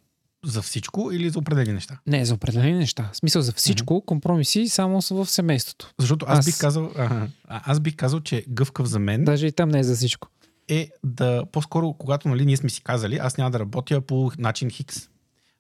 за 0.45 0.63
всичко 0.63 1.11
или 1.13 1.31
за 1.31 1.39
определени 1.39 1.73
неща? 1.73 1.99
Не, 2.07 2.25
за 2.25 2.35
определени 2.35 2.79
неща. 2.79 3.11
В 3.13 3.17
смисъл 3.17 3.43
за 3.43 3.53
всичко, 3.53 3.95
mm-hmm. 3.95 4.05
компромиси 4.05 4.69
само 4.69 5.03
са 5.03 5.15
в 5.15 5.27
семейството. 5.27 5.93
Защото 5.99 6.27
аз, 6.29 6.39
аз... 6.39 6.45
бих 6.45 6.59
казал, 6.59 6.93
а, 6.97 7.27
аз 7.49 7.81
бих 7.81 7.97
казал, 7.97 8.21
че 8.21 8.45
гъвкав 8.49 8.87
за 8.87 8.99
мен. 8.99 9.25
Даже 9.25 9.47
и 9.47 9.53
там 9.53 9.69
не 9.69 9.79
е 9.79 9.85
за 9.85 9.97
всичко. 9.97 10.29
Е 10.69 10.91
да, 11.05 11.45
по-скоро, 11.53 11.93
когато 11.93 12.29
нали, 12.29 12.47
ние 12.47 12.57
сме 12.57 12.69
си 12.69 12.83
казали, 12.83 13.19
аз 13.23 13.37
няма 13.37 13.51
да 13.51 13.59
работя 13.59 14.01
по 14.01 14.33
начин 14.39 14.71
Хикс. 14.71 15.09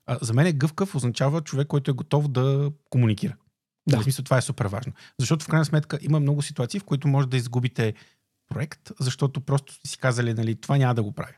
А, 0.06 0.18
за 0.22 0.34
мен 0.34 0.46
е 0.46 0.52
гъвкав 0.52 0.94
означава 0.94 1.40
човек, 1.40 1.66
който 1.66 1.90
е 1.90 1.94
готов 1.94 2.28
да 2.28 2.70
комуникира. 2.90 3.36
Да. 3.88 4.00
В 4.00 4.02
смисъл, 4.02 4.24
това 4.24 4.38
е 4.38 4.42
супер 4.42 4.66
важно. 4.66 4.92
Защото 5.18 5.44
в 5.44 5.48
крайна 5.48 5.64
сметка 5.64 5.98
има 6.02 6.20
много 6.20 6.42
ситуации, 6.42 6.80
в 6.80 6.84
които 6.84 7.08
може 7.08 7.28
да 7.28 7.36
изгубите 7.36 7.94
проект, 8.48 8.90
защото 9.00 9.40
просто 9.40 9.74
си 9.86 9.98
казали, 9.98 10.34
нали, 10.34 10.54
това 10.54 10.78
няма 10.78 10.94
да 10.94 11.02
го 11.02 11.12
правя. 11.12 11.32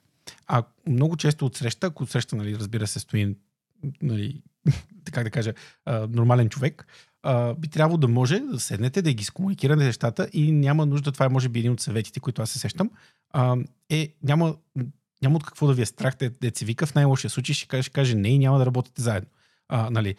А 0.47 0.62
много 0.89 1.16
често 1.16 1.47
от 1.47 1.56
среща, 1.56 1.86
ако 1.86 2.06
среща, 2.06 2.36
нали, 2.36 2.59
разбира 2.59 2.86
се, 2.86 3.01
стои 3.01 3.36
нали, 4.02 4.43
как 5.12 5.24
да 5.24 5.31
кажа, 5.31 5.55
нормален 6.09 6.48
човек, 6.48 6.86
би 7.59 7.68
трябвало 7.68 7.98
да 7.98 8.09
може 8.09 8.40
да 8.40 8.60
седнете, 8.60 9.02
да 9.02 9.12
ги 9.12 9.24
скомуникирате 9.24 9.85
нещата 9.85 10.28
и 10.32 10.52
няма 10.52 10.86
нужда, 10.86 11.12
това 11.12 11.27
е 11.27 11.28
може 11.28 11.48
би 11.48 11.59
един 11.59 11.73
от 11.73 11.81
съветите, 11.81 12.20
които 12.20 12.43
аз 12.43 12.51
се 12.51 12.59
сещам, 12.59 12.90
е 13.90 14.14
няма, 14.23 14.56
няма 15.23 15.36
от 15.36 15.44
какво 15.44 15.66
да 15.66 15.74
ви 15.74 15.82
е 15.82 15.86
страх, 15.86 16.16
да, 16.16 16.51
се 16.55 16.64
вика 16.64 16.86
в 16.86 16.94
най-лошия 16.94 17.31
случай, 17.31 17.55
ще 17.55 17.68
каже, 17.68 17.90
каже 17.90 18.14
не 18.14 18.28
и 18.28 18.39
няма 18.39 18.59
да 18.59 18.66
работите 18.66 19.02
заедно. 19.02 19.31
А, 19.68 19.90
нали, 19.90 20.14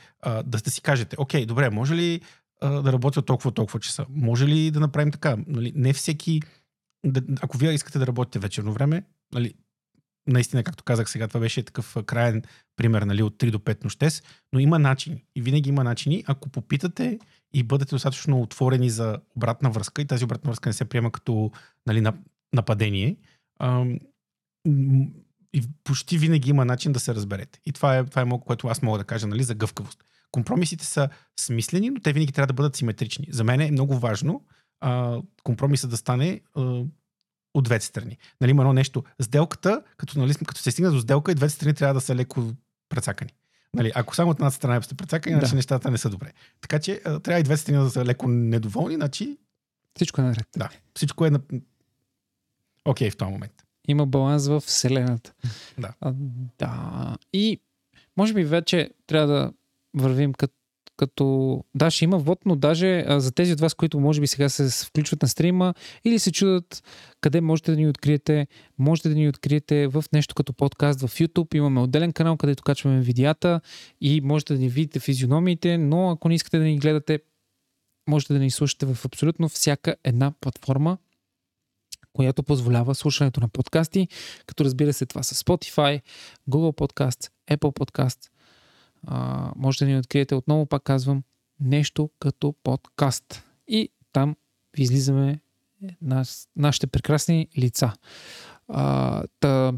да 0.46 0.60
сте 0.60 0.70
си 0.70 0.82
кажете, 0.82 1.16
окей, 1.20 1.46
добре, 1.46 1.70
може 1.70 1.96
ли 1.96 2.22
да 2.62 2.94
работя 2.94 3.22
толкова, 3.22 3.52
толкова 3.52 3.80
часа? 3.80 4.06
Може 4.10 4.48
ли 4.48 4.72
да 4.72 4.80
направим 4.80 5.12
така? 5.12 5.38
Нали, 5.48 5.74
не 5.76 5.94
всеки, 5.94 6.42
ако 7.42 7.58
вие 7.58 7.74
искате 7.74 8.00
да 8.00 8.08
работите 8.08 8.40
вечерно 8.40 8.74
време, 8.74 9.04
нали, 9.34 9.54
наистина, 10.28 10.64
както 10.64 10.84
казах 10.84 11.10
сега, 11.10 11.28
това 11.28 11.40
беше 11.40 11.64
такъв 11.64 11.98
крайен 12.06 12.44
пример 12.76 13.02
нали, 13.02 13.24
от 13.24 13.38
3 13.38 13.52
до 13.52 13.60
5 13.60 13.84
нощес, 13.84 14.24
но 14.54 14.60
има 14.60 14.80
начини. 14.80 15.26
И 15.36 15.42
винаги 15.42 15.70
има 15.70 15.84
начини, 15.84 16.24
ако 16.28 16.50
попитате 16.50 17.20
и 17.54 17.64
бъдете 17.64 17.96
достатъчно 17.96 18.42
отворени 18.42 18.90
за 18.90 19.20
обратна 19.36 19.70
връзка, 19.72 20.02
и 20.02 20.06
тази 20.06 20.24
обратна 20.24 20.50
връзка 20.50 20.70
не 20.70 20.74
се 20.74 20.86
приема 20.86 21.12
като 21.12 21.52
нали, 21.88 22.08
нападение, 22.54 23.18
и 25.54 25.62
почти 25.84 26.18
винаги 26.18 26.50
има 26.50 26.66
начин 26.66 26.92
да 26.92 27.00
се 27.00 27.16
разберете. 27.16 27.60
И 27.66 27.72
това 27.72 27.98
е, 27.98 28.06
това 28.06 28.22
е 28.22 28.40
което 28.46 28.68
аз 28.68 28.82
мога 28.82 28.98
да 28.98 29.04
кажа 29.04 29.28
нали, 29.28 29.44
за 29.44 29.56
гъвкавост. 29.56 30.04
Компромисите 30.32 30.86
са 30.86 31.10
смислени, 31.40 31.90
но 31.90 32.00
те 32.00 32.14
винаги 32.14 32.32
трябва 32.32 32.48
да 32.48 32.54
бъдат 32.54 32.76
симетрични. 32.76 33.28
За 33.30 33.44
мен 33.44 33.62
е 33.62 33.72
много 33.72 34.00
важно 34.00 34.46
а, 34.80 35.22
компромисът 35.44 35.90
да 35.90 35.98
стане 35.98 36.42
а, 36.56 36.84
от 37.58 37.64
двете 37.64 37.86
страни. 37.86 38.18
Нали, 38.42 38.52
има 38.52 38.64
едно 38.64 38.74
нещо. 38.74 39.04
Сделката, 39.22 39.82
като, 39.98 40.20
нали, 40.20 40.36
като 40.36 40.62
се 40.62 40.72
стигне 40.72 40.90
до 40.90 41.00
сделка, 41.00 41.32
и 41.32 41.36
двете 41.36 41.54
страни 41.54 41.74
трябва 41.74 41.94
да 41.94 42.02
са 42.02 42.16
леко 42.16 42.52
прецакани. 42.90 43.32
Нали, 43.74 43.92
ако 43.96 44.16
само 44.16 44.32
от 44.32 44.40
една 44.40 44.52
страна 44.52 44.82
сте 44.82 44.96
прецакани, 44.96 45.36
да. 45.36 45.40
значи 45.40 45.56
нещата 45.56 45.92
не 45.92 45.98
са 45.98 46.10
добре. 46.10 46.34
Така 46.62 46.80
че 46.80 47.02
трябва 47.04 47.40
и 47.40 47.44
двете 47.44 47.62
страни 47.62 47.84
да 47.84 47.90
са 47.90 48.06
леко 48.06 48.28
недоволни, 48.28 48.96
значи... 48.96 49.38
Всичко 49.96 50.22
е 50.22 50.24
наред. 50.24 50.48
Да, 50.58 50.70
всичко 50.96 51.26
е 51.26 51.30
на... 51.30 51.40
Окей 52.86 53.10
okay, 53.10 53.14
в 53.14 53.18
този 53.18 53.32
момент. 53.32 53.54
Има 53.88 54.06
баланс 54.06 54.48
в 54.48 54.60
Вселената. 54.60 55.34
Да. 55.78 55.94
А, 56.02 56.14
да. 56.58 57.18
И 57.34 57.60
може 58.18 58.34
би 58.34 58.44
вече 58.44 58.90
трябва 59.08 59.28
да 59.28 59.54
вървим 59.94 60.34
като 60.34 60.54
като 60.98 61.64
да, 61.76 61.92
ще 61.92 62.06
има 62.06 62.18
вод, 62.18 62.40
но 62.46 62.56
даже 62.56 63.06
за 63.10 63.32
тези 63.32 63.54
от 63.54 63.60
вас, 63.60 63.74
които 63.74 64.00
може 64.00 64.22
би 64.22 64.28
сега 64.28 64.50
се 64.50 64.86
включват 64.86 65.22
на 65.22 65.28
стрима 65.28 65.74
или 66.06 66.20
се 66.20 66.32
чудат 66.32 66.84
къде 67.22 67.42
можете 67.42 67.72
да 67.72 67.78
ни 67.78 67.88
откриете, 67.88 68.48
можете 68.78 69.10
да 69.10 69.16
ни 69.16 69.30
откриете 69.30 69.88
в 69.88 70.06
нещо 70.14 70.36
като 70.36 70.54
подкаст 70.54 71.02
в 71.02 71.08
YouTube. 71.08 71.56
Имаме 71.56 71.82
отделен 71.82 72.14
канал, 72.14 72.38
където 72.38 72.64
качваме 72.64 73.02
видеята 73.02 73.62
и 74.02 74.22
можете 74.22 74.54
да 74.54 74.60
ни 74.60 74.70
видите 74.70 75.00
физиономиите, 75.00 75.78
но 75.78 76.10
ако 76.10 76.30
не 76.30 76.36
искате 76.36 76.58
да 76.58 76.64
ни 76.64 76.78
гледате, 76.78 77.20
можете 78.10 78.34
да 78.34 78.40
ни 78.40 78.52
слушате 78.52 78.86
в 78.86 79.06
абсолютно 79.06 79.50
всяка 79.50 79.96
една 80.04 80.32
платформа, 80.42 80.98
която 82.14 82.44
позволява 82.44 82.96
слушането 82.96 83.42
на 83.42 83.48
подкасти, 83.48 84.08
като 84.46 84.66
разбира 84.66 84.94
се 84.94 85.06
това 85.06 85.24
са 85.24 85.36
Spotify, 85.36 86.02
Google 86.50 86.78
Podcast, 86.78 87.32
Apple 87.52 87.80
Podcast, 87.80 88.18
може 89.56 89.80
да 89.80 89.86
ни 89.86 89.98
откриете 89.98 90.36
отново, 90.36 90.66
пак 90.66 90.84
казвам, 90.84 91.24
нещо 91.60 92.10
като 92.20 92.56
подкаст. 92.64 93.44
И 93.68 93.90
там 94.14 94.36
излизаме 94.78 95.40
нас, 96.02 96.50
нашите 96.56 96.88
прекрасни 96.88 97.48
лица. 97.58 97.94
А, 98.68 99.24
та, 99.40 99.74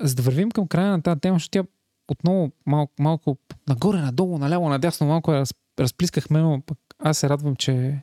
за 0.00 0.14
да 0.14 0.22
вървим 0.22 0.50
към 0.50 0.68
края 0.68 0.90
на 0.90 1.02
тази 1.02 1.20
тема, 1.20 1.36
защото 1.36 1.50
тя 1.50 1.64
отново 2.08 2.52
малко, 2.66 2.92
малко 2.98 3.38
нагоре, 3.68 4.00
надолу, 4.00 4.38
наляво, 4.38 4.68
надясно, 4.68 5.06
малко 5.06 5.32
раз, 5.32 5.54
разплискахме, 5.78 6.40
но 6.40 6.62
пък 6.66 6.78
аз 6.98 7.18
се 7.18 7.28
радвам, 7.28 7.56
че 7.56 8.02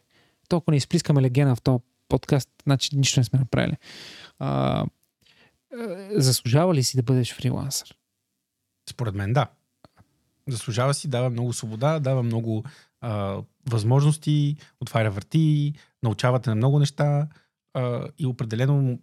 толкова 0.49 0.71
не 0.71 0.77
изплискаме 0.77 1.21
легена 1.21 1.55
в 1.55 1.61
този 1.61 1.83
подкаст, 2.09 2.49
значи 2.63 2.97
нищо 2.97 3.19
не 3.19 3.23
сме 3.23 3.39
направили. 3.39 3.77
А, 4.39 4.85
заслужава 6.11 6.73
ли 6.73 6.83
си 6.83 6.97
да 6.97 7.03
бъдеш 7.03 7.33
фрилансър? 7.33 7.97
Според 8.89 9.15
мен 9.15 9.33
да. 9.33 9.47
Заслужава 10.49 10.93
си, 10.93 11.07
дава 11.07 11.29
много 11.29 11.53
свобода, 11.53 11.99
дава 11.99 12.23
много 12.23 12.63
а, 13.01 13.41
възможности, 13.69 14.57
отваря 14.79 15.11
врати, 15.11 15.73
научавате 16.03 16.49
на 16.49 16.55
много 16.55 16.79
неща 16.79 17.27
а, 17.73 18.07
и 18.17 18.25
определено, 18.25 18.99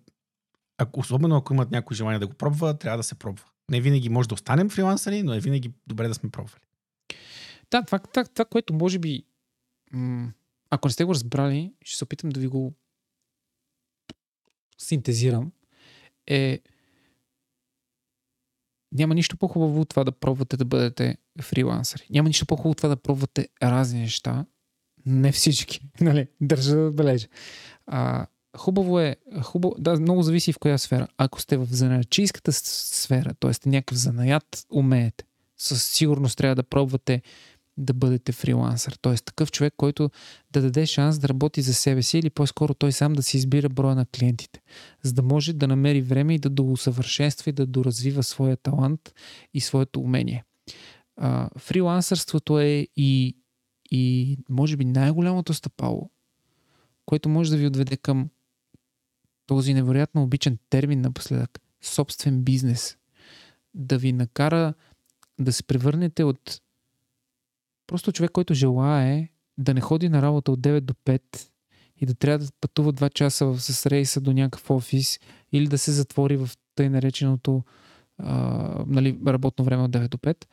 ако, 0.79 1.01
особено 1.01 1.37
ако 1.37 1.55
имат 1.55 1.71
някой 1.71 1.95
желание 1.95 2.19
да 2.19 2.27
го 2.27 2.35
пробва, 2.35 2.79
трябва 2.79 2.97
да 2.97 3.03
се 3.03 3.15
пробва. 3.15 3.45
Не 3.71 3.81
винаги 3.81 4.09
може 4.09 4.29
да 4.29 4.35
останем 4.35 4.71
фрилансъри, 4.71 5.23
но 5.23 5.35
е 5.35 5.41
винаги 5.41 5.73
добре 5.87 6.09
да 6.09 6.15
сме 6.15 6.31
пробвали. 6.31 6.63
Да, 7.71 7.83
това, 7.83 7.99
това, 7.99 8.25
това 8.25 8.45
което 8.45 8.75
може 8.75 8.99
би, 8.99 9.25
ако 10.71 10.89
не 10.89 10.93
сте 10.93 11.05
го 11.05 11.15
разбрали, 11.15 11.73
ще 11.85 11.99
се 11.99 12.05
опитам 12.05 12.31
да 12.31 12.41
ви 12.41 12.47
го 12.47 12.75
синтезирам, 14.79 15.53
е 16.27 16.61
няма 18.93 19.15
нищо 19.15 19.37
по-хубаво 19.37 19.81
от 19.81 19.89
това 19.89 20.05
да 20.05 20.13
пробвате 20.13 20.57
да 20.57 20.65
бъдете 20.65 21.17
фрилансъри. 21.41 22.07
Няма 22.11 22.29
нищо 22.29 22.47
по-хубаво 22.47 22.71
от 22.71 22.77
това 22.77 22.89
да 22.89 22.97
пробвате 22.97 23.49
разни 23.63 24.01
неща. 24.01 24.47
Не 25.07 25.33
всички. 25.33 25.81
Нали? 26.01 26.27
Държа 26.41 26.77
да 26.77 26.91
бележа. 26.91 27.27
А, 27.87 28.27
хубаво 28.57 29.01
е, 29.01 29.17
хубаво, 29.43 29.75
да, 29.79 30.01
много 30.01 30.23
зависи 30.23 30.53
в 30.53 30.59
коя 30.59 30.79
сфера. 30.79 31.09
Ако 31.19 31.41
сте 31.41 31.57
в 31.57 31.67
занаячийската 31.71 32.53
сфера, 32.53 33.35
т.е. 33.35 33.69
някакъв 33.69 33.99
занаят 33.99 34.67
умеете, 34.71 35.25
със 35.59 35.85
сигурност 35.85 36.39
трябва 36.39 36.55
да 36.55 36.63
пробвате 36.63 37.23
да 37.77 37.93
бъдете 37.93 38.33
фрилансър. 38.33 38.99
Т.е. 39.03 39.15
такъв 39.15 39.53
човек, 39.53 39.75
който 39.77 40.11
да 40.51 40.63
даде 40.63 40.87
шанс 40.87 41.19
да 41.19 41.29
работи 41.29 41.63
за 41.63 41.75
себе 41.75 42.03
си 42.03 42.19
или 42.19 42.31
по-скоро 42.31 42.75
той 42.75 42.93
сам 42.93 43.13
да 43.13 43.23
си 43.23 43.37
избира 43.37 43.69
броя 43.69 43.95
на 43.95 44.07
клиентите, 44.07 44.63
за 45.03 45.13
да 45.13 45.23
може 45.23 45.53
да 45.53 45.67
намери 45.67 46.01
време 46.01 46.35
и 46.35 46.39
да 46.39 46.51
доусъвършенства 46.51 47.49
и 47.49 47.53
да 47.53 47.67
доразвива 47.67 48.23
своя 48.23 48.57
талант 48.57 49.15
и 49.55 49.61
своето 49.61 50.01
умение. 50.01 50.45
А, 51.17 51.49
фрилансърството 51.59 52.59
е 52.59 52.87
и, 52.97 53.37
и 53.91 54.37
може 54.49 54.77
би 54.77 54.85
най-голямото 54.85 55.55
стъпало, 55.55 56.11
което 57.07 57.29
може 57.29 57.51
да 57.51 57.57
ви 57.57 57.67
отведе 57.67 57.97
към 57.97 58.29
този 59.47 59.75
невероятно 59.75 60.23
обичан 60.23 60.59
термин 60.71 61.01
напоследък 61.01 61.61
собствен 61.83 62.43
бизнес. 62.43 62.97
Да 63.75 63.99
ви 63.99 64.13
накара 64.13 64.75
да 65.41 65.53
се 65.53 65.63
превърнете 65.63 66.25
от 66.25 66.61
просто 67.93 68.13
човек, 68.13 68.31
който 68.31 68.55
желае 68.55 69.29
да 69.59 69.75
не 69.75 69.81
ходи 69.81 70.09
на 70.09 70.23
работа 70.23 70.53
от 70.53 70.61
9 70.61 70.81
до 70.81 70.95
5 70.95 71.23
и 71.97 72.07
да 72.07 72.15
трябва 72.15 72.47
да 72.47 72.53
пътува 72.61 72.93
2 72.93 73.13
часа 73.13 73.55
с 73.59 73.87
рейса 73.87 74.21
до 74.21 74.33
някакъв 74.33 74.71
офис 74.71 75.21
или 75.53 75.69
да 75.69 75.79
се 75.79 75.93
затвори 75.93 76.37
в 76.37 76.51
тъй 76.75 76.89
нареченото 76.89 77.65
а, 78.19 78.35
нали, 78.87 79.19
работно 79.27 79.65
време 79.65 79.83
от 79.83 79.91
9 79.91 80.09
до 80.09 80.19
5. 80.19 80.45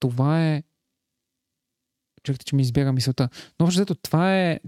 Това 0.00 0.46
е 0.46 0.62
Чакайте, 2.22 2.44
че 2.44 2.56
ми 2.56 2.62
избяга 2.62 2.92
мисълта. 2.92 3.28
Но 3.60 3.66
общо 3.66 3.94
това 3.94 4.36
е 4.36 4.60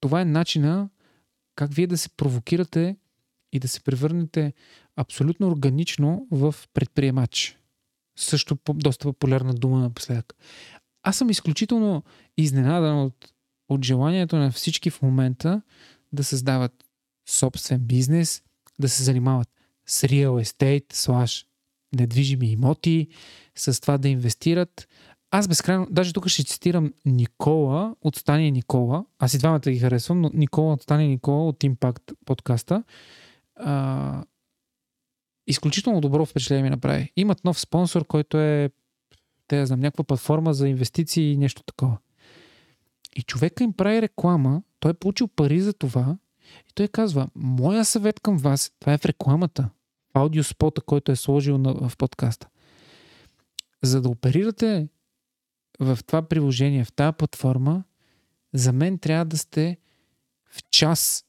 това 0.00 0.20
е 0.20 0.24
начина 0.24 0.90
как 1.54 1.74
вие 1.74 1.86
да 1.86 1.98
се 1.98 2.08
провокирате 2.08 2.96
и 3.52 3.58
да 3.58 3.68
се 3.68 3.80
превърнете 3.80 4.52
абсолютно 4.96 5.48
органично 5.48 6.26
в 6.30 6.54
предприемач. 6.74 7.61
Също 8.16 8.58
доста 8.68 9.04
популярна 9.04 9.54
дума 9.54 9.78
напоследък. 9.78 10.34
Аз 11.02 11.16
съм 11.16 11.30
изключително 11.30 12.02
изненадан 12.36 13.02
от, 13.02 13.32
от 13.68 13.84
желанието 13.84 14.36
на 14.36 14.50
всички 14.50 14.90
в 14.90 15.02
момента 15.02 15.62
да 16.12 16.24
създават 16.24 16.72
собствен 17.28 17.80
бизнес, 17.80 18.42
да 18.78 18.88
се 18.88 19.02
занимават 19.02 19.48
с 19.86 20.02
real 20.02 20.44
estate, 20.44 20.92
слаш 20.92 21.46
недвижими 21.96 22.46
имоти, 22.46 23.08
с 23.54 23.80
това 23.80 23.98
да 23.98 24.08
инвестират. 24.08 24.88
Аз 25.30 25.48
безкрайно, 25.48 25.86
даже 25.90 26.12
тук 26.12 26.28
ще 26.28 26.44
цитирам 26.44 26.92
Никола 27.04 27.94
от 28.02 28.16
Стани 28.16 28.50
Никола. 28.50 29.04
Аз 29.18 29.34
и 29.34 29.38
двамата 29.38 29.60
ги 29.60 29.78
харесвам, 29.78 30.20
но 30.20 30.30
Никола 30.34 30.72
от 30.72 30.82
Стани 30.82 31.08
Никола 31.08 31.48
от 31.48 31.58
Impact 31.58 32.14
подкаста. 32.24 32.82
А, 33.56 34.24
изключително 35.46 36.00
добро 36.00 36.26
впечатление 36.26 36.62
ми 36.62 36.70
направи. 36.70 37.12
Имат 37.16 37.44
нов 37.44 37.60
спонсор, 37.60 38.06
който 38.06 38.38
е 38.38 38.70
те 39.48 39.56
да 39.56 39.66
знам, 39.66 39.80
някаква 39.80 40.04
платформа 40.04 40.54
за 40.54 40.68
инвестиции 40.68 41.32
и 41.32 41.36
нещо 41.36 41.62
такова. 41.62 41.98
И 43.16 43.22
човека 43.22 43.64
им 43.64 43.72
прави 43.72 44.02
реклама, 44.02 44.62
той 44.80 44.90
е 44.90 44.94
получил 44.94 45.28
пари 45.28 45.60
за 45.60 45.72
това 45.72 46.16
и 46.70 46.72
той 46.74 46.88
казва, 46.88 47.28
моя 47.34 47.84
съвет 47.84 48.20
към 48.20 48.38
вас, 48.38 48.72
това 48.80 48.92
е 48.92 48.98
в 48.98 49.04
рекламата, 49.04 49.70
в 50.14 50.18
аудиоспота, 50.18 50.80
който 50.80 51.12
е 51.12 51.16
сложил 51.16 51.58
на, 51.58 51.88
в 51.88 51.96
подкаста. 51.96 52.48
За 53.82 54.00
да 54.00 54.08
оперирате 54.08 54.88
в 55.80 55.98
това 56.06 56.22
приложение, 56.22 56.84
в 56.84 56.92
тази 56.92 57.16
платформа, 57.16 57.84
за 58.52 58.72
мен 58.72 58.98
трябва 58.98 59.24
да 59.24 59.38
сте 59.38 59.78
в 60.50 60.62
час 60.70 61.24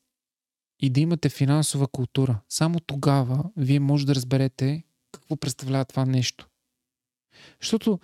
и 0.84 0.90
да 0.90 1.00
имате 1.00 1.30
финансова 1.30 1.88
култура. 1.88 2.40
Само 2.50 2.80
тогава 2.80 3.44
вие 3.58 3.80
може 3.80 4.06
да 4.06 4.16
разберете 4.16 4.84
какво 5.12 5.36
представлява 5.36 5.86
това 5.86 6.06
нещо. 6.06 6.50
Защото 7.62 8.00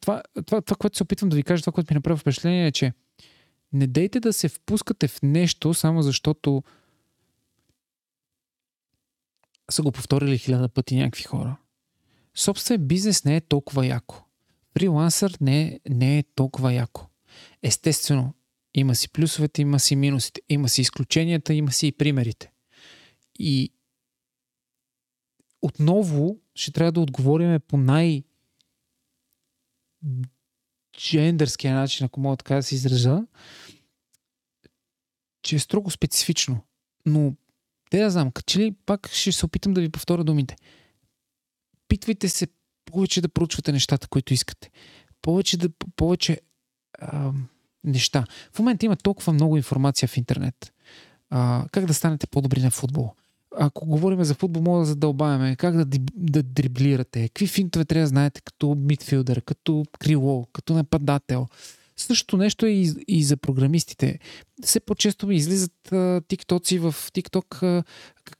това, 0.00 0.22
това, 0.46 0.62
това, 0.62 0.76
което 0.76 0.96
се 0.96 1.02
опитвам 1.02 1.28
да 1.28 1.36
ви 1.36 1.42
кажа, 1.42 1.62
това, 1.62 1.72
което 1.72 1.94
ми 1.94 1.98
направи 1.98 2.20
впечатление 2.20 2.66
е, 2.66 2.72
че 2.72 2.92
не 3.72 3.86
дейте 3.86 4.20
да 4.20 4.32
се 4.32 4.48
впускате 4.48 5.08
в 5.08 5.22
нещо, 5.22 5.74
само 5.74 6.02
защото 6.02 6.62
са 9.70 9.82
го 9.82 9.92
повторили 9.92 10.38
хиляда 10.38 10.68
пъти 10.68 10.96
някакви 10.96 11.22
хора. 11.22 11.56
Собствен 12.34 12.86
бизнес 12.86 13.24
не 13.24 13.36
е 13.36 13.40
толкова 13.40 13.86
яко. 13.86 14.24
Фрилансър 14.78 15.36
не 15.40 15.80
не 15.88 16.18
е 16.18 16.22
толкова 16.22 16.72
яко. 16.72 17.06
Естествено, 17.62 18.34
има 18.76 18.94
си 18.94 19.08
плюсовете, 19.08 19.62
има 19.62 19.80
си 19.80 19.96
минусите, 19.96 20.40
има 20.48 20.68
си 20.68 20.80
изключенията, 20.80 21.54
има 21.54 21.72
си 21.72 21.86
и 21.86 21.92
примерите. 21.92 22.52
И 23.38 23.72
отново 25.62 26.38
ще 26.54 26.72
трябва 26.72 26.92
да 26.92 27.00
отговорим 27.00 27.60
по 27.68 27.76
най- 27.76 28.24
джендърския 30.98 31.74
начин, 31.74 32.06
ако 32.06 32.20
мога 32.20 32.36
така 32.36 32.54
да 32.54 32.62
се 32.62 32.74
израза, 32.74 33.26
че 35.42 35.56
е 35.56 35.58
строго 35.58 35.90
специфично. 35.90 36.66
Но, 37.06 37.34
те 37.90 37.98
да 37.98 38.10
знам, 38.10 38.30
като 38.30 38.58
ли 38.58 38.74
пак 38.86 39.10
ще 39.12 39.32
се 39.32 39.46
опитам 39.46 39.74
да 39.74 39.80
ви 39.80 39.88
повторя 39.88 40.24
думите. 40.24 40.56
Питвайте 41.88 42.28
се 42.28 42.46
повече 42.84 43.20
да 43.20 43.28
проучвате 43.28 43.72
нещата, 43.72 44.08
които 44.08 44.34
искате. 44.34 44.70
Повече 45.22 45.56
да, 45.56 45.68
повече 45.96 46.40
ам, 46.98 47.48
неща. 47.86 48.24
В 48.52 48.58
момента 48.58 48.86
има 48.86 48.96
толкова 48.96 49.32
много 49.32 49.56
информация 49.56 50.08
в 50.08 50.16
интернет. 50.16 50.72
А, 51.30 51.64
как 51.72 51.86
да 51.86 51.94
станете 51.94 52.26
по-добри 52.26 52.60
на 52.60 52.70
футбол? 52.70 53.12
Ако 53.58 53.86
говорим 53.86 54.24
за 54.24 54.34
футбол, 54.34 54.62
мога 54.62 54.78
да 54.78 54.84
задълбаваме 54.84 55.56
как 55.56 55.76
да, 55.76 55.98
да 56.14 56.42
дриблирате, 56.42 57.28
какви 57.28 57.46
финтове 57.46 57.84
трябва 57.84 58.02
да 58.02 58.06
знаете 58.06 58.40
като 58.40 58.74
мидфилдър, 58.78 59.42
като 59.42 59.84
крило, 59.98 60.46
като 60.52 60.74
нападател. 60.74 61.46
Същото 61.96 62.36
нещо 62.36 62.66
е 62.66 62.70
и, 62.70 62.94
и 63.08 63.24
за 63.24 63.36
програмистите. 63.36 64.18
Все 64.62 64.80
по-често 64.80 65.26
ми 65.26 65.36
излизат 65.36 65.94
тиктоци 66.28 66.78
в 66.78 66.94
тикток 67.12 67.62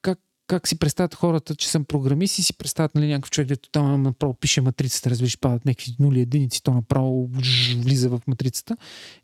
как, 0.02 0.18
как 0.46 0.68
си 0.68 0.78
представят 0.78 1.14
хората, 1.14 1.56
че 1.56 1.68
съм 1.68 1.84
програмист 1.84 2.38
и 2.38 2.42
си 2.42 2.56
представят 2.56 2.94
нали, 2.94 3.08
някакъв 3.08 3.30
човек, 3.30 3.48
дето 3.48 3.70
там 3.70 4.02
направо 4.02 4.34
пише 4.34 4.60
матрицата, 4.60 5.10
разбираш, 5.10 5.38
падат 5.38 5.64
някакви 5.64 5.96
нули 5.98 6.20
единици, 6.20 6.62
то 6.62 6.74
направо 6.74 7.30
влиза 7.76 8.08
в 8.08 8.20
матрицата. 8.26 8.76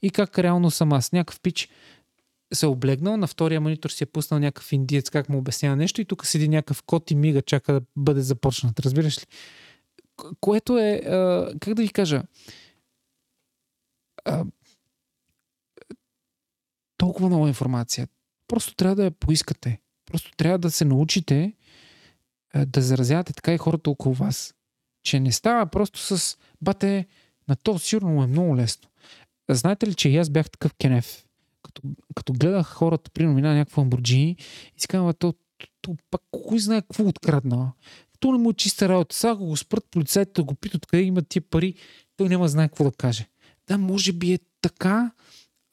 И 0.03 0.11
как 0.11 0.39
реално 0.39 0.71
съм 0.71 0.93
аз. 0.93 1.13
Някакъв 1.13 1.41
пич 1.41 1.69
се 2.55 2.67
е 2.67 2.69
облегнал, 2.69 3.17
на 3.17 3.27
втория 3.27 3.61
монитор 3.61 3.91
си 3.91 4.05
е 4.05 4.07
пуснал 4.07 4.41
някакъв 4.41 4.73
индиец, 4.73 5.11
как 5.11 5.29
му 5.29 5.39
обяснява 5.39 5.77
нещо 5.77 6.01
и 6.01 6.05
тук 6.05 6.27
седи 6.27 6.49
някакъв 6.49 6.83
кот 6.83 7.11
и 7.11 7.15
мига, 7.15 7.43
чака 7.43 7.73
да 7.73 7.81
бъде 7.97 8.21
започнат. 8.21 8.81
Разбираш 8.81 9.19
ли? 9.19 9.27
Което 10.41 10.79
е, 10.79 11.01
как 11.61 11.75
да 11.75 11.83
ви 11.83 11.89
кажа, 11.89 12.23
толкова 16.97 17.29
много 17.29 17.49
информация. 17.49 18.09
Просто 18.49 18.75
трябва 18.75 18.97
да 18.97 19.05
я 19.05 19.11
поискате. 19.11 19.81
Просто 20.13 20.31
трябва 20.37 20.59
да 20.59 20.71
се 20.71 20.85
научите 20.85 21.53
да 22.67 22.83
заразявате 22.83 23.33
така 23.33 23.55
и 23.55 23.59
хората 23.59 23.91
около 23.91 24.15
вас. 24.15 24.55
Че 25.05 25.21
не 25.21 25.33
става 25.33 25.67
просто 25.67 26.19
с 26.19 26.37
бате, 26.61 27.07
на 27.49 27.57
то 27.57 27.79
сигурно 27.79 28.23
е 28.23 28.27
много 28.27 28.57
лесно. 28.57 28.89
Знаете 29.51 29.87
ли, 29.87 29.95
че 29.95 30.09
и 30.09 30.17
аз 30.17 30.31
бях 30.31 30.51
такъв 30.51 30.75
кенеф? 30.75 31.25
Като, 31.63 31.83
като 32.15 32.33
гледах 32.33 32.67
хората, 32.67 33.11
при 33.11 33.27
мина 33.27 33.55
някакво 33.55 33.83
Lamborghini 33.83 34.37
и 34.77 34.81
си 34.81 34.89
казвам, 34.89 35.13
то, 35.19 35.35
то, 35.81 35.97
пак 36.11 36.21
кой 36.31 36.59
знае 36.59 36.83
какво 36.83 37.09
открадна. 37.09 37.73
То 38.21 38.33
не 38.33 38.39
му 38.39 38.51
е 38.51 38.55
чиста 38.55 38.89
работа. 38.89 39.17
Сега 39.17 39.35
го 39.35 39.57
спрат 39.57 39.85
полицайите 39.91 40.43
го 40.43 40.55
питат 40.55 40.87
къде 40.87 41.03
имат 41.03 41.29
тия 41.29 41.43
пари, 41.43 41.75
той 42.17 42.29
няма 42.29 42.49
знае 42.49 42.69
какво 42.69 42.85
да 42.85 42.93
каже. 42.93 43.29
Да, 43.69 43.79
може 43.79 44.13
би 44.13 44.33
е 44.33 44.39
така, 44.61 45.11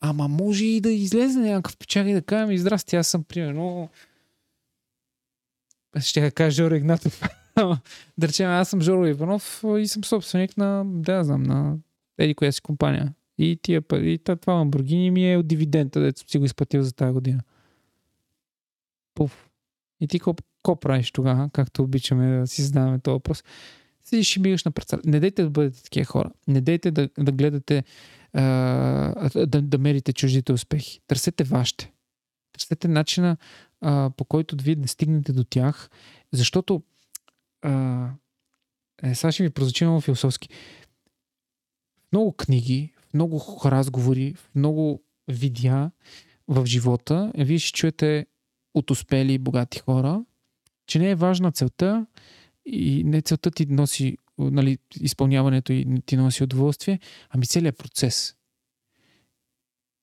ама 0.02 0.28
може 0.28 0.66
и 0.66 0.82
да 0.82 0.91
излезе 0.91 1.40
някакъв 1.40 1.78
печак 1.78 2.07
и 2.07 2.14
да 2.14 2.22
кажем, 2.22 2.57
здрасти, 2.57 2.95
аз 2.95 3.07
съм 3.07 3.24
примерно 3.24 3.90
ще 5.99 6.20
я 6.20 6.32
кажа 6.32 6.52
Жоро 6.52 6.76
Игнатов. 6.76 7.22
да 8.18 8.28
речем, 8.28 8.49
аз 8.49 8.70
съм 8.70 8.82
Жоро 8.82 9.06
Иванов 9.06 9.64
и 9.80 9.88
съм 9.88 10.03
собственик 10.03 10.57
на, 10.57 10.84
да 10.86 11.24
знам, 11.24 11.44
на 11.44 11.78
еди 12.18 12.36
коя 12.36 12.52
си 12.52 12.61
компания. 12.61 13.14
И 13.38 13.60
тия 13.61 13.82
пари, 13.82 14.20
това 14.41 14.53
Ламборгини 14.53 15.11
ми 15.11 15.32
е 15.34 15.38
от 15.38 15.48
дивидента, 15.48 16.02
дето 16.02 16.32
си 16.32 16.38
го 16.38 16.45
изплатил 16.45 16.84
за 16.84 16.94
тази 16.94 17.14
година. 17.14 17.41
Пуф. 19.16 19.49
И 20.02 20.07
ти 20.07 20.20
какво 20.20 20.80
правиш 20.80 21.11
тогава, 21.11 21.49
както 21.53 21.84
обичаме 21.84 22.40
да 22.40 22.48
си 22.48 22.61
задаваме 22.61 22.99
този 22.99 23.14
въпрос? 23.14 23.44
Седиш 24.03 24.36
и 24.36 24.40
бигаш 24.40 24.64
на 24.64 24.72
председател. 24.72 25.11
Не 25.11 25.20
дейте 25.20 25.44
да 25.44 25.49
бъдете 25.49 25.84
такива 25.84 26.06
хора. 26.06 26.32
Не 26.48 26.61
дейте 26.61 26.91
да, 26.91 27.10
да 27.20 27.32
гледате, 27.32 27.84
а, 28.34 29.30
да, 29.48 29.61
да 29.61 29.78
мерите 29.78 30.14
чуждите 30.14 30.53
успехи. 30.53 31.02
Търсете 31.07 31.44
вашите. 31.44 31.91
Търсете 32.53 32.88
начина 32.88 33.38
а, 33.81 34.11
по 34.18 34.26
който 34.26 34.56
вие 34.60 34.76
не 34.76 34.88
стигнете 34.88 35.34
до 35.34 35.43
тях, 35.43 35.89
защото 36.34 36.84
а, 37.61 38.10
е, 39.03 39.15
сега 39.15 39.31
ще 39.31 39.43
ви 39.43 39.49
прозвучи 39.49 39.85
много 39.85 40.01
философски. 40.01 40.49
Много 42.11 42.34
книги, 42.34 42.93
много 43.14 43.61
разговори, 43.65 44.35
много 44.56 45.03
видеа 45.27 45.91
в 46.47 46.65
живота, 46.65 47.31
вие 47.38 47.60
ще 47.60 47.77
чуете 47.77 48.26
от 48.73 48.91
успели 48.91 49.38
богати 49.38 49.80
хора, 49.80 50.26
че 50.88 50.99
не 50.99 51.10
е 51.10 51.15
важна 51.15 51.51
целта 51.51 52.06
и 52.65 53.03
не 53.03 53.22
целта 53.22 53.51
ти 53.51 53.65
носи, 53.65 54.18
нали, 54.38 54.77
изпълняването 54.99 55.73
и 55.73 56.01
ти 56.06 56.18
носи 56.18 56.43
удоволствие, 56.43 56.99
ами 57.30 57.45
целият 57.45 57.77
процес. 57.77 58.35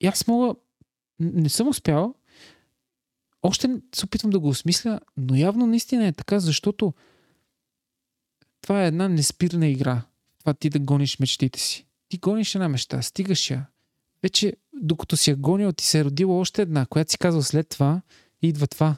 И 0.01 0.07
аз 0.07 0.27
мога, 0.27 0.55
не 1.21 1.49
съм 1.49 1.69
успял, 1.69 2.15
още 3.47 3.81
се 3.95 4.05
опитвам 4.05 4.31
да 4.31 4.39
го 4.39 4.49
осмисля, 4.49 5.01
но 5.17 5.35
явно 5.35 5.67
наистина 5.67 6.07
е 6.07 6.13
така, 6.13 6.41
защото 6.41 6.95
това 8.61 8.85
е 8.85 8.87
една 8.87 9.09
неспирна 9.09 9.67
игра. 9.67 10.03
Това 10.39 10.55
ти 10.55 10.71
да 10.71 10.79
гониш 10.79 11.19
мечтите 11.19 11.61
си. 11.61 11.87
Ти 12.09 12.19
гониш 12.19 12.55
една 12.55 12.69
мечта, 12.69 13.03
стигаш 13.03 13.51
я. 13.51 13.67
Вече, 14.23 14.53
докато 14.73 15.17
си 15.17 15.31
я 15.31 15.37
гонил, 15.37 15.73
ти 15.73 15.85
се 15.85 15.99
е 15.99 16.05
родила 16.05 16.39
още 16.39 16.63
една, 16.63 16.87
която 16.87 17.11
си 17.11 17.19
казва 17.19 17.43
след 17.43 17.69
това, 17.69 18.03
идва 18.43 18.67
това. 18.67 18.97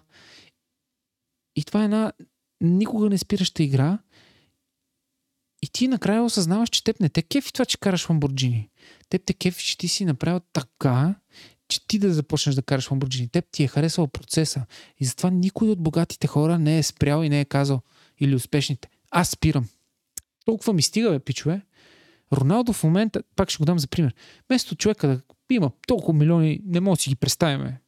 И 1.57 1.65
това 1.65 1.83
е 1.83 1.85
една 1.85 2.13
никога 2.61 3.11
не 3.11 3.19
спираща 3.19 3.63
игра. 3.63 3.99
И 5.63 5.69
ти 5.73 5.89
накрая 5.89 6.23
осъзнаваш, 6.23 6.69
че 6.69 6.85
теб 6.85 7.01
не 7.01 7.09
те 7.09 7.23
кефи 7.23 7.53
това, 7.53 7.65
че 7.65 7.79
караш 7.79 8.09
Ламборджини. 8.09 8.71
Теб 9.09 9.23
те 9.27 9.35
кефи, 9.35 9.65
че 9.65 9.79
ти 9.79 9.89
си 9.89 10.05
направил 10.05 10.41
така, 10.53 11.15
че 11.69 11.87
ти 11.87 11.99
да 11.99 12.13
започнеш 12.13 12.55
да 12.55 12.63
караш 12.63 12.89
Lamborghini. 12.89 13.33
Теб 13.33 13.45
ти 13.53 13.63
е 13.63 13.69
харесал 13.69 14.07
процеса. 14.07 14.67
И 14.99 15.05
затова 15.05 15.31
никой 15.31 15.69
от 15.69 15.81
богатите 15.81 16.27
хора 16.27 16.59
не 16.59 16.79
е 16.79 16.83
спрял 16.83 17.23
и 17.23 17.29
не 17.29 17.41
е 17.41 17.45
казал, 17.45 17.81
или 18.21 18.35
успешните, 18.35 18.89
аз 19.11 19.29
спирам. 19.29 19.69
Толкова 20.45 20.73
ми 20.73 20.83
стига, 20.83 21.11
бе, 21.11 21.19
пичове. 21.19 21.63
Роналдо 22.33 22.73
в 22.73 22.85
момента, 22.85 23.23
пак 23.37 23.51
ще 23.51 23.59
го 23.59 23.65
дам 23.65 23.79
за 23.79 23.87
пример, 23.87 24.15
вместо 24.49 24.77
човека 24.77 25.09
да 25.09 25.21
има 25.51 25.71
толкова 25.87 26.19
милиони, 26.19 26.61
не 26.65 26.81
мога 26.81 26.97
да 26.97 27.03
си 27.03 27.11
ги 27.11 27.17
представяме. 27.17 27.81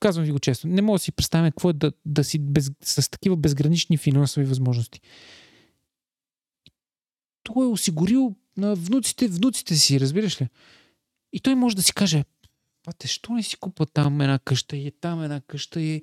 Казвам 0.00 0.24
ви 0.24 0.32
го 0.32 0.38
често. 0.38 0.68
Не 0.68 0.82
мога 0.82 0.98
да 0.98 1.02
си 1.02 1.12
представяме 1.12 1.50
какво 1.50 1.70
е 1.70 1.72
да, 1.72 1.92
да 2.06 2.24
си 2.24 2.38
без, 2.38 2.70
с 2.82 3.10
такива 3.10 3.36
безгранични 3.36 3.96
финансови 3.96 4.46
възможности. 4.46 5.00
Той 7.42 7.64
е 7.64 7.68
осигурил 7.68 8.34
на 8.56 8.74
внуците, 8.74 9.28
внуците 9.28 9.74
си, 9.74 10.00
разбираш 10.00 10.40
ли? 10.40 10.48
И 11.32 11.40
той 11.40 11.54
може 11.54 11.76
да 11.76 11.82
си 11.82 11.92
каже, 11.92 12.24
Пате, 12.86 13.08
що 13.08 13.32
не 13.32 13.42
си 13.42 13.56
купа 13.56 13.86
там 13.86 14.20
една 14.20 14.38
къща 14.38 14.76
и 14.76 14.86
е 14.86 14.90
там 14.90 15.22
една 15.22 15.40
къща 15.40 15.80
и 15.80 16.02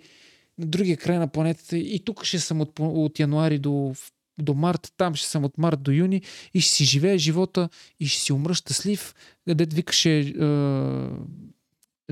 на 0.57 0.65
другия 0.65 0.97
край 0.97 1.17
на 1.17 1.27
планетата 1.27 1.77
и 1.77 2.03
тук 2.05 2.23
ще 2.23 2.39
съм 2.39 2.61
от, 2.61 2.79
от 2.79 3.19
януари 3.19 3.59
до, 3.59 3.95
до 4.37 4.53
март, 4.53 4.93
там 4.97 5.15
ще 5.15 5.27
съм 5.27 5.43
от 5.43 5.57
март 5.57 5.83
до 5.83 5.91
юни 5.91 6.21
и 6.53 6.61
ще 6.61 6.71
си 6.71 6.85
живее 6.85 7.17
живота 7.17 7.69
и 7.99 8.07
ще 8.07 8.21
си 8.21 8.33
умра 8.33 8.53
щастлив. 8.53 9.15
Дед 9.47 9.73
викаше 9.73 10.19
е, 10.19 10.23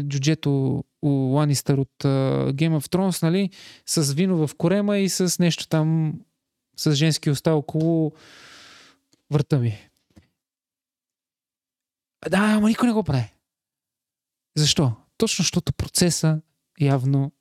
джуджето 0.04 0.84
Ланистър 1.04 1.78
от 1.78 2.06
е, 2.06 2.08
Game 2.54 2.80
of 2.80 2.96
Thrones, 2.96 3.24
нали? 3.24 3.50
С 3.86 4.14
вино 4.14 4.48
в 4.48 4.56
корема 4.56 4.98
и 4.98 5.10
с 5.10 5.40
нещо 5.40 5.68
там 5.68 6.20
с 6.78 6.96
женски 6.96 7.30
уста 7.30 7.56
около 7.56 8.12
врата 9.32 9.60
ми. 9.60 9.90
Да, 12.30 12.38
ама 12.38 12.68
никой 12.68 12.88
не 12.88 12.94
го 12.94 13.04
прави. 13.04 13.34
Защо? 14.58 14.92
Точно 15.18 15.44
защото 15.44 15.74
процеса 15.74 16.42
явно 16.80 17.32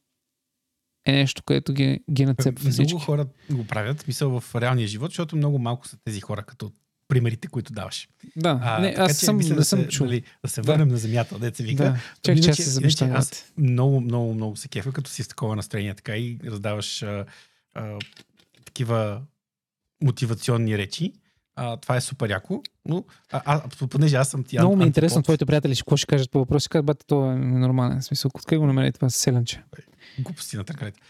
е 1.07 1.13
нещо, 1.13 1.43
което 1.43 1.73
ги, 1.73 2.01
ги 2.11 2.27
нацепва 2.27 2.71
всички. 2.71 2.95
Много 2.95 3.05
хора 3.05 3.27
го 3.51 3.67
правят, 3.67 4.07
мисъл 4.07 4.41
в 4.41 4.55
реалния 4.61 4.89
живот, 4.89 5.11
защото 5.11 5.37
много 5.37 5.59
малко 5.59 5.89
са 5.89 5.97
тези 6.05 6.21
хора, 6.21 6.43
като 6.43 6.73
примерите, 7.09 7.49
които 7.49 7.73
даваш. 7.73 8.09
Да, 8.37 8.61
а, 8.63 8.81
не, 8.81 8.95
аз 8.99 9.17
съм, 9.17 9.37
мисля, 9.37 9.55
не 9.55 9.65
съм 9.65 9.87
чул. 9.87 10.07
Нали, 10.07 10.23
да 10.45 10.51
се 10.51 10.63
върнем 10.63 10.89
да. 10.89 10.93
на 10.93 10.99
земята, 10.99 11.39
да 11.39 11.55
се 11.55 11.63
вика. 11.63 11.85
Да. 11.85 11.99
Чак, 12.23 12.43
че 12.43 12.63
се 12.63 13.05
Аз 13.05 13.53
много, 13.57 14.01
много, 14.01 14.35
много 14.35 14.57
се 14.57 14.69
кефа, 14.69 14.93
като 14.93 15.11
си 15.11 15.23
с 15.23 15.29
такова 15.29 15.57
настроение, 15.57 15.95
така 15.95 16.17
и 16.17 16.39
раздаваш 16.45 17.03
а, 17.03 17.25
а, 17.75 17.99
такива 18.65 19.23
мотивационни 20.03 20.79
речи. 20.79 21.13
А, 21.57 21.77
това 21.77 21.97
е 21.97 22.01
супер 22.01 22.31
яко, 22.31 22.63
но 22.87 23.05
а, 23.33 23.43
а, 23.45 23.87
понеже 23.87 24.17
аз 24.17 24.29
съм 24.29 24.45
ти 24.45 24.59
Много 24.59 24.77
ми 24.77 24.85
е 24.85 24.87
интересно 24.87 25.23
твоите 25.23 25.47
приятели, 25.47 25.77
какво 25.77 25.97
ще 25.97 26.07
кажат 26.07 26.31
по 26.31 26.39
въпроси. 26.39 26.69
Казват, 26.69 26.87
бате, 26.87 27.07
това 27.07 27.33
е 27.33 27.37
нормален 27.37 28.03
смисъл. 28.03 28.31
Откъде 28.35 28.59
го 28.59 28.67
намерите 28.67 28.99
това 28.99 29.11
селенче? 29.11 29.63
Глупости 30.19 30.57
на 30.57 30.65
търкалете. 30.65 31.01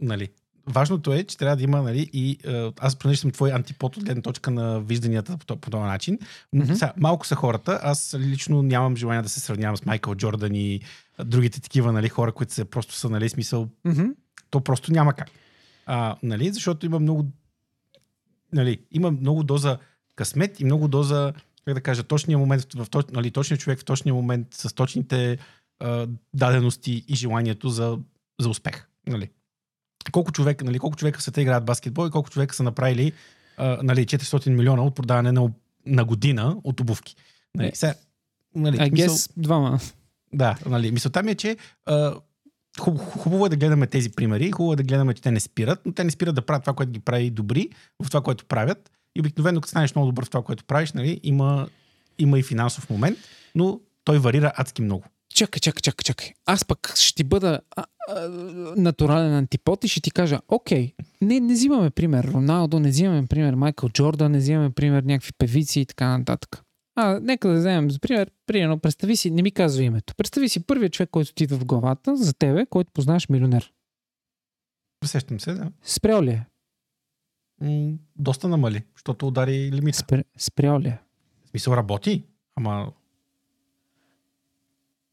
нали, 0.00 0.28
Важното 0.66 1.12
е, 1.12 1.24
че 1.24 1.36
трябва 1.36 1.56
да 1.56 1.62
има, 1.62 1.82
нали, 1.82 2.10
и 2.12 2.38
аз 2.80 2.96
понеже 2.96 3.20
съм 3.20 3.30
твой 3.30 3.52
антипод 3.52 3.96
от 3.96 4.04
гледна 4.04 4.22
точка 4.22 4.50
на 4.50 4.80
вижданията 4.80 5.36
по, 5.36 5.56
по 5.56 5.70
този 5.70 5.82
начин. 5.82 6.18
Mm-hmm. 6.54 6.74
Са, 6.74 6.92
малко 6.96 7.26
са 7.26 7.34
хората. 7.34 7.80
Аз 7.82 8.16
лично 8.18 8.62
нямам 8.62 8.96
желание 8.96 9.22
да 9.22 9.28
се 9.28 9.40
сравнявам 9.40 9.76
с 9.76 9.84
Майкъл 9.84 10.14
Джордан 10.14 10.54
и 10.54 10.80
другите 11.24 11.60
такива 11.60 11.92
нали, 11.92 12.08
хора, 12.08 12.32
които 12.32 12.52
са, 12.52 12.64
просто 12.64 12.94
са 12.94 13.10
нали, 13.10 13.28
смисъл. 13.28 13.68
Mm-hmm. 13.86 14.14
То 14.50 14.60
просто 14.60 14.92
няма 14.92 15.12
как. 15.12 15.30
А, 15.86 16.16
нали, 16.22 16.52
защото 16.52 16.86
има 16.86 16.98
много 16.98 17.26
нали, 18.54 18.78
има 18.90 19.10
много 19.10 19.42
доза 19.42 19.78
късмет 20.16 20.60
и 20.60 20.64
много 20.64 20.88
доза, 20.88 21.32
как 21.64 21.74
да 21.74 21.80
кажа, 21.80 22.02
точния 22.02 22.38
момент, 22.38 22.74
в, 22.74 22.86
точ, 22.90 23.06
нали, 23.12 23.30
точния 23.30 23.58
човек 23.58 23.80
в 23.80 23.84
точния 23.84 24.14
момент 24.14 24.46
с 24.50 24.74
точните 24.74 25.38
а, 25.80 26.06
дадености 26.34 27.04
и 27.08 27.14
желанието 27.14 27.68
за, 27.68 27.98
за 28.40 28.48
успех. 28.48 28.88
Нали. 29.06 29.30
Колко, 30.12 30.32
човек, 30.32 30.64
нали, 30.64 30.78
колко 30.78 30.96
човека 30.96 31.22
са 31.22 31.32
те 31.32 31.40
играят 31.40 31.64
баскетбол 31.64 32.06
и 32.06 32.10
колко 32.10 32.30
човека 32.30 32.54
са 32.54 32.62
направили 32.62 33.12
а, 33.56 33.78
нали, 33.82 34.06
400 34.06 34.50
милиона 34.50 34.82
от 34.82 34.94
продаване 34.94 35.32
на, 35.32 35.50
на 35.86 36.04
година 36.04 36.56
от 36.64 36.80
обувки. 36.80 37.16
Нали, 37.54 37.68
е, 37.68 37.72
сега, 37.74 37.94
нали, 38.54 38.76
I 38.76 38.92
мисъл, 38.92 39.14
guess 39.14 39.32
двама. 39.36 39.80
Да, 40.32 40.58
нали, 40.66 40.90
мисълта 40.90 41.22
ми 41.22 41.30
е, 41.30 41.34
че 41.34 41.56
а, 41.86 42.14
Хубаво 42.78 43.46
е 43.46 43.48
да 43.48 43.56
гледаме 43.56 43.86
тези 43.86 44.10
примери, 44.10 44.50
хубаво 44.50 44.72
е 44.72 44.76
да 44.76 44.82
гледаме, 44.82 45.14
че 45.14 45.22
те 45.22 45.30
не 45.30 45.40
спират, 45.40 45.80
но 45.86 45.92
те 45.92 46.04
не 46.04 46.10
спират 46.10 46.34
да 46.34 46.42
правят 46.42 46.62
това, 46.62 46.74
което 46.74 46.92
ги 46.92 47.00
прави 47.00 47.30
добри 47.30 47.68
в 48.02 48.08
това, 48.08 48.20
което 48.20 48.44
правят. 48.44 48.90
И 49.16 49.20
обикновено, 49.20 49.60
като 49.60 49.70
станеш 49.70 49.94
много 49.94 50.06
добър 50.06 50.24
в 50.24 50.30
това, 50.30 50.42
което 50.42 50.64
правиш, 50.64 50.92
нали, 50.92 51.20
има, 51.22 51.68
има 52.18 52.38
и 52.38 52.42
финансов 52.42 52.90
момент, 52.90 53.18
но 53.54 53.80
той 54.04 54.18
варира 54.18 54.52
адски 54.56 54.82
много. 54.82 55.04
Чакай, 55.34 55.60
чакай, 55.60 55.80
чакай, 55.80 56.04
чакай. 56.04 56.32
Аз 56.46 56.64
пък 56.64 56.92
ще 56.96 57.14
ти 57.14 57.24
бъда 57.24 57.60
а, 57.76 57.84
а, 58.08 58.28
натурален 58.76 59.34
антипод 59.34 59.84
и 59.84 59.88
ще 59.88 60.00
ти 60.00 60.10
кажа, 60.10 60.40
окей, 60.48 60.92
не, 61.20 61.40
не 61.40 61.52
взимаме 61.52 61.90
пример 61.90 62.24
Роналдо, 62.24 62.80
не 62.80 62.88
взимаме 62.88 63.26
пример 63.26 63.54
Майкъл 63.54 63.88
Джордан, 63.88 64.32
не 64.32 64.38
взимаме 64.38 64.70
пример 64.70 65.02
някакви 65.02 65.32
певици 65.38 65.80
и 65.80 65.86
така 65.86 66.18
нататък. 66.18 66.62
А, 66.96 67.20
нека 67.22 67.48
да 67.48 67.54
вземем 67.54 67.90
за 67.90 67.98
пример. 67.98 68.30
Примерно, 68.46 68.78
представи 68.78 69.16
си, 69.16 69.30
не 69.30 69.42
ми 69.42 69.50
казва 69.50 69.82
името. 69.82 70.14
Представи 70.14 70.48
си 70.48 70.66
първият 70.66 70.92
човек, 70.92 71.10
който 71.10 71.34
ти 71.34 71.44
идва 71.44 71.58
в 71.58 71.64
главата 71.64 72.16
за 72.16 72.34
тебе, 72.34 72.66
който 72.66 72.92
познаваш 72.92 73.28
милионер. 73.28 73.72
Сещам 75.04 75.40
се, 75.40 75.54
да. 75.54 75.72
Спрял 75.82 76.22
ли 76.22 76.30
е? 76.30 76.46
М- 77.60 77.96
доста 78.16 78.48
намали, 78.48 78.82
защото 78.96 79.26
удари 79.26 79.72
лимита. 79.72 79.98
Спр... 79.98 80.24
Спрял 80.38 80.80
ли 80.80 80.88
е? 80.88 80.98
В 81.44 81.48
смисъл 81.48 81.72
работи, 81.72 82.24
ама... 82.56 82.92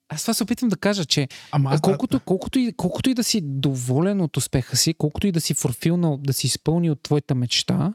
Аз 0.09 0.21
това 0.21 0.33
се 0.33 0.43
опитвам 0.43 0.69
да 0.69 0.77
кажа, 0.77 1.05
че 1.05 1.27
Ама 1.51 1.69
аз, 1.69 1.81
колкото, 1.81 2.19
колкото, 2.19 2.59
и, 2.59 2.73
колкото 2.73 3.09
и 3.09 3.13
да 3.13 3.23
си 3.23 3.41
доволен 3.43 4.21
от 4.21 4.37
успеха 4.37 4.77
си, 4.77 4.93
колкото 4.93 5.27
и 5.27 5.31
да 5.31 5.41
си 5.41 5.53
форфилнал, 5.53 6.17
да 6.17 6.33
си 6.33 6.47
изпълнил 6.47 6.95
твоята 6.95 7.35
мечта, 7.35 7.93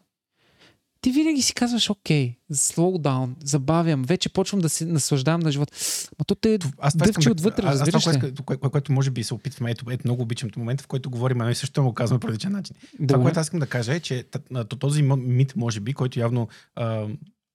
ти 1.06 1.12
винаги 1.12 1.42
си 1.42 1.54
казваш, 1.54 1.90
окей, 1.90 2.36
slow 2.52 3.02
down, 3.02 3.34
забавям, 3.44 4.02
вече 4.02 4.28
почвам 4.28 4.60
да 4.60 4.68
се 4.68 4.86
наслаждавам 4.86 5.40
на 5.40 5.52
живота. 5.52 5.72
Ма 6.18 6.24
то 6.24 6.34
те 6.34 6.58
аз 6.78 6.92
това 6.92 7.06
дъвче 7.06 7.20
искам 7.20 7.32
отвътре, 7.32 7.66
аз, 7.66 7.74
аз 7.74 7.80
разбираш 7.80 8.02
това, 8.02 8.14
ли? 8.14 8.20
което, 8.20 8.42
кое, 8.42 8.56
кое, 8.56 8.70
което 8.70 8.92
може 8.92 9.10
би 9.10 9.24
се 9.24 9.34
опитваме, 9.34 9.70
ето, 9.70 9.84
ето 9.90 10.02
много 10.04 10.22
обичам 10.22 10.50
в 10.50 10.56
момента, 10.56 10.84
в 10.84 10.86
който 10.86 11.10
говорим 11.10 11.40
едно 11.40 11.50
и 11.50 11.54
също 11.54 11.82
му 11.82 11.94
казваме 11.94 12.20
по 12.20 12.28
различен 12.28 12.52
начин. 12.52 12.76
Това, 12.76 13.06
Добре. 13.06 13.22
което 13.22 13.40
аз 13.40 13.46
искам 13.46 13.60
да 13.60 13.66
кажа 13.66 13.94
е, 13.94 14.00
че 14.00 14.24
този 14.78 15.02
мит, 15.02 15.56
може 15.56 15.80
би, 15.80 15.92
който 15.92 16.20
явно 16.20 16.48
а, 16.76 17.08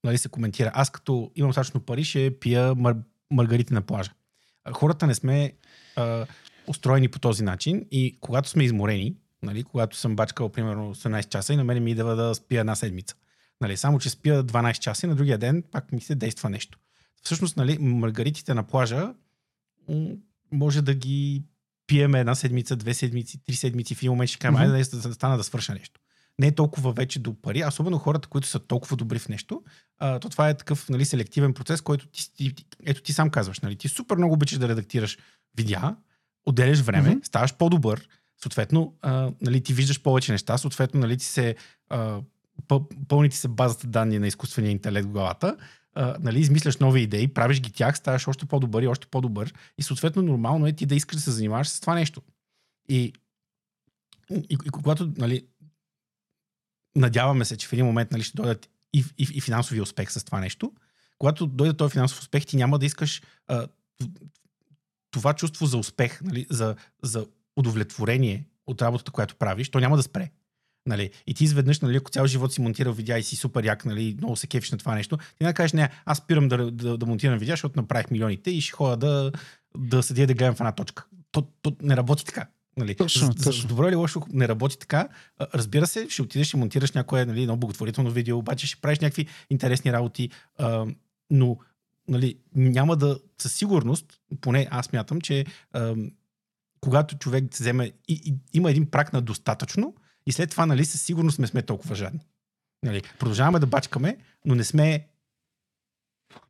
нали, 0.03 0.17
се 0.17 0.29
коментира. 0.29 0.71
Аз 0.73 0.89
като 0.89 1.31
имам 1.35 1.49
достатъчно 1.49 1.79
пари, 1.79 2.03
ще 2.03 2.39
пия 2.39 2.75
мар- 2.75 3.03
маргарити 3.31 3.73
на 3.73 3.81
плажа. 3.81 4.11
Хората 4.71 5.07
не 5.07 5.15
сме 5.15 5.53
а, 5.95 6.25
устроени 6.67 7.07
по 7.07 7.19
този 7.19 7.43
начин 7.43 7.85
и 7.91 8.17
когато 8.21 8.49
сме 8.49 8.63
изморени, 8.63 9.15
нали, 9.43 9.63
когато 9.63 9.97
съм 9.97 10.15
бачкал 10.15 10.49
примерно 10.49 10.95
18 10.95 11.29
часа 11.29 11.53
и 11.53 11.55
на 11.55 11.63
мен 11.63 11.83
ми 11.83 11.91
идва 11.91 12.15
да 12.15 12.35
спия 12.35 12.59
една 12.59 12.75
седмица. 12.75 13.15
Нали, 13.61 13.77
само, 13.77 13.99
че 13.99 14.09
спия 14.09 14.43
12 14.43 14.79
часа 14.79 15.05
и 15.05 15.09
на 15.09 15.15
другия 15.15 15.37
ден 15.37 15.63
пак 15.71 15.91
ми 15.91 16.01
се 16.01 16.15
действа 16.15 16.49
нещо. 16.49 16.79
Всъщност, 17.23 17.57
нали, 17.57 17.77
маргаритите 17.77 18.53
на 18.53 18.63
плажа 18.63 19.13
може 20.51 20.81
да 20.81 20.93
ги 20.93 21.43
пиеме 21.87 22.19
една 22.19 22.35
седмица, 22.35 22.75
две 22.75 22.93
седмици, 22.93 23.43
три 23.45 23.55
седмици, 23.55 23.95
в 23.95 24.01
един 24.01 24.11
момент 24.11 24.29
ще 24.29 24.39
кажем, 24.39 24.53
Мгм. 24.53 24.61
айде 24.61 24.83
да, 24.83 24.97
да 24.97 25.13
стана 25.13 25.37
да 25.37 25.43
свърша 25.43 25.73
нещо. 25.73 25.99
Не 26.39 26.47
е 26.47 26.55
толкова 26.55 26.93
вече 26.93 27.19
до 27.19 27.41
пари, 27.41 27.63
особено 27.67 27.97
хората, 27.97 28.27
които 28.27 28.47
са 28.47 28.59
толкова 28.59 28.97
добри 28.97 29.19
в 29.19 29.29
нещо, 29.29 29.63
а, 29.99 30.19
то 30.19 30.29
това 30.29 30.49
е 30.49 30.57
такъв 30.57 30.89
нали, 30.89 31.05
селективен 31.05 31.53
процес, 31.53 31.81
който 31.81 32.07
ти, 32.07 32.33
ти, 32.33 32.55
ти, 32.55 32.65
ето 32.85 33.01
ти 33.01 33.13
сам 33.13 33.29
казваш, 33.29 33.59
нали, 33.59 33.75
ти 33.75 33.89
супер 33.89 34.17
много 34.17 34.33
обичаш 34.33 34.57
да 34.57 34.67
редактираш 34.67 35.17
видеа, 35.57 35.95
отделяш 36.45 36.79
време, 36.79 37.09
Мгм. 37.09 37.19
ставаш 37.23 37.53
по-добър, 37.53 38.07
съответно 38.41 38.95
а, 39.01 39.31
нали, 39.41 39.63
ти 39.63 39.73
виждаш 39.73 40.01
повече 40.01 40.31
неща, 40.31 40.57
съответно 40.57 40.99
нали, 40.99 41.17
ти 41.17 41.25
се, 41.25 41.55
а, 41.89 42.19
пълни 43.07 43.29
ти 43.29 43.37
се 43.37 43.47
базата 43.47 43.87
данни 43.87 44.19
на 44.19 44.27
изкуствения 44.27 44.71
интелект 44.71 45.07
в 45.07 45.11
главата, 45.11 45.57
а, 45.93 46.17
нали, 46.19 46.39
измисляш 46.39 46.77
нови 46.77 47.01
идеи, 47.01 47.27
правиш 47.27 47.61
ги 47.61 47.71
тях, 47.71 47.97
ставаш 47.97 48.27
още 48.27 48.45
по-добър 48.45 48.83
и 48.83 48.87
още 48.87 49.07
по-добър 49.07 49.53
и 49.77 49.83
съответно 49.83 50.21
нормално 50.21 50.67
е 50.67 50.73
ти 50.73 50.85
да 50.85 50.95
искаш 50.95 51.15
да 51.15 51.21
се 51.21 51.31
занимаваш 51.31 51.69
с 51.69 51.79
това 51.79 51.95
нещо. 51.95 52.21
И, 52.89 53.13
и, 54.29 54.57
и 54.65 54.69
когато 54.69 55.11
нали, 55.17 55.45
надяваме 56.95 57.45
се, 57.45 57.57
че 57.57 57.67
в 57.67 57.73
един 57.73 57.85
момент 57.85 58.11
нали, 58.11 58.23
ще 58.23 58.37
дойдат 58.37 58.69
и, 58.93 59.05
и, 59.17 59.27
и 59.33 59.41
финансови 59.41 59.81
успех 59.81 60.11
с 60.11 60.23
това 60.23 60.39
нещо, 60.39 60.73
когато 61.17 61.47
дойде 61.47 61.77
този 61.77 61.91
финансов 61.91 62.19
успех, 62.19 62.45
ти 62.45 62.57
няма 62.57 62.79
да 62.79 62.85
искаш 62.85 63.21
а, 63.47 63.67
това 65.11 65.33
чувство 65.33 65.65
за 65.65 65.77
успех, 65.77 66.21
нали, 66.21 66.47
за, 66.49 66.75
за 67.03 67.27
удовлетворение 67.55 68.45
от 68.67 68.81
работата, 68.81 69.11
която 69.11 69.35
правиш, 69.35 69.69
то 69.69 69.79
няма 69.79 69.97
да 69.97 70.03
спре. 70.03 70.31
Нали? 70.85 71.09
И 71.27 71.33
ти 71.33 71.43
изведнъж, 71.43 71.79
нали, 71.79 71.97
ако 71.97 72.11
цял 72.11 72.27
живот 72.27 72.53
си 72.53 72.61
монтирал 72.61 72.93
видеа 72.93 73.17
и 73.17 73.23
си 73.23 73.35
супер 73.35 73.63
як, 73.63 73.85
нали, 73.85 74.15
много 74.17 74.35
се 74.35 74.47
кефиш 74.47 74.71
на 74.71 74.77
това 74.77 74.95
нещо, 74.95 75.17
ти 75.17 75.43
не 75.43 75.53
кажеш, 75.53 75.73
не, 75.73 75.89
аз 76.05 76.17
спирам 76.17 76.47
да, 76.47 76.71
да, 76.71 76.97
да 76.97 77.05
монтирам 77.05 77.39
видеа, 77.39 77.53
защото 77.53 77.79
направих 77.79 78.11
милионите 78.11 78.51
и 78.51 78.61
ще 78.61 78.71
ходя 78.71 78.97
да, 78.97 79.31
да 79.77 80.03
седя 80.03 80.27
да 80.27 80.33
гледам 80.33 80.55
в 80.55 80.59
една 80.59 80.71
точка. 80.71 81.05
То, 81.31 81.41
то 81.61 81.75
не 81.81 81.97
работи 81.97 82.25
така. 82.25 82.47
Нали? 82.77 82.95
Точно, 82.95 83.25
за, 83.25 83.33
за, 83.37 83.43
точно. 83.43 83.69
добро 83.69 83.87
или 83.87 83.95
лошо 83.95 84.21
не 84.33 84.47
работи 84.47 84.79
така. 84.79 85.07
Разбира 85.53 85.87
се, 85.87 86.09
ще 86.09 86.21
отидеш 86.21 86.53
и 86.53 86.57
монтираш 86.57 86.91
някое 86.91 87.25
нали, 87.25 87.41
едно 87.41 87.57
благотворително 87.57 88.11
видео, 88.11 88.37
обаче 88.37 88.67
ще 88.67 88.81
правиш 88.81 88.99
някакви 88.99 89.27
интересни 89.49 89.93
работи, 89.93 90.29
а, 90.57 90.85
но 91.29 91.57
нали, 92.07 92.37
няма 92.55 92.97
да 92.97 93.19
със 93.41 93.53
сигурност, 93.53 94.19
поне 94.41 94.67
аз 94.71 94.93
мятам, 94.93 95.21
че 95.21 95.45
а, 95.73 95.95
когато 96.81 97.17
човек 97.17 97.43
се 97.51 97.63
вземе 97.63 97.91
и, 98.07 98.21
и, 98.25 98.35
има 98.53 98.71
един 98.71 98.85
прак 98.85 99.13
на 99.13 99.21
достатъчно 99.21 99.95
и 100.25 100.31
след 100.31 100.49
това 100.49 100.65
нали, 100.65 100.85
със 100.85 101.01
сигурност 101.01 101.39
не 101.39 101.47
сме 101.47 101.61
толкова 101.61 101.95
жадни. 101.95 102.19
Нали, 102.83 103.01
продължаваме 103.19 103.59
да 103.59 103.67
бачкаме, 103.67 104.17
но 104.45 104.55
не 104.55 104.63
сме... 104.63 105.07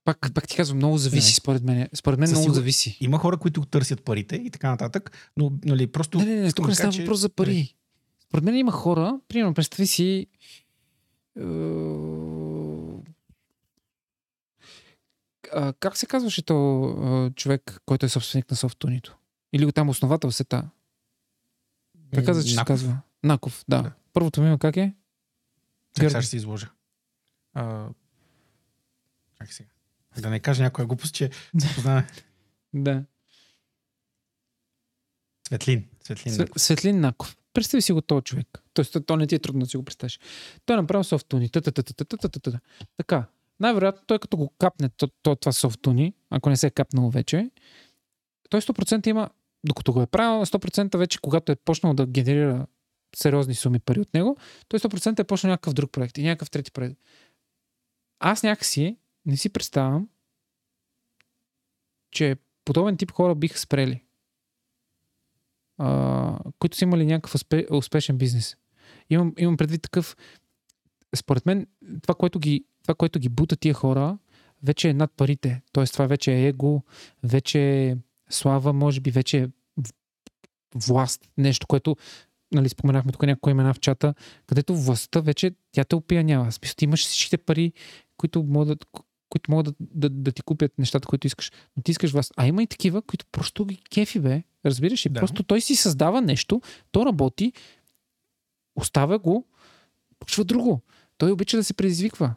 Пак, 0.03 0.34
пак 0.34 0.48
ти 0.48 0.56
казвам, 0.56 0.77
много 0.77 0.98
зависи, 0.98 1.27
Не. 1.27 1.35
според 1.35 1.64
мен. 1.64 1.88
Според 1.93 2.19
мен 2.19 2.27
Със 2.27 2.34
много 2.34 2.45
сигур- 2.45 2.56
зависи. 2.56 2.98
Има 3.02 3.18
хора, 3.18 3.38
които 3.38 3.65
търсят 3.65 4.03
парите 4.03 4.35
и 4.35 4.49
така 4.49 4.69
нататък, 4.69 5.31
но 5.38 5.52
нали, 5.65 5.88
просто... 5.88 6.18
Не, 6.18 6.26
не, 6.26 6.35
не, 6.35 6.52
тук 6.52 6.68
не 6.68 6.76
става 6.76 6.93
че- 6.93 6.99
въпрос 6.99 7.19
за 7.19 7.30
пари. 7.30 7.76
Според 8.19 8.43
мен 8.43 8.56
има 8.56 8.72
хора, 8.72 9.19
примерно, 9.27 9.53
представи 9.53 9.88
си 9.88 10.27
е, 11.38 11.43
а, 15.53 15.73
как 15.73 15.98
се 15.98 16.06
казваше 16.06 16.41
то 16.41 16.84
а, 16.84 17.31
човек, 17.31 17.81
който 17.85 18.06
е 18.06 18.10
собственик 18.10 18.52
на 18.52 18.57
софтунито? 18.57 19.18
Или 19.53 19.65
го 19.65 19.72
там 19.72 19.89
основател 19.89 20.31
сета? 20.31 20.69
Как 22.14 22.26
каза, 22.26 22.43
че 22.43 22.49
се 22.49 22.56
Наков. 22.56 22.68
казва? 22.68 22.98
Наков, 23.23 23.65
да. 23.68 23.81
Да. 23.81 23.91
Първото 24.14 24.41
ми 24.41 24.48
име 24.48 24.57
как 24.60 24.77
е? 24.77 24.80
Георги. 24.80 24.95
сега 26.10 26.22
ще 26.22 26.30
се 26.30 26.35
изложа. 26.38 26.69
А... 27.53 27.88
Чакай 29.38 29.53
сега. 29.53 29.69
Да 30.22 30.30
не 30.30 30.39
кажа 30.39 30.64
някоя 30.64 30.88
глупост, 30.88 31.14
че 31.15 31.30
познаваме. 31.76 32.07
Да. 32.73 33.03
Светлин. 35.48 35.88
Светлин. 36.03 36.34
Све- 36.34 36.57
Светлин 36.57 36.99
Наков. 36.99 37.38
Представи 37.53 37.81
си 37.81 37.91
го 37.91 38.02
този 38.02 38.23
човек. 38.23 38.64
Тоест, 38.73 38.98
то- 39.06 39.15
не 39.15 39.27
ти 39.27 39.35
е 39.35 39.39
трудно 39.39 39.60
да 39.60 39.65
си 39.65 39.77
го 39.77 39.85
представиш. 39.85 40.19
Той 40.65 40.77
е 40.77 40.81
направил 40.81 41.03
софтуни. 41.03 41.49
Така. 42.98 43.27
Най-вероятно 43.60 44.03
той 44.07 44.19
като 44.19 44.38
го 44.38 44.49
капне 44.49 44.89
то, 44.89 45.07
то, 45.07 45.35
това 45.35 45.52
софтуни, 45.52 46.14
ако 46.30 46.49
не 46.49 46.57
се 46.57 46.68
е 46.68 46.72
капнало 46.72 47.10
вече, 47.10 47.52
той 48.49 48.61
100% 48.61 49.07
има, 49.07 49.30
докато 49.64 49.93
го 49.93 50.02
е 50.02 50.07
правил, 50.07 50.45
100% 50.45 50.98
вече, 50.98 51.19
когато 51.22 51.52
е 51.52 51.56
почнал 51.56 51.93
да 51.93 52.06
генерира 52.06 52.68
сериозни 53.15 53.55
суми 53.55 53.79
пари 53.79 53.99
от 53.99 54.13
него, 54.13 54.38
той 54.67 54.79
100% 54.79 55.19
е 55.19 55.23
почнал 55.23 55.51
някакъв 55.51 55.73
друг 55.73 55.91
проект 55.91 56.17
и 56.17 56.23
някакъв 56.23 56.49
трети 56.49 56.71
проект. 56.71 56.99
Аз 58.19 58.43
някакси 58.43 58.97
не 59.25 59.38
си 59.38 59.49
представям, 59.49 60.09
че 62.11 62.35
подобен 62.65 62.97
тип 62.97 63.11
хора 63.11 63.35
биха 63.35 63.59
спрели 63.59 64.01
а, 65.83 66.39
които 66.59 66.77
са 66.77 66.85
имали 66.85 67.05
някакъв 67.05 67.35
успе, 67.35 67.65
успешен 67.71 68.17
бизнес. 68.17 68.57
Имам, 69.09 69.33
имам 69.38 69.57
предвид 69.57 69.81
такъв. 69.81 70.17
Според 71.15 71.45
мен, 71.45 71.67
това 72.01 72.15
което, 72.15 72.39
ги, 72.39 72.65
това, 72.83 72.95
което 72.95 73.19
ги 73.19 73.29
бута 73.29 73.55
тия 73.55 73.73
хора, 73.73 74.17
вече 74.63 74.89
е 74.89 74.93
над 74.93 75.11
парите. 75.17 75.61
Тоест, 75.71 75.93
това 75.93 76.07
вече 76.07 76.33
е 76.33 76.47
его, 76.47 76.83
вече 77.23 77.59
е 77.59 77.97
слава, 78.29 78.73
може 78.73 79.01
би 79.01 79.11
вече 79.11 79.38
е 79.38 79.47
власт. 80.75 81.29
Нещо, 81.38 81.67
което 81.67 81.95
нали, 82.52 82.69
споменахме 82.69 83.11
тук 83.11 83.23
някои 83.23 83.52
имена 83.52 83.73
в 83.73 83.80
чата, 83.80 84.14
където 84.48 84.76
властта 84.76 85.19
вече 85.19 85.52
тя 85.72 85.84
те 85.84 85.95
опиянява. 85.95 86.52
Смисъл, 86.52 86.76
ти 86.76 86.86
имаш 86.86 87.06
всичките 87.06 87.38
пари, 87.38 87.73
които 88.18 88.44
могат, 88.44 88.86
които 89.30 89.52
могат 89.52 89.65
да, 89.65 89.73
да, 89.80 90.10
да 90.10 90.32
ти 90.32 90.41
купят 90.41 90.80
нещата, 90.80 91.07
които 91.07 91.28
искаш. 91.28 91.52
Но 91.78 91.84
ти 91.84 91.91
искаш 91.91 92.11
власт. 92.11 92.34
А 92.38 92.48
има 92.48 92.64
и 92.64 92.68
такива, 92.68 93.02
които 93.02 93.26
просто 93.32 93.65
ги 93.65 93.78
кефи, 93.91 94.19
бе. 94.19 94.44
Разбираш 94.65 95.06
ли? 95.06 95.10
Да. 95.10 95.19
Просто 95.19 95.44
той 95.44 95.61
си 95.61 95.76
създава 95.76 96.22
нещо, 96.22 96.61
то 96.91 97.06
работи, 97.06 97.53
оставя 98.76 99.19
го, 99.19 99.48
почва 100.19 100.44
друго. 100.44 100.82
Той 101.18 101.32
обича 101.32 101.57
да 101.57 101.64
се 101.64 101.73
предизвиква. 101.73 102.36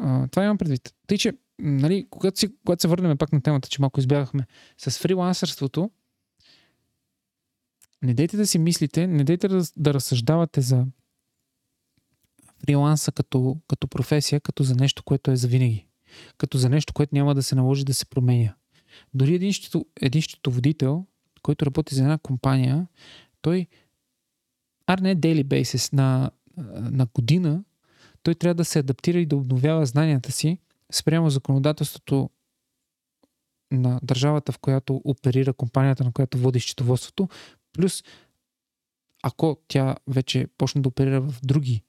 А, 0.00 0.28
това 0.28 0.44
имам 0.44 0.58
предвид. 0.58 0.94
Тъй, 1.06 1.18
че, 1.18 1.32
нали, 1.58 2.06
когато, 2.10 2.38
си, 2.38 2.48
когато 2.64 2.82
се 2.82 2.88
върнем 2.88 3.18
пак 3.18 3.32
на 3.32 3.40
темата, 3.40 3.68
че 3.68 3.80
малко 3.80 4.00
избягахме, 4.00 4.46
с 4.78 4.98
фрилансърството, 4.98 5.90
не 8.04 8.14
дейте 8.14 8.36
да 8.36 8.46
си 8.46 8.58
мислите, 8.58 9.06
не 9.06 9.24
дейте 9.24 9.48
да, 9.48 9.64
да 9.76 9.94
разсъждавате 9.94 10.60
за 10.60 10.86
фриланса 12.58 13.12
като, 13.12 13.58
като 13.68 13.88
професия, 13.88 14.40
като 14.40 14.62
за 14.62 14.74
нещо, 14.74 15.02
което 15.02 15.30
е 15.30 15.36
за 15.36 15.48
винаги. 15.48 15.86
Като 16.38 16.58
за 16.58 16.68
нещо, 16.68 16.92
което 16.92 17.14
няма 17.14 17.34
да 17.34 17.42
се 17.42 17.54
наложи 17.54 17.84
да 17.84 17.94
се 17.94 18.06
променя. 18.06 18.54
Дори 19.14 19.34
един, 19.34 19.52
счето, 19.52 19.86
един 20.00 20.22
счетоводител, 20.22 21.06
който 21.42 21.66
работи 21.66 21.94
за 21.94 22.02
една 22.02 22.18
компания, 22.18 22.86
той 23.42 23.66
ар 24.86 24.98
не 24.98 25.16
daily 25.16 25.44
basis, 25.44 25.92
на, 25.92 26.30
на 26.76 27.06
година, 27.14 27.64
той 28.22 28.34
трябва 28.34 28.54
да 28.54 28.64
се 28.64 28.78
адаптира 28.78 29.18
и 29.18 29.26
да 29.26 29.36
обновява 29.36 29.86
знанията 29.86 30.32
си 30.32 30.58
спрямо 30.92 31.30
законодателството 31.30 32.30
на 33.70 34.00
държавата, 34.02 34.52
в 34.52 34.58
която 34.58 35.02
оперира 35.04 35.52
компанията, 35.52 36.04
на 36.04 36.12
която 36.12 36.38
води 36.38 36.60
счетоводството, 36.60 37.28
плюс 37.74 38.02
ако 39.22 39.58
тя 39.68 39.96
вече 40.06 40.46
почне 40.58 40.80
да 40.80 40.88
оперира 40.88 41.20
в 41.20 41.34
други 41.42 41.82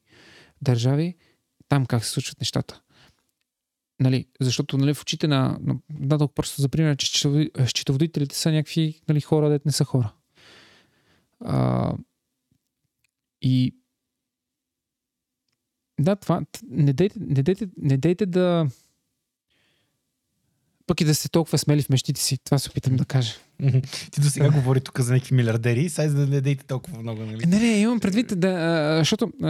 държави, 0.61 1.15
там 1.69 1.85
как 1.85 2.05
се 2.05 2.11
случват 2.11 2.41
нещата. 2.41 2.81
Нали, 3.99 4.27
защото 4.41 4.77
нали, 4.77 4.93
в 4.93 5.01
очите 5.01 5.27
на, 5.27 5.59
дадох 5.89 6.31
просто 6.31 6.61
за 6.61 6.69
пример, 6.69 6.95
че 6.95 7.07
счетоводи- 7.07 7.67
счетоводителите 7.67 8.35
са 8.35 8.51
някакви 8.51 9.01
нали, 9.09 9.21
хора, 9.21 9.49
дет 9.49 9.65
не 9.65 9.71
са 9.71 9.85
хора. 9.85 10.13
А, 11.39 11.93
и 13.41 13.75
да, 15.99 16.15
това, 16.15 16.41
не 16.67 16.93
дейте, 16.93 17.19
не 17.19 17.43
дейте, 17.43 17.69
не 17.77 17.97
дейте 17.97 18.25
да 18.25 18.67
Пък 20.87 21.01
и 21.01 21.05
да 21.05 21.15
сте 21.15 21.29
толкова 21.29 21.57
смели 21.57 21.81
в 21.81 21.89
мечтите 21.89 22.21
си. 22.21 22.37
Това 22.37 22.59
се 22.59 22.69
опитам 22.69 22.95
да 22.95 23.05
кажа. 23.05 23.33
Ти 24.11 24.21
до 24.21 24.29
сега 24.29 24.51
говори 24.51 24.81
тук 24.81 24.99
за 24.99 25.13
някакви 25.13 25.35
милиардери, 25.35 25.89
сега 25.89 26.09
за 26.09 26.15
да 26.15 26.27
не 26.27 26.41
дейте 26.41 26.65
толкова 26.65 27.01
много, 27.01 27.21
нали? 27.21 27.45
Не, 27.45 27.59
не, 27.59 27.79
имам 27.79 27.99
предвид 27.99 28.39
да... 28.39 28.47
А, 28.47 28.97
защото... 28.97 29.31
А, 29.43 29.49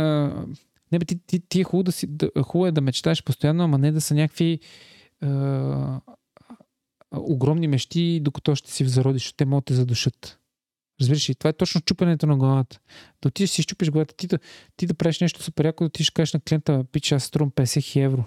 не 0.92 1.00
бе, 1.00 1.06
ти, 1.06 1.20
ти, 1.28 1.40
ти 1.40 1.62
е 1.62 1.64
хубаво, 1.64 1.84
да 1.84 1.92
си, 1.92 2.08
да, 2.10 2.30
хубаво 2.44 2.68
е 2.68 2.72
да 2.72 2.82
мечтаеш 2.82 3.24
постоянно, 3.24 3.64
ама 3.64 3.78
не 3.78 3.92
да 3.92 4.02
са 4.02 4.14
някакви 4.14 4.60
а, 5.22 6.02
огромни 7.12 7.68
мечти, 7.68 8.20
докато 8.24 8.56
ще 8.56 8.72
си 8.72 8.84
в 8.84 8.88
зародиш, 8.88 9.34
те 9.34 9.46
могат 9.46 9.66
да 9.66 9.66
те 9.66 9.74
задушат. 9.74 10.40
Разбираш 11.02 11.30
ли? 11.30 11.36
Това 11.36 11.50
е 11.50 11.54
точно 11.54 11.82
чупенето 11.82 12.28
на 12.28 12.38
главата. 12.38 12.80
Да 13.22 13.28
отидеш 13.28 13.50
си 13.50 13.62
щупиш 13.62 13.90
главата, 13.90 14.16
ти 14.16 14.28
да, 14.28 14.40
ти 14.78 14.86
да 14.86 14.94
правиш 14.94 15.20
нещо 15.20 15.44
супер 15.44 15.66
яко, 15.66 15.84
да 15.84 15.90
ти 15.90 16.04
ще 16.04 16.14
кажеш 16.14 16.34
на 16.34 16.40
клиента, 16.40 16.86
пич, 16.92 17.12
аз 17.12 17.24
струвам 17.24 17.52
50 17.52 18.04
евро. 18.04 18.24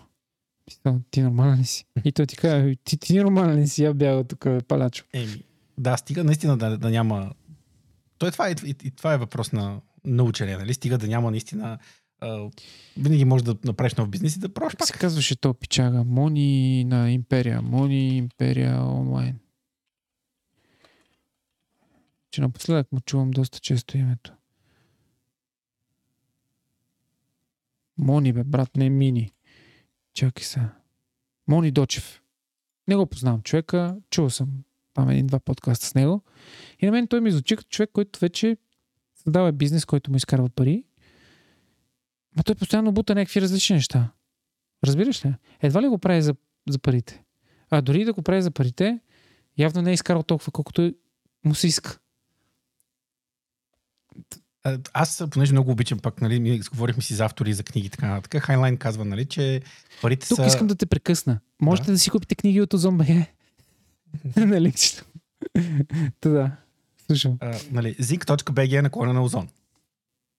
Мисля, 0.69 1.01
Ти 1.11 1.23
нормален 1.23 1.61
ли 1.61 1.65
си? 1.65 1.85
И 2.05 2.13
той 2.13 2.27
ти 2.27 2.37
казва, 2.37 2.75
ти, 2.85 2.97
ти 2.97 3.19
нормален 3.19 3.59
ли 3.59 3.69
си? 3.69 3.83
Я 3.85 3.95
бяга 3.95 4.25
тук, 4.25 4.47
палячо. 4.69 5.05
Еми, 5.13 5.43
да, 5.79 5.97
стига 5.97 6.25
наистина 6.25 6.57
да, 6.57 6.79
да 6.79 6.91
няма... 6.91 7.33
Той 8.19 8.31
това 8.31 8.49
е, 8.49 8.55
и, 8.67 8.75
и, 8.85 8.91
това 8.91 9.15
е 9.15 9.19
въпрос 9.19 9.53
на, 9.53 9.81
на 10.05 10.23
учене, 10.23 10.57
нали? 10.57 10.75
Стига 10.75 10.99
да 10.99 11.09
няма 11.09 11.31
наистина... 11.31 11.79
А, 12.21 12.51
винаги 12.97 13.25
можеш 13.25 13.45
да 13.45 13.57
направиш 13.65 13.95
нов 13.95 14.09
бизнес 14.09 14.37
и 14.37 14.39
да 14.39 14.55
пробваш 14.55 14.75
Как 14.75 14.87
се 14.87 14.93
пак. 14.93 15.01
казваше 15.01 15.37
то 15.37 15.55
пичага? 15.55 16.05
Мони 16.05 16.85
на 16.85 17.11
Империя. 17.11 17.63
Мони 17.63 18.17
Империя 18.17 18.85
онлайн. 18.85 19.39
Че 22.31 22.41
напоследък 22.41 22.93
му 22.93 23.01
чувам 23.01 23.31
доста 23.31 23.59
често 23.59 23.99
името. 23.99 24.33
Мони, 27.99 28.33
бе, 28.33 28.45
брат, 28.45 28.77
не 28.77 28.91
Мини. 28.91 29.33
Чакай 30.15 30.45
сега. 30.45 30.75
Мони 31.49 31.71
Дочев. 31.71 32.23
Не 32.89 32.97
го 32.97 33.07
познавам 33.07 33.43
човека. 33.43 33.97
Чувал 34.11 34.31
съм 34.31 34.49
там 34.99 35.11
един-два 35.11 35.39
подкаста 35.39 35.87
с 35.87 35.95
него. 35.95 36.23
И 36.81 36.87
на 36.87 36.93
мен 36.93 37.07
той 37.07 37.21
ми 37.21 37.31
звучи 37.31 37.57
като 37.57 37.69
човек, 37.69 37.91
който 37.93 38.21
вече 38.21 38.57
създава 39.15 39.53
бизнес, 39.53 39.85
който 39.85 40.11
му 40.11 40.17
изкарва 40.17 40.49
пари. 40.49 40.85
Ма 42.37 42.43
той 42.43 42.55
постоянно 42.55 42.93
бута 42.93 43.15
някакви 43.15 43.41
различни 43.41 43.77
неща. 43.77 44.13
Разбираш 44.87 45.25
ли? 45.25 45.35
Едва 45.63 45.83
ли 45.83 45.89
го 45.89 45.99
прави 45.99 46.23
за, 46.23 46.35
за 46.69 46.79
парите. 46.79 47.23
А 47.71 47.81
дори 47.81 48.05
да 48.05 48.13
го 48.13 48.23
прави 48.23 48.43
за 48.43 48.51
парите, 48.51 49.01
явно 49.59 49.83
не 49.83 49.91
е 49.91 49.95
изкарал 49.95 50.23
толкова, 50.23 50.53
колкото 50.53 50.93
му 51.45 51.55
се 51.55 51.67
иска. 51.67 51.99
Аз, 54.93 55.25
понеже 55.31 55.53
много 55.53 55.71
обичам 55.71 55.99
пък, 55.99 56.21
нали, 56.21 56.41
ние 56.41 56.61
говорихме 56.71 57.03
си 57.03 57.15
за 57.15 57.25
автори, 57.25 57.53
за 57.53 57.63
книги 57.63 57.87
и 57.87 57.91
така 57.91 58.09
нататък. 58.09 58.43
Хайлайн 58.43 58.77
казва, 58.77 59.05
нали, 59.05 59.25
че 59.25 59.63
парите 60.03 60.29
Тук 60.29 60.37
са... 60.37 60.47
искам 60.47 60.67
да 60.67 60.75
те 60.75 60.87
прекъсна. 60.87 61.41
Можете 61.63 61.87
да, 61.87 61.93
Да. 61.93 61.99
си 61.99 62.11
купите 62.11 62.35
книги 62.35 62.61
от 62.61 62.75
Озон.бг. 62.75 63.38
нали? 64.37 64.73
че- 64.73 65.03
Та 66.21 66.29
да. 66.29 66.57
Слушам. 67.07 67.37
а, 67.41 67.59
нали, 67.71 67.95
zinc.bg 67.95 68.79
е 68.79 68.83
наклона 68.83 69.13
на 69.13 69.23
озон. 69.23 69.49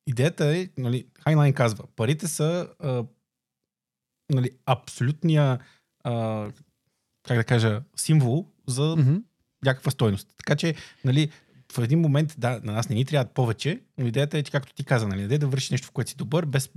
Идеята 0.07 0.45
е, 0.47 0.69
нали, 0.77 1.07
Хайнлайн 1.19 1.53
казва, 1.53 1.83
парите 1.95 2.27
са 2.27 2.67
а, 2.79 3.03
нали, 4.29 4.49
абсолютния, 4.65 5.59
а, 6.03 6.45
как 7.23 7.37
да 7.37 7.43
кажа, 7.43 7.81
символ 7.95 8.45
за 8.67 8.95
Мгм. 8.97 9.15
някаква 9.65 9.91
стойност. 9.91 10.33
Така 10.37 10.55
че, 10.55 10.75
нали, 11.05 11.31
в 11.71 11.77
един 11.77 11.99
момент, 11.99 12.35
да, 12.37 12.59
на 12.63 12.73
нас 12.73 12.89
не 12.89 12.95
ни 12.95 13.05
трябват 13.05 13.33
повече, 13.33 13.81
но 13.97 14.07
идеята 14.07 14.37
е, 14.37 14.43
че 14.43 14.51
както 14.51 14.73
ти 14.73 14.83
каза, 14.83 15.07
нали, 15.07 15.37
да 15.37 15.47
вършиш 15.47 15.69
нещо, 15.69 15.87
в 15.87 15.91
което 15.91 16.09
си 16.09 16.17
добър, 16.17 16.45
без, 16.45 16.69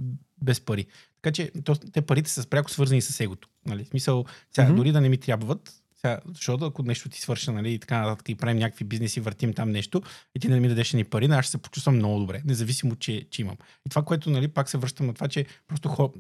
без 0.43 0.61
пари. 0.61 0.87
Така 1.17 1.33
че, 1.33 1.51
то, 1.65 1.75
те 1.75 2.03
парите 2.03 2.31
са 2.31 2.47
пряко 2.47 2.71
свързани 2.71 3.03
с 3.03 3.21
егото. 3.21 3.49
Нали? 3.67 3.85
В 3.85 3.89
смисъл, 3.89 4.25
сега, 4.51 4.67
Мгм. 4.67 4.77
дори 4.77 4.93
да 4.93 5.01
не 5.01 5.09
ми 5.09 5.19
трябват, 5.19 5.82
сега, 6.07 6.21
защото 6.27 6.65
ако 6.65 6.83
нещо 6.83 7.09
ти 7.09 7.21
свърша, 7.21 7.53
нали, 7.53 7.73
и 7.73 7.79
така 7.79 8.01
нататък, 8.01 8.29
и 8.29 8.35
правим 8.35 8.59
някакви 8.59 8.85
бизнеси, 8.85 9.21
въртим 9.21 9.55
там 9.55 9.71
нещо, 9.71 10.03
и 10.35 10.41
ти 10.41 10.49
не 10.49 10.61
ми 10.61 10.69
дадеш 10.69 10.93
ни 10.93 11.05
пари, 11.05 11.27
аз 11.27 11.45
ще 11.45 11.51
се 11.51 11.59
почувствам 11.59 11.97
много 11.97 12.21
добре, 12.21 12.43
независимо, 12.45 12.97
че, 12.97 13.29
че 13.31 13.43
имам. 13.43 13.57
И 13.87 13.91
това, 13.91 14.03
което, 14.03 14.31
нали, 14.31 14.49
пак 14.49 14.69
се 14.69 14.79
връщам 14.79 15.07
на 15.07 15.15
това, 15.15 15.29
че 15.29 15.47
просто 15.67 15.89
хо, 15.89 16.13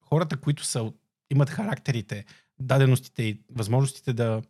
хората, 0.00 0.36
които 0.36 0.64
са, 0.64 0.92
имат 1.30 1.50
характерите, 1.50 2.24
даденостите 2.58 3.22
и 3.22 3.40
възможностите 3.50 4.12
да, 4.12 4.42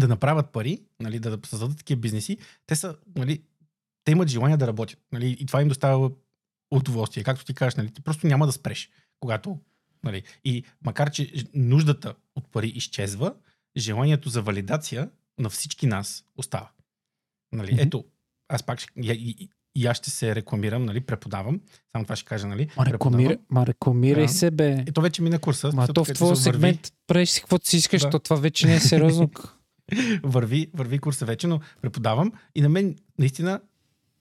да 0.00 0.08
направят 0.08 0.52
пари, 0.52 0.82
нали, 1.00 1.18
да, 1.18 1.36
да 1.36 1.48
създадат 1.48 1.78
такива 1.78 2.00
бизнеси, 2.00 2.38
те 2.66 2.76
са, 2.76 2.96
нали, 3.16 3.42
те 4.04 4.12
имат 4.12 4.28
желание 4.28 4.56
да 4.56 4.66
работят. 4.66 4.98
Нали, 5.12 5.36
и 5.40 5.46
това 5.46 5.62
им 5.62 5.68
доставя 5.68 6.10
удоволствие. 6.70 7.24
Както 7.24 7.44
ти 7.44 7.54
кажеш, 7.54 7.76
нали, 7.76 7.90
ти 7.90 8.02
просто 8.02 8.26
няма 8.26 8.46
да 8.46 8.52
спреш, 8.52 8.90
когато. 9.20 9.58
Нали, 10.04 10.22
и 10.44 10.64
макар, 10.84 11.10
че 11.10 11.32
нуждата 11.54 12.14
от 12.36 12.48
пари 12.52 12.68
изчезва, 12.68 13.34
желанието 13.76 14.28
за 14.28 14.42
валидация 14.42 15.10
на 15.38 15.50
всички 15.50 15.86
нас 15.86 16.24
остава. 16.36 16.70
Нали, 17.52 17.72
Мгм. 17.72 17.82
Ето, 17.82 18.04
аз 18.48 18.62
пак 18.62 18.80
ще, 18.80 18.90
и, 18.96 19.10
и, 19.40 19.48
и 19.74 19.86
аз 19.86 19.96
ще 19.96 20.10
се 20.10 20.34
рекламирам, 20.34 20.84
нали, 20.84 21.00
преподавам. 21.00 21.60
Само 21.92 22.04
това 22.04 22.16
ще 22.16 22.24
кажа, 22.24 22.46
нали? 22.46 22.68
Ма, 22.76 22.86
рекламира, 22.86 23.38
ма 23.50 23.66
рекламирай 23.66 24.26
Да. 24.26 24.32
се, 24.32 24.50
бе. 24.50 24.84
Ето 24.88 25.00
вече 25.00 25.22
мина 25.22 25.38
курса. 25.38 25.70
Ма 25.74 25.88
то 25.88 26.04
в 26.04 26.12
твоя 26.12 26.36
сегмент 26.36 26.92
правиш 27.06 27.30
си 27.30 27.40
каквото 27.40 27.68
си 27.68 27.76
искаш, 27.76 28.02
Да. 28.02 28.10
то 28.10 28.18
това 28.18 28.36
вече 28.36 28.66
не 28.66 28.74
е 28.74 28.80
сериозно. 28.80 29.30
върви, 30.22 30.70
върви 30.74 30.98
курса 30.98 31.24
вече, 31.24 31.46
но 31.46 31.60
преподавам 31.82 32.32
и 32.54 32.60
на 32.62 32.68
мен 32.68 32.96
наистина 33.18 33.60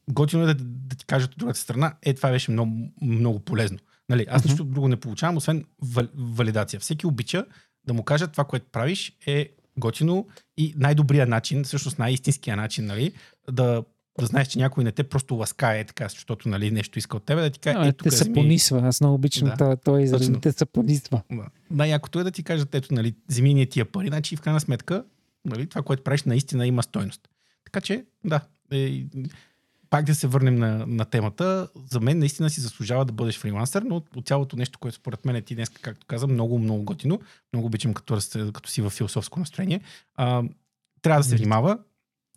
готино 0.09 0.43
е 0.43 0.53
да, 0.53 0.55
да 0.63 0.95
ти 0.95 1.05
кажа 1.05 1.25
от 1.25 1.37
другата 1.37 1.59
страна, 1.59 1.95
е, 2.01 2.13
това 2.13 2.31
беше 2.31 2.51
много, 2.51 2.91
много 3.01 3.39
полезно. 3.39 3.77
Нали, 4.09 4.25
аз 4.29 4.43
Мгм. 4.43 4.51
нищо 4.51 4.63
друго 4.63 4.87
не 4.87 4.95
получавам, 4.95 5.37
освен 5.37 5.65
вал, 5.81 6.07
валидация. 6.15 6.79
Всеки 6.79 7.07
обича 7.07 7.45
да 7.87 7.93
му 7.93 8.03
кажа 8.03 8.27
това, 8.27 8.43
което 8.43 8.65
правиш 8.71 9.17
е 9.27 9.49
готино 9.77 10.27
и 10.57 10.73
най-добрият 10.77 11.29
начин, 11.29 11.63
всъщност 11.63 11.99
най-истинския 11.99 12.55
начин, 12.55 12.85
нали, 12.85 13.13
да, 13.51 13.83
да 14.19 14.25
знаеш, 14.25 14.47
че 14.47 14.59
някой 14.59 14.83
не 14.83 14.91
те 14.91 15.03
просто 15.03 15.35
ласкае 15.35 15.83
така, 15.83 16.07
защото 16.07 16.49
нали, 16.49 16.71
нещо 16.71 16.99
иска 16.99 17.17
от 17.17 17.23
тебе, 17.23 17.41
да 17.41 17.49
ти 17.49 17.59
каже, 17.59 17.89
е, 17.89 17.93
те 17.93 18.11
се 18.11 18.33
понисва. 18.33 18.87
Аз 18.87 19.01
много 19.01 19.15
обичам 19.15 19.47
Да. 19.47 19.53
това, 19.53 19.75
това 19.75 20.01
израз. 20.01 20.31
Те 20.41 20.51
се 20.51 20.65
понисва. 20.65 21.21
Да. 21.31 21.45
Най-якото 21.71 22.19
е 22.19 22.23
да 22.23 22.31
ти 22.31 22.43
кажат, 22.43 22.75
ето, 22.75 22.93
нали, 22.93 23.15
вземи 23.29 23.53
ние 23.53 23.65
тия 23.65 23.85
пари, 23.85 24.07
значи 24.07 24.35
в 24.35 24.41
крайна 24.41 24.59
сметка, 24.59 25.03
нали, 25.45 25.67
това, 25.67 25.81
което 25.81 26.03
правиш, 26.03 26.23
наистина 26.23 26.67
има 26.67 26.83
стойност. 26.83 27.29
Така 27.65 27.81
че, 27.81 28.05
да, 28.25 28.41
е, 28.71 29.05
пак 29.91 30.05
да 30.05 30.15
се 30.15 30.27
върнем 30.27 30.55
на, 30.55 30.85
на 30.87 31.05
темата, 31.05 31.67
за 31.91 31.99
мен 31.99 32.19
наистина 32.19 32.49
си 32.49 32.61
заслужава 32.61 33.05
да 33.05 33.13
бъдеш 33.13 33.37
фрилансър, 33.37 33.81
но 33.81 33.95
от 34.15 34.27
цялото 34.27 34.57
нещо, 34.57 34.79
което 34.79 34.97
според 34.97 35.25
мен 35.25 35.35
е 35.35 35.41
ти 35.41 35.55
днес, 35.55 35.69
както 35.69 36.07
каза, 36.07 36.27
много, 36.27 36.59
много 36.59 36.83
готино, 36.83 37.19
много 37.53 37.67
обичам 37.67 37.93
като, 37.93 38.19
като 38.53 38.69
си 38.69 38.81
в 38.81 38.89
философско 38.89 39.39
настроение, 39.39 39.81
а, 40.15 40.43
трябва 41.01 41.19
да 41.19 41.27
се 41.29 41.35
внимава, 41.35 41.77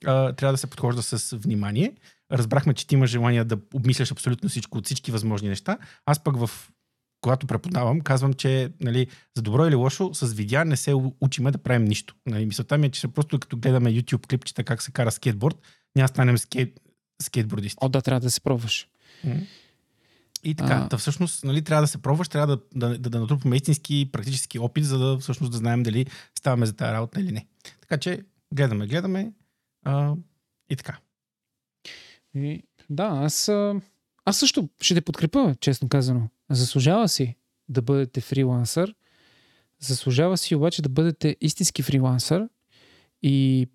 а, 0.07 0.33
трябва 0.33 0.53
да 0.53 0.59
се 0.59 0.67
подхожда 0.67 1.03
с 1.03 1.37
внимание. 1.37 1.93
Разбрахме, 2.33 2.75
че 2.75 2.87
ти 2.87 2.95
имаш 2.95 3.11
желание 3.11 3.45
да 3.45 3.59
обмисляш 3.75 4.13
абсолютно 4.13 4.49
всичко 4.49 4.79
от 4.79 4.85
всички 4.85 5.13
възможни 5.13 5.49
неща. 5.49 5.79
Аз 6.07 6.25
пък 6.25 6.37
в 6.37 6.51
когато 7.21 7.47
преподавам, 7.47 8.01
казвам, 8.01 8.35
че 8.35 8.71
нали, 8.81 9.07
за 9.37 9.43
добро 9.43 9.67
или 9.67 9.75
лошо, 9.75 10.15
с 10.15 10.33
видеа 10.33 10.65
не 10.65 10.77
се 10.77 10.95
учиме 11.21 11.51
да 11.51 11.59
правим 11.59 11.85
нищо. 11.85 12.15
Нали, 12.27 12.47
мисълта 12.47 12.79
ми 12.79 12.87
е, 12.87 12.91
че 12.91 13.09
просто 13.09 13.39
като 13.39 13.57
гледаме 13.57 13.91
YouTube 13.91 14.27
клипчета 14.27 14.65
как 14.65 14.83
се 14.83 14.93
кара 14.93 15.11
скейтборд, 15.11 15.57
няма 15.97 16.09
станем 16.09 16.39
скейт, 16.39 16.81
скейтбордисти. 17.23 17.78
О, 17.81 17.89
да, 17.89 18.03
трябва 18.03 18.20
да 18.20 18.31
се 18.31 18.41
пробваш. 18.41 18.89
И 20.45 20.55
така, 20.55 20.74
А. 20.74 20.89
да 20.89 20.99
всъщност 20.99 21.45
нали, 21.45 21.65
трябва 21.65 21.82
да 21.82 21.86
се 21.89 21.99
пробваш, 21.99 22.28
трябва 22.28 22.57
да, 22.57 22.62
да, 22.74 22.99
да, 22.99 23.11
да 23.11 23.20
натрупаме 23.20 23.57
истински 23.57 24.09
практически 24.12 24.59
опит, 24.59 24.85
за 24.85 24.99
да 24.99 25.19
всъщност 25.19 25.53
да 25.53 25.59
знаем 25.59 25.82
дали 25.82 26.07
ставаме 26.39 26.66
за 26.66 26.73
тази 26.73 26.93
работа 26.93 27.20
или 27.20 27.32
не. 27.32 27.47
Така 27.81 27.99
че 27.99 28.24
гледаме, 28.55 28.86
гледаме 28.86 29.32
а, 29.85 30.15
и 30.70 30.77
така. 30.77 30.99
И, 32.35 32.62
да, 32.91 33.05
аз, 33.05 33.49
аз 34.24 34.36
също 34.36 34.69
ще 34.81 34.95
те 34.95 35.01
подкрепя, 35.01 35.55
честно 35.61 35.89
казано. 35.89 36.28
Заслужава 36.51 37.09
си 37.09 37.36
да 37.69 37.82
бъдете 37.82 38.20
фрилансър. 38.20 38.95
Заслужава 39.81 40.39
си 40.39 40.55
обаче 40.55 40.82
да 40.82 40.89
бъдете 40.89 41.36
истински 41.41 41.82
фрилансър. 41.82 42.49
И 43.23 43.66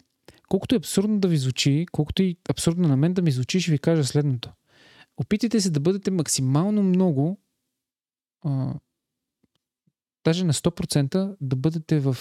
колкото 0.50 0.76
е 0.76 0.78
абсурдно 0.78 1.20
да 1.20 1.28
ви 1.28 1.38
звучи, 1.38 1.86
колкото 1.92 2.24
и 2.24 2.38
абсурдно 2.50 2.88
на 2.88 2.98
мен 2.98 3.14
да 3.14 3.22
ми 3.22 3.32
звучи, 3.32 3.62
ще 3.62 3.72
ви 3.72 3.80
кажа 3.80 4.04
следното. 4.04 4.52
Опитайте 5.18 5.62
се 5.62 5.70
да 5.70 5.80
бъдете 5.80 6.12
максимално 6.12 6.84
много, 6.84 7.40
а, 8.42 8.74
даже 10.24 10.44
на 10.44 10.54
100% 10.54 11.36
да 11.42 11.56
бъдете 11.56 12.00
в 12.00 12.18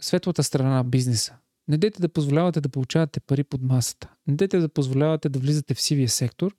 светлата 0.00 0.42
страна 0.42 0.76
на 0.76 0.84
бизнеса. 0.84 1.36
Не 1.68 1.78
дайте 1.78 2.00
да 2.00 2.08
позволявате 2.08 2.60
да 2.60 2.68
получавате 2.68 3.20
пари 3.20 3.44
под 3.44 3.62
масата. 3.62 4.10
Не 4.26 4.36
дайте 4.36 4.58
да 4.58 4.68
позволявате 4.68 5.28
да 5.28 5.38
влизате 5.38 5.74
в 5.74 5.80
сивия 5.80 6.08
сектор, 6.08 6.56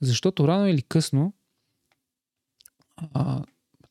защото 0.00 0.48
рано 0.48 0.66
или 0.66 0.82
късно 0.82 1.32
а, 2.96 3.44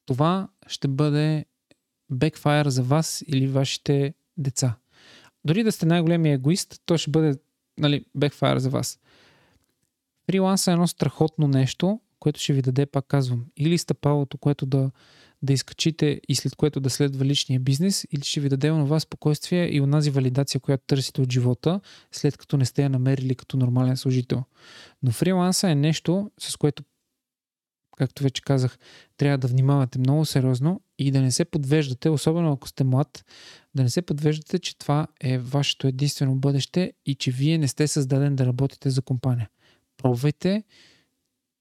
това 0.05 0.49
ще 0.67 0.87
бъде 0.87 1.45
бекфайр 2.11 2.69
за 2.69 2.83
вас 2.83 3.23
или 3.27 3.47
вашите 3.47 4.13
деца. 4.37 4.75
Дори 5.45 5.63
да 5.63 5.71
сте 5.71 5.85
най-големия 5.85 6.33
егоист, 6.33 6.81
то 6.85 6.97
ще 6.97 7.11
бъде 7.11 7.39
нали, 7.77 8.05
бекфайр 8.15 8.57
за 8.57 8.69
вас. 8.69 8.99
Фриланс 10.25 10.67
е 10.67 10.71
едно 10.71 10.87
страхотно 10.87 11.47
нещо, 11.47 11.99
което 12.19 12.39
ще 12.39 12.53
ви 12.53 12.61
даде, 12.61 12.85
пак 12.85 13.05
казвам, 13.07 13.45
или 13.57 13.77
стъпалото, 13.77 14.37
което 14.37 14.65
да, 14.65 14.91
да 15.41 15.53
изкачите 15.53 16.21
и 16.27 16.35
след 16.35 16.55
което 16.55 16.79
да 16.79 16.89
следва 16.89 17.25
личния 17.25 17.59
бизнес 17.59 18.07
или 18.11 18.23
ще 18.23 18.39
ви 18.39 18.49
даде 18.49 18.71
онова 18.71 18.99
спокойствие 18.99 19.75
и 19.75 19.81
онази 19.81 20.09
валидация, 20.09 20.61
която 20.61 20.83
търсите 20.87 21.21
от 21.21 21.31
живота, 21.31 21.79
след 22.11 22.37
като 22.37 22.57
не 22.57 22.65
сте 22.65 22.83
я 22.83 22.89
намерили 22.89 23.35
като 23.35 23.57
нормален 23.57 23.97
служител. 23.97 24.43
Но 25.03 25.11
фриланса 25.11 25.69
е 25.69 25.75
нещо, 25.75 26.31
с 26.39 26.57
което, 26.57 26.83
както 27.99 28.23
вече 28.23 28.41
казах, 28.41 28.77
трябва 29.17 29.37
да 29.37 29.47
внимавате 29.47 29.99
много 29.99 30.25
сериозно 30.25 30.81
и 30.97 31.11
да 31.11 31.21
не 31.21 31.31
се 31.31 31.45
подвеждате, 31.45 32.09
особено 32.09 32.51
ако 32.51 32.67
сте 32.67 32.83
млад, 32.83 33.25
да 33.75 33.83
не 33.83 33.89
се 33.89 34.01
подвеждате, 34.01 34.59
че 34.59 34.77
това 34.77 35.07
е 35.21 35.37
вашето 35.37 35.87
единствено 35.87 36.35
бъдеще 36.35 36.93
и 37.05 37.15
че 37.15 37.31
вие 37.31 37.57
не 37.57 37.67
сте 37.67 37.87
създаден 37.87 38.35
да 38.35 38.45
работите 38.45 38.89
за 38.89 39.01
компания. 39.01 39.49
Пробвайте, 39.97 40.63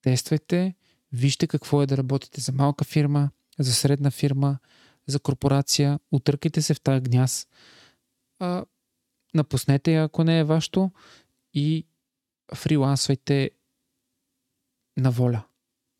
тествайте, 0.02 0.74
вижте 1.12 1.46
какво 1.46 1.82
е 1.82 1.86
да 1.86 1.96
работите 1.96 2.40
за 2.40 2.52
малка 2.52 2.84
фирма, 2.84 3.30
за 3.58 3.74
средна 3.74 4.10
фирма, 4.10 4.58
за 5.06 5.20
корпорация, 5.20 6.00
отъркайте 6.12 6.62
се 6.62 6.74
в 6.74 6.80
тази 6.80 7.00
гняз, 7.00 7.46
а, 8.38 8.64
напуснете 9.34 9.92
я, 9.92 10.04
ако 10.04 10.24
не 10.24 10.38
е 10.38 10.44
вашето 10.44 10.90
и 11.54 11.86
фрилансвайте 12.54 13.50
на 14.96 15.10
воля. 15.10 15.47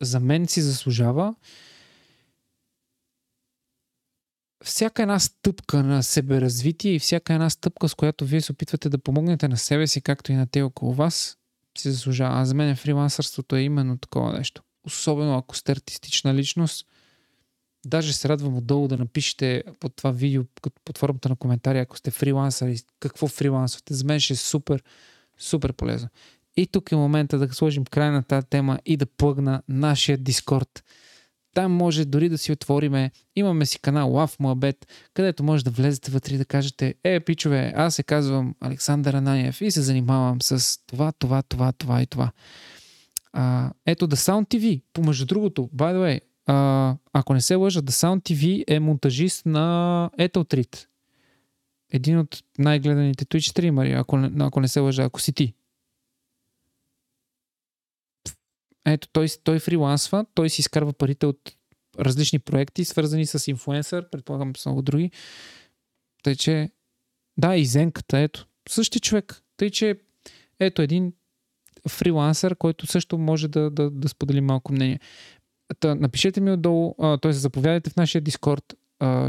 За 0.01 0.19
мен 0.19 0.47
си 0.47 0.61
заслужава 0.61 1.35
всяка 4.63 5.01
една 5.01 5.19
стъпка 5.19 5.83
на 5.83 6.03
себеразвитие 6.03 6.91
и 6.91 6.99
всяка 6.99 7.33
една 7.33 7.49
стъпка, 7.49 7.89
с 7.89 7.95
която 7.95 8.25
вие 8.25 8.41
се 8.41 8.51
опитвате 8.51 8.89
да 8.89 8.97
помогнете 8.97 9.47
на 9.47 9.57
себе 9.57 9.87
си, 9.87 10.01
както 10.01 10.31
и 10.31 10.35
на 10.35 10.47
те 10.47 10.61
около 10.61 10.93
вас, 10.93 11.37
си 11.77 11.91
заслужава. 11.91 12.41
А 12.41 12.45
за 12.45 12.55
мен 12.55 12.75
фрилансърството 12.75 13.55
е 13.55 13.61
именно 13.61 13.97
такова 13.97 14.33
нещо. 14.33 14.63
Особено 14.83 15.37
ако 15.37 15.55
сте 15.55 15.71
артистична 15.71 16.33
личност. 16.33 16.85
Даже 17.85 18.13
се 18.13 18.29
радвам 18.29 18.57
отдолу 18.57 18.87
да 18.87 18.97
напишете 18.97 19.63
под 19.79 19.95
това 19.95 20.11
видео, 20.11 20.43
под 20.85 20.97
формата 20.97 21.29
на 21.29 21.35
коментари, 21.35 21.79
ако 21.79 21.97
сте 21.97 22.11
фрилансър 22.11 22.69
и 22.69 22.79
какво 22.99 23.27
фрилансвате. 23.27 23.93
За 23.93 24.05
мен 24.05 24.19
ще 24.19 24.33
е 24.33 24.37
супер, 24.37 24.83
супер 25.37 25.73
полезно. 25.73 26.09
И 26.59 26.67
тук 26.67 26.91
е 26.91 26.95
момента 26.95 27.37
да 27.37 27.53
сложим 27.53 27.85
край 27.85 28.11
на 28.11 28.23
тази 28.23 28.47
тема 28.47 28.79
и 28.85 28.97
да 28.97 29.05
плъгна 29.05 29.61
нашия 29.67 30.17
Дискорд. 30.17 30.83
Там 31.55 31.71
може 31.71 32.05
дори 32.05 32.29
да 32.29 32.37
си 32.37 32.51
отвориме. 32.51 33.11
Имаме 33.35 33.65
си 33.65 33.79
канал 33.79 34.09
Love 34.09 34.39
Moabet, 34.39 34.75
където 35.13 35.43
може 35.43 35.63
да 35.63 35.71
влезете 35.71 36.11
вътре 36.11 36.35
и 36.35 36.37
да 36.37 36.45
кажете 36.45 36.95
Е, 37.03 37.19
пичове, 37.19 37.73
аз 37.75 37.95
се 37.95 38.03
казвам 38.03 38.55
Александър 38.61 39.13
Ананиев 39.13 39.61
и 39.61 39.71
се 39.71 39.81
занимавам 39.81 40.41
с 40.41 40.79
това, 40.87 41.11
това, 41.11 41.41
това, 41.41 41.71
това 41.71 42.01
и 42.01 42.07
това. 42.07 42.31
А, 43.33 43.71
ето 43.85 44.07
The 44.07 44.15
Sound 44.15 44.55
TV, 44.55 44.81
помежду 44.93 45.25
другото, 45.25 45.69
by 45.75 45.95
the 45.95 45.99
way, 45.99 46.19
а, 46.45 46.95
ако 47.13 47.33
не 47.33 47.41
се 47.41 47.55
лъжа, 47.55 47.81
The 47.81 47.89
Sound 47.89 48.21
TV 48.21 48.63
е 48.67 48.79
монтажист 48.79 49.45
на 49.45 50.09
Etheltrit. 50.19 50.85
Един 51.91 52.19
от 52.19 52.43
най-гледаните 52.57 53.25
Twitch 53.25 53.49
стримери, 53.49 53.91
ако 53.91 54.29
ако 54.39 54.59
не 54.59 54.67
се 54.67 54.79
лъжа, 54.79 55.03
ако 55.03 55.21
си 55.21 55.33
ти. 55.33 55.53
Ето, 58.85 59.07
той, 59.11 59.27
той 59.43 59.59
фрилансва, 59.59 60.25
той 60.33 60.49
си 60.49 60.61
изкарва 60.61 60.93
парите 60.93 61.25
от 61.25 61.55
различни 61.99 62.39
проекти, 62.39 62.85
свързани 62.85 63.25
с 63.25 63.47
инфуенсър, 63.47 64.09
предполагам 64.09 64.55
с 64.55 64.65
много 64.65 64.81
други. 64.81 65.11
Тъй, 66.23 66.35
че 66.35 66.69
да, 67.37 67.55
и 67.55 67.65
Зенката, 67.65 68.19
ето, 68.19 68.47
същия 68.69 68.99
човек. 68.99 69.41
Тъй, 69.57 69.69
че 69.69 69.99
ето 70.59 70.81
един 70.81 71.13
фрилансър, 71.89 72.55
който 72.55 72.87
също 72.87 73.17
може 73.17 73.47
да, 73.47 73.69
да, 73.69 73.89
да 73.89 74.09
сподели 74.09 74.41
малко 74.41 74.73
мнение. 74.73 74.99
Та, 75.79 75.95
напишете 75.95 76.41
ми 76.41 76.51
отдолу, 76.51 76.95
т.е. 77.21 77.31
заповядайте 77.31 77.89
в 77.89 77.95
нашия 77.95 78.21
Дискорд, 78.21 78.73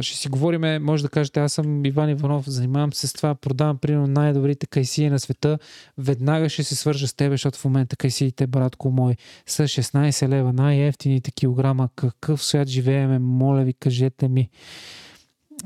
ще 0.01 0.17
си 0.17 0.29
говориме, 0.29 0.79
може 0.79 1.03
да 1.03 1.09
кажете, 1.09 1.41
аз 1.41 1.53
съм 1.53 1.85
Иван 1.85 2.11
Иванов, 2.11 2.49
занимавам 2.49 2.93
се 2.93 3.07
с 3.07 3.13
това, 3.13 3.35
продавам 3.35 3.79
примерно 3.79 4.07
най-добрите 4.07 4.67
кайсии 4.67 5.11
на 5.11 5.21
света, 5.21 5.59
веднага 5.99 6.49
ще 6.49 6.65
се 6.65 6.77
свържа 6.77 7.09
с 7.09 7.15
тебе, 7.15 7.35
защото 7.35 7.59
в 7.59 7.65
момента 7.65 7.97
кайсиите, 7.97 8.47
братко 8.47 8.91
мой, 8.91 9.17
са 9.47 9.63
16 9.63 10.29
лева, 10.29 10.53
най-ефтините 10.53 11.31
килограма, 11.31 11.89
какъв 11.97 12.45
свят 12.45 12.69
живееме, 12.69 13.19
моля 13.19 13.65
ви, 13.65 13.73
кажете 13.73 14.29
ми. 14.29 14.51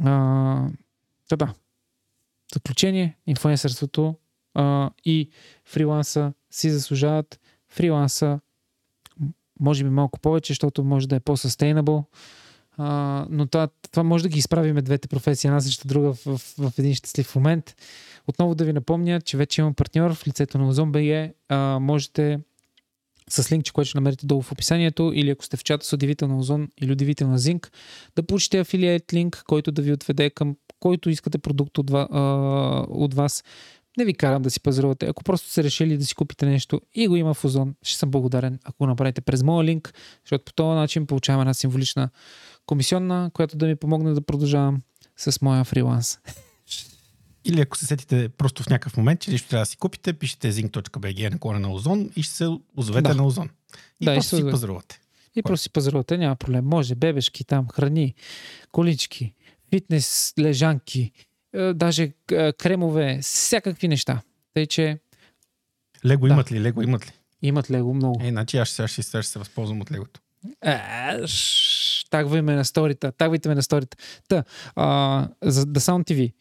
А, 0.04 0.68
та 1.28 1.36
да, 1.36 1.54
заключение, 2.54 3.16
инфуенсърството 3.26 4.14
а, 4.54 4.90
и 5.04 5.30
фриланса 5.64 6.32
си 6.50 6.70
заслужават. 6.70 7.40
Фриланса 7.68 8.40
може 9.60 9.84
би 9.84 9.90
малко 9.90 10.20
повече, 10.20 10.50
защото 10.50 10.84
може 10.84 11.08
да 11.08 11.16
е 11.16 11.20
по-sustainable, 11.20 12.04
а, 12.78 13.26
но 13.30 13.46
това, 13.46 13.68
това 13.90 14.02
може 14.02 14.22
да 14.22 14.28
ги 14.28 14.38
изправиме 14.38 14.82
двете 14.82 15.08
професии, 15.08 15.48
една 15.48 15.60
срещу 15.60 15.88
друга 15.88 16.12
в, 16.12 16.24
в, 16.26 16.38
в 16.58 16.72
един 16.78 16.94
щастлив 16.94 17.34
момент. 17.34 17.76
Отново 18.26 18.54
да 18.54 18.64
ви 18.64 18.72
напомня, 18.72 19.20
че 19.20 19.36
вече 19.36 19.60
имам 19.60 19.74
партньор 19.74 20.14
в 20.14 20.26
лицето 20.26 20.58
на 20.58 20.74
OzonBG. 20.74 21.32
А, 21.48 21.78
можете 21.78 22.38
с 23.30 23.52
линк, 23.52 23.72
което 23.72 23.88
ще 23.88 23.98
намерите 23.98 24.26
долу 24.26 24.42
в 24.42 24.52
описанието 24.52 25.12
или 25.14 25.30
ако 25.30 25.44
сте 25.44 25.56
в 25.56 25.64
чата 25.64 25.86
с 25.86 25.92
удивител 25.92 26.28
на 26.28 26.38
Озон 26.38 26.68
или 26.82 26.92
удивител 26.92 27.28
на 27.28 27.38
Zinc, 27.38 27.68
да 28.16 28.22
получите 28.22 28.60
афилиет 28.60 29.12
линк, 29.12 29.42
който 29.46 29.72
да 29.72 29.82
ви 29.82 29.92
отведе 29.92 30.30
към 30.30 30.56
който 30.80 31.10
искате 31.10 31.38
продукт 31.38 31.78
от, 31.78 31.90
а, 31.90 32.86
от 32.88 33.14
вас. 33.14 33.44
Не 33.98 34.04
ви 34.04 34.14
карам 34.14 34.42
да 34.42 34.50
си 34.50 34.60
пазарувате. 34.60 35.06
Ако 35.06 35.24
просто 35.24 35.50
сте 35.50 35.64
решили 35.64 35.96
да 35.96 36.04
си 36.04 36.14
купите 36.14 36.46
нещо 36.46 36.80
и 36.94 37.08
го 37.08 37.16
има 37.16 37.34
в 37.34 37.44
Озон, 37.44 37.74
ще 37.82 37.98
съм 37.98 38.10
благодарен, 38.10 38.58
ако 38.64 38.78
го 38.78 38.86
направите 38.86 39.20
през 39.20 39.42
моя 39.42 39.64
линк, 39.64 39.94
защото 40.24 40.44
по 40.44 40.52
този 40.52 40.74
начин 40.74 41.06
получаваме 41.06 41.42
една 41.42 41.54
символична 41.54 42.10
комисионна, 42.66 43.30
която 43.34 43.56
да 43.56 43.66
ми 43.66 43.76
помогне 43.76 44.12
да 44.12 44.20
продължавам 44.20 44.82
с 45.16 45.42
моя 45.42 45.64
фриланс. 45.64 46.18
Или 47.44 47.60
ако 47.60 47.76
се 47.76 47.86
сетите 47.86 48.28
просто 48.28 48.62
в 48.62 48.68
някакъв 48.68 48.96
момент, 48.96 49.20
че 49.20 49.30
нещо 49.30 49.48
трябва 49.48 49.62
да 49.62 49.66
си 49.66 49.76
купите, 49.76 50.12
пишете 50.12 50.52
zinc.bg 50.52 51.30
на 51.30 51.38
кора 51.38 51.58
на 51.58 51.72
Озон 51.72 52.10
и 52.16 52.22
ще 52.22 52.34
се 52.34 52.48
озовете 52.76 53.08
да. 53.08 53.14
на 53.14 53.26
Озон. 53.26 53.50
И 54.00 54.04
да, 54.04 54.14
просто 54.14 54.36
и 54.36 54.38
си 54.38 54.50
пазарувате. 54.50 55.00
И 55.36 55.42
просто 55.42 55.62
си 55.62 55.70
пазарувате, 55.70 56.18
няма 56.18 56.36
проблем. 56.36 56.64
Може 56.64 56.94
бебешки 56.94 57.44
там, 57.44 57.68
храни, 57.68 58.14
колички, 58.72 59.34
фитнес, 59.70 60.34
лежанки, 60.38 61.12
е, 61.52 61.72
даже 61.72 62.12
е, 62.32 62.52
кремове, 62.52 63.18
всякакви 63.22 63.88
неща. 63.88 64.22
Тъй, 64.54 64.66
че... 64.66 64.98
Лего 66.06 66.26
да. 66.26 66.32
имат 66.32 66.52
ли? 66.52 66.60
Лего 66.60 66.82
имат 66.82 67.06
ли? 67.06 67.10
Имат 67.42 67.70
лего 67.70 67.94
много. 67.94 68.20
Е, 68.22 68.30
значи 68.30 68.56
аз 68.56 68.68
ще, 68.68 68.88
ще, 68.88 69.02
ще, 69.02 69.22
се 69.22 69.38
възползвам 69.38 69.80
от 69.80 69.92
легото. 69.92 70.20
Е, 70.62 70.80
тагвайте 72.14 72.42
ме 72.42 72.54
на 72.54 72.64
сторита. 72.64 73.12
Тагвайте 73.12 73.48
ме 73.48 73.54
на 73.54 73.62
сторита. 73.62 73.96
Та, 74.28 74.44
а, 74.76 75.28
за 75.42 75.66
The 75.66 75.78
Sound 75.78 76.12
TV. 76.12 76.32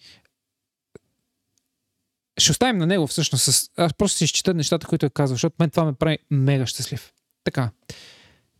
Ще 2.38 2.52
оставим 2.52 2.78
на 2.78 2.88
него 2.88 3.08
всъщност. 3.08 3.44
С... 3.44 3.70
Аз 3.78 3.94
просто 3.94 4.18
си 4.18 4.24
изчита 4.24 4.54
нещата, 4.54 4.88
които 4.88 5.06
е 5.06 5.10
казал, 5.10 5.36
защото 5.36 5.56
мен 5.60 5.70
това 5.70 5.86
ме 5.86 5.94
прави 5.94 6.18
мега 6.32 6.66
щастлив. 6.66 7.14
Така. 7.44 7.72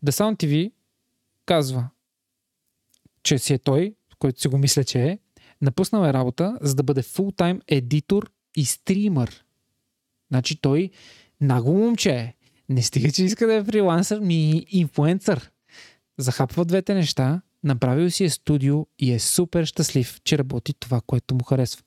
The 0.06 0.10
Sound 0.10 0.44
TV 0.44 0.72
казва, 1.46 1.88
че 3.22 3.38
си 3.38 3.54
е 3.54 3.58
той, 3.58 3.94
който 4.18 4.40
си 4.40 4.48
го 4.48 4.58
мисля, 4.58 4.84
че 4.84 5.02
е, 5.02 5.18
напуснал 5.60 6.04
е 6.04 6.12
работа, 6.12 6.58
за 6.60 6.74
да 6.74 6.82
бъде 6.82 7.02
фултайм 7.02 7.60
едитор 7.68 8.30
и 8.56 8.64
стримър. 8.64 9.44
Значи 10.30 10.60
той 10.60 10.90
нагло 11.40 11.74
момче 11.74 12.10
е. 12.10 12.34
Не 12.68 12.82
стига, 12.82 13.12
че 13.12 13.24
иска 13.24 13.46
да 13.46 13.54
е 13.54 13.64
фрилансър, 13.64 14.20
ми 14.20 14.66
инфуенсър 14.68 15.50
захапва 16.18 16.64
двете 16.64 16.94
неща, 16.94 17.42
направил 17.62 18.10
си 18.10 18.24
е 18.24 18.30
студио 18.30 18.86
и 18.98 19.12
е 19.12 19.18
супер 19.18 19.64
щастлив, 19.64 20.20
че 20.24 20.38
работи 20.38 20.74
това, 20.74 21.00
което 21.00 21.34
му 21.34 21.44
харесва. 21.44 21.82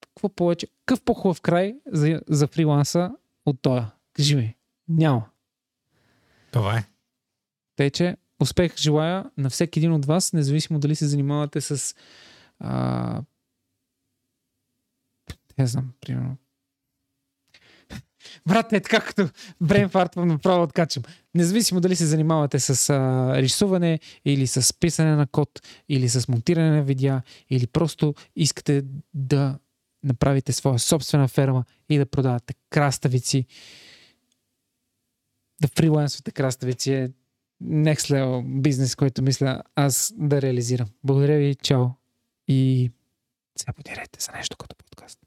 Какво 0.00 0.28
повече? 0.28 0.66
Какъв 0.86 1.04
по-хубав 1.04 1.40
край 1.40 1.74
за, 1.86 2.22
за 2.28 2.46
фриланса 2.46 3.10
от 3.46 3.62
тоя? 3.62 3.90
Кажи 4.12 4.36
ми. 4.36 4.56
Няма. 4.88 5.26
Това 6.50 6.78
е. 6.78 6.84
Тъй, 7.76 7.90
че 7.90 8.16
успех 8.40 8.76
желая 8.76 9.30
на 9.36 9.50
всеки 9.50 9.78
един 9.78 9.92
от 9.92 10.06
вас, 10.06 10.32
независимо 10.32 10.78
дали 10.78 10.94
се 10.94 11.06
занимавате 11.06 11.60
с 11.60 11.94
а... 12.58 13.22
не 15.58 15.66
знам, 15.66 15.92
примерно 16.00 16.36
Брат, 18.46 18.72
е 18.72 18.80
така 18.80 19.00
като 19.00 19.28
брейнфартвам 19.60 20.28
направо 20.28 20.62
откачам. 20.62 21.02
Независимо 21.34 21.80
дали 21.80 21.96
се 21.96 22.06
занимавате 22.06 22.60
с 22.60 22.90
а, 22.90 23.32
рисуване 23.42 24.00
или 24.24 24.46
с 24.46 24.78
писане 24.80 25.16
на 25.16 25.26
код 25.26 25.50
или 25.88 26.08
с 26.08 26.28
монтиране 26.28 26.70
на 26.70 26.82
видеа 26.82 27.22
или 27.50 27.66
просто 27.66 28.14
искате 28.36 28.82
да 29.14 29.58
направите 30.04 30.52
своя 30.52 30.78
собствена 30.78 31.28
ферма 31.28 31.64
и 31.88 31.98
да 31.98 32.06
продавате 32.06 32.54
краставици. 32.70 33.46
Да 35.60 35.68
фрилансвате 35.68 36.30
краставици 36.30 36.92
е 36.92 37.10
next 37.64 38.14
level 38.14 38.60
бизнес, 38.60 38.96
който 38.96 39.22
мисля 39.22 39.62
аз 39.74 40.12
да 40.16 40.42
реализирам. 40.42 40.88
Благодаря 41.04 41.38
ви, 41.38 41.54
чао 41.54 41.86
и 42.48 42.90
се 43.58 43.64
абонирайте 43.68 44.20
за 44.20 44.32
нещо 44.32 44.56
като 44.56 44.76
подкаст. 44.76 45.18